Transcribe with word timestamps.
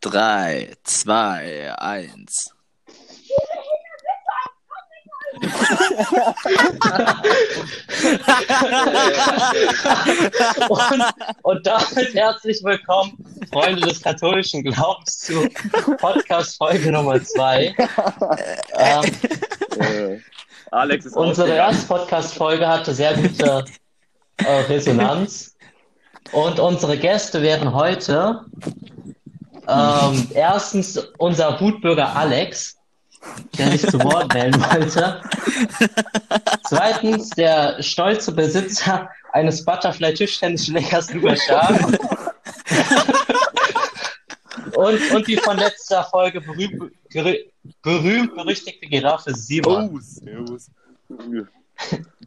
3, 0.00 0.72
2, 0.82 1.74
1. 1.78 2.54
und, 10.68 11.04
und 11.42 11.66
damit 11.66 12.14
herzlich 12.14 12.62
willkommen, 12.64 13.12
Freunde 13.52 13.82
des 13.82 14.02
katholischen 14.02 14.62
Glaubens, 14.64 15.18
zu 15.18 15.48
Podcast-Folge 15.98 16.92
Nummer 16.92 17.22
2. 17.22 17.74
Ähm, 18.78 19.04
Äh, 19.78 20.18
Alex 20.72 21.06
ist 21.06 21.16
unsere 21.16 21.54
erste 21.54 21.86
Podcast-Folge 21.86 22.66
hatte 22.66 22.92
sehr 22.94 23.14
gute 23.14 23.64
äh, 24.38 24.60
Resonanz. 24.62 25.56
Und 26.32 26.58
unsere 26.60 26.96
Gäste 26.96 27.42
werden 27.42 27.72
heute 27.74 28.44
ähm, 29.68 30.28
erstens 30.34 30.96
unser 31.18 31.60
Wutbürger 31.60 32.14
Alex, 32.16 32.76
der 33.58 33.72
sich 33.72 33.86
zu 33.90 34.02
Wort 34.02 34.32
melden 34.32 34.60
wollte. 34.62 35.20
Zweitens 36.66 37.30
der 37.30 37.82
stolze 37.82 38.32
Besitzer 38.32 39.10
eines 39.32 39.64
Butterfly-Tischtennisschlägers 39.64 41.12
Lukas 41.12 41.40
Schaaf. 41.44 41.84
und, 44.74 45.10
und 45.12 45.26
die 45.26 45.36
von 45.36 45.56
letzter 45.56 46.04
Folge 46.04 46.40
berühmt, 46.40 46.92
gerü- 47.12 47.44
berühmt 47.82 48.34
berüchtigte 48.34 48.86
Giraffe 48.86 49.34
Simon. 49.34 49.90
Oh, 49.94 49.98
servus. 50.00 50.70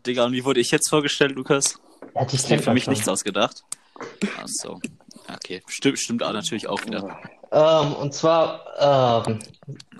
Digga, 0.06 0.26
und 0.26 0.34
wie 0.34 0.44
wurde 0.46 0.60
ich 0.60 0.72
jetzt 0.72 0.90
vorgestellt, 0.90 1.36
Lukas? 1.36 1.80
Ja, 2.16 2.26
dir 2.26 2.38
kennt 2.38 2.64
für 2.64 2.74
mich 2.74 2.84
schon. 2.84 2.94
nichts 2.94 3.08
ausgedacht? 3.08 3.64
Ach 4.38 4.48
so. 4.48 4.80
Okay, 5.28 5.62
stimmt, 5.68 6.00
stimmt 6.00 6.24
auch 6.24 6.34
natürlich 6.34 6.68
auch 6.68 6.84
wieder. 6.86 7.18
Ähm, 7.52 7.94
und 7.94 8.14
zwar 8.14 9.26
ähm, 9.28 9.40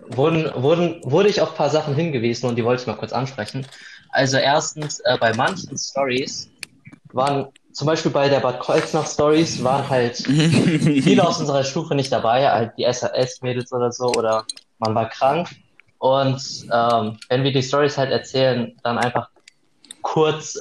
wurden, 0.08 0.52
wurden, 0.56 1.02
wurde 1.04 1.30
ich 1.30 1.42
auf 1.42 1.52
ein 1.52 1.56
paar 1.56 1.70
Sachen 1.70 1.96
hingewiesen 1.96 2.50
und 2.50 2.56
die 2.56 2.64
wollte 2.64 2.82
ich 2.82 2.88
mal 2.88 2.96
kurz 2.96 3.14
ansprechen. 3.14 3.66
Also 4.10 4.38
erstens, 4.38 5.00
äh, 5.02 5.18
bei 5.20 5.34
manchen 5.34 5.78
Stories 5.78 6.50
waren, 7.14 7.48
zum 7.72 7.88
Beispiel 7.88 8.12
bei 8.12 8.30
der 8.30 8.40
Bad 8.40 8.60
Kreuznach 8.60 9.08
Stories, 9.08 9.64
waren 9.64 9.88
halt 9.90 10.18
viele 10.18 11.28
aus 11.28 11.40
unserer 11.40 11.64
Stufe 11.64 11.96
nicht 11.96 12.12
dabei, 12.12 12.50
halt 12.50 12.74
die 12.78 12.92
SAS-Mädels 12.92 13.72
oder 13.72 13.92
so, 13.92 14.08
oder 14.14 14.46
man 14.80 14.94
war 14.94 15.10
krank. 15.10 15.50
Und 16.00 16.42
ähm, 16.72 17.18
wenn 17.30 17.44
wir 17.44 17.54
die 17.54 17.64
Stories 17.64 17.98
halt 17.98 18.12
erzählen, 18.12 18.76
dann 18.84 18.98
einfach 18.98 19.30
kurz 20.02 20.58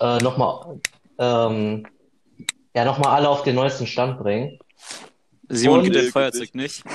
äh, 0.00 0.18
nochmal 0.18 0.80
ähm, 1.18 1.86
ja, 2.74 2.84
nochmal 2.84 3.14
alle 3.16 3.28
auf 3.28 3.42
den 3.42 3.54
neuesten 3.56 3.86
Stand 3.86 4.18
bringen. 4.18 4.58
Simon 5.48 5.78
Und- 5.78 5.84
gibt 5.84 5.96
das 5.96 6.08
Feuerzeug 6.08 6.54
nicht. 6.54 6.82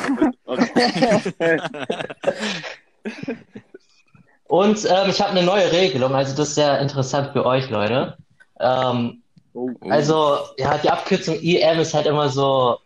Und 4.47 4.85
ähm, 4.85 5.09
ich 5.09 5.19
habe 5.21 5.31
eine 5.31 5.43
neue 5.43 5.71
Regelung, 5.71 6.15
also 6.15 6.35
das 6.35 6.49
ist 6.49 6.55
sehr 6.55 6.79
interessant 6.79 7.31
für 7.33 7.45
euch, 7.45 7.69
Leute. 7.69 8.17
Ähm, 8.59 9.21
Oh, 9.53 9.71
also, 9.89 10.37
ja, 10.59 10.77
die 10.77 10.89
Abkürzung 10.89 11.39
IM 11.41 11.79
ist 11.79 11.95
halt 11.95 12.05
immer 12.05 12.29
so, 12.29 12.77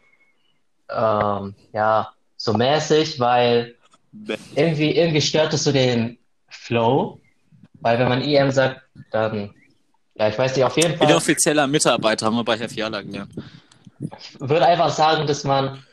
ähm, 0.90 1.54
ja, 1.74 2.14
so 2.38 2.54
mäßig, 2.54 3.20
weil 3.20 3.76
irgendwie, 4.56 4.96
irgendwie 4.96 5.20
stört 5.20 5.54
es 5.54 5.66
so 5.66 5.74
den 5.74 6.18
Flow. 6.48 7.20
Weil 7.82 8.00
wenn 8.00 8.08
man 8.08 8.22
IM 8.22 8.52
sagt, 8.52 8.84
dann, 9.12 9.54
ja, 10.16 10.28
ich 10.28 10.38
weiß 10.38 10.56
nicht, 10.56 10.66
auf 10.66 10.78
jeden 10.78 10.98
Fall. 10.98 11.10
Inoffizieller 11.10 11.68
Mitarbeiter 11.68 12.26
haben 12.26 12.36
wir 12.36 12.44
bei 12.44 12.58
Herr 12.58 12.70
Fiala 12.70 13.02
gelernt. 13.02 13.32
Ich 14.00 14.40
würde 14.40 14.66
einfach 14.66 14.90
sagen, 14.90 15.28
dass 15.28 15.44
man 15.44 15.84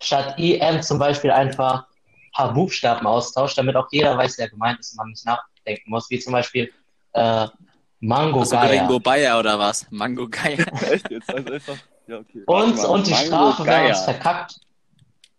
statt 0.00 0.38
IM 0.38 0.82
zum 0.82 0.98
Beispiel 0.98 1.30
einfach 1.30 1.84
ein 1.84 2.32
paar 2.32 2.54
Buchstaben 2.54 3.06
austauscht, 3.06 3.58
damit 3.58 3.76
auch 3.76 3.88
jeder 3.90 4.16
weiß, 4.16 4.38
wer 4.38 4.48
gemeint 4.48 4.80
ist 4.80 4.92
und 4.92 4.98
man 4.98 5.08
nicht 5.08 5.24
nachdenken 5.24 5.90
muss, 5.90 6.08
wie 6.10 6.18
zum 6.18 6.32
Beispiel 6.32 6.72
äh, 7.12 7.46
Mango 8.00 8.40
Also 8.40 8.56
Gaia. 8.56 8.86
Gringo 8.86 9.00
Bayer 9.00 9.38
oder 9.38 9.58
was? 9.58 9.86
Mango 9.90 10.28
Geier. 10.28 10.66
Echt 10.90 11.10
jetzt? 11.10 11.28
Also 11.28 11.52
einfach. 11.52 11.76
Ja, 12.06 12.18
okay. 12.18 12.42
Und, 12.46 12.78
und 12.78 13.06
die 13.06 13.10
Mango 13.10 13.26
Strafe, 13.26 13.66
wenn 13.66 13.82
man 13.82 13.90
es 13.92 14.04
verkackt. 14.04 14.60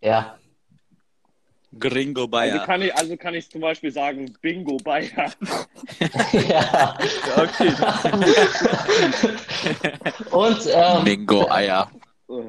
Ja. 0.01 0.38
Gringo 1.77 2.21
Also 2.21 2.31
Bayer. 2.31 2.59
kann 2.65 2.81
ich, 2.81 2.95
also 2.95 3.15
kann 3.17 3.33
ich 3.35 3.49
zum 3.49 3.61
Beispiel 3.61 3.91
sagen, 3.91 4.33
Bingo 4.41 4.77
Bayer. 4.77 5.09
ja. 6.49 6.97
Okay. 7.35 7.71
Und 10.31 10.67
ähm, 10.73 11.03
Bingo 11.03 11.49
Eier. 11.49 11.89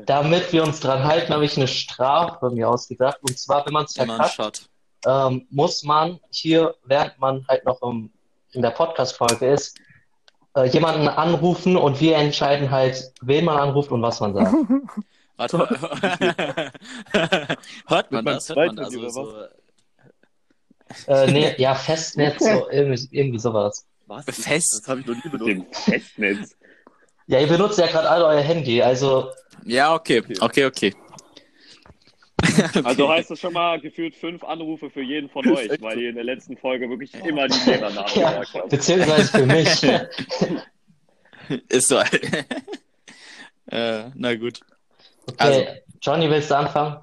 damit 0.07 0.53
wir 0.53 0.63
uns 0.63 0.81
dran 0.81 1.05
halten, 1.05 1.33
habe 1.33 1.45
ich 1.45 1.57
eine 1.57 1.69
Strafe 1.69 2.51
mir 2.51 2.69
ausgedacht. 2.69 3.19
Und 3.23 3.39
zwar, 3.39 3.65
wenn 3.67 3.73
man 3.75 3.85
es 3.85 3.95
verkackt, 3.95 4.69
ähm, 5.07 5.47
muss 5.51 5.83
man 5.83 6.19
hier, 6.31 6.75
während 6.85 7.19
man 7.19 7.45
halt 7.49 7.65
noch 7.65 7.81
im, 7.83 8.11
in 8.53 8.63
der 8.63 8.71
Podcast-Folge 8.71 9.47
ist, 9.53 9.79
äh, 10.57 10.67
jemanden 10.69 11.09
anrufen 11.09 11.77
und 11.77 12.01
wir 12.01 12.17
entscheiden 12.17 12.71
halt, 12.71 13.13
wen 13.21 13.45
man 13.45 13.59
anruft 13.59 13.91
und 13.91 14.03
was 14.03 14.21
man 14.21 14.35
sagt. 14.35 14.55
Warte 15.41 15.57
mal. 15.57 15.69
Hört 17.87 18.13
man 18.13 18.25
das? 18.27 18.49
Hört 18.51 18.59
man 18.59 18.77
das? 18.77 18.91
Zweithandy 18.91 19.11
So, 19.11 19.47
äh, 21.07 21.33
nee, 21.33 21.55
ja, 21.57 21.75
Festnetz, 21.75 22.39
so, 22.45 22.69
irgendwie, 22.71 23.09
irgendwie 23.11 23.39
sowas. 23.39 23.87
Was? 24.07 24.27
Fest? 24.27 24.83
Das 24.83 24.89
habe 24.89 25.01
ich 25.01 25.07
noch 25.07 25.15
nie 25.25 25.31
benutzt. 25.31 25.85
Festnetz. 25.85 26.57
Ja, 27.27 27.41
ihr 27.41 27.47
benutzt 27.47 27.79
ja 27.79 27.87
gerade 27.87 28.11
alle 28.11 28.27
euer 28.27 28.43
Handy, 28.43 28.83
also 28.83 29.31
ja, 29.65 29.95
okay. 29.95 30.23
Okay, 30.41 30.67
okay. 30.67 30.95
Also 32.85 33.09
heißt 33.09 33.31
das 33.31 33.39
schon 33.41 33.53
mal 33.53 33.81
gefühlt 33.81 34.15
fünf 34.15 34.43
Anrufe 34.45 34.91
für 34.91 35.03
jeden 35.03 35.31
von 35.31 35.47
euch, 35.51 35.71
weil 35.81 35.95
so. 35.95 36.01
ihr 36.01 36.09
in 36.11 36.17
der 36.17 36.25
letzten 36.25 36.57
Folge 36.57 36.89
wirklich 36.89 37.15
immer 37.15 37.49
die 37.49 37.71
Lehrernamen 37.71 38.11
Ja. 38.15 38.41
gesagt 38.41 38.55
habt. 38.55 38.69
beziehungsweise 38.71 39.29
für 39.29 39.47
mich. 39.47 39.83
Ist 41.69 41.89
so. 41.89 41.99
äh, 43.71 44.11
na 44.15 44.35
gut. 44.37 44.61
Okay, 45.29 45.37
Also. 45.39 45.65
Johnny, 46.03 46.31
willst 46.31 46.51
du 46.51 46.57
anfangen? 46.57 46.97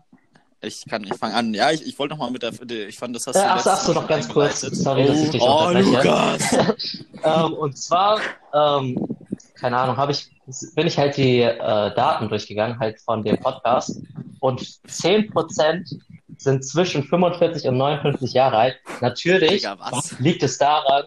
Ich 0.62 0.86
kann, 0.90 1.04
ich 1.04 1.14
fange 1.14 1.36
an. 1.36 1.54
Ja, 1.54 1.72
ich, 1.72 1.86
ich 1.86 2.00
wollte 2.00 2.16
noch 2.16 2.20
mal 2.20 2.32
mit 2.32 2.42
der, 2.42 2.52
ich 2.88 2.98
fand, 2.98 3.16
das 3.16 3.28
hast 3.28 3.36
Äh, 3.36 3.42
du 3.42 3.46
ach, 3.46 3.56
letztes 3.58 3.74
ach 3.74 3.80
so, 3.82 3.94
Mal 3.94 4.02
noch 4.02 4.08
ganz 4.08 4.28
kurz. 4.28 4.62
Sorry, 4.62 5.06
dass 5.06 5.22
ich 5.22 5.30
dich 5.30 5.42
Oh. 5.42 5.70
Lukas! 5.72 6.58
Ähm, 7.24 7.54
und 7.54 7.76
zwar, 7.78 8.20
ähm, 8.54 9.18
keine 9.56 9.78
Ahnung, 9.78 9.98
habe 9.98 10.12
ich, 10.12 10.30
bin 10.76 10.86
ich 10.86 10.98
halt 11.00 11.18
die 11.18 11.42
äh, 11.42 11.58
Daten 11.58 12.30
durchgegangen, 12.30 12.80
halt 12.80 13.00
von 13.02 13.24
dem 13.24 13.38
Podcast. 13.40 14.00
Und 14.40 14.62
10% 14.62 16.00
sind 16.38 16.64
zwischen 16.66 17.04
45 17.04 17.68
und 17.68 17.78
59 17.78 18.34
Jahre 18.34 18.58
alt. 18.58 18.76
Natürlich 19.02 19.64
Digga, 19.64 19.78
liegt 20.20 20.44
es 20.44 20.58
daran, 20.60 21.06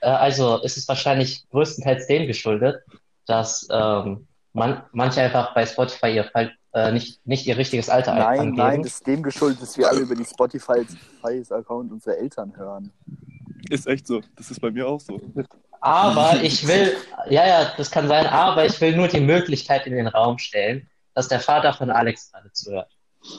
äh, 0.00 0.08
also 0.08 0.58
ist 0.62 0.76
es 0.76 0.88
wahrscheinlich 0.88 1.48
größtenteils 1.50 2.06
dem 2.08 2.26
geschuldet, 2.26 2.82
dass 3.26 3.66
ähm, 3.70 4.26
man, 4.52 4.82
manche 4.92 5.20
einfach 5.20 5.54
bei 5.54 5.66
Spotify 5.66 6.14
ihr 6.14 6.24
Fall, 6.24 6.52
äh, 6.74 6.92
nicht, 6.92 7.26
nicht 7.26 7.46
ihr 7.46 7.56
richtiges 7.56 7.88
Alter 7.88 8.14
Nein, 8.14 8.38
angeben. 8.38 8.56
nein, 8.56 8.82
das 8.82 8.94
ist 8.94 9.06
dem 9.06 9.22
geschuldet, 9.22 9.62
dass 9.62 9.76
wir 9.76 9.88
alle 9.88 10.00
über 10.00 10.14
die 10.14 10.24
Spotify-Account 10.24 11.92
unserer 11.92 12.16
Eltern 12.16 12.56
hören. 12.56 12.92
Ist 13.68 13.86
echt 13.86 14.06
so. 14.06 14.20
Das 14.36 14.50
ist 14.50 14.60
bei 14.60 14.70
mir 14.70 14.86
auch 14.88 15.00
so. 15.00 15.20
Aber 15.80 16.42
ich 16.42 16.66
will, 16.66 16.96
ja, 17.28 17.46
ja, 17.46 17.72
das 17.76 17.90
kann 17.90 18.08
sein, 18.08 18.26
aber 18.26 18.64
ich 18.64 18.80
will 18.80 18.96
nur 18.96 19.08
die 19.08 19.20
Möglichkeit 19.20 19.86
in 19.86 19.94
den 19.94 20.06
Raum 20.06 20.38
stellen, 20.38 20.88
dass 21.14 21.28
der 21.28 21.40
Vater 21.40 21.72
von 21.72 21.90
Alex 21.90 22.30
gerade 22.30 22.52
zuhört. 22.52 22.90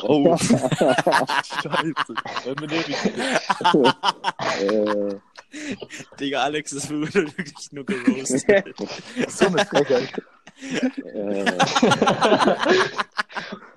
Oh, 0.03 0.37
scheiße. 0.37 0.63
Äh, 4.61 5.15
Digga, 6.19 6.43
Alex 6.43 6.71
ist 6.73 6.89
wirklich 6.89 7.71
nur 7.71 7.85
gerostet. 7.85 8.75
so 9.27 9.47
eine 9.47 9.65
Frechheit. 9.65 10.13
Äh, 10.63 11.45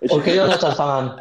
Okay, 0.09 0.37
Jonathan, 0.37 0.77
fang 0.77 0.89
an. 0.89 1.21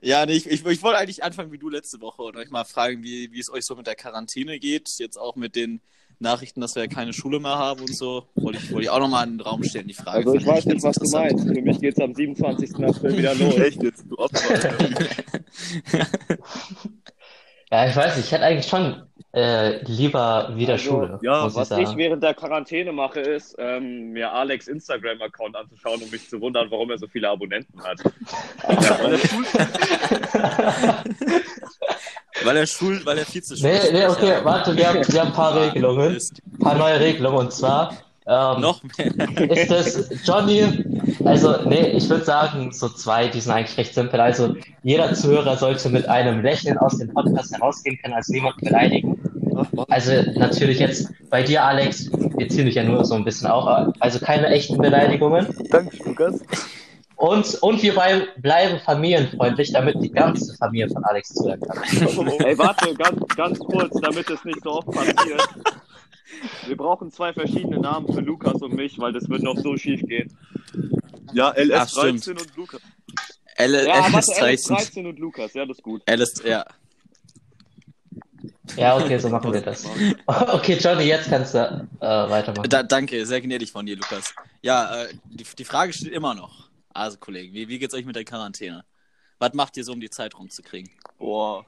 Ja, 0.00 0.26
nee, 0.26 0.34
ich, 0.34 0.46
ich, 0.46 0.64
ich 0.64 0.82
wollte 0.82 0.98
eigentlich 0.98 1.24
anfangen 1.24 1.50
wie 1.52 1.58
du 1.58 1.68
letzte 1.68 2.00
Woche 2.00 2.22
und 2.22 2.36
euch 2.36 2.50
mal 2.50 2.64
fragen, 2.64 3.02
wie, 3.02 3.32
wie 3.32 3.40
es 3.40 3.50
euch 3.50 3.64
so 3.64 3.74
mit 3.74 3.86
der 3.86 3.94
Quarantäne 3.94 4.58
geht. 4.58 4.88
Jetzt 4.98 5.16
auch 5.18 5.36
mit 5.36 5.56
den 5.56 5.80
Nachrichten, 6.18 6.60
dass 6.60 6.74
wir 6.74 6.82
ja 6.84 6.88
keine 6.88 7.12
Schule 7.12 7.40
mehr 7.40 7.58
haben 7.58 7.80
und 7.80 7.96
so. 7.96 8.26
Wollte 8.34 8.58
ich, 8.58 8.70
wollte 8.70 8.84
ich 8.84 8.90
auch 8.90 9.00
nochmal 9.00 9.26
in 9.26 9.38
den 9.38 9.40
Raum 9.40 9.62
stellen, 9.64 9.88
die 9.88 9.94
Frage. 9.94 10.18
also 10.26 10.34
ich 10.34 10.46
weiß 10.46 10.66
nicht, 10.66 10.82
was 10.82 10.96
du 10.96 11.08
meinst. 11.10 11.46
Für 11.46 11.60
mich 11.60 11.80
geht's 11.80 12.00
am 12.00 12.14
27. 12.14 12.76
April 12.84 13.16
wieder 13.16 13.34
los. 13.36 13.56
Echt 13.56 13.82
jetzt, 13.82 14.04
du 14.08 14.16
Opfer. 14.18 14.74
Ja, 17.70 17.88
ich 17.88 17.96
weiß 17.96 18.16
nicht, 18.16 18.26
ich 18.26 18.32
hätte 18.32 18.44
eigentlich 18.44 18.68
schon 18.68 19.02
äh, 19.34 19.82
lieber 19.84 20.52
wieder 20.54 20.74
Also, 20.74 20.84
Schule, 20.84 21.18
ja, 21.22 21.42
muss 21.42 21.52
ich 21.52 21.58
Was 21.58 21.68
sagen. 21.68 21.82
ich 21.82 21.96
während 21.96 22.22
der 22.22 22.32
Quarantäne 22.32 22.92
mache, 22.92 23.20
ist, 23.20 23.56
ähm, 23.58 24.12
mir 24.12 24.32
Alex 24.32 24.68
Instagram-Account 24.68 25.56
anzuschauen, 25.56 26.00
um 26.00 26.08
mich 26.10 26.28
zu 26.28 26.40
wundern, 26.40 26.70
warum 26.70 26.90
er 26.90 26.98
so 26.98 27.08
viele 27.08 27.28
Abonnenten 27.28 27.82
hat. 27.82 27.98
weil, 28.66 29.12
er 29.12 29.18
schul, 29.18 29.44
weil 32.44 32.56
er 32.56 32.66
schul, 32.66 33.00
weil 33.04 33.18
er 33.18 33.34
Vizeschul 33.34 33.68
Nee, 33.68 33.92
nee, 33.92 34.06
okay, 34.06 34.36
warte, 34.44 34.76
wir 34.76 34.88
haben, 34.88 35.00
wir 35.06 35.20
haben 35.20 35.28
ein 35.28 35.34
paar 35.34 35.60
Regelungen, 35.60 36.16
ein 36.16 36.58
paar 36.60 36.76
neue 36.76 37.00
Regelungen 37.00 37.38
und 37.38 37.52
zwar 37.52 37.92
ähm, 38.28 38.60
noch 38.60 38.82
mehr. 38.82 39.50
ist 39.50 39.70
es 39.70 40.26
Johnny, 40.26 40.64
Also, 41.24 41.56
nee, 41.66 41.88
ich 41.88 42.08
würde 42.08 42.24
sagen, 42.24 42.72
so 42.72 42.88
zwei, 42.88 43.28
die 43.28 43.40
sind 43.40 43.52
eigentlich 43.52 43.78
recht 43.78 43.94
simpel. 43.94 44.20
Also, 44.20 44.54
jeder 44.82 45.14
Zuhörer 45.14 45.56
sollte 45.56 45.88
mit 45.88 46.08
einem 46.08 46.42
Lächeln 46.42 46.78
aus 46.78 46.98
dem 46.98 47.12
Podcast 47.12 47.52
herausgehen 47.52 47.98
können, 48.02 48.14
also 48.14 48.32
niemand 48.32 48.56
beleidigen. 48.58 49.18
Also, 49.88 50.12
natürlich 50.34 50.78
jetzt 50.78 51.12
bei 51.30 51.42
dir, 51.42 51.64
Alex, 51.64 52.10
wir 52.12 52.48
ziehen 52.48 52.66
dich 52.66 52.74
ja 52.74 52.84
nur 52.84 53.04
so 53.04 53.14
ein 53.14 53.24
bisschen 53.24 53.48
auch, 53.48 53.92
also 54.00 54.18
keine 54.18 54.48
echten 54.48 54.78
Beleidigungen. 54.78 55.46
Danke, 55.70 55.96
Lukas. 56.04 56.40
Und, 57.16 57.54
und 57.62 57.82
wir 57.82 57.94
bleiben 57.94 58.78
familienfreundlich, 58.84 59.72
damit 59.72 60.02
die 60.02 60.10
ganze 60.10 60.54
Familie 60.56 60.90
von 60.90 61.02
Alex 61.04 61.32
zuhören 61.32 61.60
kann. 61.60 61.78
Ey, 62.44 62.58
warte, 62.58 62.94
ganz, 62.94 63.20
ganz 63.34 63.58
kurz, 63.58 63.98
damit 64.00 64.28
es 64.28 64.44
nicht 64.44 64.62
so 64.62 64.72
oft 64.72 64.90
passiert. 64.90 65.48
Wir 66.66 66.76
brauchen 66.76 67.10
zwei 67.10 67.32
verschiedene 67.32 67.78
Namen 67.78 68.12
für 68.12 68.20
Lukas 68.20 68.60
und 68.62 68.74
mich, 68.74 68.98
weil 68.98 69.12
das 69.12 69.28
wird 69.28 69.42
noch 69.42 69.56
so 69.58 69.76
schief 69.76 70.02
gehen. 70.02 70.36
Ja, 71.32 71.50
Ach, 71.50 71.56
LS13 71.56 72.20
stimmt. 72.20 72.40
und 72.42 72.56
Lukas. 72.56 72.80
L 73.56 73.86
Ja, 73.86 74.12
warte, 74.12 74.32
LS13. 74.32 74.72
LS13 74.76 75.08
und 75.08 75.18
Lukas, 75.18 75.54
ja, 75.54 75.64
das 75.64 75.78
ist 75.78 75.82
gut. 75.82 76.02
LS, 76.08 76.42
ja. 76.44 76.64
Ja, 78.76 78.96
okay, 78.96 79.18
so 79.18 79.28
machen 79.28 79.52
wir 79.52 79.60
das. 79.60 79.86
Okay, 80.26 80.76
Johnny, 80.78 81.04
jetzt 81.04 81.28
kannst 81.30 81.54
du 81.54 81.58
äh, 82.00 82.06
weitermachen. 82.06 82.68
Da, 82.68 82.82
danke, 82.82 83.24
sehr 83.24 83.40
gnädig 83.40 83.72
von 83.72 83.86
dir, 83.86 83.96
Lukas. 83.96 84.34
Ja, 84.62 85.04
äh, 85.04 85.14
die, 85.24 85.44
die 85.44 85.64
Frage 85.64 85.92
steht 85.92 86.12
immer 86.12 86.34
noch. 86.34 86.68
Also, 86.92 87.16
Kollegen, 87.18 87.54
wie, 87.54 87.68
wie 87.68 87.78
geht's 87.78 87.94
euch 87.94 88.04
mit 88.04 88.16
der 88.16 88.24
Quarantäne? 88.24 88.84
Was 89.38 89.54
macht 89.54 89.76
ihr 89.76 89.84
so, 89.84 89.92
um 89.92 90.00
die 90.00 90.10
Zeit 90.10 90.36
rumzukriegen? 90.38 90.90
Boah, 91.18 91.64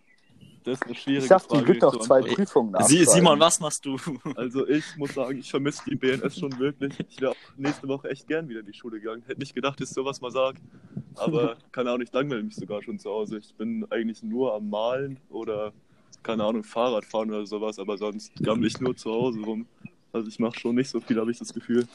das 0.68 0.78
ist 0.80 0.86
eine 0.86 0.94
schwierige 0.94 1.36
Ich 1.36 1.48
Glück 1.48 1.66
die 1.66 1.78
noch 1.78 1.92
zu 1.92 1.98
zwei. 2.00 2.22
Prüfungen 2.22 2.70
nachschreiben. 2.72 3.06
Simon, 3.06 3.40
was 3.40 3.60
machst 3.60 3.84
du? 3.84 3.98
Also 4.36 4.66
ich 4.68 4.84
muss 4.96 5.14
sagen, 5.14 5.38
ich 5.38 5.50
vermisse 5.50 5.82
die 5.88 5.96
BNS 5.96 6.38
schon 6.38 6.58
wirklich. 6.58 6.94
Ich 7.08 7.20
wäre 7.20 7.32
auch 7.32 7.36
nächste 7.56 7.88
Woche 7.88 8.10
echt 8.10 8.26
gern 8.28 8.48
wieder 8.48 8.60
in 8.60 8.66
die 8.66 8.74
Schule 8.74 9.00
gegangen. 9.00 9.22
Hätte 9.26 9.40
nicht 9.40 9.54
gedacht, 9.54 9.80
dass 9.80 9.90
ich 9.90 9.94
sowas 9.94 10.20
mal 10.20 10.30
sage. 10.30 10.58
Aber 11.16 11.56
keine 11.72 11.90
Ahnung, 11.90 12.02
ich 12.02 12.12
langweile 12.12 12.42
mich 12.42 12.54
sogar 12.56 12.82
schon 12.82 12.98
zu 12.98 13.10
Hause. 13.10 13.38
Ich 13.38 13.54
bin 13.54 13.86
eigentlich 13.90 14.22
nur 14.22 14.54
am 14.54 14.68
Malen 14.70 15.18
oder, 15.30 15.72
keine 16.22 16.44
Ahnung, 16.44 16.64
Fahrrad 16.64 17.04
fahren 17.04 17.30
oder 17.30 17.46
sowas. 17.46 17.78
Aber 17.78 17.96
sonst 17.98 18.32
gammel 18.42 18.66
ich 18.66 18.80
nur 18.80 18.96
zu 18.96 19.10
Hause 19.10 19.40
rum. 19.40 19.66
Also 20.12 20.28
ich 20.28 20.38
mache 20.38 20.58
schon 20.58 20.74
nicht 20.74 20.90
so 20.90 21.00
viel, 21.00 21.18
habe 21.20 21.30
ich 21.30 21.38
das 21.38 21.52
Gefühl. 21.52 21.86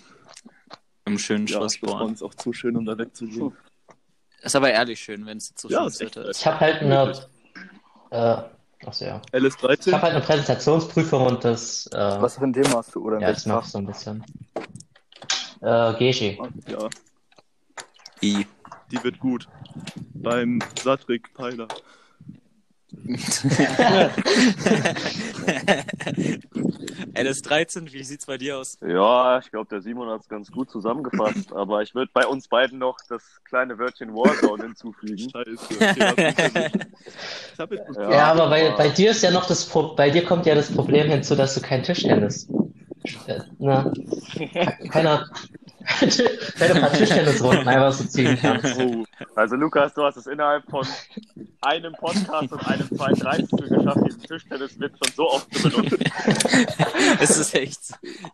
Im 1.05 1.17
schönen 1.17 1.47
Ja, 1.47 1.57
Schlossborn. 1.57 1.89
Schlossborn 1.91 2.13
ist 2.13 2.23
auch 2.23 2.35
zu 2.35 2.53
schön, 2.53 2.75
um 2.77 2.85
da 2.85 2.97
wegzugehen. 2.97 3.51
Ist 4.41 4.55
aber 4.55 4.71
ehrlich 4.71 4.99
schön, 4.99 5.25
wenn 5.25 5.37
es 5.37 5.53
so 5.55 5.69
Ja, 5.69 5.85
Wetter 5.85 6.29
ist. 6.29 6.39
Ich 6.41 6.45
habe 6.47 6.59
halt 6.59 6.81
eine, 6.81 7.13
äh, 8.11 8.43
achso, 8.85 9.05
ja. 9.05 9.21
Ich 9.31 9.39
LS13? 9.39 9.91
habe 9.93 10.03
halt 10.03 10.15
eine 10.15 10.23
Präsentationsprüfung 10.23 11.27
und 11.27 11.43
das, 11.43 11.87
äh, 11.87 11.97
Was 11.97 12.37
für 12.37 12.43
ein 12.43 12.53
Thema 12.53 12.77
hast 12.77 12.93
du? 12.95 13.03
Oder 13.03 13.19
ja, 13.19 13.31
das 13.31 13.45
ich 13.45 13.71
so 13.71 13.77
ein 13.77 13.85
bisschen. 13.85 14.23
Äh, 15.61 15.93
Geschi. 15.95 16.39
Ja, 16.67 16.89
I. 18.21 18.45
die 18.91 19.03
wird 19.03 19.19
gut. 19.19 19.47
Beim 20.13 20.59
Satrik 20.81 21.33
Peiler. 21.33 21.67
LS13, 27.13 27.91
wie 27.91 28.03
sieht's 28.03 28.25
bei 28.25 28.37
dir 28.37 28.57
aus? 28.57 28.77
Ja, 28.85 29.39
ich 29.39 29.51
glaube, 29.51 29.67
der 29.69 29.81
Simon 29.81 30.09
hat 30.09 30.21
es 30.21 30.29
ganz 30.29 30.51
gut 30.51 30.69
zusammengefasst, 30.69 31.51
aber 31.53 31.81
ich 31.81 31.95
würde 31.95 32.11
bei 32.13 32.25
uns 32.25 32.47
beiden 32.47 32.79
noch 32.79 32.97
das 33.09 33.23
kleine 33.43 33.77
Wörtchen 33.77 34.13
Warzone 34.13 34.63
hinzufügen. 34.63 35.29
Scheiße. 35.29 36.79
Ja. 37.57 38.09
Ja, 38.09 38.31
aber 38.31 38.49
bei, 38.49 38.71
bei 38.71 38.89
dir 38.89 39.11
ist 39.11 39.21
ja 39.21 39.31
noch 39.31 39.47
das 39.47 39.65
Pro 39.65 39.95
bei 39.95 40.09
dir 40.09 40.23
kommt 40.23 40.45
ja 40.45 40.55
das 40.55 40.71
Problem 40.71 41.09
hinzu, 41.09 41.35
dass 41.35 41.55
du 41.55 41.61
kein 41.61 41.83
Tischtennis. 41.83 42.47
Äh, 43.27 43.41
na, 43.59 43.91
keiner, 44.89 45.29
keine 46.57 46.79
paar 46.79 46.93
Tischtennisrunden 46.93 47.67
einfach 47.67 47.91
so 47.91 48.05
ziehen 48.05 48.37
kannst. 48.41 48.77
Also 49.35 49.55
Lukas, 49.55 49.93
du 49.93 50.03
hast 50.03 50.17
es 50.17 50.27
innerhalb 50.27 50.69
von 50.69 50.85
einem 51.65 51.93
Podcast 51.93 52.51
und 52.51 52.67
einem 52.67 52.89
32 52.89 53.69
geschafft, 53.69 54.05
diesen 54.05 54.21
Tischtenniswitz 54.21 54.93
schon 55.03 55.15
so 55.15 55.29
oft 55.29 55.53
zu 55.55 55.69
benutzen. 55.69 55.97
Es 57.19 57.37
ist 57.37 57.53
echt. 57.55 57.79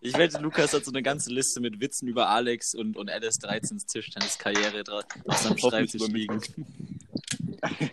Ich 0.02 0.18
wette, 0.18 0.40
Lukas 0.40 0.74
hat 0.74 0.86
so 0.86 0.92
eine 0.92 1.04
ganze 1.04 1.32
Liste 1.32 1.60
mit 1.60 1.80
Witzen 1.80 2.08
über 2.08 2.30
Alex 2.30 2.74
und, 2.76 2.98
und 2.98 3.10
LS13s 3.10 3.88
Tischtenniskarriere 3.88 4.84
auf 5.28 5.38
seinem 5.38 5.58
Schreibtisch 5.58 6.08
liegen. 6.08 6.42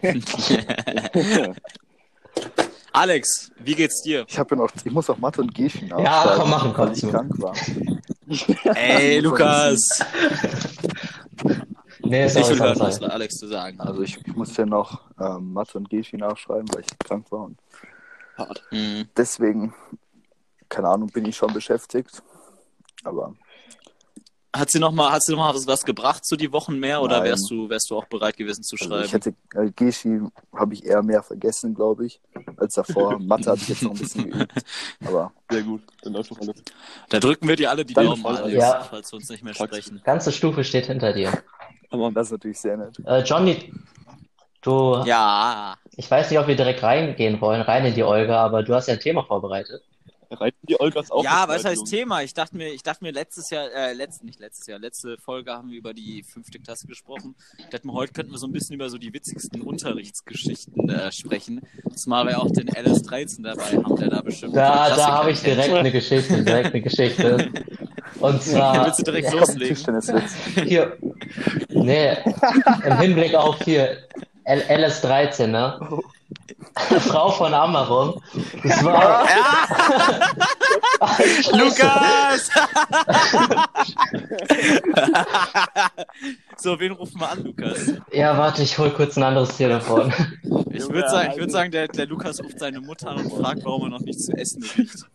Alex, 2.93 3.51
wie 3.59 3.75
geht's 3.75 4.03
dir? 4.03 4.25
Ich 4.29 4.39
habe 4.39 4.55
ja 4.55 4.63
noch, 4.63 4.71
ich 4.85 4.93
muss 4.93 5.11
auch 5.11 5.19
Mathe 5.19 5.43
und 5.43 5.59
nachschreiben. 5.59 5.89
Ja, 5.99 6.35
komm, 6.37 6.51
machen, 6.51 6.73
komm, 6.75 6.89
weil 6.89 6.97
ich 6.97 7.03
krank 7.09 7.33
war. 7.39 7.55
Ey, 8.75 9.21
Lukas! 9.21 10.01
Nee, 12.09 12.27
Ich 12.27 12.33
sorry, 12.33 12.51
will 12.51 12.61
hören, 12.61 12.79
was. 12.81 13.03
Alex 13.03 13.39
zu 13.39 13.47
sagen 13.49 13.79
hat. 13.79 13.89
Also 13.89 14.03
ich, 14.03 14.19
ich 14.25 14.35
musste 14.37 14.63
ja 14.63 14.67
noch 14.67 15.03
ähm, 15.21 15.53
Mathe 15.53 15.79
und 15.79 15.89
Geschi 15.91 16.17
nachschreiben, 16.17 16.67
weil 16.75 16.81
ich 16.83 16.99
krank 16.99 17.31
war. 17.31 17.45
Und 17.45 17.59
Mhm. 18.71 19.09
deswegen, 19.17 19.75
keine 20.69 20.89
Ahnung, 20.89 21.09
bin 21.09 21.25
ich 21.25 21.37
schon 21.37 21.53
beschäftigt. 21.55 22.23
Aber 23.05 23.35
Hat 24.55 24.71
sie 24.71 24.79
noch 24.79 24.93
mal, 24.93 25.11
hat 25.11 25.23
sie 25.23 25.33
noch 25.33 25.39
mal 25.39 25.55
was, 25.55 25.67
was 25.67 25.85
gebracht 25.85 26.25
zu 26.25 26.37
die 26.37 26.53
Wochen 26.53 26.79
mehr 26.79 27.01
oder 27.03 27.19
Nein. 27.19 27.29
wärst 27.29 27.51
du, 27.51 27.69
wärst 27.71 27.91
du 27.91 27.97
auch 27.97 28.07
bereit 28.07 28.37
gewesen 28.37 28.63
zu 28.63 28.77
also 28.77 28.87
schreiben? 28.89 29.05
ich 29.07 29.13
hätte 29.13 29.35
äh, 29.55 29.71
Geschi 29.71 30.21
habe 30.55 30.75
ich 30.75 30.85
eher 30.85 31.03
mehr 31.03 31.23
vergessen, 31.23 31.75
glaube 31.75 32.07
ich, 32.07 32.21
als 32.57 32.75
davor. 32.75 33.19
Mathe 33.21 33.51
hatte 33.51 33.63
ich 33.63 33.69
jetzt 33.69 33.83
noch 33.83 33.93
ein 33.93 33.99
bisschen 33.99 34.31
geübt. 34.31 34.53
Aber 35.05 35.33
sehr 35.51 35.63
gut. 35.63 35.83
Dann 36.03 36.13
läuft 36.15 36.31
doch 36.31 36.41
alles. 36.41 36.57
Da 37.09 37.21
drücken 37.21 37.49
wir 37.49 37.57
dir 37.57 37.71
alle 37.71 37.85
die 37.87 37.95
Daumen, 37.95 38.25
Alex, 38.27 38.55
Ja. 38.55 38.83
falls 38.85 39.13
wir 39.13 39.17
uns 39.17 39.29
nicht 39.31 39.43
mehr 39.45 39.55
Danke. 39.55 39.77
sprechen. 39.77 40.01
Ganze 40.05 40.33
Stufe 40.33 40.63
steht 40.65 40.87
hinter 40.87 41.13
dir. 41.13 41.33
Aber 41.91 42.11
das 42.11 42.29
ist 42.29 42.33
natürlich 42.33 42.59
sehr 42.59 42.77
nett. 42.77 42.99
Äh, 43.07 43.21
Johnny, 43.23 43.73
du, 44.63 45.03
Ja, 45.05 45.77
ich 45.97 46.11
weiß 46.11 46.31
nicht, 46.31 46.39
ob 46.39 46.47
wir 46.47 46.57
direkt 46.57 46.83
reingehen 46.83 47.41
wollen, 47.41 47.63
rein 47.63 47.87
in 47.87 47.95
die 47.95 48.03
Olga, 48.03 48.45
aber 48.45 48.63
du 48.63 48.75
hast 48.75 48.89
ja 48.89 48.95
ein 48.95 49.01
Thema 49.01 49.23
vorbereitet. 49.25 49.83
reiten 50.31 50.59
die 50.69 50.79
Olgas 50.81 51.11
auch 51.11 51.23
ja, 51.25 51.45
was 51.47 51.65
rein, 51.65 51.71
heißt? 51.71 51.87
Thema? 51.87 52.23
Ich 52.23 52.35
dachte 52.35 52.57
mir, 52.57 52.73
ich 52.73 52.83
dachte 52.83 53.05
mir 53.05 53.13
letztes 53.13 53.49
Jahr, 53.51 53.71
äh, 53.73 53.93
letzt, 53.93 54.25
nicht 54.25 54.41
letztes 54.41 54.67
Jahr, 54.67 54.79
letzte 54.79 55.17
Folge 55.19 55.53
haben 55.53 55.71
wir 55.71 55.79
über 55.79 55.95
die 55.95 56.23
fünfte 56.25 56.59
Klasse 56.59 56.87
gesprochen. 56.87 57.35
Ich 57.59 57.67
dachte 57.67 57.87
mir, 57.87 57.93
heute 57.93 58.13
könnten 58.13 58.33
wir 58.33 58.39
so 58.39 58.47
ein 58.47 58.53
bisschen 58.53 58.75
über 58.75 58.91
so 58.91 58.99
die 58.99 59.13
witzigsten 59.13 59.63
Unterrichtsgeschichten 59.63 60.91
äh, 60.91 61.13
sprechen. 61.13 61.63
Zumal 61.95 62.27
wir 62.27 62.43
auch 62.43 62.51
den 62.51 62.69
LS13 62.69 63.43
dabei 63.43 63.77
haben, 63.83 63.97
der 63.97 64.11
da 64.11 64.21
bestimmt. 64.21 64.57
Da, 64.57 64.95
da 64.95 65.07
habe 65.13 65.31
ich 65.31 65.41
direkt 65.41 65.73
eine 65.73 65.93
Geschichte, 65.93 66.43
direkt 66.43 66.75
eine 66.75 66.83
Geschichte. 66.83 67.51
Und 68.21 68.43
zwar 68.43 68.87
Willst 68.87 69.01
du 69.01 69.05
direkt 69.05 69.33
ja, 69.33 69.41
loslegen? 69.41 70.01
Hier, 70.65 70.97
nee, 71.69 72.17
im 72.85 72.99
Hinblick 72.99 73.35
auf 73.35 73.61
hier 73.63 73.99
L 74.45 74.63
LS13, 74.69 75.49
ne? 75.49 75.79
Frau 77.01 77.31
von 77.31 77.53
Ammerung. 77.55 78.23
Das 78.63 78.85
war, 78.85 79.27
Lukas! 81.53 82.51
so, 86.57 86.79
wen 86.79 86.93
rufen 86.93 87.21
wir 87.21 87.31
an, 87.31 87.43
Lukas? 87.45 87.93
ja, 88.13 88.37
warte, 88.37 88.63
ich 88.63 88.79
hol 88.79 88.91
kurz 88.91 89.17
ein 89.17 89.23
anderes 89.23 89.57
Telefon. 89.57 90.13
Ich 90.71 90.89
würde 90.89 91.09
sagen, 91.09 91.31
ich 91.33 91.39
würd 91.39 91.51
sagen 91.51 91.71
der, 91.71 91.89
der 91.89 92.07
Lukas 92.07 92.43
ruft 92.43 92.59
seine 92.59 92.81
Mutter 92.81 93.09
an 93.11 93.25
und 93.25 93.33
fragt, 93.33 93.65
warum 93.65 93.85
er 93.85 93.89
noch 93.91 94.01
nichts 94.01 94.27
zu 94.27 94.33
essen 94.33 94.63
kriegt. 94.63 95.07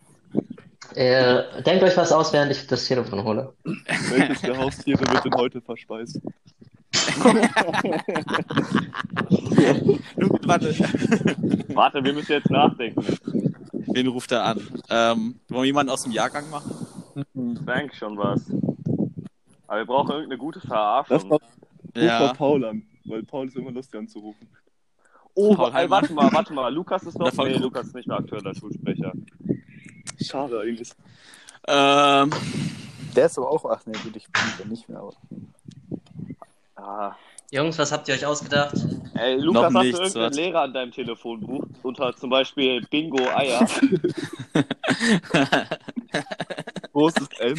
Äh, 0.95 1.61
denkt 1.63 1.83
euch 1.83 1.95
was 1.97 2.11
aus, 2.11 2.33
während 2.33 2.51
ich 2.51 2.67
das 2.67 2.85
Telefon 2.85 3.23
hole. 3.23 3.53
Welches 4.09 4.41
der 4.41 4.57
Haustiere 4.57 4.99
wird 5.11 5.25
denn 5.25 5.33
heute 5.35 5.61
verspeist? 5.61 6.19
Warte, 10.43 10.73
Warte, 11.75 12.03
wir 12.03 12.13
müssen 12.13 12.31
jetzt 12.31 12.49
nachdenken. 12.49 13.03
wen 13.71 14.07
ruft 14.07 14.31
er 14.31 14.43
an? 14.45 14.57
Ähm, 14.89 15.35
wollen 15.49 15.61
wir 15.61 15.65
jemanden 15.65 15.91
aus 15.91 16.03
dem 16.03 16.11
Jahrgang 16.11 16.49
machen? 16.49 16.71
Denk 17.33 17.93
schon 17.95 18.17
was. 18.17 18.41
Aber 19.67 19.79
wir 19.79 19.85
brauchen 19.85 20.11
irgendeine 20.11 20.37
gute 20.37 20.59
Das 20.59 20.67
Verarschung. 20.67 21.29
war, 21.29 21.39
ruf 21.39 21.41
Ja. 21.95 22.19
mal 22.19 22.33
Paul 22.33 22.65
an, 22.65 22.83
weil 23.05 23.23
Paul 23.23 23.47
ist 23.47 23.55
immer 23.55 23.71
lustig 23.71 23.99
anzurufen. 23.99 24.47
Oh, 25.33 25.55
Paul 25.55 25.67
ey, 25.67 25.73
Heimann. 25.73 25.89
warte 25.91 26.13
mal, 26.13 26.33
warte 26.33 26.53
mal. 26.53 26.73
Lukas 26.73 27.03
ist 27.03 27.17
noch. 27.17 27.31
Nee. 27.37 27.53
Lukas 27.55 27.87
ist 27.87 27.95
nicht 27.95 28.07
mehr 28.07 28.17
aktueller 28.17 28.53
Schulsprecher. 28.53 29.13
Schade 30.25 30.59
eigentlich. 30.59 30.91
Ähm, 31.67 32.29
Der 33.15 33.25
ist 33.25 33.37
aber 33.37 33.49
auch, 33.51 33.65
ach 33.65 33.81
nee, 33.85 33.97
gut, 34.03 34.15
ich 34.15 34.25
bin 34.31 34.41
ja 34.59 34.65
nicht 34.65 34.89
mehr. 34.89 34.99
Aber 34.99 35.13
Ah. 36.75 37.15
Jungs, 37.51 37.77
was 37.77 37.91
habt 37.91 38.07
ihr 38.07 38.15
euch 38.15 38.25
ausgedacht? 38.25 38.73
Ey, 39.13 39.35
Lukas, 39.35 39.71
Noch 39.73 39.79
hast 39.79 39.83
nichts, 39.83 39.97
du 39.97 40.03
irgendeinen 40.03 40.29
was? 40.31 40.35
Lehrer 40.37 40.61
an 40.61 40.73
deinem 40.73 40.91
Telefonbuch? 40.91 41.65
Unter 41.83 42.15
zum 42.15 42.29
Beispiel 42.29 42.81
Bingo 42.89 43.29
Eier. 43.29 43.67
Großes 46.93 47.27
M. 47.39 47.57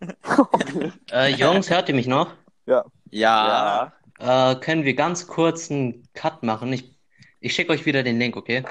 Äh, 1.12 1.34
Jungs, 1.34 1.68
hört 1.70 1.88
ihr 1.90 1.94
mich 1.94 2.06
noch? 2.06 2.32
ja. 2.66 2.84
Ja. 3.10 3.92
Äh, 4.18 4.54
können 4.56 4.84
wir 4.84 4.94
ganz 4.94 5.26
kurz 5.26 5.70
einen 5.70 6.06
Cut 6.14 6.42
machen? 6.42 6.72
Ich, 6.72 6.94
ich 7.40 7.54
schicke 7.54 7.72
euch 7.72 7.84
wieder 7.86 8.02
den 8.02 8.18
Link, 8.18 8.36
okay? 8.36 8.64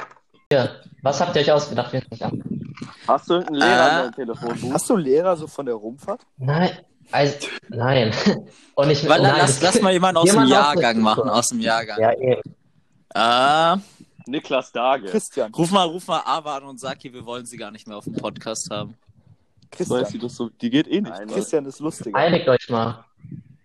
Hier, 0.52 0.78
was 1.04 1.22
habt 1.22 1.36
ihr 1.36 1.44
euch 1.44 1.52
ausgedacht? 1.52 1.94
An? 2.22 2.44
Hast 3.08 3.30
du 3.30 3.34
irgendeinen 3.36 3.60
Lehrer 3.60 3.82
Ah. 3.84 3.88
an 3.98 4.02
deinem 4.02 4.16
Telefonbuch? 4.16 4.74
hast 4.74 4.90
du 4.90 4.96
einen 4.96 5.04
Lehrer 5.04 5.38
so 5.38 5.46
von 5.46 5.66
der 5.68 5.76
Rumfahrt? 5.76 6.22
Nein, 6.38 6.72
Also, 7.12 7.36
nein. 7.70 8.12
Und 8.76 8.90
ich, 8.90 9.08
Weil, 9.08 9.22
nein, 9.22 9.36
lass, 9.38 9.60
das- 9.60 9.76
lass 9.76 9.82
mal 9.84 9.94
jemanden 9.94 10.18
aus 10.18 10.30
dem 10.32 10.40
aus 10.40 10.50
Jahrgang 10.50 11.02
machen, 11.02 11.30
aus 11.30 11.50
dem 11.50 11.60
Jahrgang. 11.60 12.00
Ja, 12.00 12.14
eben. 12.14 12.42
Äh, 13.14 13.78
Niklas 14.28 14.72
Dage. 14.72 15.06
Christian. 15.06 15.54
ruf 15.54 15.70
mal, 15.70 15.84
ruf 15.86 16.08
mal 16.08 16.22
Ava 16.26 16.58
an 16.58 16.64
und 16.64 16.80
sag 16.80 17.04
ihr, 17.06 17.14
wir 17.14 17.26
wollen 17.28 17.46
sie 17.46 17.58
gar 17.58 17.70
nicht 17.70 17.88
mehr 17.88 17.98
auf 17.98 18.06
dem 18.06 18.14
Podcast 18.14 18.70
haben. 18.72 18.96
Das 19.78 19.88
weiß 19.88 20.10
sie 20.10 20.18
Christian. 20.18 20.22
doch 20.22 20.30
so. 20.32 20.50
Die 20.50 20.72
geht 20.72 20.88
eh 20.88 21.02
nicht. 21.02 21.12
Nein, 21.12 21.28
ne? 21.28 21.34
Christian 21.34 21.66
ist 21.68 21.80
lustiger. 21.80 22.18
Einigt 22.18 22.48
euch 22.50 22.68
mal. 22.70 23.06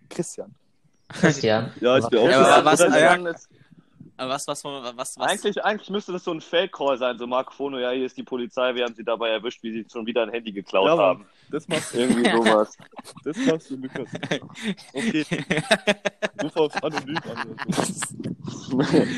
Christian. 0.09 0.53
Christian. 1.09 1.71
Ja, 1.81 1.97
ich 1.97 2.07
bin 2.09 2.19
auch 2.19 2.29
Ja, 2.29 2.57
aber 2.57 2.65
was- 2.65 2.79
Was, 4.17 4.47
was, 4.47 4.63
was, 4.63 4.95
was? 4.95 5.17
eigentlich, 5.17 5.63
eigentlich 5.65 5.89
müsste 5.89 6.13
das 6.13 6.23
so 6.23 6.31
ein 6.31 6.39
Fake-Call 6.39 6.97
sein, 6.97 7.17
so 7.17 7.27
Marco 7.27 7.51
Fono, 7.51 7.79
ja, 7.79 7.91
hier 7.91 8.05
ist 8.05 8.15
die 8.15 8.23
Polizei, 8.23 8.73
wir 8.73 8.85
haben 8.85 8.95
sie 8.95 9.03
dabei 9.03 9.29
erwischt, 9.29 9.61
wie 9.61 9.73
sie 9.73 9.85
schon 9.91 10.05
wieder 10.05 10.23
ein 10.23 10.29
Handy 10.29 10.53
geklaut 10.53 10.87
Ja, 10.87 10.97
haben. 10.97 11.25
Das 11.51 11.67
machst 11.67 11.93
du. 11.93 11.99
Irgendwie 11.99 12.31
sowas. 12.31 12.77
Das 13.25 13.37
machst 13.37 13.69
du, 13.69 13.75
Lukas. 13.75 14.07
Okay. 14.93 15.25
Ruf 16.43 16.55
auf 16.55 16.83
anonym 16.83 17.17
an. 17.35 17.57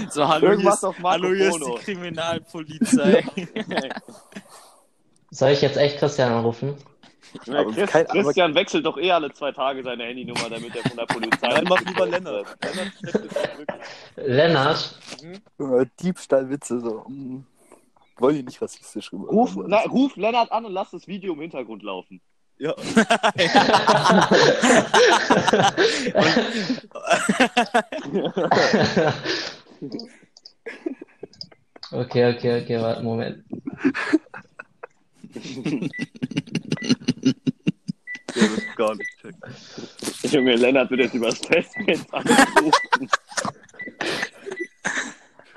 so. 0.10 0.28
Hallo, 0.28 0.40
hier 0.40 0.50
Irgendwas 0.50 0.76
ist, 0.78 0.84
auf 0.84 1.00
Marco 1.00 1.24
hallo, 1.24 1.36
hier 1.36 1.50
ist 1.50 1.64
die 1.64 1.76
Kriminalpolizei. 1.84 3.24
Soll 5.30 5.52
ich 5.52 5.62
jetzt 5.62 5.78
echt 5.78 6.00
Christian 6.00 6.32
anrufen? 6.32 6.76
Ja, 7.46 7.64
Chris, 7.64 7.90
kein- 7.90 8.08
aber- 8.10 8.24
Christian 8.24 8.56
wechselt 8.56 8.86
doch 8.86 8.98
eh 8.98 9.12
alle 9.12 9.32
zwei 9.34 9.52
Tage 9.52 9.84
seine 9.84 10.04
Handynummer, 10.06 10.50
damit 10.50 10.76
er 10.76 10.82
von 10.84 10.98
der 10.98 11.06
Polizei. 11.06 11.48
Nein, 11.50 11.66
mach 11.68 11.82
lieber 11.82 12.06
Lennart. 12.08 12.58
Lennart 14.16 15.00
Äh, 15.60 15.86
Diebstahlwitze, 16.02 16.80
so. 16.80 17.04
mm. 17.08 17.46
Wollen 18.20 18.36
die 18.38 18.44
nicht 18.44 18.62
rassistisch 18.62 19.12
rüber? 19.14 19.28
Ruf, 19.30 19.56
na, 19.68 19.82
ruf 19.82 20.16
Lennart 20.16 20.52
an 20.52 20.66
und 20.66 20.74
lass 20.74 20.90
das 20.92 21.08
Video 21.08 21.34
im 21.34 21.42
Hintergrund 21.42 21.84
laufen. 21.84 22.20
Ja, 22.60 22.74
okay, 31.92 32.34
okay, 32.36 32.62
okay, 32.64 32.82
warte, 32.82 33.04
Moment. 33.04 33.44
der 38.36 38.36
wird 38.36 38.76
gar 38.76 38.96
nicht 38.96 39.10
checken. 39.22 39.56
Junge, 40.32 40.56
Lennart 40.56 40.90
wird 40.92 41.02
jetzt 41.02 41.16
übers 41.16 41.38
Festnetz 41.40 42.06
angerufen. 42.12 43.10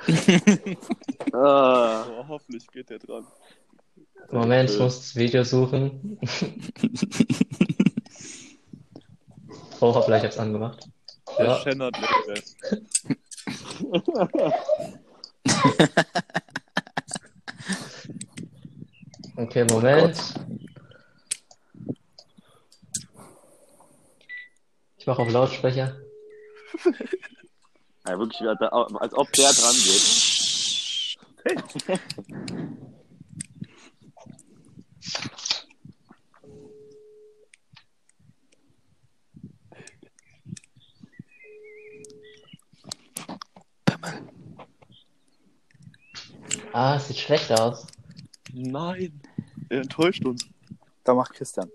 ah, 1.33 2.03
Aber 2.05 2.29
hoffentlich 2.29 2.67
geht 2.69 2.91
der 2.91 2.99
dran. 2.99 3.27
Moment, 4.31 4.71
ich 4.71 4.79
muss 4.79 4.99
das 4.99 5.17
Video 5.17 5.43
suchen. 5.45 6.19
Oh, 9.81 10.05
ich 10.07 10.23
hab's 10.23 10.39
angemacht. 10.39 10.89
Der 11.39 11.47
Ja. 11.47 11.61
Schennert 11.61 11.97
Okay, 19.51 19.67
Moment. 19.69 20.17
Ich 24.97 25.07
mache 25.09 25.23
auf 25.23 25.33
Lautsprecher. 25.33 25.97
ja, 28.07 28.17
wirklich, 28.17 28.49
als 28.49 29.13
ob 29.13 29.33
der 29.33 29.51
dran 29.53 29.75
geht. 29.75 31.17
Ah, 46.73 46.95
es 46.95 47.09
sieht 47.09 47.19
schlecht 47.19 47.51
aus. 47.51 47.89
Nein. 48.53 49.21
Er 49.71 49.81
enttäuscht 49.81 50.25
uns. 50.27 50.47
Da 51.05 51.15
macht 51.15 51.33
Christian. 51.33 51.71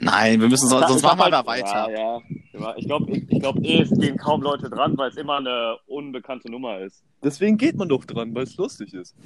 Nein, 0.00 0.40
wir 0.40 0.48
müssen 0.48 0.68
sonst, 0.68 0.86
sonst 0.86 1.02
machen 1.02 1.18
wir 1.18 1.30
da 1.30 1.44
weiter. 1.44 1.90
Ja, 1.90 2.20
ja. 2.52 2.74
Ich 2.76 2.86
glaube, 2.86 3.10
ich, 3.10 3.28
ich 3.28 3.40
glaub, 3.40 3.56
eh, 3.64 3.82
es 3.82 3.90
gehen 3.90 4.16
kaum 4.16 4.42
Leute 4.42 4.70
dran, 4.70 4.96
weil 4.96 5.10
es 5.10 5.16
immer 5.16 5.38
eine 5.38 5.76
unbekannte 5.86 6.48
Nummer 6.48 6.78
ist. 6.78 7.02
Deswegen 7.20 7.56
geht 7.58 7.76
man 7.76 7.88
doch 7.88 8.04
dran, 8.04 8.32
weil 8.32 8.44
es 8.44 8.56
lustig 8.56 8.94
ist. 8.94 9.16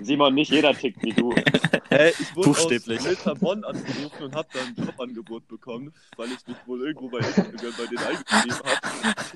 Simon, 0.00 0.34
nicht 0.34 0.50
jeder 0.50 0.74
tickt 0.74 1.00
wie 1.04 1.12
du. 1.12 1.32
Hey, 1.88 2.12
ich 2.18 2.34
wurde 2.34 2.48
Buchstäblich. 2.48 2.98
aus 2.98 3.06
Lissabon 3.06 3.62
angerufen 3.62 4.24
und 4.24 4.34
habe 4.34 4.48
dann 4.52 4.66
ein 4.76 4.86
Jobangebot 4.86 5.46
bekommen, 5.46 5.94
weil 6.16 6.26
ich 6.32 6.44
mich 6.48 6.56
wohl 6.66 6.84
irgendwo 6.84 7.08
bei 7.08 7.18
Instagram 7.18 7.54
bei 7.78 7.86
denen 7.86 7.98
eingeschrieben 8.04 8.56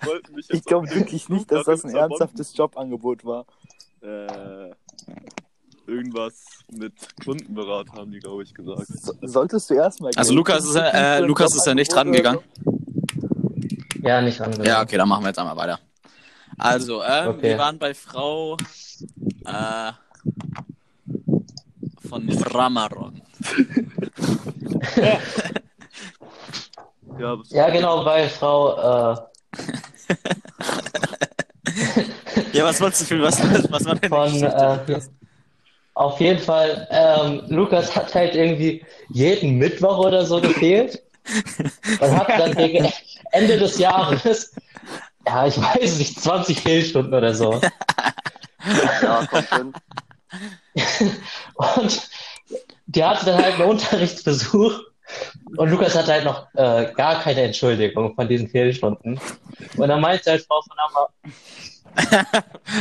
habe. 0.03 0.21
Jetzt 0.37 0.51
Ich 0.55 0.65
glaube 0.65 0.91
wirklich 0.93 1.29
nicht, 1.29 1.51
dass 1.53 1.65
das 1.67 1.85
ein 1.85 1.93
Lissabon- 1.93 1.99
ernsthaftes 2.11 2.57
Jobangebot 2.57 3.25
war. 3.25 3.47
Äh, 4.03 4.73
irgendwas 5.91 6.45
mit 6.71 6.93
Kundenberat 7.25 7.89
haben 7.93 8.13
die, 8.13 8.21
glaube 8.21 8.43
ich, 8.45 8.55
gesagt. 8.55 8.87
So, 8.87 9.13
solltest 9.23 9.69
du 9.71 9.75
erstmal. 9.75 10.13
Also 10.17 10.33
Lukas 10.35 10.65
ist, 10.65 10.77
äh, 10.77 11.21
Lukas 11.21 11.55
ist 11.55 11.67
ja 11.67 11.75
nicht 11.75 11.93
dran 11.93 12.13
gegangen. 12.13 12.41
Ja, 14.03 14.21
nicht 14.23 14.41
rangegangen. 14.41 14.67
Ja, 14.67 14.83
okay, 14.83 14.97
dann 14.97 15.09
machen 15.09 15.25
wir 15.25 15.29
jetzt 15.29 15.39
einmal 15.39 15.57
weiter. 15.57 15.79
Also, 16.59 17.03
ähm, 17.03 17.29
Okay. 17.29 17.43
wir 17.43 17.59
waren 17.59 17.79
bei 17.79 17.95
Frau 17.95 18.57
äh, 19.45 19.93
von 22.09 22.29
Ramaron. 22.29 23.23
Ja, 27.19 27.37
Ja, 27.49 27.71
genau, 27.71 28.05
bei 28.05 28.29
Frau, 28.29 29.13
äh, 29.13 29.17
Ja, 32.53 32.65
was 32.65 32.81
wolltest 32.81 33.03
du 33.03 33.07
für 33.07 33.23
was, 33.23 33.39
was 33.71 33.85
war 33.85 33.95
denn 33.95 34.09
von, 34.09 34.43
äh, 34.43 35.01
auf 36.01 36.19
jeden 36.19 36.39
Fall, 36.39 36.89
ähm, 36.91 37.43
Lukas 37.49 37.95
hat 37.95 38.15
halt 38.15 38.35
irgendwie 38.35 38.83
jeden 39.11 39.59
Mittwoch 39.59 39.99
oder 39.99 40.25
so 40.25 40.41
gefehlt 40.41 41.03
und 42.01 42.17
hat 42.19 42.29
dann 42.31 42.55
gegen 42.55 42.91
Ende 43.33 43.59
des 43.59 43.79
Jahres, 43.79 44.55
ja, 45.27 45.47
ich 45.47 45.61
weiß 45.61 45.99
nicht, 45.99 46.19
20 46.19 46.59
Fehlstunden 46.59 47.13
oder 47.13 47.35
so. 47.35 47.61
Ja, 49.03 49.27
kommt 49.27 49.55
hin. 49.55 49.73
Und 51.55 52.09
die 52.87 53.05
hatte 53.05 53.27
dann 53.27 53.43
halt 53.43 53.55
einen 53.55 53.71
Unterrichtsbesuch 53.71 54.81
und 55.57 55.71
Lukas 55.71 55.97
hatte 55.97 56.13
halt 56.13 56.25
noch 56.25 56.47
äh, 56.55 56.93
gar 56.95 57.21
keine 57.21 57.43
Entschuldigung 57.43 58.15
von 58.15 58.29
diesen 58.29 58.49
Fehlstunden. 58.49 59.21
Und 59.77 59.89
dann 59.89 60.01
meinte 60.01 60.31
halt 60.31 60.47
Frau 60.47 60.63
von 60.63 60.77
Ammer, 60.79 61.09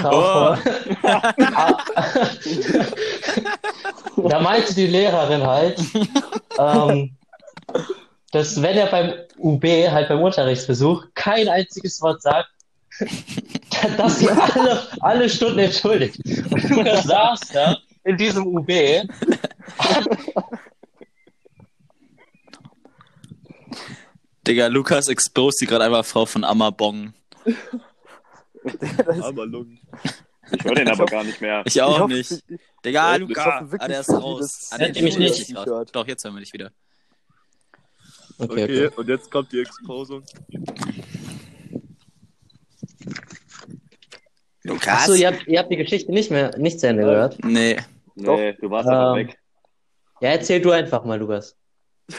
Oh. 0.04 0.56
da 4.30 4.40
meinte 4.40 4.76
die 4.76 4.88
Lehrerin 4.88 5.46
halt, 5.46 5.80
ähm, 6.58 7.16
dass 8.32 8.62
wenn 8.62 8.78
er 8.78 8.88
beim 8.88 9.14
UB, 9.38 9.64
halt 9.64 10.08
beim 10.10 10.22
Unterrichtsbesuch, 10.22 11.06
kein 11.16 11.50
einziges 11.50 12.02
Wort 12.02 12.22
sagt, 12.22 12.50
dass 13.98 14.20
sie 14.20 14.30
alle, 14.30 14.88
alle 15.02 15.30
Stunden 15.30 15.60
entschuldigt. 15.60 16.20
Und 16.26 16.70
Lukas 16.70 17.04
saß 17.06 17.40
da 17.54 17.78
in 18.04 18.18
diesem 18.18 18.46
UB 18.46 18.70
Digga, 24.50 24.68
Lukas 24.68 25.08
exposed 25.10 25.62
die 25.62 25.68
gerade 25.68 25.86
einfach 25.86 26.04
Frau 26.04 26.26
von 26.26 26.44
Amabong. 26.44 27.14
Das- 28.64 29.22
Amalung. 29.22 29.78
Ich 30.52 30.64
höre 30.64 30.76
den 30.76 30.88
aber 30.90 31.06
gar 31.06 31.24
nicht 31.24 31.42
mehr. 31.42 31.62
Ich 31.66 31.82
auch 31.82 31.94
ich 31.96 32.00
hoffe, 32.00 32.14
nicht. 32.14 32.32
ich- 32.32 32.60
Digga, 32.84 33.14
ich 33.16 33.20
Luca, 33.22 33.68
ah, 33.78 33.88
der 33.88 34.00
ist 34.02 34.10
raus. 34.10 34.70
Ah, 34.72 34.78
der 34.78 35.04
mich 35.04 35.18
nicht? 35.18 35.56
Doch, 35.94 36.08
jetzt 36.08 36.24
hören 36.24 36.34
wir 36.36 36.40
dich 36.42 36.54
wieder. 36.54 36.72
Okay, 38.40 38.64
Okay, 38.64 38.86
okay. 38.88 38.96
und 38.96 39.08
jetzt 39.10 39.30
kommt 39.30 39.52
die 39.52 39.60
Exposung. 39.62 40.24
Lukas? 44.64 44.88
Achso, 45.04 45.14
ihr 45.14 45.28
habt, 45.28 45.48
ihr 45.48 45.60
habt 45.60 45.72
die 45.72 45.78
Geschichte 45.78 46.12
nicht 46.12 46.32
mehr, 46.32 46.58
nicht 46.58 46.80
zu 46.80 46.88
Ende 46.88 47.04
gehört. 47.04 47.38
Nee. 47.44 47.78
Nee, 48.16 48.54
du 48.54 48.70
warst 48.70 48.90
Ähm, 48.90 49.28
weg. 49.28 49.38
Ja, 50.22 50.30
erzähl 50.32 50.62
du 50.62 50.72
einfach 50.72 51.06
mal, 51.06 51.18
Lukas. 51.20 51.56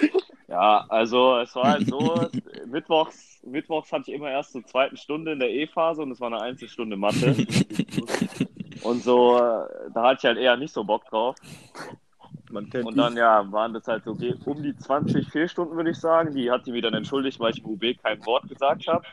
Ja, 0.50 0.84
also 0.88 1.38
es 1.38 1.54
war 1.54 1.68
halt 1.68 1.86
so, 1.86 2.28
mittwochs, 2.66 3.40
mittwochs 3.44 3.92
hatte 3.92 4.10
ich 4.10 4.16
immer 4.16 4.30
erst 4.30 4.52
zur 4.52 4.64
zweiten 4.66 4.96
Stunde 4.96 5.32
in 5.32 5.38
der 5.38 5.50
E-Phase 5.50 6.02
und 6.02 6.10
es 6.10 6.20
war 6.20 6.26
eine 6.26 6.40
Einzelstunde 6.42 6.96
Mathe. 6.96 7.36
und 8.82 9.02
so, 9.04 9.36
äh, 9.38 9.90
da 9.94 10.02
hatte 10.02 10.18
ich 10.18 10.24
halt 10.24 10.38
eher 10.38 10.56
nicht 10.56 10.74
so 10.74 10.82
Bock 10.84 11.06
drauf. 11.06 11.36
Man 12.50 12.68
kennt 12.68 12.86
Und 12.86 12.96
dann, 12.96 13.16
ja, 13.16 13.50
waren 13.52 13.72
das 13.74 13.86
halt 13.86 14.04
so 14.04 14.16
um 14.44 14.62
die 14.62 14.76
20 14.76 15.28
Fehlstunden, 15.28 15.76
würde 15.76 15.90
ich 15.90 15.98
sagen. 15.98 16.34
Die 16.34 16.50
hat 16.50 16.64
sie 16.64 16.72
mir 16.72 16.82
dann 16.82 16.94
entschuldigt, 16.94 17.38
weil 17.38 17.52
ich 17.52 17.60
im 17.64 17.70
UB 17.70 17.82
kein 18.02 18.24
Wort 18.26 18.48
gesagt 18.48 18.88
habe. 18.88 19.04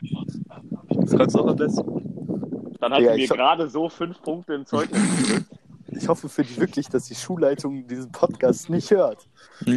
Das 0.90 1.16
kannst 1.16 1.36
du 1.36 1.40
auch 1.42 1.48
am 1.48 1.56
besten. 1.56 2.78
Dann 2.80 2.94
hat 2.94 3.02
Ja, 3.04 3.14
sie 3.14 3.22
mir 3.22 3.28
gerade 3.28 3.70
so 3.70 3.90
fünf 3.90 4.22
Punkte 4.24 4.56
im 4.56 4.66
Zeugnis 4.66 5.08
gedrückt. 5.08 5.46
Ich 5.90 6.08
hoffe 6.08 6.30
für 6.30 6.44
dich 6.44 6.60
wirklich, 6.60 6.88
dass 6.90 7.06
die 7.06 7.16
Schulleitung 7.16 7.88
diesen 7.88 8.12
Podcast 8.12 8.70
nicht 8.70 8.92
hört. 8.92 9.28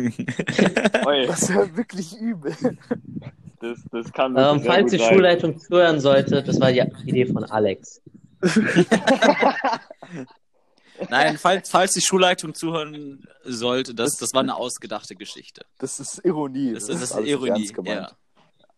Das 1.26 1.48
wäre 1.48 1.76
wirklich 1.76 2.16
übel. 2.16 2.54
das, 3.60 3.78
das 3.90 4.12
kann 4.12 4.36
Ähm, 4.36 4.62
falls 4.62 4.90
die 4.90 4.98
sein. 4.98 5.12
Schulleitung 5.12 5.58
zuhören 5.58 6.00
sollte, 6.00 6.42
das 6.42 6.60
war 6.60 6.70
die 6.72 6.82
Idee 7.06 7.26
von 7.26 7.44
Alex. 7.44 8.02
Nein, 11.08 11.38
falls, 11.38 11.70
falls 11.70 11.92
die 11.94 12.00
Schulleitung 12.02 12.54
zuhören 12.54 13.26
sollte, 13.44 13.94
das, 13.94 14.16
das 14.16 14.34
war 14.34 14.42
eine 14.42 14.56
ausgedachte 14.56 15.14
Geschichte. 15.16 15.64
Das 15.78 15.98
ist 15.98 16.24
Ironie. 16.24 16.74
Das, 16.74 16.86
das 16.86 17.02
ist 17.02 17.16
nicht 17.16 17.28
Ironie. 17.30 17.72
Ja. 17.84 18.10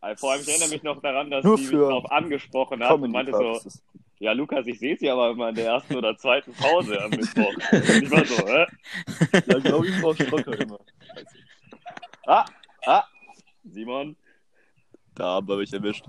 Also 0.01 0.21
Vor 0.21 0.33
allem, 0.33 0.43
ich 0.43 0.49
erinnere 0.49 0.69
mich 0.69 0.83
noch 0.83 1.01
daran, 1.01 1.31
dass 1.31 1.45
Nur 1.45 1.57
die 1.57 1.62
mich 1.62 1.73
darauf 1.73 2.11
angesprochen 2.11 2.83
hat 2.83 2.93
und 2.93 3.11
meinte 3.11 3.33
so. 3.33 3.61
Ja 4.23 4.33
Lukas, 4.33 4.67
ich 4.67 4.79
sehe 4.79 4.97
sie 4.97 5.11
aber 5.11 5.31
immer 5.31 5.49
in 5.49 5.57
der 5.57 5.67
ersten 5.67 5.97
oder 5.97 6.17
zweiten 6.17 6.52
Pause 6.52 7.02
am 7.02 7.11
Mittwoch. 7.11 7.52
Ich 7.73 8.11
war 8.11 8.25
so, 8.25 8.47
hä? 8.47 8.67
Ja, 9.47 9.59
glaube 9.59 9.88
ich, 9.88 9.95
Frau 9.97 10.14
Stocker 10.14 10.59
immer. 10.61 10.79
Ah, 12.26 12.45
ah, 12.87 13.02
Simon. 13.64 14.14
Da 15.17 15.25
haben 15.25 15.49
wir 15.49 15.57
mich 15.57 15.73
erwischt. 15.73 16.05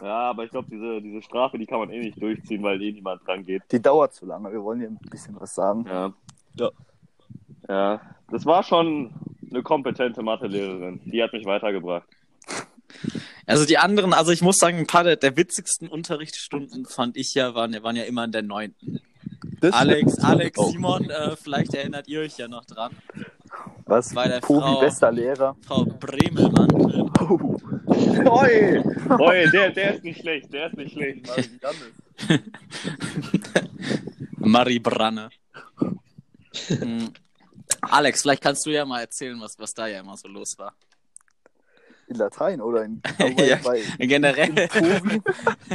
Ja, 0.00 0.30
aber 0.30 0.44
ich 0.44 0.50
glaube, 0.50 0.68
diese, 0.70 1.02
diese 1.02 1.20
Strafe, 1.22 1.58
die 1.58 1.66
kann 1.66 1.80
man 1.80 1.90
eh 1.90 1.98
nicht 1.98 2.20
durchziehen, 2.22 2.62
weil 2.62 2.80
eh 2.80 2.92
niemand 2.92 3.26
dran 3.26 3.44
geht. 3.44 3.62
Die 3.72 3.82
dauert 3.82 4.14
zu 4.14 4.24
lange. 4.26 4.52
Wir 4.52 4.62
wollen 4.62 4.78
hier 4.78 4.88
ein 4.88 4.98
bisschen 5.10 5.38
was 5.40 5.54
sagen. 5.54 5.84
Ja. 5.88 6.12
Ja. 6.58 6.70
Ja, 7.68 8.00
das 8.30 8.46
war 8.46 8.62
schon 8.62 9.14
eine 9.50 9.62
kompetente 9.62 10.22
Mathelehrerin. 10.22 11.00
Die 11.04 11.22
hat 11.22 11.32
mich 11.32 11.44
weitergebracht. 11.44 12.06
Also 13.46 13.64
die 13.66 13.78
anderen, 13.78 14.12
also 14.12 14.30
ich 14.32 14.40
muss 14.42 14.56
sagen, 14.58 14.78
ein 14.78 14.86
paar 14.86 15.04
der, 15.04 15.16
der 15.16 15.36
witzigsten 15.36 15.88
Unterrichtsstunden 15.88 16.86
fand 16.86 17.16
ich 17.16 17.34
ja, 17.34 17.54
waren, 17.54 17.72
waren 17.82 17.96
ja 17.96 18.04
immer 18.04 18.24
in 18.24 18.32
der 18.32 18.42
neunten. 18.42 19.00
Alex, 19.70 20.18
Alex, 20.18 20.58
Oh. 20.58 20.70
Simon, 20.70 21.08
äh, 21.10 21.36
vielleicht 21.36 21.74
erinnert 21.74 22.06
ihr 22.08 22.20
euch 22.20 22.36
ja 22.36 22.48
noch 22.48 22.64
dran. 22.64 22.94
Was? 23.86 24.12
Bei 24.14 24.28
der 24.28 24.40
Tobi, 24.40 24.60
Frau- 24.60 24.80
bester 24.80 25.10
Lehrer. 25.12 25.56
Frau 25.66 25.84
Bremelmann. 25.84 26.70
Oh. 27.20 27.58
Oi, 27.86 28.82
oi, 29.18 29.50
der, 29.50 29.70
der 29.70 29.94
ist 29.94 30.04
nicht 30.04 30.20
schlecht, 30.20 30.52
der 30.52 30.66
ist 30.66 30.76
nicht 30.76 30.92
schlecht. 30.92 31.26
Marie 34.38 34.78
Branne. 34.78 35.30
Hm. 36.68 37.10
Alex, 37.80 38.22
vielleicht 38.22 38.42
kannst 38.42 38.64
du 38.66 38.70
ja 38.70 38.84
mal 38.84 39.00
erzählen, 39.00 39.38
was, 39.40 39.58
was 39.58 39.74
da 39.74 39.86
ja 39.86 40.00
immer 40.00 40.16
so 40.16 40.28
los 40.28 40.58
war. 40.58 40.74
In 42.06 42.16
Latein 42.16 42.60
oder 42.60 42.84
in, 42.84 43.00
Ja. 43.38 43.56
bei, 43.64 43.82
in 43.98 44.08
Generell. 44.08 44.68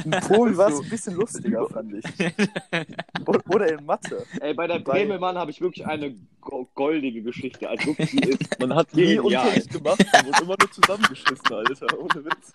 In 0.05 0.11
Povi 0.11 0.55
war 0.57 0.69
es 0.69 0.79
ein 0.81 0.89
bisschen 0.89 1.15
lustiger, 1.15 1.67
fand 1.67 1.93
ich. 1.93 2.05
Oder 3.49 3.73
in 3.77 3.85
Mathe. 3.85 4.25
Ey, 4.39 4.53
bei 4.53 4.67
der 4.67 4.79
Bremelmann 4.79 5.37
habe 5.37 5.51
ich 5.51 5.59
wirklich 5.61 5.85
eine 5.85 6.15
go- 6.41 6.67
goldige 6.75 7.21
Geschichte. 7.21 7.67
Also 7.69 7.87
wirklich, 7.87 8.11
die 8.11 8.29
ist 8.29 8.59
Man 8.59 8.73
hat 8.75 8.93
nie. 8.95 9.17
Unterricht 9.19 9.69
gemacht 9.71 9.99
und 9.99 10.25
wurde 10.27 10.43
immer 10.43 10.55
nur 10.59 10.71
zusammengeschissen, 10.71 11.51
Alter. 11.53 11.99
Ohne 11.99 12.25
Witz. 12.25 12.51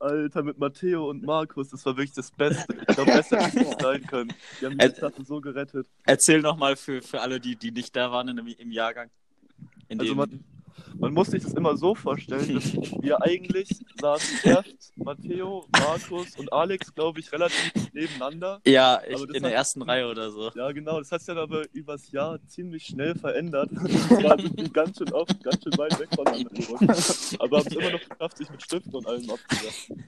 Alter, 0.00 0.42
mit 0.42 0.58
Matteo 0.58 1.08
und 1.10 1.24
Markus, 1.24 1.70
das 1.70 1.84
war 1.86 1.96
wirklich 1.96 2.12
das 2.12 2.30
Beste. 2.30 2.74
Ich 2.88 2.94
glaube, 2.94 3.12
besser 3.12 3.38
hätte 3.42 3.60
es 3.60 3.66
nicht 3.66 3.80
sein 3.80 4.02
können. 4.06 4.32
Die 4.60 4.66
haben 4.66 4.78
die 4.78 4.84
Äh, 4.86 4.90
Klasse 4.90 5.24
so 5.24 5.40
gerettet. 5.40 5.86
Erzähl 6.04 6.40
nochmal 6.40 6.76
für, 6.76 7.02
für 7.02 7.20
alle, 7.20 7.40
die, 7.40 7.56
die 7.56 7.70
nicht 7.70 7.94
da 7.96 8.10
waren 8.12 8.28
im, 8.28 8.46
im 8.46 8.70
Jahrgang. 8.70 9.10
In 9.88 10.00
Also 10.00 10.14
man, 10.14 10.44
man 10.98 11.12
muss 11.12 11.28
sich 11.28 11.42
das 11.42 11.54
immer 11.54 11.76
so 11.76 11.94
vorstellen, 11.94 12.54
dass 12.54 12.72
wir 13.02 13.22
eigentlich 13.22 13.68
saßen 14.00 14.38
erst 14.44 14.92
Matteo, 14.96 15.66
Markus 15.72 16.36
und 16.36 16.52
Alex, 16.52 16.94
glaube 16.94 17.20
ich, 17.20 17.30
relativ 17.32 17.72
nebeneinander. 17.92 18.60
ja, 18.66 19.00
ich, 19.08 19.20
in 19.22 19.42
der 19.42 19.42
hat- 19.44 19.52
ersten 19.52 19.82
Reihe 19.82 20.08
oder 20.08 20.30
so. 20.30 20.50
Ja, 20.54 20.70
genau, 20.72 20.98
das 20.98 21.10
hat 21.12 21.20
sich 21.20 21.28
dann 21.28 21.38
aber 21.38 21.62
übers 21.72 22.10
Jahr 22.12 22.38
ziemlich 22.46 22.84
schnell 22.86 23.14
verändert. 23.14 23.70
War 23.74 24.38
irgendwie 24.38 24.68
ganz 24.70 24.98
schön 24.98 25.12
oft, 25.12 25.42
ganz 25.42 25.62
schön 25.62 25.76
weit 25.78 25.98
weg 25.98 26.08
voneinander 26.14 26.50
gerückt. 26.50 27.36
Aber 27.40 27.58
haben 27.58 27.66
es 27.66 27.72
immer 27.74 27.90
noch 27.90 28.00
geschafft, 28.08 28.36
sich 28.38 28.50
mit 28.50 28.62
Stiften 28.62 28.94
und 28.94 29.06
allem 29.06 29.30
abzusetzen. 29.30 30.04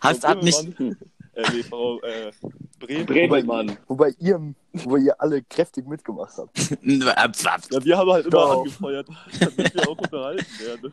Hast 0.00 0.24
ab 0.24 0.42
nicht. 0.42 0.58
Böhmermann- 0.58 0.96
Äh, 1.34 1.42
nee, 1.52 1.62
Frau 1.62 2.00
äh, 2.00 2.30
Bremen. 2.78 3.06
Bremelmann. 3.06 3.76
Wobei 3.88 4.14
ihr, 4.18 4.54
wo 4.72 4.96
ihr 4.96 5.18
alle 5.20 5.42
kräftig 5.42 5.86
mitgemacht 5.86 6.36
habt. 6.36 6.58
Ja, 6.82 7.84
wir 7.84 7.98
haben 7.98 8.10
halt 8.10 8.26
immer 8.26 8.30
Doch. 8.30 8.58
angefeuert, 8.58 9.08
damit 9.40 9.74
wir 9.74 9.88
auch 9.88 9.98
unterhalten 9.98 10.46
werden. 10.60 10.92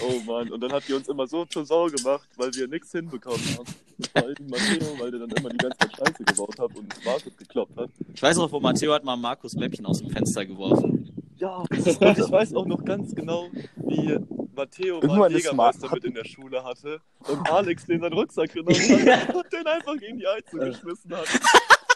Oh 0.00 0.20
Mann, 0.24 0.50
und 0.52 0.60
dann 0.60 0.72
hat 0.72 0.84
die 0.86 0.92
uns 0.92 1.08
immer 1.08 1.26
so 1.26 1.44
zur 1.44 1.64
Sau 1.64 1.86
gemacht, 1.86 2.28
weil 2.36 2.54
wir 2.54 2.68
nichts 2.68 2.92
hinbekommen 2.92 3.40
haben. 3.58 3.66
Vor 4.12 4.22
allem 4.22 4.48
Matteo, 4.48 4.98
weil 4.98 5.10
der 5.10 5.20
dann 5.20 5.30
immer 5.30 5.50
die 5.50 5.56
ganze 5.56 5.78
Zeit 5.78 5.96
Scheiße 5.96 6.24
gebaut 6.24 6.58
hat 6.58 6.76
und 6.76 7.04
Markus 7.04 7.36
gekloppt 7.36 7.76
hat. 7.76 7.90
Ich 8.14 8.22
weiß 8.22 8.36
noch, 8.36 8.50
wo 8.52 8.60
Matteo 8.60 8.92
hat 8.92 9.04
mal 9.04 9.16
Markus 9.16 9.54
Mäppchen 9.54 9.86
aus 9.86 9.98
dem 9.98 10.10
Fenster 10.10 10.46
geworfen. 10.46 11.12
Ja, 11.36 11.56
und 11.56 11.72
ich 11.86 12.00
weiß 12.00 12.54
auch 12.54 12.66
noch 12.66 12.84
ganz 12.84 13.14
genau, 13.14 13.48
wie 13.76 14.18
Matteo 14.54 15.00
mal 15.06 15.32
Jägermeister 15.32 15.90
mit 15.92 16.04
in 16.04 16.14
der 16.14 16.24
Schule 16.24 16.62
hatte 16.62 17.00
und 17.28 17.50
Alex 17.50 17.86
den 17.86 18.00
seinen 18.00 18.12
Rucksack 18.12 18.52
genommen 18.52 18.74
hat 18.76 19.34
und 19.34 19.52
den 19.52 19.66
einfach 19.66 19.96
gegen 19.98 20.18
die 20.18 20.26
Eize 20.26 20.58
geschmissen 20.58 21.12
hat. 21.16 21.26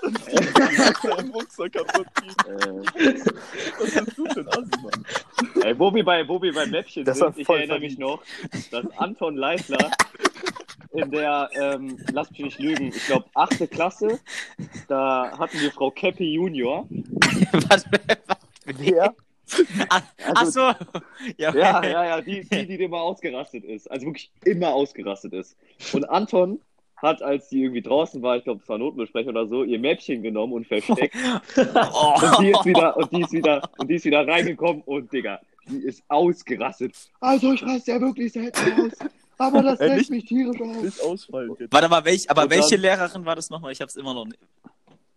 Und 0.03 0.19
seinen 1.03 1.31
Rucksack 1.31 1.73
kaputt 1.73 2.07
ging. 2.21 2.31
Äh, 2.53 3.21
Was 3.79 4.05
bist 4.05 4.19
du 4.19 4.25
ein 4.25 4.49
Assi, 4.49 4.83
Mann? 4.83 5.05
ey, 5.63 5.79
wo 5.79 5.95
wir 5.95 6.05
bei, 6.05 6.27
wo 6.29 6.41
wir 6.41 6.53
bei 6.53 6.67
Mäppchen 6.67 7.05
Das 7.05 7.19
sind, 7.19 7.39
ich 7.39 7.49
erinnere 7.49 7.81
mich 7.81 7.99
noch, 7.99 8.23
dass 8.71 8.87
Anton 8.99 9.37
Leisler 9.37 9.91
in 10.93 11.11
der, 11.11 11.51
ähm, 11.55 11.99
lass 12.13 12.31
mich 12.31 12.41
nicht 12.41 12.59
lügen, 12.59 12.89
ich 12.89 13.07
glaube, 13.07 13.27
achte 13.35 13.69
Klasse, 13.69 14.21
da 14.89 15.37
hatten 15.39 15.61
wir 15.61 15.71
Frau 15.71 15.91
Käppi 15.91 16.35
Junior. 16.35 16.87
Was? 17.69 17.85
Wer? 18.65 19.15
Ach, 19.91 20.03
ach 20.35 20.47
so. 20.47 20.61
Ja, 21.39 21.55
Ja, 21.55 21.85
ja, 21.85 22.05
ja, 22.05 22.21
die, 22.21 22.43
die, 22.49 22.67
die 22.67 22.83
immer 22.83 23.01
ausgerastet 23.01 23.65
ist. 23.65 23.89
Also 23.91 24.07
wirklich 24.07 24.31
immer 24.45 24.69
ausgerastet 24.75 25.33
ist. 25.35 25.57
Und 25.93 26.05
Anton 26.11 26.61
hat, 26.97 27.23
als 27.23 27.49
die 27.49 27.63
irgendwie 27.63 27.83
draußen 27.83 28.23
war, 28.23 28.37
ich 28.39 28.45
glaube, 28.45 28.61
es 28.63 28.69
war 28.69 28.79
Notenbesprechung 28.79 29.31
oder 29.31 29.47
so, 29.47 29.63
ihr 29.65 29.79
Mäppchen 29.79 30.23
genommen 30.23 30.53
und 30.55 30.67
versteckt. 30.67 31.15
Oh. 31.57 31.61
Und 32.23 32.39
die 32.41 32.51
ist 32.51 32.65
wieder, 32.65 32.97
und 32.97 33.13
die 33.13 33.21
ist 33.21 33.33
wieder, 33.33 33.71
und 33.79 33.89
die 33.89 33.95
ist 33.97 34.05
wieder 34.05 34.27
reingekommen 34.27 34.83
und 34.87 35.13
Digga, 35.13 35.41
die 35.69 35.77
ist 35.79 36.03
ausgerastet. 36.09 36.95
Also 37.21 37.53
ich 37.53 37.63
raste 37.63 37.93
ja 37.93 38.01
wirklich 38.01 38.33
selten 38.33 38.81
aus. 38.87 39.09
Aber 39.39 39.63
das 39.63 39.79
Äh, 39.81 39.89
lässt 39.89 39.99
nicht- 39.99 40.11
mich 40.11 40.25
tierisch 40.25 40.61
aus. 40.61 40.83
Nicht 40.83 41.01
ausfallen 41.03 41.55
jetzt. 41.61 41.73
Warte 41.73 41.89
mal, 41.89 42.05
welch, 42.05 42.29
aber 42.31 42.45
Und 42.45 42.53
dann- 42.53 42.59
welche 42.61 42.77
Lehrerin 42.77 43.25
war 43.27 43.37
das 43.37 43.51
nochmal? 43.51 43.73
Ich 43.73 43.81
hab's 43.83 43.97
immer 43.97 44.15
noch 44.15 44.25
nicht. 44.25 44.39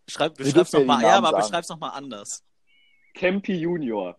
Schreib, 0.07 0.35
beschreib's 0.35 0.71
ja 0.73 0.79
nochmal. 0.79 1.01
Ja, 1.01 1.17
aber 1.17 1.37
beschreib's 1.37 1.69
nochmal 1.69 1.91
anders. 1.95 2.43
Campi 3.13 3.53
Junior. 3.55 4.15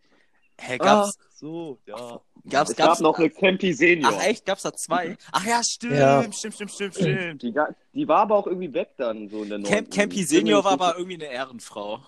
Hä, 0.59 0.76
Ach 0.81 0.85
gab's, 0.85 1.18
so, 1.35 1.79
ja. 1.87 2.20
gab's, 2.48 2.70
Es 2.70 2.76
gab's, 2.76 2.98
gab 2.98 3.00
noch 3.00 3.18
eine 3.18 3.31
Campi 3.31 3.72
Senior. 3.72 4.12
Ach 4.14 4.22
echt, 4.24 4.44
gab's 4.44 4.62
da 4.62 4.72
zwei? 4.74 5.16
Ach 5.33 5.44
ja, 5.46 5.62
stimmt, 5.62 5.94
Ja. 5.94 6.22
stimmt, 6.33 6.55
stimmt, 6.55 6.70
stimmt, 6.70 6.94
stimmt. 6.94 7.42
Die, 7.42 7.55
die 7.94 8.09
war 8.09 8.18
aber 8.20 8.37
auch 8.37 8.46
irgendwie 8.46 8.72
weg 8.74 8.90
dann, 8.98 9.29
so 9.29 9.42
in 9.42 9.48
der 9.48 9.62
Camp. 9.62 9.90
Campy 9.90 10.22
Senior 10.22 10.62
war 10.64 10.72
aber 10.72 10.96
irgendwie 10.98 11.14
eine 11.14 11.33
Ehrenfrau. 11.33 12.00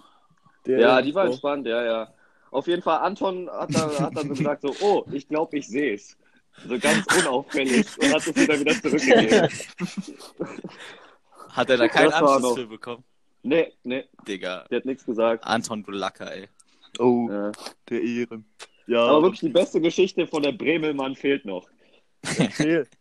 Der 0.66 0.78
Ja, 0.78 1.02
die 1.02 1.14
war 1.14 1.24
entspannt, 1.26 1.66
ja, 1.66 1.82
ja. 1.82 2.14
Auf 2.50 2.66
jeden 2.66 2.82
Fall, 2.82 2.98
Anton 2.98 3.48
hat 3.50 3.74
dann, 3.74 3.98
hat 3.98 4.16
dann 4.16 4.28
so 4.28 4.34
gesagt, 4.34 4.62
so, 4.62 4.74
oh, 4.82 5.04
ich 5.10 5.26
glaube, 5.26 5.56
ich 5.56 5.66
sehe 5.66 5.94
es. 5.94 6.16
So 6.68 6.78
ganz 6.78 7.06
unauffällig 7.18 7.86
und 7.98 8.12
hat 8.12 8.26
es 8.26 8.36
wieder 8.36 8.60
wieder 8.60 8.74
zurückgegeben. 8.74 9.48
Hat 11.48 11.70
er 11.70 11.76
da 11.78 11.88
keinen 11.88 12.12
Anschluss 12.12 12.54
für 12.54 12.66
bekommen? 12.66 13.04
Nee, 13.42 13.72
nee, 13.82 14.04
Digga. 14.28 14.66
der 14.70 14.78
hat 14.78 14.84
nichts 14.84 15.04
gesagt. 15.04 15.44
Anton, 15.44 15.82
du 15.82 15.90
Lacker, 15.90 16.30
ey. 16.32 16.48
Oh, 16.98 17.28
Ja. 17.31 17.52
der 17.88 18.02
Ehren. 18.02 18.44
Ja, 18.87 19.07
Aber 19.07 19.22
wirklich 19.22 19.40
die 19.40 19.48
beste 19.48 19.81
Geschichte 19.81 20.26
von 20.26 20.42
der 20.42 20.52
Bremelmann 20.52 21.14
fehlt 21.14 21.44
noch. 21.44 21.68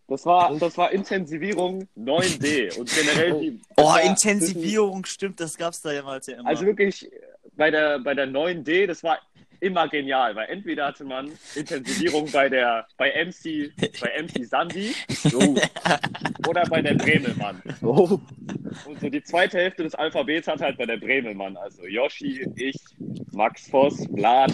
Das 0.08 0.26
war, 0.26 0.56
das 0.58 0.78
war 0.78 0.92
Intensivierung 0.92 1.88
9D 1.98 2.78
und 2.80 2.90
generell 2.90 3.40
die. 3.40 3.62
Oh, 3.78 3.84
war 3.86 4.02
Intensivierung, 4.02 5.06
stimmt, 5.06 5.40
das 5.40 5.58
gab's 5.58 5.82
da 5.82 5.92
jemals 5.92 6.26
ja 6.28 6.40
immer. 6.40 6.50
Also 6.50 6.66
wirklich 6.66 7.10
bei 7.56 7.70
der, 7.70 8.00
bei 8.00 8.14
der 8.16 8.28
9D, 8.28 8.88
das 8.88 9.04
war 9.04 9.20
immer 9.62 9.88
genial, 9.88 10.36
weil 10.36 10.50
entweder 10.50 10.88
hatte 10.88 11.06
man 11.06 11.32
Intensivierung 11.56 12.30
bei 12.32 12.50
der 12.50 12.88
bei 12.98 13.12
MC, 13.26 13.72
bei 14.02 14.22
MC 14.22 14.46
Sandy 14.46 14.94
oder 16.48 16.66
bei 16.66 16.82
der 16.82 16.96
Bremelmann. 16.96 17.62
Oh, 17.82 18.20
Und 18.86 19.00
so 19.00 19.10
die 19.10 19.24
zweite 19.24 19.58
Hälfte 19.58 19.84
des 19.84 19.96
Alphabets 19.96 20.48
hat 20.48 20.62
halt 20.62 20.78
bei 20.78 20.86
der 20.86 20.98
Bremelmann, 20.98 21.56
also 21.58 21.86
Yoshi, 21.86 22.46
ich, 22.56 22.76
Max 23.32 23.70
Voss, 23.70 24.06
Vlad, 24.14 24.52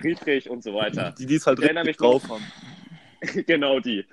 Friedrich 0.00 0.50
und 0.50 0.62
so 0.62 0.74
weiter. 0.74 1.14
Die, 1.18 1.26
die 1.26 1.36
es 1.36 1.46
halt 1.46 1.58
Ich 1.60 1.64
richtig 1.64 1.84
mich 1.86 1.96
drauf 1.96 2.28
haben. 2.28 2.44
genau 3.46 3.80
die. 3.80 4.04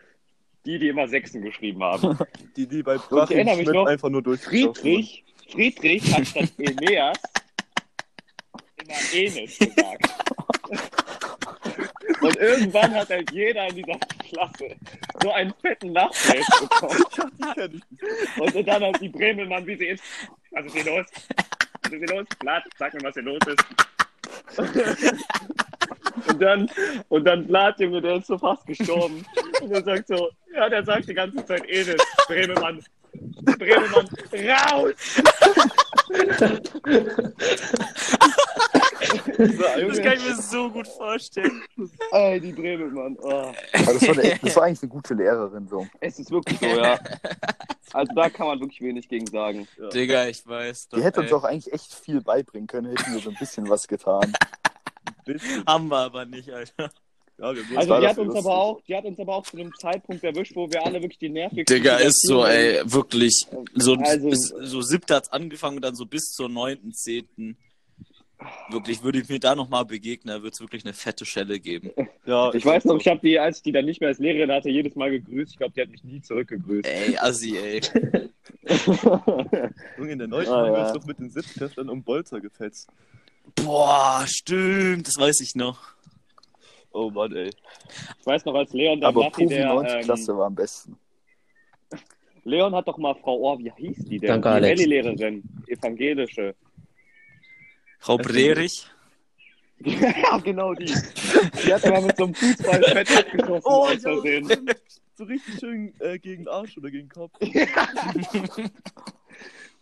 Die, 0.66 0.80
die 0.80 0.88
immer 0.88 1.08
Sechsen 1.08 1.42
geschrieben 1.44 1.84
haben. 1.84 2.18
Die, 2.56 2.68
die 2.68 2.82
bei 2.82 2.96
ich 2.96 3.02
Brachim 3.04 3.38
erinnere 3.38 3.58
mich 3.58 3.68
noch, 3.68 3.86
einfach 3.86 4.10
nur 4.10 4.24
durch. 4.24 4.42
Friedrich, 4.42 5.24
Friedrich 5.52 6.12
hat 6.16 6.26
statt 6.26 6.52
Eneas 6.58 7.20
immer 8.86 9.14
Enes 9.14 9.60
gesagt. 9.60 10.35
Und 12.22 12.36
irgendwann 12.38 12.94
hat 12.96 13.10
halt 13.10 13.32
jeder 13.32 13.68
in 13.68 13.76
dieser 13.76 14.00
Klasse 14.30 14.76
so 15.22 15.32
einen 15.32 15.54
fetten 15.62 15.94
Nachweis 15.94 16.46
bekommen. 16.60 17.84
Und 18.40 18.68
dann 18.68 18.84
hat 18.84 19.02
die 19.02 19.10
Bremelmann, 19.10 19.66
wie 19.68 19.76
sie 19.76 19.88
ist. 19.88 20.04
Was 20.52 20.66
ist 20.66 20.76
hier 20.76 20.86
los? 20.86 21.06
Was 21.84 21.92
ist 21.92 22.00
hier 22.00 22.08
los? 22.16 22.26
Blatt, 22.40 22.64
sag 22.78 22.94
mir, 22.94 23.04
was 23.04 23.14
hier 23.14 23.24
los 23.24 23.40
ist. 23.48 23.66
Und 26.28 26.42
dann, 26.42 26.70
und 27.10 27.26
dann 27.26 27.46
Blatt, 27.46 27.80
Junge, 27.80 28.02
der 28.02 28.16
ist 28.18 28.28
so 28.28 28.38
fast 28.38 28.66
gestorben. 28.66 29.26
Und 29.62 29.72
er 29.72 29.84
sagt 29.84 30.08
so, 30.08 30.30
ja, 30.54 30.70
der 30.70 30.84
sagt 30.84 31.10
die 31.10 31.14
ganze 31.14 31.46
Zeit 31.46 31.64
Edith, 31.68 32.02
Bremelmann, 32.28 32.84
Bremelmann, 33.58 34.08
raus! 34.34 35.22
Das 39.10 40.02
kann 40.02 40.14
ich 40.18 40.26
mir 40.26 40.36
so 40.36 40.70
gut 40.70 40.88
vorstellen. 40.88 41.64
Ey, 42.12 42.40
die 42.40 42.52
Bremelmann, 42.52 43.18
oh. 43.22 43.28
Aber 43.30 43.54
das, 43.74 44.08
war 44.08 44.18
eine, 44.18 44.40
das 44.42 44.56
war 44.56 44.64
eigentlich 44.64 44.82
eine 44.84 44.90
gute 44.90 45.14
Lehrerin 45.14 45.68
so. 45.68 45.88
Es 46.00 46.20
ist 46.20 46.32
wirklich 46.32 46.60
so, 46.60 46.66
ja. 46.82 47.00
Also 47.94 48.14
da 48.14 48.30
kann 48.30 48.48
man 48.48 48.60
wirklich 48.60 48.82
wenig 48.82 49.08
gegen 49.08 49.28
sagen. 49.28 49.68
Digga, 49.94 50.28
ich 50.28 50.46
weiß. 50.46 50.90
Die 50.90 50.96
doch, 50.98 51.04
hätte 51.04 51.22
uns 51.22 51.34
auch 51.34 51.44
eigentlich 51.44 51.74
echt 51.74 51.94
viel 51.94 52.22
beibringen 52.22 52.68
können, 52.68 52.88
hätten 52.96 53.14
wir 53.14 53.22
so 53.22 53.30
ein 53.30 53.36
bisschen 53.38 53.70
was 53.70 53.88
getan. 53.88 54.34
Bisschen. 55.26 55.66
Haben 55.66 55.88
wir 55.88 55.98
aber 55.98 56.26
nicht, 56.26 56.50
Alter. 56.52 56.92
Ja, 57.38 57.48
Also 57.48 58.00
die 58.00 58.08
hat 58.08 58.18
uns 58.18 58.28
lustig. 58.28 58.46
aber 58.46 58.58
auch, 58.58 58.82
die 58.82 58.96
hat 58.96 59.06
uns 59.06 59.20
aber 59.20 59.36
auch 59.36 59.44
zu 59.44 59.58
einem 59.58 59.74
Zeitpunkt 59.76 60.24
erwischt, 60.24 60.56
wo 60.56 60.70
wir 60.70 60.86
alle 60.86 61.02
wirklich 61.02 61.18
die 61.20 61.30
nervigsten 61.30 61.66
Digga, 61.78 61.98
ist 61.98 62.22
so, 62.26 62.46
ey, 62.46 62.80
wirklich. 62.86 63.46
So, 63.74 63.96
Also- 63.96 64.30
bis, 64.30 64.54
so 64.62 64.82
siebter 64.82 65.16
hat's 65.16 65.30
angefangen 65.30 65.78
und 65.78 65.82
dann 65.84 65.96
so 65.96 66.06
bis 66.06 66.32
zur 66.32 66.48
neunten, 66.48 66.94
zehnten. 66.94 67.58
Wirklich, 68.70 69.04
würde 69.04 69.20
ich 69.20 69.30
mir 69.30 69.40
da 69.40 69.56
nochmal 69.56 69.86
begegnen, 69.86 70.42
wird 70.44 70.54
es 70.54 70.60
wirklich 70.62 70.84
eine 70.86 70.94
fette 70.94 71.26
Schelle 71.26 71.60
geben. 71.60 71.92
ja, 72.26 72.54
Ich 72.54 72.66
weiß 72.66 72.86
noch, 72.86 73.00
ich 73.00 73.08
habe 73.08 73.20
die, 73.22 73.38
als 73.40 73.58
ich 73.58 73.64
die 73.64 73.72
dann 73.72 73.86
nicht 73.86 74.00
mehr 74.02 74.10
als 74.10 74.20
Lehrerin 74.20 74.52
hatte, 74.52 74.70
jedes 74.70 74.96
Mal 74.96 75.12
gegrüßt. 75.12 75.52
Ich 75.54 75.58
glaube, 75.58 75.74
die 75.74 75.82
hat 75.82 75.90
mich 75.90 76.04
nie 76.04 76.22
zurückgegrüßt. 76.22 76.88
Ey, 76.88 77.18
Assi, 77.18 77.58
ey. 77.58 77.82
Junge, 79.98 80.12
in 80.12 80.20
der 80.20 80.28
neunten 80.28 80.52
Ah, 80.54 80.68
ja. 80.68 80.92
doch 80.94 81.06
mit 81.06 81.20
den 81.20 81.30
Siebtklässlern 81.30 81.90
um 81.90 82.04
Bolzer 82.04 82.42
gefetzt. 82.42 82.90
Boah, 83.56 84.24
stimmt, 84.28 85.08
das 85.08 85.18
weiß 85.18 85.40
ich 85.42 85.56
noch. 85.56 85.80
Oh 86.92 87.10
Mann, 87.12 87.36
ey. 87.36 87.50
Ich 88.20 88.26
weiß 88.26 88.46
noch, 88.46 88.56
als 88.56 88.74
Leon 88.74 89.02
dann 89.02 89.10
Aber 89.10 89.30
Profi 89.30 89.48
der, 89.48 89.68
9. 89.74 89.86
ähm, 89.88 90.02
Klasse 90.04 90.38
war 90.38 90.48
am 90.48 90.56
besten. 90.56 90.98
Leon 92.44 92.74
hat 92.76 92.88
doch 92.88 92.98
mal 92.98 93.16
Frau 93.16 93.38
Ohr, 93.40 93.60
wie 93.60 93.72
hieß 93.76 94.06
die 94.06 94.20
denn? 94.20 94.42
Danke, 94.42 94.50
die 94.50 94.54
Alex. 94.56 94.82
Rallye-Lehrerin, 94.82 95.44
evangelische. 95.68 96.56
Frau 98.06 98.18
Brerich. 98.18 98.86
ja, 99.80 100.38
genau 100.38 100.74
die. 100.76 100.86
Die 100.86 101.74
hat 101.74 101.84
mal 101.90 102.02
mit 102.04 102.16
so 102.16 102.26
einem 102.26 102.36
Fußball 102.36 102.84
fett 102.84 103.18
abgeschossen 103.18 103.62
Oh, 103.66 103.86
aus. 103.88 103.96
Versehen. 104.02 104.70
So 105.16 105.24
richtig 105.24 105.60
schön 105.60 105.94
äh, 106.00 106.20
gegen 106.20 106.44
den 106.44 106.48
Arsch 106.54 106.78
oder 106.78 106.92
gegen 106.92 107.10
den 107.10 107.14
Kopf. 107.14 107.34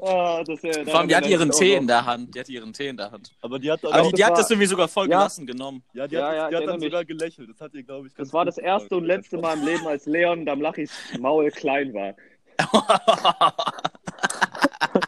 Ah, 0.05 0.43
das, 0.43 0.61
äh, 0.65 0.83
Vor 0.85 0.99
allem, 0.99 1.07
die 1.07 1.15
hat 1.15 1.25
ihren 1.27 1.49
Tee 1.51 1.75
in 1.75 1.87
der 1.87 2.05
Hand. 2.05 2.35
Die 2.35 2.39
hat 2.39 2.49
ihren 2.49 2.73
Tee 2.73 2.87
in 2.89 2.97
der 2.97 3.09
Hand. 3.11 3.31
Aber 3.41 3.57
die 3.57 3.71
hat 3.71 3.85
Aber 3.85 4.01
auch, 4.01 4.07
die, 4.09 4.15
die 4.15 4.25
hat 4.25 4.31
war- 4.31 4.37
das 4.39 4.49
irgendwie 4.49 4.67
sogar 4.67 4.87
voll 4.89 5.09
Ja. 5.09 5.19
gelassen 5.19 5.45
genommen. 5.47 5.81
ja, 5.93 6.07
die 6.07 6.15
Ja, 6.15 6.27
hat, 6.27 6.35
ja, 6.35 6.49
die 6.49 6.55
hat 6.55 6.61
dann 6.63 6.69
erinnere 6.71 6.89
sogar 6.89 7.05
gelächelt. 7.05 7.49
Das 7.49 7.61
hat 7.61 7.73
ihr, 7.73 7.83
glaube 7.83 8.07
ich, 8.07 8.15
ganz 8.15 8.27
Das 8.27 8.33
war 8.33 8.43
das 8.43 8.57
erste 8.57 8.97
und 8.97 9.05
letzte 9.05 9.37
Mal 9.37 9.57
im 9.57 9.63
Leben, 9.65 9.87
als 9.87 10.05
Leon 10.05 10.45
Damlachis 10.45 10.91
Maul 11.19 11.49
klein 11.51 11.93
war. 11.93 12.15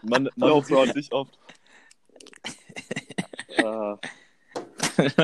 Man, 0.04 0.30
man 0.36 0.52
Oh 0.52 0.62
sieht 0.62 0.94
sich 0.94 1.12
oft. 1.12 1.38
Ah, 3.64 3.98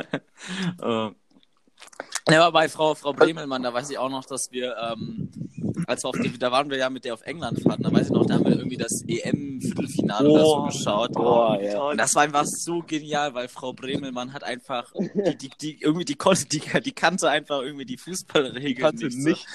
Äh. 0.82 1.12
Ja, 2.30 2.44
aber 2.46 2.52
bei 2.52 2.70
Frau, 2.70 2.94
Frau 2.94 3.14
Bremelmann, 3.14 3.64
da 3.64 3.74
weiß 3.74 3.90
ich 3.90 3.98
auch 3.98 4.10
noch, 4.10 4.24
dass 4.26 4.52
wir, 4.52 4.76
ähm, 4.78 5.30
als 5.88 6.04
wir 6.04 6.10
auf 6.10 6.20
die, 6.20 6.38
da 6.38 6.52
waren 6.52 6.70
wir 6.70 6.78
ja 6.78 6.90
mit 6.90 7.04
der 7.04 7.16
auf 7.16 7.24
England 7.24 7.62
fahren, 7.62 7.82
da 7.82 7.92
weiß 7.92 8.06
ich 8.08 8.14
noch, 8.14 8.26
da 8.28 8.36
haben 8.36 8.46
wir 8.46 8.56
irgendwie 8.56 8.78
das 8.78 9.02
EM-Viertelfinale 9.08 10.30
oder 10.30 10.46
so 10.46 10.58
Oh. 10.62 10.66
geschaut. 10.68 11.12
Boah, 11.14 11.60
ja. 11.60 11.82
Und 11.82 11.98
das 11.98 12.14
war 12.16 12.22
einfach 12.24 12.46
so 12.46 12.84
genial, 12.84 13.34
weil 13.34 13.48
Frau 13.50 13.74
Bremelmann 13.74 14.32
hat 14.34 14.44
einfach, 14.44 14.94
die, 14.94 15.36
die, 15.36 15.50
die 15.60 15.82
irgendwie, 15.82 16.06
die 16.06 16.16
konnte, 16.16 16.46
die, 16.46 16.62
die 16.82 16.92
kannte 16.94 17.30
einfach 17.30 17.62
irgendwie 17.64 17.86
die 17.86 17.98
Fußballregeln 17.98 18.78
Kannte 18.78 19.06
nicht. 19.08 19.18
nicht. 19.18 19.48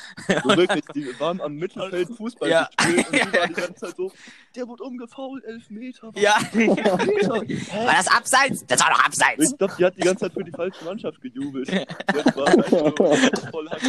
So 0.42 0.48
wirklich, 0.56 0.84
die 0.94 1.18
waren 1.20 1.40
am 1.40 1.54
Mittelfeld 1.54 2.08
Fußball 2.16 2.50
Ja. 2.50 2.68
gespielt 2.76 3.06
und 3.06 3.14
die 3.14 3.20
war 3.38 3.46
die 3.46 3.54
ganze 3.54 3.74
Zeit 3.74 3.96
so, 3.96 4.12
der 4.56 4.66
wurde 4.68 4.82
umgefault, 4.84 5.44
elf 5.44 5.70
Meter. 5.70 6.10
So. 6.14 6.20
Ja. 6.20 6.36
Meter. 6.52 6.92
War 6.92 7.94
das 7.94 8.08
abseits? 8.08 8.66
Das 8.66 8.80
war 8.80 8.90
doch 8.90 9.04
abseits. 9.04 9.52
Ich 9.52 9.58
glaube, 9.58 9.74
die 9.78 9.84
hat 9.84 9.96
die 9.96 10.00
ganze 10.00 10.24
Zeit 10.24 10.32
für 10.32 10.44
die 10.44 10.50
falsche 10.50 10.84
Mannschaft 10.84 11.20
gejubelt. 11.20 11.68
Das 11.68 12.36
war 12.36 12.48
einfach 12.48 13.50
voll 13.50 13.68
hack. 13.68 13.80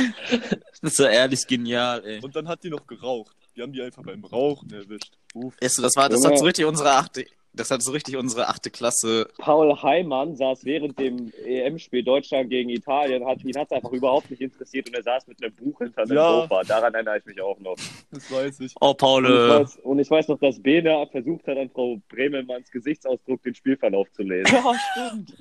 Das 0.81 0.91
ist 0.91 0.99
ja 0.99 1.09
ehrlich 1.09 1.47
genial, 1.47 2.03
ey. 2.05 2.21
Und 2.21 2.35
dann 2.35 2.47
hat 2.47 2.63
die 2.63 2.69
noch 2.69 2.85
geraucht. 2.85 3.35
Die 3.55 3.61
haben 3.61 3.73
die 3.73 3.81
einfach 3.81 4.03
beim 4.03 4.23
Rauchen 4.23 4.71
erwischt. 4.71 5.13
Uff. 5.33 5.55
Weißt 5.59 5.79
du, 5.79 5.81
das 5.81 5.95
war, 5.95 6.09
das 6.09 6.23
hat 6.23 6.37
so 6.37 6.45
richtig 6.45 6.65
unsere 6.65 6.91
achte, 6.91 7.25
das 7.57 7.71
hat 7.71 7.81
so 7.81 7.91
richtig 7.91 8.15
unsere 8.15 8.47
achte 8.47 8.69
Klasse. 8.69 9.27
Paul 9.37 9.75
Heimann 9.81 10.35
saß 10.35 10.63
während 10.65 10.97
dem 10.99 11.31
EM-Spiel 11.45 12.03
Deutschland 12.03 12.49
gegen 12.49 12.69
Italien, 12.69 13.25
hat, 13.25 13.43
ihn 13.43 13.57
hat 13.57 13.67
es 13.67 13.71
einfach 13.73 13.91
überhaupt 13.91 14.29
nicht 14.31 14.41
interessiert 14.41 14.87
und 14.87 14.95
er 14.95 15.03
saß 15.03 15.27
mit 15.27 15.43
einem 15.43 15.53
Buch 15.55 15.77
hinter 15.79 16.05
dem 16.05 16.15
Ja. 16.15 16.41
Sofa. 16.41 16.63
Daran 16.63 16.93
erinnere 16.93 17.17
ich 17.19 17.25
mich 17.25 17.41
auch 17.41 17.59
noch. 17.59 17.75
Das 18.11 18.31
weiß 18.31 18.59
ich. 18.61 18.73
Oh, 18.79 18.87
Und 18.89 18.93
ich, 18.93 18.97
Paul. 18.99 19.23
weiß, 19.49 19.77
und 19.83 19.99
ich 19.99 20.09
weiß 20.09 20.27
noch, 20.29 20.39
dass 20.39 20.61
Bene 20.61 21.07
versucht 21.11 21.45
hat, 21.47 21.57
an 21.57 21.69
Frau 21.69 21.97
Bremelmanns 22.09 22.71
Gesichtsausdruck 22.71 23.43
den 23.43 23.55
Spielverlauf 23.55 24.11
zu 24.13 24.23
lesen. 24.23 24.53
Ja, 24.53 24.73
stimmt. 24.93 25.33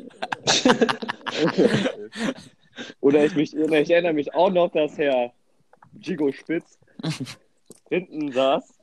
Oder 3.00 3.24
ich, 3.24 3.34
mich, 3.34 3.56
oder 3.56 3.80
ich 3.80 3.90
erinnere 3.90 4.12
mich 4.12 4.34
auch 4.34 4.50
noch, 4.50 4.70
dass 4.70 4.98
Herr 4.98 5.32
Gigo 5.94 6.30
Spitz 6.32 6.78
hinten 7.88 8.32
saß 8.32 8.75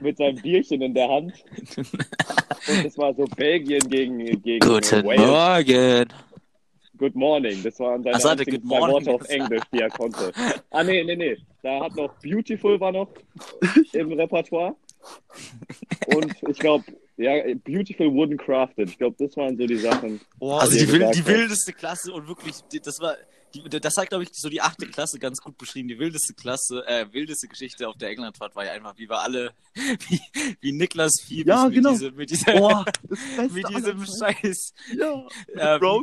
mit 0.00 0.16
seinem 0.16 0.36
Bierchen 0.36 0.82
in 0.82 0.94
der 0.94 1.08
Hand. 1.08 1.32
Und 1.76 2.84
es 2.86 2.96
war 2.98 3.14
so 3.14 3.24
Belgien 3.36 3.88
gegen, 3.88 4.18
gegen 4.42 4.60
Guten 4.60 5.04
Wales. 5.04 5.20
Morgen. 5.20 6.06
Good 6.98 7.14
morning. 7.14 7.62
Das 7.62 7.78
waren 7.78 8.02
seine 8.02 8.16
Ach 8.16 8.20
so, 8.20 8.30
hat 8.30 8.40
er 8.40 8.46
einzigen 8.46 8.68
Good 8.68 8.78
zwei 8.78 8.88
Worte 8.90 9.10
auf. 9.12 9.28
Englisch, 9.28 9.62
die 9.72 9.78
er 9.80 9.88
konnte. 9.90 10.32
Ah, 10.70 10.82
nee, 10.82 11.04
nee, 11.04 11.16
nee. 11.16 11.36
Da 11.62 11.80
hat 11.84 11.94
noch 11.94 12.12
Beautiful 12.22 12.78
war 12.80 12.92
noch 12.92 13.08
im 13.92 14.12
Repertoire. 14.12 14.74
Und 16.08 16.34
ich 16.48 16.58
glaube, 16.58 16.84
ja, 17.16 17.32
Beautiful 17.64 18.12
Wooden 18.12 18.36
Crafted. 18.36 18.88
Ich 18.90 18.98
glaube, 18.98 19.16
das 19.18 19.36
waren 19.36 19.56
so 19.56 19.66
die 19.66 19.76
Sachen. 19.76 20.20
Oh, 20.40 20.54
Also 20.54 20.76
die, 20.76 20.90
wild, 20.92 21.14
die 21.14 21.26
wildeste 21.26 21.72
Klasse 21.72 22.12
und 22.12 22.26
wirklich, 22.28 22.56
das 22.82 22.98
war, 23.00 23.16
die, 23.54 23.80
das 23.80 23.96
hat, 23.96 24.08
glaube 24.08 24.24
ich, 24.24 24.30
so 24.32 24.48
die 24.48 24.60
achte 24.60 24.86
Klasse 24.86 25.18
ganz 25.18 25.40
gut 25.40 25.56
beschrieben. 25.58 25.88
Die 25.88 25.98
wildeste 25.98 26.34
Klasse, 26.34 26.84
äh, 26.86 27.12
wildeste 27.12 27.48
Geschichte 27.48 27.88
auf 27.88 27.96
der 27.96 28.10
Englandfahrt 28.10 28.54
war 28.56 28.64
ja 28.64 28.72
einfach, 28.72 28.94
wie 28.96 29.08
wir 29.08 29.18
alle, 29.20 29.52
wie, 29.74 30.20
wie 30.60 30.72
Niklas 30.72 31.20
Fiebig 31.20 31.46
Ja, 31.46 31.64
mit, 31.66 31.74
genau. 31.74 31.90
diese, 31.90 32.10
mit, 32.12 32.30
dieser, 32.30 32.52
Beste 33.08 33.48
mit 33.52 33.68
diesem. 33.68 34.06
Scheiß, 34.06 34.72
Ja, 34.96 35.26
äh, 35.54 35.78
Bro 35.78 36.02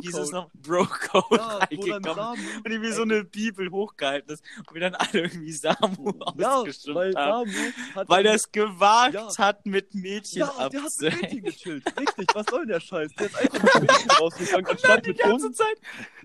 Bro-Code 0.54 1.36
Ja, 1.36 1.68
wo 1.74 1.86
dann 1.86 2.04
reingekommen. 2.04 2.04
Samu, 2.04 2.36
Und 2.64 2.70
irgendwie 2.70 2.92
so 2.92 3.02
eine 3.02 3.24
Bibel 3.24 3.70
hochgehalten 3.70 4.34
ist 4.34 4.42
und 4.58 4.74
wir 4.74 4.80
dann 4.80 4.94
alle 4.94 5.20
irgendwie 5.22 5.52
Samu 5.52 6.12
ja, 6.36 6.56
ausgestimmt 6.56 6.96
weil 6.96 7.14
haben. 7.14 7.50
Samu 7.50 7.72
hat 7.94 8.08
Weil 8.08 8.26
er 8.26 8.34
es 8.34 8.50
gewagt 8.50 9.14
Ja. 9.14 9.36
hat, 9.38 9.66
mit 9.66 9.94
Mädchen 9.94 10.40
Ja, 10.40 10.68
der 10.68 10.82
hat 10.82 10.92
mit. 11.00 11.22
Mädchen 11.22 11.42
gechillt. 11.44 11.84
Richtig, 11.98 12.26
was 12.34 12.46
soll 12.50 12.66
der 12.66 12.80
Scheiß? 12.80 13.12
Der 13.18 13.26
ist 13.26 13.36
einfach 13.36 13.62
mit 13.74 13.82
Mädchen 13.82 14.10
rausgegangen, 14.20 14.66
anstatt 14.66 15.04
Die 15.06 15.10
mit 15.10 15.18
ganze 15.18 15.46
uns. 15.46 15.56
Zeit. 15.56 15.76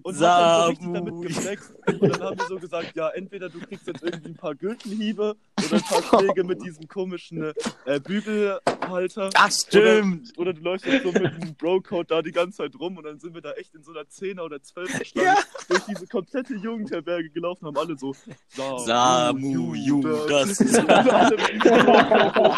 Und 0.04 0.16
hat 0.16 0.22
dann 0.22 0.64
so 0.64 0.70
richtig 0.70 0.86
Samu. 0.88 1.11
Damit 1.12 1.28
geflext. 1.28 1.74
Und 1.88 2.02
dann 2.02 2.22
haben 2.22 2.40
wir 2.40 2.48
so 2.48 2.60
gesagt, 2.60 2.96
ja, 2.96 3.10
entweder 3.10 3.50
du 3.50 3.60
kriegst 3.60 3.88
jetzt 3.88 4.04
irgendwie 4.04 4.30
ein 4.30 4.36
paar 4.36 4.56
Gürtelhiebe 4.56 5.36
oder 5.66 5.76
ein 5.76 5.82
paar 5.82 6.04
Schläge 6.20 6.44
mit 6.44 6.64
diesem 6.64 6.88
komischen 6.88 7.54
äh, 7.86 8.00
Bügelhalter. 8.00 9.30
Ach, 9.34 9.52
stimmt. 9.52 10.38
Oder 10.38 10.54
du 10.54 10.62
läufst 10.62 10.86
jetzt 10.86 11.04
so 11.04 11.12
mit 11.12 11.26
einem 11.26 11.56
Bro-Code 11.56 12.06
da 12.08 12.22
die 12.22 12.32
ganze 12.32 12.58
Zeit 12.58 12.74
rum 12.80 12.98
und 12.98 13.04
dann 13.04 13.20
sind 13.20 13.34
wir 13.34 13.42
da 13.42 13.52
echt 13.54 13.74
in 13.76 13.84
so 13.84 13.92
einer 13.92 14.02
10er 14.02 14.42
oder 14.42 14.58
12er 14.58 15.06
Stange 15.06 15.26
Ja. 15.26 15.38
durch 15.68 15.82
diese 15.86 16.08
komplette 16.08 16.56
Jugendherberge 16.56 17.30
gelaufen, 17.30 17.66
haben 17.68 17.78
alle 17.78 17.98
so 17.98 18.16
Samu, 18.50 19.74
Judas. 19.76 20.60
Und 20.82 20.90
alle 20.90 21.38
mit 21.38 21.64
diesem 21.64 21.86
Bro-Code 21.86 22.58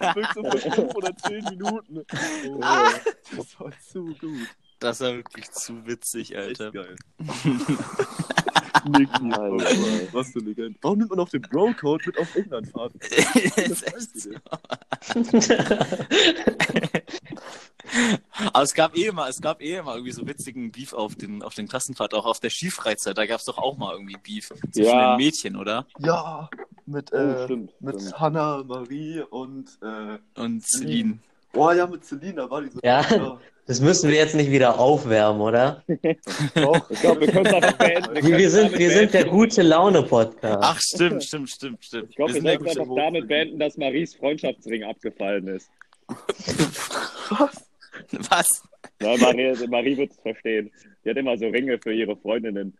Wirklich 0.00 0.32
so 0.34 0.44
für 0.44 0.70
5 0.70 0.94
oder 0.94 1.16
10 1.16 1.44
Minuten. 1.44 1.98
Oh, 1.98 2.60
das 3.36 3.60
war 3.60 3.72
zu 3.90 4.04
gut. 4.20 4.48
Das 4.80 5.00
war 5.00 5.12
wirklich 5.14 5.50
zu 5.50 5.86
witzig, 5.86 6.34
Echt 6.34 6.60
Alter. 6.60 6.72
geil. 6.72 6.96
Nicky, 8.88 9.30
oh, 9.38 9.58
was 10.12 10.30
für 10.30 10.38
eine 10.38 10.48
Legende. 10.48 10.78
Warum 10.80 10.98
nimmt 10.98 11.10
man 11.10 11.20
auf 11.20 11.28
den 11.30 11.42
Bro-Code 11.42 12.02
mit 12.06 12.18
auf 12.18 12.34
England 12.34 12.68
fahren? 12.70 12.92
Das 13.56 13.82
ist 13.82 13.86
echt 13.86 14.20
so. 14.20 14.30
Aber 18.52 18.62
es 18.62 18.72
gab 18.74 18.96
eh 18.96 19.06
immer, 19.06 19.28
es 19.28 19.40
gab 19.40 19.60
eh 19.60 19.76
immer 19.76 19.94
irgendwie 19.94 20.12
so 20.12 20.26
witzigen 20.26 20.70
Beef 20.70 20.92
auf 20.92 21.14
den, 21.16 21.42
auf 21.42 21.54
den 21.54 21.68
Klassenfahrt, 21.68 22.14
auch 22.14 22.24
auf 22.24 22.40
der 22.40 22.50
Skifreizeit. 22.50 23.18
Da 23.18 23.26
gab 23.26 23.40
es 23.40 23.46
doch 23.46 23.58
auch 23.58 23.76
mal 23.76 23.92
irgendwie 23.94 24.16
Beef 24.22 24.48
zwischen 24.72 24.84
Ja. 24.90 25.16
den 25.16 25.24
Mädchen, 25.24 25.56
oder? 25.56 25.86
Ja, 25.98 26.48
mit, 26.86 27.12
Oh, 27.12 27.16
äh, 27.16 27.44
stimmt, 27.44 27.72
mit 27.80 28.00
stimmt. 28.00 28.20
Hannah, 28.20 28.62
Marie 28.64 29.20
und 29.28 29.68
äh, 29.82 30.18
Und 30.40 30.62
Celine. 30.66 31.18
Oh 31.54 31.70
ja, 31.72 31.86
mit 31.86 32.04
Selina 32.04 32.48
war 32.48 32.62
die 32.62 32.70
so. 32.70 32.78
Ja. 32.82 33.02
Das 33.70 33.80
müssen 33.80 34.10
wir 34.10 34.16
jetzt 34.16 34.34
nicht 34.34 34.50
wieder 34.50 34.80
aufwärmen, 34.80 35.40
oder? 35.40 35.84
Doch. 36.56 36.90
Ich 36.90 37.00
glaube, 37.02 37.20
wir 37.20 37.28
können 37.28 37.46
es 37.46 37.54
einfach 37.54 37.78
beenden. 37.78 38.14
Wir, 38.16 38.20
können 38.22 38.34
es 38.34 38.52
sind, 38.52 38.76
wir 38.76 38.90
sind 38.90 39.14
der 39.14 39.20
beenden. 39.20 39.36
gute 39.36 39.62
Laune-Podcast. 39.62 40.58
Ach, 40.60 40.80
stimmt, 40.80 41.22
stimmt, 41.22 41.50
stimmt, 41.50 41.84
stimmt. 41.84 42.10
Ich 42.10 42.16
glaube, 42.16 42.34
wir 42.34 42.42
sollten 42.42 42.64
gute 42.64 42.80
einfach 42.80 42.96
damit 42.96 43.28
beenden, 43.28 43.60
dass 43.60 43.76
Maries 43.76 44.16
Freundschaftsring 44.16 44.82
abgefallen 44.82 45.46
ist. 45.46 45.70
Was? 48.10 48.64
Nein, 48.98 49.20
Marie, 49.20 49.66
Marie 49.68 49.96
wird 49.96 50.10
es 50.10 50.18
verstehen. 50.18 50.72
Die 51.04 51.10
hat 51.10 51.16
immer 51.16 51.38
so 51.38 51.46
Ringe 51.46 51.78
für 51.80 51.92
ihre 51.92 52.16
Freundinnen. 52.16 52.76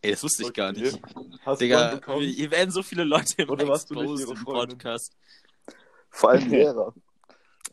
Ey, 0.00 0.12
das 0.12 0.24
wusste 0.24 0.44
ich 0.44 0.52
gar 0.54 0.72
nicht. 0.72 0.98
Hast 1.44 1.60
Digga, 1.60 2.00
hier 2.18 2.50
werden 2.50 2.70
so 2.70 2.82
viele 2.82 3.04
Leute 3.04 3.34
immer 3.42 3.52
Oder 3.52 3.68
warst 3.68 3.90
du 3.90 4.02
nicht 4.02 4.26
im? 4.30 4.44
Podcast. 4.46 5.14
Vor 6.08 6.30
allem 6.30 6.48
Lehrer. 6.48 6.94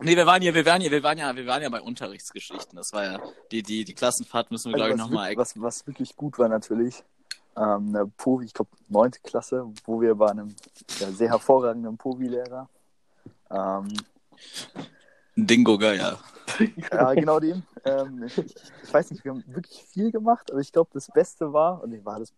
Nee, 0.01 0.15
wir 0.15 0.25
waren 0.25 0.41
ja, 0.41 0.53
wir 0.53 0.65
waren 0.65 0.81
ja, 0.81 0.91
wir 0.91 1.03
waren 1.03 1.17
ja, 1.17 1.35
wir 1.35 1.45
waren 1.45 1.61
ja 1.61 1.69
bei 1.69 1.81
Unterrichtsgeschichten. 1.81 2.75
Das 2.75 2.91
war 2.93 3.03
ja 3.05 3.19
die, 3.51 3.63
die, 3.63 3.85
die 3.85 3.93
Klassenfahrt 3.93 4.51
müssen 4.51 4.71
wir, 4.71 4.75
glaube 4.75 4.89
ich, 4.89 4.99
Also 4.99 5.05
nochmal. 5.05 5.35
was, 5.37 5.59
was 5.61 5.87
wirklich 5.87 6.15
gut 6.15 6.37
war 6.37 6.49
natürlich, 6.49 7.03
ähm, 7.55 7.95
eine 7.95 8.05
Povi, 8.05 8.45
ich 8.45 8.53
glaube 8.53 8.71
neunte 8.89 9.19
Klasse, 9.21 9.65
wo 9.85 10.01
wir 10.01 10.15
bei 10.15 10.29
einem 10.29 10.55
ja, 10.99 11.11
sehr 11.11 11.29
hervorragenden 11.29 11.97
Povi-Lehrer. 11.97 12.69
Ähm, 13.49 13.87
Dingo, 15.35 15.77
geil, 15.77 15.97
ja. 15.97 16.17
ja, 16.91 17.13
genau 17.13 17.39
dem. 17.39 17.63
Ähm, 17.83 18.23
ich, 18.23 18.37
ich 18.37 18.93
weiß 18.93 19.11
nicht, 19.11 19.23
wir 19.23 19.31
haben 19.31 19.43
wirklich 19.47 19.83
viel 19.83 20.11
gemacht, 20.11 20.51
aber 20.51 20.59
ich 20.59 20.71
glaube, 20.71 20.89
das 20.93 21.07
Beste 21.07 21.53
war, 21.53 21.83
und 21.83 22.05
war 22.05 22.19
das 22.19 22.33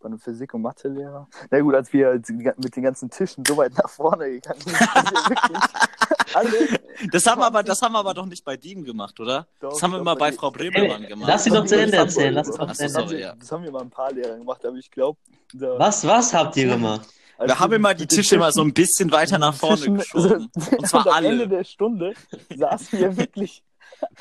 bei 0.00 0.06
einem 0.06 0.18
Physik- 0.18 0.54
und 0.54 0.62
Mathelehrer. 0.62 1.28
Na 1.50 1.60
gut, 1.60 1.74
als 1.74 1.92
wir 1.92 2.20
mit 2.56 2.76
den 2.76 2.82
ganzen 2.82 3.10
Tischen 3.10 3.44
so 3.46 3.56
weit 3.56 3.72
nach 3.76 3.88
vorne 3.90 4.30
gegangen 4.30 4.60
sind, 4.60 4.80
dass 4.80 5.04
wir 5.04 5.30
wirklich 5.30 5.62
alle. 6.34 6.80
Das 7.12 7.26
haben 7.26 7.40
wir 7.40 7.46
aber, 7.46 7.62
das 7.62 7.80
haben 7.82 7.92
wir 7.92 7.98
aber 7.98 8.14
doch 8.14 8.26
nicht 8.26 8.44
bei 8.44 8.56
Diem 8.56 8.84
gemacht, 8.84 9.18
oder? 9.20 9.46
Doch, 9.60 9.70
Das 9.70 9.82
haben 9.82 9.90
wir 9.92 9.96
doch, 9.98 10.02
immer 10.02 10.16
bei 10.16 10.32
Frau 10.32 10.50
Bremermann 10.50 11.02
Ey, 11.02 11.08
gemacht. 11.08 11.28
lass 11.28 11.44
sie 11.44 11.50
doch 11.50 11.64
zu 11.64 11.76
Ende 11.80 11.96
erzählen. 11.96 12.34
Lass 12.34 12.48
sie 12.48 12.58
doch 12.58 12.68
Ach 12.68 12.72
zu 12.76 12.76
so, 12.76 12.82
Ende 12.84 12.92
Das 12.92 12.96
haben, 12.96 13.08
sorry, 13.08 13.18
wir, 13.18 13.26
ja. 13.26 13.34
das 13.36 13.52
haben 13.52 13.64
wir 13.64 13.70
mal 13.72 13.82
ein 13.82 13.90
paar 13.90 14.12
Lehrer 14.12 14.36
gemacht, 14.36 14.64
aber 14.64 14.76
ich 14.76 14.90
glaube. 14.90 15.18
Was, 15.54 16.06
was 16.06 16.34
habt 16.34 16.56
ihr 16.56 16.68
gemacht? 16.68 17.08
Wir 17.40 17.58
haben 17.58 17.72
immer 17.72 17.94
die 17.94 18.06
Tische 18.06 18.34
immer 18.34 18.50
so 18.50 18.62
ein 18.62 18.74
bisschen 18.74 19.12
weiter 19.12 19.38
nach 19.38 19.54
vorne 19.54 19.92
geschoben. 19.92 20.50
Und 20.76 20.88
zwar 20.88 21.06
am 21.06 21.12
alle. 21.14 21.28
Ende 21.28 21.48
der 21.48 21.62
Stunde 21.64 22.14
saßen 22.56 22.98
wir 22.98 23.16
wirklich 23.16 23.62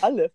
alle 0.02 0.32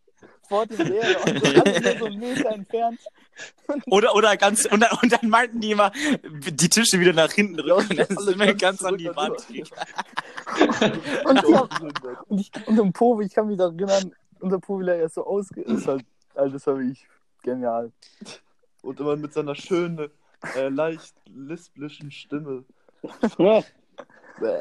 vor 0.53 0.67
dem 0.67 0.87
Lehrer 0.87 1.27
und 1.27 1.47
so 1.47 1.63
alle 1.63 1.81
nur 1.81 1.99
so 1.99 2.05
einen 2.05 2.19
Meter 2.19 2.51
entfernt. 2.51 3.01
Oder, 3.87 4.15
oder 4.15 4.37
ganz, 4.37 4.67
und 4.67 4.81
dann, 4.81 4.91
und 5.01 5.11
dann 5.11 5.31
meinten 5.31 5.61
die 5.61 5.71
immer, 5.71 5.91
die 6.23 6.69
Tische 6.69 7.01
wieder 7.01 7.15
nach 7.15 7.33
hinten 7.33 7.59
rücken. 7.59 7.99
Und 7.99 7.99
dann 7.99 8.19
sind 8.19 8.39
wir 8.39 8.55
ganz 8.55 8.85
an 8.85 8.99
die 8.99 9.09
Wand 9.17 9.49
gegangen. 9.49 11.01
Und, 11.25 11.43
haben, 11.43 11.93
und, 12.29 12.41
ich, 12.41 12.51
und 12.67 12.79
im 12.79 12.93
Povi, 12.93 13.25
ich 13.25 13.33
kann 13.33 13.47
mich 13.47 13.57
daran 13.57 13.79
erinnern, 13.79 14.13
unser 14.41 14.59
Povi-Lehrer 14.59 15.05
ist 15.05 15.15
so 15.15 15.27
ausge... 15.27 15.63
Ist 15.63 15.87
halt, 15.87 16.05
also 16.35 16.53
das 16.53 16.67
war 16.67 16.77
wirklich 16.77 17.07
genial. 17.43 17.91
Und 18.83 19.01
immer 19.01 19.17
mit 19.17 19.33
seiner 19.33 19.55
schönen, 19.55 20.11
äh, 20.55 20.69
leicht 20.69 21.15
lisplichen 21.25 22.11
Stimme. 22.11 22.65
Ja. 23.39 23.63
Bäh. 24.39 24.61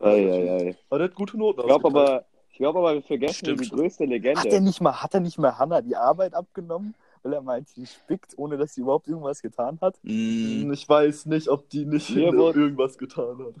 Ei, 0.00 0.30
ei, 0.30 0.50
ei. 0.50 0.76
Aber 0.90 0.98
der 0.98 1.08
hat 1.08 1.14
gute 1.14 1.38
Noten 1.38 1.60
Ich 1.60 1.66
glaube 1.66 1.88
aber, 1.88 2.26
ich 2.54 2.58
glaube 2.58 2.78
aber, 2.78 2.94
wir 2.94 3.02
vergessen 3.02 3.34
Stimmt 3.34 3.64
die 3.64 3.68
größte 3.68 4.04
Hat 4.04 4.10
er 4.10 4.14
Legende. 4.16 4.60
nicht 4.60 4.80
mal, 4.80 5.02
hat 5.02 5.12
er 5.12 5.18
nicht 5.18 5.38
mal 5.38 5.58
Hannah 5.58 5.82
die 5.82 5.96
Arbeit 5.96 6.34
abgenommen, 6.34 6.94
weil 7.24 7.32
er 7.32 7.42
meint, 7.42 7.68
sie 7.68 7.84
spickt, 7.84 8.38
ohne 8.38 8.56
dass 8.56 8.74
sie 8.74 8.82
überhaupt 8.82 9.08
irgendwas 9.08 9.42
getan 9.42 9.76
hat? 9.80 9.96
Mm, 10.04 10.72
Ich 10.72 10.88
weiß 10.88 11.26
nicht, 11.26 11.48
ob 11.48 11.68
die 11.68 11.84
nicht 11.84 12.10
irgendwas 12.14 12.96
getan 12.96 13.38
hat. 13.40 13.54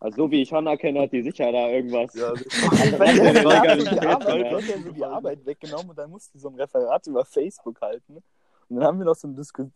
Also 0.00 0.24
so 0.24 0.30
wie 0.32 0.42
ich 0.42 0.52
Hannah 0.52 0.76
kenne, 0.76 1.02
hat 1.02 1.12
die 1.12 1.22
sicher 1.22 1.52
da 1.52 1.68
irgendwas. 1.68 2.12
Ja, 2.14 2.32
er 2.98 4.92
die 4.92 5.04
Arbeit, 5.04 5.46
weggenommen 5.46 5.90
und 5.90 5.96
dann 5.96 6.10
musste 6.10 6.32
sie 6.32 6.40
so 6.40 6.48
ein 6.48 6.56
Referat 6.56 7.06
über 7.06 7.24
Facebook 7.24 7.80
halten. 7.80 8.16
Und 8.68 8.76
dann 8.76 8.82
haben 8.84 8.98
wir 8.98 9.04
noch 9.06 9.14
so 9.14 9.28
eine 9.28 9.36
Disku 9.36 9.68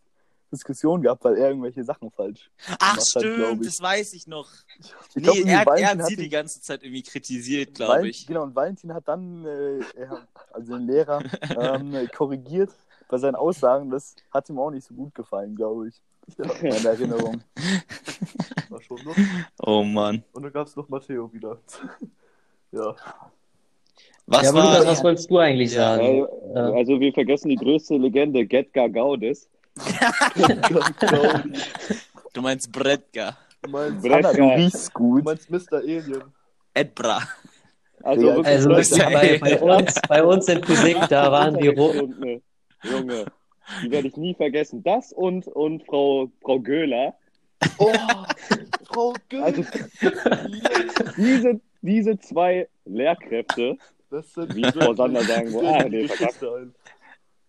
Diskussion 0.51 1.01
gehabt, 1.01 1.23
weil 1.23 1.37
er 1.37 1.49
irgendwelche 1.49 1.83
Sachen 1.83 2.09
falsch 2.11 2.49
Ach, 2.79 2.93
gemacht 2.95 3.15
hat, 3.15 3.23
glaub 3.23 3.47
stimmt, 3.49 3.65
das 3.65 3.81
weiß 3.81 4.13
ich 4.13 4.27
noch. 4.27 4.49
Ich 4.79 5.15
Nee, 5.15 5.21
glaub, 5.23 5.35
irgendwie 5.35 5.51
er, 5.53 5.59
hat- 5.59 5.67
er 5.79 5.87
hat 5.89 6.05
sie 6.07 6.13
hat 6.15 6.19
die 6.23 6.29
ganze 6.29 6.61
Zeit 6.61 6.83
irgendwie 6.83 7.03
kritisiert, 7.03 7.75
glaube 7.75 8.07
ich. 8.09 8.25
Genau, 8.27 8.43
und 8.43 8.55
Valentin 8.55 8.93
hat 8.93 9.07
dann, 9.07 9.45
äh, 9.45 9.79
er, 9.95 10.27
also 10.53 10.77
den 10.77 10.87
Lehrer, 10.87 11.21
ähm, 11.59 12.07
korrigiert 12.15 12.71
bei 13.09 13.17
seinen 13.17 13.35
Aussagen. 13.35 13.89
Das 13.89 14.15
hat 14.31 14.49
ihm 14.49 14.59
auch 14.59 14.71
nicht 14.71 14.85
so 14.85 14.93
gut 14.93 15.13
gefallen, 15.15 15.55
glaube 15.55 15.89
ich. 15.89 16.01
ja, 16.37 16.45
In 16.77 16.83
der 16.83 16.91
Erinnerung. 16.91 17.41
war 18.69 18.81
schon 18.81 19.03
noch. 19.03 19.15
Oh 19.59 19.83
Mann. 19.83 20.23
Und 20.33 20.43
dann 20.43 20.51
gab 20.53 20.67
es 20.67 20.75
noch 20.75 20.87
Matteo 20.89 21.31
wieder. 21.33 21.57
ja. 22.71 22.95
Was 24.25 24.43
ja, 24.43 24.53
war. 24.53 24.63
Lukas, 24.79 24.85
was 24.87 25.03
wolltest 25.03 25.29
du 25.31 25.37
eigentlich 25.37 25.73
Ja, 25.73 25.95
sagen? 25.95 26.25
Also 26.53 26.99
wir 26.99 27.13
vergessen 27.13 27.49
die 27.49 27.55
größte 27.55 27.95
Legende, 27.97 28.45
Getgar 28.45 28.89
Gaudes. 28.89 29.49
Du 32.33 32.41
meinst 32.41 32.71
Bredka. 32.71 33.37
Du 33.61 33.69
meinst, 33.69 34.01
Brett- 34.03 34.25
Hannah, 34.25 34.33
du 34.33 34.43
riechst 34.55 34.87
du 34.89 34.93
gut. 34.93 35.23
meinst 35.25 35.49
Mr. 35.49 35.77
Alien. 35.79 36.23
Edbra. 36.73 37.21
Also 38.03 38.27
Ja, 38.27 38.35
also 38.41 38.69
Leute, 38.69 38.95
bei, 39.11 39.37
bei, 39.39 39.59
uns, 39.59 39.95
bei 40.07 40.23
uns 40.23 40.47
in 40.47 40.63
Physik, 40.63 40.97
da 41.09 41.31
waren 41.31 41.57
die 41.57 41.69
Ro 41.69 41.87
Unterrichtsstunde. 41.87 42.41
Junge, 42.83 43.25
die 43.83 43.91
werde 43.91 44.07
ich 44.07 44.15
nie 44.17 44.35
vergessen. 44.35 44.83
Das 44.83 45.11
und, 45.11 45.47
und 45.47 45.83
Frau, 45.85 46.29
Frau 46.43 46.59
Göhler. 46.59 47.15
Oh, 47.79 47.91
Frau 48.85 49.13
Gül. 49.29 49.41
Also 49.41 49.63
diese, 51.17 51.59
diese 51.81 52.19
zwei 52.19 52.67
Lehrkräfte, 52.85 53.77
das 54.11 54.31
sind 54.33 54.55
wie 54.55 54.63
Frau 54.71 54.93
Sander 54.93 55.23
sagen 55.23 55.51
wo, 55.51 55.61
ah, 55.65 55.83
nee, 55.89 56.07
verkackt. 56.07 56.43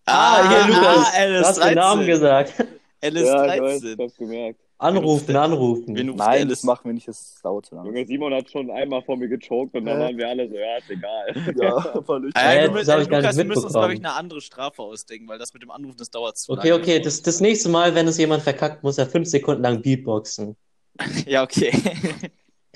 Ein. 0.09 0.45
Ah, 0.45 0.49
hier, 0.65 0.75
Lukas, 0.75 1.13
ah, 1.15 1.27
du 1.27 1.39
hast 1.45 1.63
den 1.63 1.75
Namen 1.75 2.03
LS13. 2.03 2.05
gesagt. 2.05 2.53
Ja, 2.59 3.07
ich 3.09 3.61
weiß, 3.61 3.83
ich 3.83 3.89
LS13. 3.91 4.03
hab's 4.03 4.17
gemerkt. 4.17 4.59
Anrufen, 4.81 5.35
anrufen. 5.35 5.97
Ruft 5.97 6.17
Nein, 6.17 6.47
das 6.47 6.63
machen 6.63 6.85
wir 6.85 6.93
nicht, 6.93 7.07
das 7.07 7.19
ist 7.19 7.43
laut. 7.43 7.69
Junge, 7.69 8.05
Simon 8.05 8.33
hat 8.33 8.49
schon 8.49 8.71
einmal 8.71 9.01
vor 9.01 9.17
mir 9.17 9.27
gechoked 9.27 9.75
und 9.75 9.85
dann 9.85 9.99
waren 9.99 10.17
wir 10.17 10.27
alle 10.29 10.47
so, 10.47 10.55
ja, 10.55 10.77
ist 10.77 10.89
egal. 10.89 11.35
Ja. 11.55 11.93
Ah, 12.33 12.53
Ja, 12.53 12.61
ja, 12.61 12.67
das 12.69 12.87
wir, 12.87 12.93
hab 12.93 13.01
ich 13.01 13.07
äh, 13.07 13.09
gar 13.09 13.21
Lukas, 13.21 13.35
nicht 13.35 13.37
wir 13.37 13.45
müssen 13.45 13.63
uns, 13.65 13.73
glaube 13.73 13.93
ich, 13.93 13.99
mitbekommen. 13.99 14.05
eine 14.05 14.13
andere 14.15 14.41
Strafe 14.41 14.81
ausdenken, 14.81 15.27
weil 15.27 15.37
das 15.37 15.53
mit 15.53 15.63
dem 15.63 15.71
Anrufen, 15.71 15.97
das 15.97 16.09
dauert 16.11 16.37
zu 16.37 16.53
Okay, 16.53 16.69
lange. 16.69 16.81
okay, 16.81 16.99
das, 17.01 17.21
das 17.21 17.41
nächste 17.41 17.67
Mal, 17.69 17.93
wenn 17.93 18.07
es 18.07 18.17
jemand 18.17 18.43
verkackt, 18.43 18.81
muss 18.83 18.97
er 18.97 19.07
fünf 19.07 19.27
Sekunden 19.27 19.63
lang 19.63 19.81
Beatboxen. 19.81 20.55
Ja, 21.25 21.43
okay. 21.43 21.71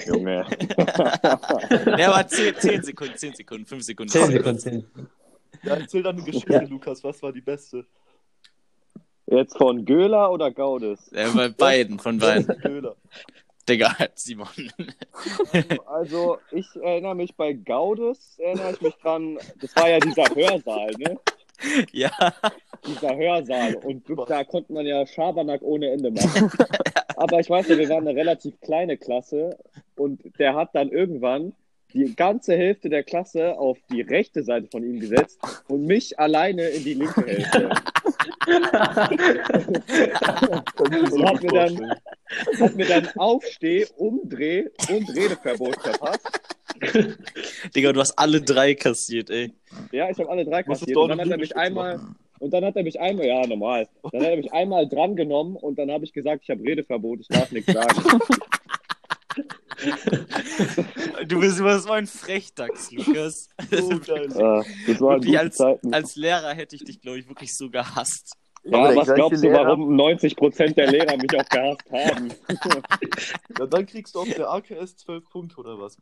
Junge. 0.06 0.46
ja, 1.98 2.12
aber 2.14 2.28
10, 2.28 2.56
10 2.58 2.84
Sekunden, 2.84 3.16
10 3.18 3.34
Sekunden, 3.36 3.66
5 3.66 3.84
Sekunden. 3.84 4.12
Zehn 4.12 4.28
Sekunden. 4.32 4.60
zehn. 4.60 4.86
Ja, 5.64 5.76
erzähl 5.76 6.04
dann 6.04 6.16
eine 6.18 6.26
Geschichte, 6.26 6.54
Ja. 6.54 6.62
Lukas. 6.64 7.04
Was 7.04 7.22
war 7.24 7.32
die 7.32 7.42
beste? 7.42 7.86
Jetzt 9.26 9.58
von 9.58 9.86
Göhler 9.86 10.32
oder 10.32 10.52
Gaudes? 10.52 11.10
Ja, 11.14 11.30
bei 11.34 11.50
beiden, 11.50 11.98
von 12.00 12.20
beiden. 12.20 12.48
Köhler. 12.60 12.96
Digga, 13.68 13.96
Simon. 14.16 14.48
Also, 15.86 16.38
ich 16.52 16.68
erinnere 16.76 17.16
mich 17.16 17.36
bei 17.36 17.54
Gaudes, 17.54 18.38
erinnere 18.40 18.72
ich 18.74 18.82
mich 18.82 18.96
dran, 18.96 19.38
das 19.62 19.76
war 19.76 19.90
ja 19.90 20.00
dieser 20.00 20.26
Hörsaal, 20.36 20.92
ne? 20.98 21.18
ja. 21.94 22.12
Dieser 22.86 23.16
Hörsaal. 23.16 23.76
Und 23.76 24.04
da 24.28 24.44
konnte 24.44 24.74
man 24.74 24.86
ja 24.86 25.06
Schabernack 25.08 25.62
ohne 25.62 25.92
Ende 25.92 26.12
machen. 26.12 26.52
Aber 27.16 27.40
ich 27.40 27.50
weiß 27.50 27.70
ja, 27.70 27.78
wir 27.78 27.88
waren 27.90 28.08
eine 28.08 28.20
relativ 28.20 28.60
kleine 28.60 28.98
Klasse 28.98 29.58
und 29.96 30.20
der 30.40 30.56
hat 30.56 30.76
dann 30.76 30.90
irgendwann 30.90 31.54
die 31.94 32.16
ganze 32.16 32.56
Hälfte 32.56 32.90
der 32.90 33.04
Klasse 33.04 33.58
auf 33.58 33.78
die 33.92 34.02
rechte 34.02 34.44
Seite 34.44 34.68
von 34.72 34.84
ihm 34.84 35.00
gesetzt 35.00 35.40
und 35.68 35.86
mich 35.86 36.20
alleine 36.20 36.64
in 36.70 36.84
die 36.84 36.94
linke 36.96 37.26
Hälfte. 37.26 37.70
Und 40.80 41.26
hat 41.26 41.44
mir 41.44 41.52
dann-. 41.52 41.96
Hat 42.60 42.76
mir 42.76 42.86
dann 42.86 43.08
Aufsteh, 43.18 43.86
Umdreh 43.98 44.66
und 44.90 45.10
Redeverbot 45.16 45.82
verpasst. 45.82 46.42
Digga, 47.76 47.94
du 47.94 48.00
hast 48.00 48.18
alle 48.18 48.42
drei 48.42 48.74
kassiert, 48.74 49.30
ey. 49.30 49.54
Ja, 49.92 50.10
ich 50.10 50.18
habe 50.18 50.30
alle 50.30 50.46
drei 50.46 50.64
kassiert. 50.64 50.98
Und 50.98 51.10
dann 51.10 51.22
hat 51.22 51.30
er 51.30 51.38
mich 51.38 51.56
einmal, 51.56 52.00
und 52.40 52.52
dann 52.52 52.66
hat 52.66 52.76
er 52.76 52.84
mich 52.84 53.00
einmal, 53.00 53.26
ja, 53.26 53.46
normal. 53.48 53.88
Dann 54.12 54.22
hat 54.22 54.30
er 54.30 54.38
mich 54.38 54.52
einmal 54.52 54.88
drangenommen 54.88 55.56
und 55.56 55.78
dann 55.78 55.92
habe 55.92 56.06
ich 56.06 56.14
gesagt, 56.14 56.44
ich 56.44 56.50
habe 56.50 56.64
Redeverbot, 56.64 57.22
ich 57.22 57.28
darf 57.28 57.52
nichts 57.52 57.72
sagen. 57.72 58.02
Du 61.28 61.40
bist 61.40 61.60
immer 61.60 61.80
so 61.80 61.92
ein 61.92 62.08
Frechdachs, 62.08 62.92
Lukas. 62.92 63.50
Geil. 63.70 64.26
Äh, 64.26 64.64
das 64.88 65.02
waren 65.02 65.24
Wirklich 65.24 65.26
gute 65.26 65.40
als, 65.40 65.56
Zeiten. 65.58 65.94
als 65.94 66.16
Lehrer 66.16 66.54
hätte 66.54 66.76
ich 66.76 66.84
dich, 66.84 67.02
glaube 67.02 67.20
ich, 67.20 67.28
wirklich 67.28 67.56
so 67.56 67.70
gehasst. 67.70 68.34
Ja, 68.66 68.78
Aber 68.78 68.96
was 68.96 69.14
glaubst 69.14 69.44
du, 69.44 69.48
Lehrer- 69.48 69.66
warum 69.68 69.96
90% 70.00 70.74
der 70.76 70.90
Lehrer 70.92 71.18
mich 71.18 71.38
auch 71.40 71.50
gehasst 71.50 71.92
haben? 71.92 72.34
Ja, 73.60 73.68
dann 73.68 73.86
kriegst 73.86 74.16
du 74.16 74.20
auf 74.22 74.30
der 74.30 74.50
AKS 74.50 74.96
12 74.98 75.30
Punkte 75.30 75.58
oder 75.58 75.78
was? 75.80 75.96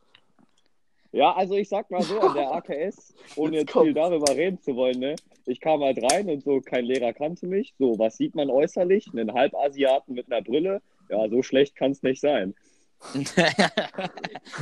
Ja, 1.12 1.34
also 1.34 1.54
ich 1.56 1.68
sag 1.68 1.90
mal 1.90 2.00
so, 2.02 2.18
an 2.20 2.34
der 2.34 2.50
AKS, 2.52 3.12
ohne 3.36 3.58
Jetzt 3.58 3.74
jetzt 3.74 3.82
viel 3.84 3.92
darüber 3.92 4.34
reden 4.34 4.58
zu 4.62 4.74
wollen, 4.76 4.98
ne? 4.98 5.16
Ich 5.44 5.60
kam 5.60 5.82
halt 5.82 5.98
rein 6.10 6.30
und 6.30 6.42
so, 6.42 6.60
kein 6.60 6.84
Lehrer 6.86 7.12
kannte 7.12 7.46
mich. 7.46 7.74
So, 7.78 7.98
was 7.98 8.16
sieht 8.16 8.34
man 8.34 8.48
äußerlich? 8.48 9.08
Einen 9.12 9.34
Halbasiaten 9.34 10.14
mit 10.14 10.32
einer 10.32 10.40
Brille? 10.40 10.80
Ja, 11.10 11.28
so 11.28 11.42
schlecht 11.42 11.76
kann 11.76 11.90
es 11.90 12.02
nicht 12.02 12.20
sein. 12.22 12.54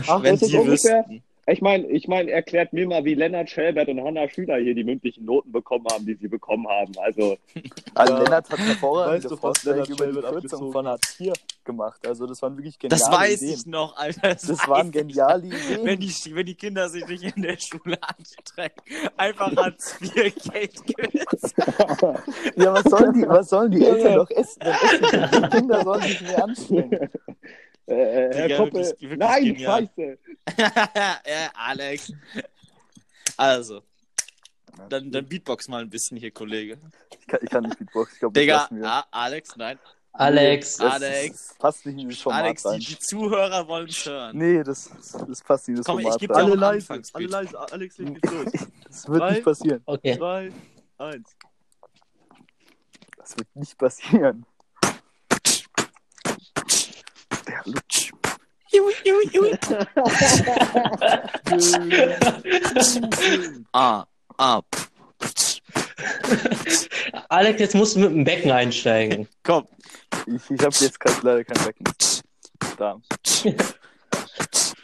Ach, 0.07 0.23
das 0.23 0.43
ist 0.43 0.55
ungefähr- 0.55 0.67
wüssten. 1.05 1.23
Ich 1.47 1.61
meine, 1.63 1.85
ich 1.89 2.07
mein, 2.07 2.29
erklärt 2.29 2.73
mir 2.73 2.87
mal, 2.87 3.05
wie 3.05 3.15
Lennart 3.15 3.51
Schelbert 3.51 3.89
und 3.89 4.01
Hanna 4.05 4.29
Schüler 4.29 4.59
hier 4.59 4.73
die 4.73 4.85
mündlichen 4.85 5.25
Noten 5.25 5.51
bekommen 5.51 5.85
haben, 5.91 6.07
die 6.07 6.15
sie 6.15 6.29
bekommen 6.29 6.69
haben. 6.69 6.93
Also, 7.03 7.39
Also 7.95 8.13
Ja. 8.13 8.23
Lennart 8.23 8.51
hat 8.51 8.59
hervorragende 8.61 9.25
Weißt 9.25 9.31
du, 9.33 9.37
Vorschläge 9.37 9.93
über 9.93 10.07
die 10.07 10.21
Kürzung 10.41 10.71
von 10.71 10.87
Hartz 10.87 11.19
IV 11.19 11.33
gemacht. 11.65 12.07
Also 12.07 12.27
das 12.29 12.41
waren 12.43 12.57
wirklich 12.57 12.79
geniale 12.79 13.01
Das 13.01 13.11
weiß 13.11 13.43
Ideen. 13.43 13.55
ich 13.57 13.67
noch, 13.67 13.97
Alter. 13.97 14.29
Das 14.29 14.49
waren 14.69 14.87
weiß 14.89 14.93
geniale 14.93 15.47
ich. 15.49 15.53
Ideen. 15.71 15.87
Wenn 15.87 15.99
die, 15.99 16.15
wenn 16.37 16.47
die 16.47 16.55
Kinder 16.55 16.89
sich 16.89 17.05
nicht 17.09 17.37
in 17.37 17.43
der 17.43 17.59
Schule 17.59 17.99
anstrengen, 18.01 18.75
einfach 19.17 19.57
Hartz 19.57 19.97
IV 20.03 20.13
Geld 20.53 20.75
kürzen. 20.97 21.53
Ja, 22.55 22.75
was 22.75 22.85
sollen 22.85 23.13
die, 23.13 23.29
was 23.29 23.49
sollen 23.49 23.71
die 23.73 23.85
Eltern 23.85 24.15
doch 24.15 24.31
essen? 24.31 24.61
Essen 24.61 25.01
die. 25.33 25.41
die 25.41 25.49
Kinder 25.49 25.83
sollen 25.83 26.03
sich 26.03 26.21
mehr 26.21 26.45
anstrengen. 26.45 27.11
äh, 27.91 28.35
Herr 28.35 28.49
Digga, 28.49 28.57
Koppel, 28.57 28.85
wirklich- 28.85 29.01
wirklich 29.03 29.19
nein, 29.19 29.45
genial. 29.45 29.89
scheiße. 29.97 30.19
ja, 31.27 31.51
Alex. 31.55 32.13
Also, 33.37 33.83
dann, 34.89 35.11
dann 35.11 35.27
Beatbox 35.27 35.69
mal 35.69 35.83
ein 35.83 35.91
bisschen 35.91 36.17
hier, 36.17 36.31
Kollege. 36.31 36.79
Ich 37.21 37.27
kann, 37.27 37.41
ich 37.43 37.51
kann 37.51 37.65
nicht 37.65 37.79
Beatbox. 37.79 38.13
Ich 38.15 38.19
glaube, 38.21 38.33
das 38.35 38.69
Digga, 38.69 38.87
ah, 38.89 39.05
Alex, 39.11 39.57
nein. 39.57 39.79
Alex, 40.13 40.77
Das, 40.79 40.93
Alex. 40.95 41.49
Das 41.49 41.59
passt 41.59 41.87
nicht 41.87 41.99
in 42.03 42.09
dieses 42.09 42.23
Format 42.23 42.43
Alex, 42.45 42.63
die, 42.63 42.69
rein. 42.69 42.81
die 42.81 42.99
Zuhörer 42.99 43.69
wollen 43.69 43.89
es 43.89 44.05
hören. 44.05 44.37
Nee, 44.37 44.63
das, 44.65 44.91
das 45.29 45.41
passt 45.43 45.69
nicht 45.69 45.77
in 45.77 45.77
das 45.77 45.87
Komm, 45.87 45.99
ich 46.01 46.05
Format 46.05 46.21
geb 46.21 46.29
dir 46.31 46.35
rein. 46.35 46.43
auch 46.45 46.49
Alle 46.49 46.57
leise, 46.57 47.03
alle 47.15 47.27
leise. 47.27 47.59
Alex 47.73 47.99
legt 47.99 48.11
jetzt 48.25 48.33
los. 48.35 48.69
Das 48.89 49.09
wird 49.09 49.21
Drei. 49.21 49.31
nicht 49.31 49.45
passieren. 49.45 49.83
okay. 49.87 50.17
Zwei, 50.17 50.53
eins. 50.99 51.37
Das 53.17 53.37
wird 53.39 53.49
nicht 53.55 53.79
passieren. 53.79 54.45
Lutsch. 57.65 58.13
Ah, 63.73 64.05
ah. 64.39 64.61
Alex, 67.29 67.61
jetzt 67.61 67.75
musst 67.75 67.97
du 67.97 68.01
mit 68.01 68.11
dem 68.11 68.25
Becken 68.25 68.51
einsteigen. 68.51 69.29
Komm. 69.43 69.67
Ich, 70.27 70.51
ich 70.51 70.61
habe 70.61 70.75
jetzt 70.81 71.01
gerade 71.01 71.17
leider 71.23 71.45
kein 71.45 71.65
Becken. 71.65 71.85
Da. 72.77 73.01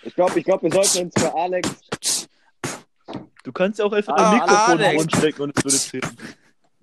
Ich 0.02 0.14
glaube, 0.14 0.38
ich 0.38 0.44
glaub, 0.44 0.62
wir 0.62 0.72
sollten 0.72 1.06
uns 1.06 1.14
für 1.18 1.34
Alex. 1.34 2.28
Du 3.44 3.52
kannst 3.52 3.78
ja 3.78 3.84
auch 3.84 3.92
einfach 3.92 4.14
Ah, 4.16 4.30
ein 4.30 4.34
Mikrofon 4.34 4.56
Alex. 4.78 4.90
im 4.90 4.96
Mund 4.96 5.16
stecken 5.16 5.42
und 5.42 5.56
es 5.58 5.64
würde 5.64 5.78
zählen. 5.78 6.16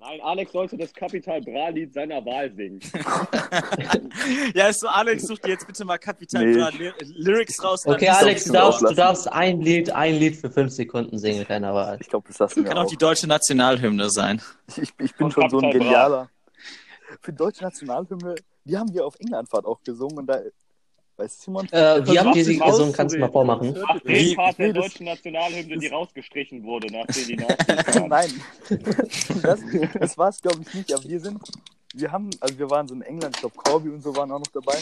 Nein, 0.06 0.20
Alex 0.22 0.52
sollte 0.52 0.76
das 0.78 0.94
Kapital 0.94 1.40
Bra-Lied 1.42 1.94
seiner 1.94 2.24
Wahl 2.26 2.52
singen. 2.54 2.80
Ja, 4.54 4.68
ist 4.68 4.82
so, 4.82 4.88
Alex, 4.88 5.24
such 5.28 5.40
dir 5.40 5.52
jetzt 5.52 5.66
bitte 5.68 5.86
mal 5.86 5.98
Kapital 5.98 6.46
Nee. 6.46 6.58
Bra 6.58 6.70
Ly- 6.70 6.94
Lyrics 7.16 7.64
raus. 7.64 7.86
Okay, 7.86 8.10
Alex, 8.10 8.46
du 8.46 8.54
darfst, 8.54 8.82
du 8.82 8.94
darfst 8.94 9.32
ein 9.32 9.62
Lied, 9.62 9.90
ein 9.92 10.16
Lied 10.16 10.36
für 10.36 10.50
fünf 10.52 10.72
Sekunden 10.72 11.18
singen, 11.18 11.46
deiner 11.48 11.74
Wahl. 11.74 11.98
Ich 12.02 12.08
glaube, 12.10 12.28
das 12.28 12.40
lassen 12.40 12.64
wir 12.64 12.70
Kann 12.70 12.78
auch 12.78 12.84
auch. 12.86 12.90
die 12.90 12.98
deutsche 12.98 13.28
Nationalhymne 13.28 14.10
sein. 14.10 14.42
Ich, 14.68 14.94
ich, 15.00 15.16
bin 15.16 15.26
Und 15.26 15.32
schon 15.34 15.50
so 15.50 15.58
ein 15.58 15.64
Kapital 15.64 15.80
Bra. 15.80 15.86
genialer. 15.86 16.30
Für 17.22 17.32
die 17.32 17.38
deutsche 17.38 17.64
Nationalhymne, 17.64 18.36
die 18.66 18.78
haben 18.78 18.94
wir 18.94 19.06
auf 19.06 19.16
Englandfahrt 19.20 19.66
auch 19.66 19.82
gesungen 19.84 20.18
und 20.20 20.26
da, 20.28 20.40
weißt 21.18 21.40
du, 21.40 21.44
Simon? 21.44 21.68
Äh, 21.72 22.06
wie 22.08 22.20
habt 22.20 22.36
ihr 22.36 22.46
sie 22.46 22.58
Versuch, 22.58 22.72
gesungen? 22.72 22.94
Kannst 22.94 23.16
du 23.16 23.20
mal 23.20 23.32
vormachen? 23.32 23.76
Wie- 24.04 24.36
Part 24.36 24.58
der 24.60 24.74
deutschen 24.74 25.06
Nationalhymne, 25.06 25.78
die 25.78 25.88
rausgestrichen 25.88 26.64
wurde, 26.64 26.88
nachdem 26.92 27.28
die 27.28 27.36
Nazis. 27.36 28.02
Nein, 28.08 28.42
das, 29.42 29.60
das 30.00 30.18
war 30.18 30.30
es, 30.30 30.42
glaube 30.42 30.62
ich, 30.62 30.74
nicht. 30.74 30.94
Aber 30.94 31.04
wir 31.04 31.20
sind, 31.20 31.40
wir 31.94 32.12
haben, 32.12 32.30
also 32.40 32.58
wir 32.58 32.70
waren 32.70 32.88
so 32.88 32.96
in 32.96 33.02
England, 33.02 33.36
ich 33.36 33.42
glaube, 33.42 33.56
Corby 33.56 33.90
und 33.90 34.02
so 34.02 34.16
waren 34.16 34.32
auch 34.32 34.40
noch 34.40 34.48
dabei. 34.48 34.78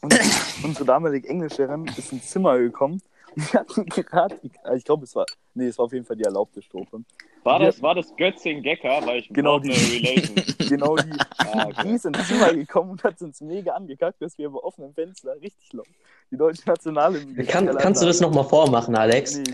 Und 0.00 0.14
unsere 0.62 0.84
damalige 0.84 1.28
Englischlehrerin 1.28 1.86
ist 1.96 2.12
ins 2.12 2.28
Zimmer 2.30 2.58
gekommen. 2.58 3.00
Und 3.36 3.52
wir 3.52 3.60
hatten 3.60 3.86
gerade, 3.86 4.40
also 4.62 4.76
ich 4.76 4.84
glaube, 4.84 5.04
es 5.04 5.14
war, 5.16 5.26
nee, 5.54 5.66
es 5.66 5.76
war 5.76 5.86
auf 5.86 5.92
jeden 5.92 6.04
Fall 6.06 6.14
die 6.16 6.22
erlaubte 6.22 6.62
Strophe. 6.62 7.00
War 7.44 7.58
das, 7.58 7.80
war 7.82 7.94
das 7.94 8.14
Götzing 8.16 8.62
Gecker? 8.62 9.00
Weil 9.04 9.20
ich 9.20 9.28
Genau 9.28 9.58
die. 9.58 9.70
eine 9.70 9.78
Relation. 9.78 10.44
Genau 10.68 10.96
die. 10.96 11.10
Ah, 11.38 11.66
Die 11.66 11.72
okay. 11.78 11.94
ist 11.94 12.04
ins 12.06 12.26
Zimmer 12.26 12.52
gekommen 12.54 12.90
und 12.92 13.04
hat 13.04 13.20
uns 13.20 13.40
mega 13.42 13.72
angekackt, 13.72 14.20
dass 14.20 14.36
wir 14.38 14.48
bei 14.50 14.58
offenem 14.58 14.92
Fenster 14.94 15.34
richtig 15.40 15.72
laut 15.72 15.86
die 16.30 16.36
deutsche 16.38 16.62
Nationalhymne 16.66 17.44
Kann, 17.44 17.66
kannst 17.76 18.02
du 18.02 18.06
das 18.06 18.18
nochmal 18.20 18.44
vormachen, 18.44 18.96
Alex? 18.96 19.36
Nee, 19.36 19.44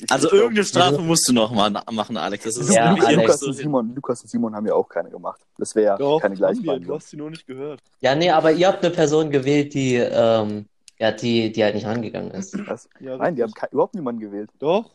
ich, 0.00 0.10
Also 0.10 0.30
irgendeine 0.32 0.64
Strafe 0.64 1.00
musst 1.00 1.28
du 1.28 1.32
noch 1.32 1.52
mal 1.52 1.70
na- 1.70 1.84
machen, 1.92 2.16
Alex. 2.16 2.44
Das 2.44 2.56
ist 2.56 2.74
Ja, 2.74 2.90
Lukas, 2.90 3.08
wirklich 3.08 3.28
Alex. 3.28 3.42
Und. 3.44 3.52
Simon, 3.54 3.94
Lukas 3.94 4.22
und 4.22 4.28
Simon 4.28 4.54
haben 4.54 4.66
ja 4.66 4.74
auch 4.74 4.88
keine 4.88 5.08
gemacht. 5.10 5.40
Das 5.56 5.74
wäre 5.76 5.96
ja 5.98 6.18
keine 6.20 6.34
wir, 6.34 6.36
du 6.36 6.36
Gleichbehandlung. 6.54 6.96
hast 6.96 7.08
sie 7.10 7.16
noch 7.16 7.30
nicht 7.30 7.46
gehört. 7.46 7.80
Ja, 8.00 8.14
nee, 8.16 8.30
aber 8.30 8.50
ihr 8.52 8.66
habt 8.68 8.84
eine 8.84 8.92
Person 8.94 9.30
gewählt, 9.30 9.72
die, 9.74 9.94
ähm, 9.94 10.66
ja, 10.98 11.12
die, 11.12 11.50
die 11.52 11.62
halt 11.64 11.76
nicht 11.76 11.86
rangegangen 11.86 12.32
ist. 12.32 12.58
Was? 12.68 12.88
Ja, 13.00 13.16
Nein, 13.16 13.36
die 13.36 13.42
haben 13.44 13.52
überhaupt 13.70 13.94
niemanden 13.94 14.20
gewählt. 14.20 14.50
Doch. 14.58 14.90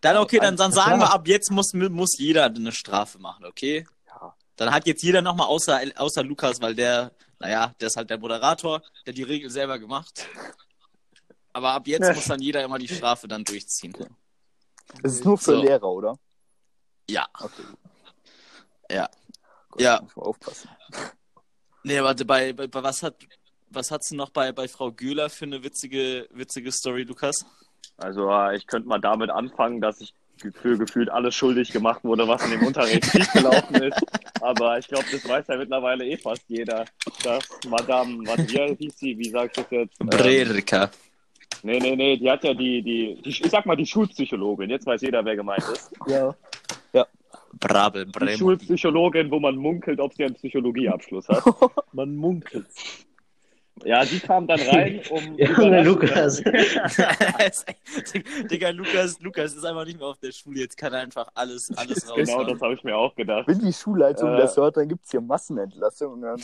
Dann 0.00 0.16
okay, 0.16 0.38
dann, 0.38 0.56
dann 0.56 0.72
sagen 0.72 1.00
wir, 1.00 1.12
ab 1.12 1.26
jetzt 1.28 1.50
muss, 1.50 1.72
muss 1.74 2.18
jeder 2.18 2.44
eine 2.44 2.72
Strafe 2.72 3.18
machen, 3.18 3.44
okay? 3.44 3.86
Ja. 4.06 4.34
Dann 4.56 4.72
hat 4.72 4.86
jetzt 4.86 5.02
jeder 5.02 5.22
nochmal 5.22 5.46
außer, 5.48 5.80
außer 5.96 6.22
Lukas, 6.22 6.60
weil 6.60 6.74
der, 6.74 7.12
naja, 7.38 7.74
der 7.80 7.88
ist 7.88 7.96
halt 7.96 8.10
der 8.10 8.18
Moderator, 8.18 8.82
der 9.06 9.12
die 9.12 9.22
Regel 9.22 9.50
selber 9.50 9.78
gemacht. 9.78 10.26
Aber 11.52 11.72
ab 11.72 11.86
jetzt 11.86 12.00
muss 12.14 12.24
dann 12.26 12.40
jeder 12.40 12.62
immer 12.62 12.78
die 12.78 12.88
Strafe 12.88 13.28
dann 13.28 13.44
durchziehen. 13.44 13.94
Es 15.02 15.14
ist 15.14 15.24
nur 15.24 15.38
für 15.38 15.52
So. 15.52 15.62
Lehrer, 15.62 15.88
oder? 15.88 16.18
Ja. 17.08 17.26
Okay. 17.38 17.62
Ja. 18.90 19.08
Gott, 19.70 19.80
Ja. 19.80 20.00
Muss 20.02 20.16
mal 20.16 20.22
aufpassen. 20.22 20.70
Nee, 21.82 22.02
warte, 22.02 22.26
bei, 22.26 22.52
bei, 22.52 22.66
bei 22.66 22.82
was 22.82 23.02
hat, 23.02 23.16
was 23.70 23.90
hat's 23.90 24.10
denn 24.10 24.18
noch 24.18 24.28
bei, 24.28 24.52
bei 24.52 24.68
Frau 24.68 24.92
Göhler 24.92 25.30
für 25.30 25.46
eine 25.46 25.62
witzige, 25.62 26.28
witzige 26.30 26.70
Story, 26.72 27.04
Lukas? 27.04 27.46
Also 28.00 28.30
äh, 28.30 28.56
ich 28.56 28.66
könnte 28.66 28.88
mal 28.88 29.00
damit 29.00 29.30
anfangen, 29.30 29.80
dass 29.80 30.00
ich 30.00 30.14
für 30.54 30.78
gefühlt 30.78 31.10
alles 31.10 31.34
schuldig 31.34 31.70
gemacht 31.70 32.02
wurde, 32.02 32.26
was 32.26 32.42
in 32.44 32.52
dem 32.52 32.66
Unterricht 32.66 33.04
schiefgelaufen 33.12 33.82
ist. 33.82 34.02
Aber 34.40 34.78
ich 34.78 34.88
glaube, 34.88 35.04
das 35.12 35.28
weiß 35.28 35.46
ja 35.48 35.56
mittlerweile 35.56 36.06
eh 36.06 36.16
fast 36.16 36.44
jeder. 36.48 36.86
Dass 37.22 37.46
Madame, 37.68 38.26
was 38.26 38.38
wie 38.48 38.76
hieß 38.76 38.98
sie, 38.98 39.18
wie 39.18 39.28
sag 39.28 39.46
ich 39.46 39.52
das 39.52 39.70
jetzt? 39.70 40.00
Ähm, 40.00 40.06
Brerika. 40.06 40.90
nee, 41.62 41.78
nee, 41.78 41.94
nee, 41.94 42.16
die 42.16 42.30
hat 42.30 42.42
ja 42.42 42.54
die, 42.54 42.82
die, 42.82 43.20
die, 43.22 43.28
ich 43.28 43.50
sag 43.50 43.66
mal 43.66 43.76
die 43.76 43.86
Schulpsychologin. 43.86 44.70
Jetzt 44.70 44.86
weiß 44.86 45.02
jeder, 45.02 45.22
wer 45.24 45.36
gemeint 45.36 45.64
ist. 45.70 45.92
Ja. 46.06 46.34
Brabel, 47.58 48.06
Die 48.06 48.12
Bremo. 48.12 48.36
Schulpsychologin, 48.36 49.30
wo 49.30 49.40
man 49.40 49.56
munkelt, 49.56 50.00
ob 50.00 50.14
sie 50.14 50.24
einen 50.24 50.34
Psychologieabschluss 50.34 51.28
hat. 51.28 51.42
Man 51.92 52.14
munkelt. 52.16 52.66
Ja, 53.84 54.04
die 54.04 54.20
kam 54.20 54.46
dann 54.46 54.60
rein, 54.60 55.00
um. 55.10 55.36
Junge 55.38 55.82
Lukas. 55.82 56.42
Digga, 58.50 58.70
Lukas, 58.70 59.20
Lukas 59.20 59.54
ist 59.54 59.64
einfach 59.64 59.84
nicht 59.84 59.98
mehr 59.98 60.08
auf 60.08 60.18
der 60.18 60.32
Schule, 60.32 60.60
jetzt 60.60 60.76
kann 60.76 60.92
er 60.92 61.00
einfach 61.00 61.28
alles, 61.34 61.70
alles 61.76 62.08
raus. 62.08 62.16
Genau, 62.16 62.44
das 62.44 62.60
habe 62.60 62.74
ich 62.74 62.84
mir 62.84 62.96
auch 62.96 63.14
gedacht. 63.14 63.46
Wenn 63.48 63.58
die 63.60 63.72
Schulleitung 63.72 64.34
Äh. 64.34 64.38
das 64.38 64.56
hört, 64.56 64.76
dann 64.76 64.88
gibt 64.88 65.04
es 65.04 65.10
hier 65.10 65.20
Massenentlassungen. 65.20 66.22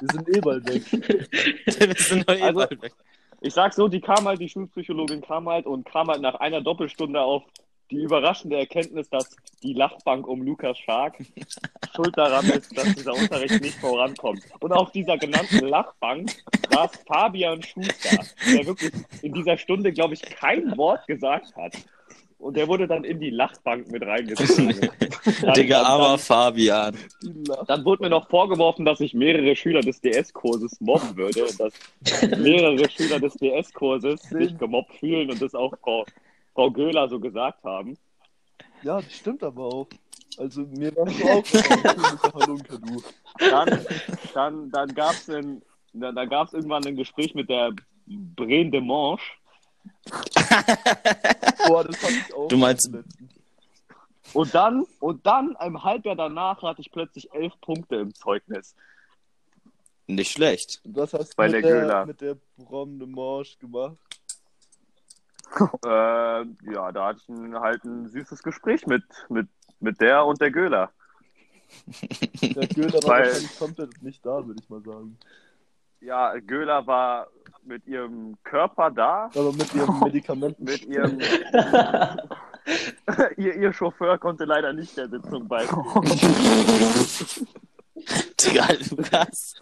Wir 0.00 0.08
sind 0.12 0.28
eh 0.36 0.40
bald 0.40 0.68
weg. 0.68 0.82
Wir 0.92 1.94
sind 1.96 2.30
eh 2.30 2.42
Also- 2.42 2.58
bald 2.60 2.82
weg. 2.82 2.92
Ich 3.40 3.54
sag 3.54 3.72
so, 3.72 3.86
die 3.86 4.00
kam 4.00 4.26
halt, 4.26 4.40
die 4.40 4.48
Schulpsychologin 4.48 5.20
kam 5.20 5.48
halt 5.48 5.64
und 5.66 5.84
kam 5.88 6.08
halt 6.08 6.20
nach 6.20 6.34
einer 6.36 6.60
Doppelstunde 6.60 7.20
auf 7.20 7.44
die 7.90 7.96
überraschende 7.96 8.56
Erkenntnis, 8.56 9.08
dass 9.10 9.36
die 9.62 9.72
Lachbank 9.72 10.26
um 10.26 10.42
Lukas 10.42 10.78
Schark 10.78 11.16
schuld 11.94 12.16
daran 12.16 12.46
ist, 12.46 12.76
dass 12.76 12.94
dieser 12.94 13.14
Unterricht 13.14 13.60
nicht 13.60 13.78
vorankommt. 13.78 14.42
Und 14.60 14.72
auf 14.72 14.92
dieser 14.92 15.16
genannten 15.16 15.66
Lachbank 15.66 16.30
saß 16.70 16.90
Fabian 17.06 17.62
Schuster, 17.62 18.24
der 18.52 18.66
wirklich 18.66 18.92
in 19.22 19.32
dieser 19.32 19.56
Stunde, 19.56 19.92
glaube 19.92 20.14
ich, 20.14 20.22
kein 20.22 20.76
Wort 20.76 21.06
gesagt 21.06 21.56
hat. 21.56 21.74
Und 22.38 22.56
der 22.56 22.68
wurde 22.68 22.86
dann 22.86 23.02
in 23.02 23.18
die 23.18 23.30
Lachbank 23.30 23.90
mit 23.90 24.04
reingezogen. 24.04 24.68
Digga, 25.56 25.82
armer 25.82 26.18
Fabian. 26.18 26.96
Dann 27.66 27.84
wurde 27.84 28.04
mir 28.04 28.10
noch 28.10 28.28
vorgeworfen, 28.28 28.84
dass 28.84 29.00
ich 29.00 29.12
mehrere 29.12 29.56
Schüler 29.56 29.80
des 29.80 30.00
DS-Kurses 30.00 30.80
mobben 30.80 31.16
würde 31.16 31.46
und 31.46 31.58
dass 31.58 31.72
mehrere 32.38 32.88
Schüler 32.88 33.18
des 33.18 33.34
DS-Kurses 33.34 34.22
sich 34.22 34.56
gemobbt 34.56 34.94
fühlen 34.94 35.32
und 35.32 35.42
das 35.42 35.56
auch 35.56 35.72
Frau, 36.54 36.70
Göhler 36.70 37.08
so 37.08 37.20
gesagt 37.20 37.62
haben. 37.64 37.96
Ja, 38.82 39.00
das 39.00 39.12
stimmt 39.12 39.42
aber 39.42 39.64
auch. 39.64 39.88
Also 40.38 40.62
mir 40.62 40.94
war 40.96 41.06
es 41.06 41.22
auch 41.22 41.52
mit 41.52 42.24
der 42.24 42.32
Halunke, 42.34 42.78
du. 42.78 43.02
Dann, 43.38 43.86
dann, 44.34 44.70
dann 44.70 44.94
gab 44.94 45.12
es 45.12 45.26
dann, 45.26 45.62
dann 45.92 46.28
gab's 46.28 46.52
irgendwann 46.52 46.86
ein 46.86 46.96
Gespräch 46.96 47.34
mit 47.34 47.48
der 47.48 47.72
Brain 48.06 48.70
de 48.70 48.80
Manche. 48.80 49.24
Boah, 51.66 51.84
das 51.84 51.96
fand 51.96 52.12
ich 52.12 52.34
auch. 52.34 52.48
Du 52.48 52.56
meinst-. 52.56 52.90
Und 54.34 54.54
dann, 54.54 54.84
und 55.00 55.26
dann, 55.26 55.56
ein 55.56 55.82
Halbjahr 55.82 56.14
danach, 56.16 56.62
hatte 56.62 56.82
ich 56.82 56.90
plötzlich 56.92 57.32
elf 57.32 57.52
Punkte 57.60 57.96
im 57.96 58.14
Zeugnis. 58.14 58.74
Nicht 60.06 60.32
schlecht. 60.32 60.80
Und 60.84 60.96
was 60.96 61.12
hast 61.14 61.32
du 61.32 61.36
Bei 61.36 61.46
mit 61.46 61.54
der 61.54 61.62
der, 61.62 61.80
Göhler. 61.80 62.06
mit 62.06 62.20
der 62.20 62.36
Brom 62.56 62.98
de 62.98 63.08
Manche 63.08 63.58
gemacht? 63.58 63.96
Äh, 65.84 66.44
ja, 66.72 66.92
da 66.92 67.06
hatte 67.08 67.20
ich 67.22 67.28
ein, 67.28 67.54
halt 67.58 67.84
ein 67.84 68.08
süßes 68.08 68.42
Gespräch 68.42 68.86
mit, 68.86 69.02
mit, 69.28 69.48
mit 69.80 70.00
der 70.00 70.24
und 70.26 70.40
der 70.40 70.50
Göhler. 70.50 70.90
Der 72.42 72.66
Göhler 72.74 72.94
war 73.02 73.08
Weil- 73.10 73.24
wahrscheinlich 73.26 73.58
komplett 73.58 74.02
nicht 74.02 74.24
da, 74.26 74.46
würde 74.46 74.60
ich 74.62 74.68
mal 74.68 74.82
sagen. 74.82 75.18
Ja, 76.00 76.34
Göhler 76.38 76.86
war 76.86 77.26
mit 77.64 77.86
ihrem 77.86 78.36
Körper 78.44 78.90
da, 78.90 79.30
Aber 79.34 79.52
mit 79.52 79.74
ihren 79.74 79.98
Medikamenten. 80.04 80.64
mit 80.64 80.84
ihrem. 80.86 81.18
ihr, 83.36 83.54
ihr 83.56 83.72
Chauffeur 83.72 84.16
konnte 84.18 84.44
leider 84.44 84.72
nicht 84.72 84.96
der 84.96 85.08
Sitzung 85.08 85.48
beiwohnen. 85.48 86.08
Digga, 88.40 88.68
Lukas. 88.90 89.54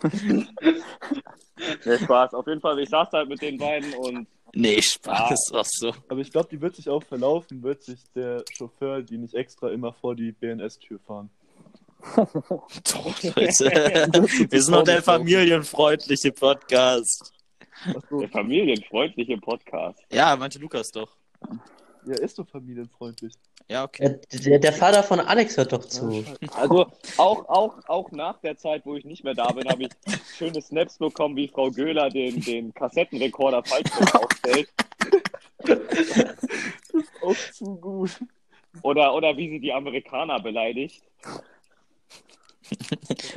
Nee, 1.85 1.99
Spaß. 1.99 2.35
Auf 2.35 2.47
jeden 2.47 2.61
Fall, 2.61 2.79
ich 2.81 2.91
saß 2.91 3.11
halt 3.13 3.29
mit 3.29 3.41
den 3.41 3.57
beiden 3.57 3.95
und 3.95 4.27
Nee, 4.55 4.81
Spaß, 4.81 5.51
was 5.53 5.71
so. 5.73 5.93
Aber 6.09 6.21
ich 6.21 6.31
glaube, 6.31 6.49
die 6.51 6.61
wird 6.61 6.77
sich 6.77 6.89
auch 6.89 7.03
verlaufen, 7.03 7.63
wird 7.63 7.83
sich 7.83 8.01
der 8.15 8.45
Chauffeur 8.57 9.03
die 9.03 9.19
nicht 9.19 9.35
extra 9.35 9.71
immer 9.71 9.93
vor 9.93 10.15
die 10.15 10.33
BNS-Tür 10.33 10.99
fahren. 11.01 11.31
Doch, 12.17 13.23
Leute. 13.23 14.09
Wir 14.51 14.63
sind 14.63 14.75
doch 14.75 14.85
der 14.85 15.03
familienfreundliche 15.03 16.31
Podcast. 16.31 17.33
Achso, 17.95 18.21
der 18.21 18.29
familienfreundliche 18.29 19.37
Podcast. 19.39 20.01
Ja, 20.13 20.37
meinte 20.37 20.59
Lukas 20.59 20.91
doch. 20.91 21.17
ja, 22.07 22.15
ist 22.15 22.39
doch 22.39 22.49
familienfreundlich. 22.49 23.35
Ja, 23.69 23.83
okay. 23.85 24.21
Der, 24.33 24.41
der, 24.41 24.59
der 24.61 24.73
Vater 24.73 25.03
von 25.03 25.19
Alex 25.19 25.57
hört 25.57 25.73
doch 25.73 25.85
zu. 25.85 26.25
Also 26.55 26.87
auch, 27.17 27.49
auch, 27.49 27.75
auch 27.89 28.11
nach 28.13 28.39
der 28.41 28.57
Zeit, 28.57 28.83
wo 28.87 28.95
ich 28.95 29.05
nicht 29.05 29.25
mehr 29.25 29.35
da 29.35 29.51
bin, 29.51 29.69
habe 29.69 29.85
ich 29.85 29.89
schöne 30.37 30.63
Snaps 30.63 30.99
bekommen, 30.99 31.35
wie 31.35 31.49
Frau 31.49 31.71
Göhler 31.71 32.09
den, 32.09 32.41
den 32.43 32.73
Kassettenrekorder 32.75 33.65
falsch 33.65 33.91
aufstellt. 34.13 34.69
Auch 37.23 37.37
zu 37.53 37.77
gut. 37.77 38.11
Oder, 38.83 39.15
oder 39.15 39.37
wie 39.37 39.49
sie 39.51 39.59
die 39.61 39.73
Amerikaner 39.73 40.39
beleidigt. 40.39 41.03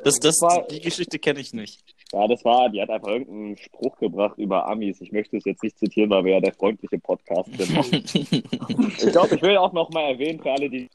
Das, 0.04 0.20
das, 0.20 0.42
War- 0.42 0.68
die 0.68 0.82
Geschichte 0.82 1.18
kenne 1.18 1.40
ich 1.40 1.54
nicht. 1.54 1.82
Ja, 2.12 2.28
das 2.28 2.44
war, 2.44 2.70
die 2.70 2.82
hat 2.82 2.90
einfach 2.90 3.10
irgendeinen 3.10 3.58
Spruch 3.58 3.98
gebracht 4.00 4.38
über 4.38 4.68
Amis. 4.68 5.00
Ich 5.00 5.12
möchte 5.12 5.38
es 5.38 5.46
jetzt 5.46 5.62
nicht 5.62 5.78
zitieren, 5.78 6.10
weil 6.10 6.26
wir 6.26 6.34
ja 6.34 6.40
der 6.40 6.54
freundliche 6.54 6.98
Podcast 7.00 7.50
sind. 7.58 8.14
Ich 9.02 9.12
glaube, 9.12 9.36
ich 9.36 9.42
will 9.42 9.58
auch 9.58 9.74
noch 9.74 9.90
mal 9.92 10.10
erwähnen 10.12 10.40
für 10.42 10.52
alle, 10.52 10.70
die 10.70 10.90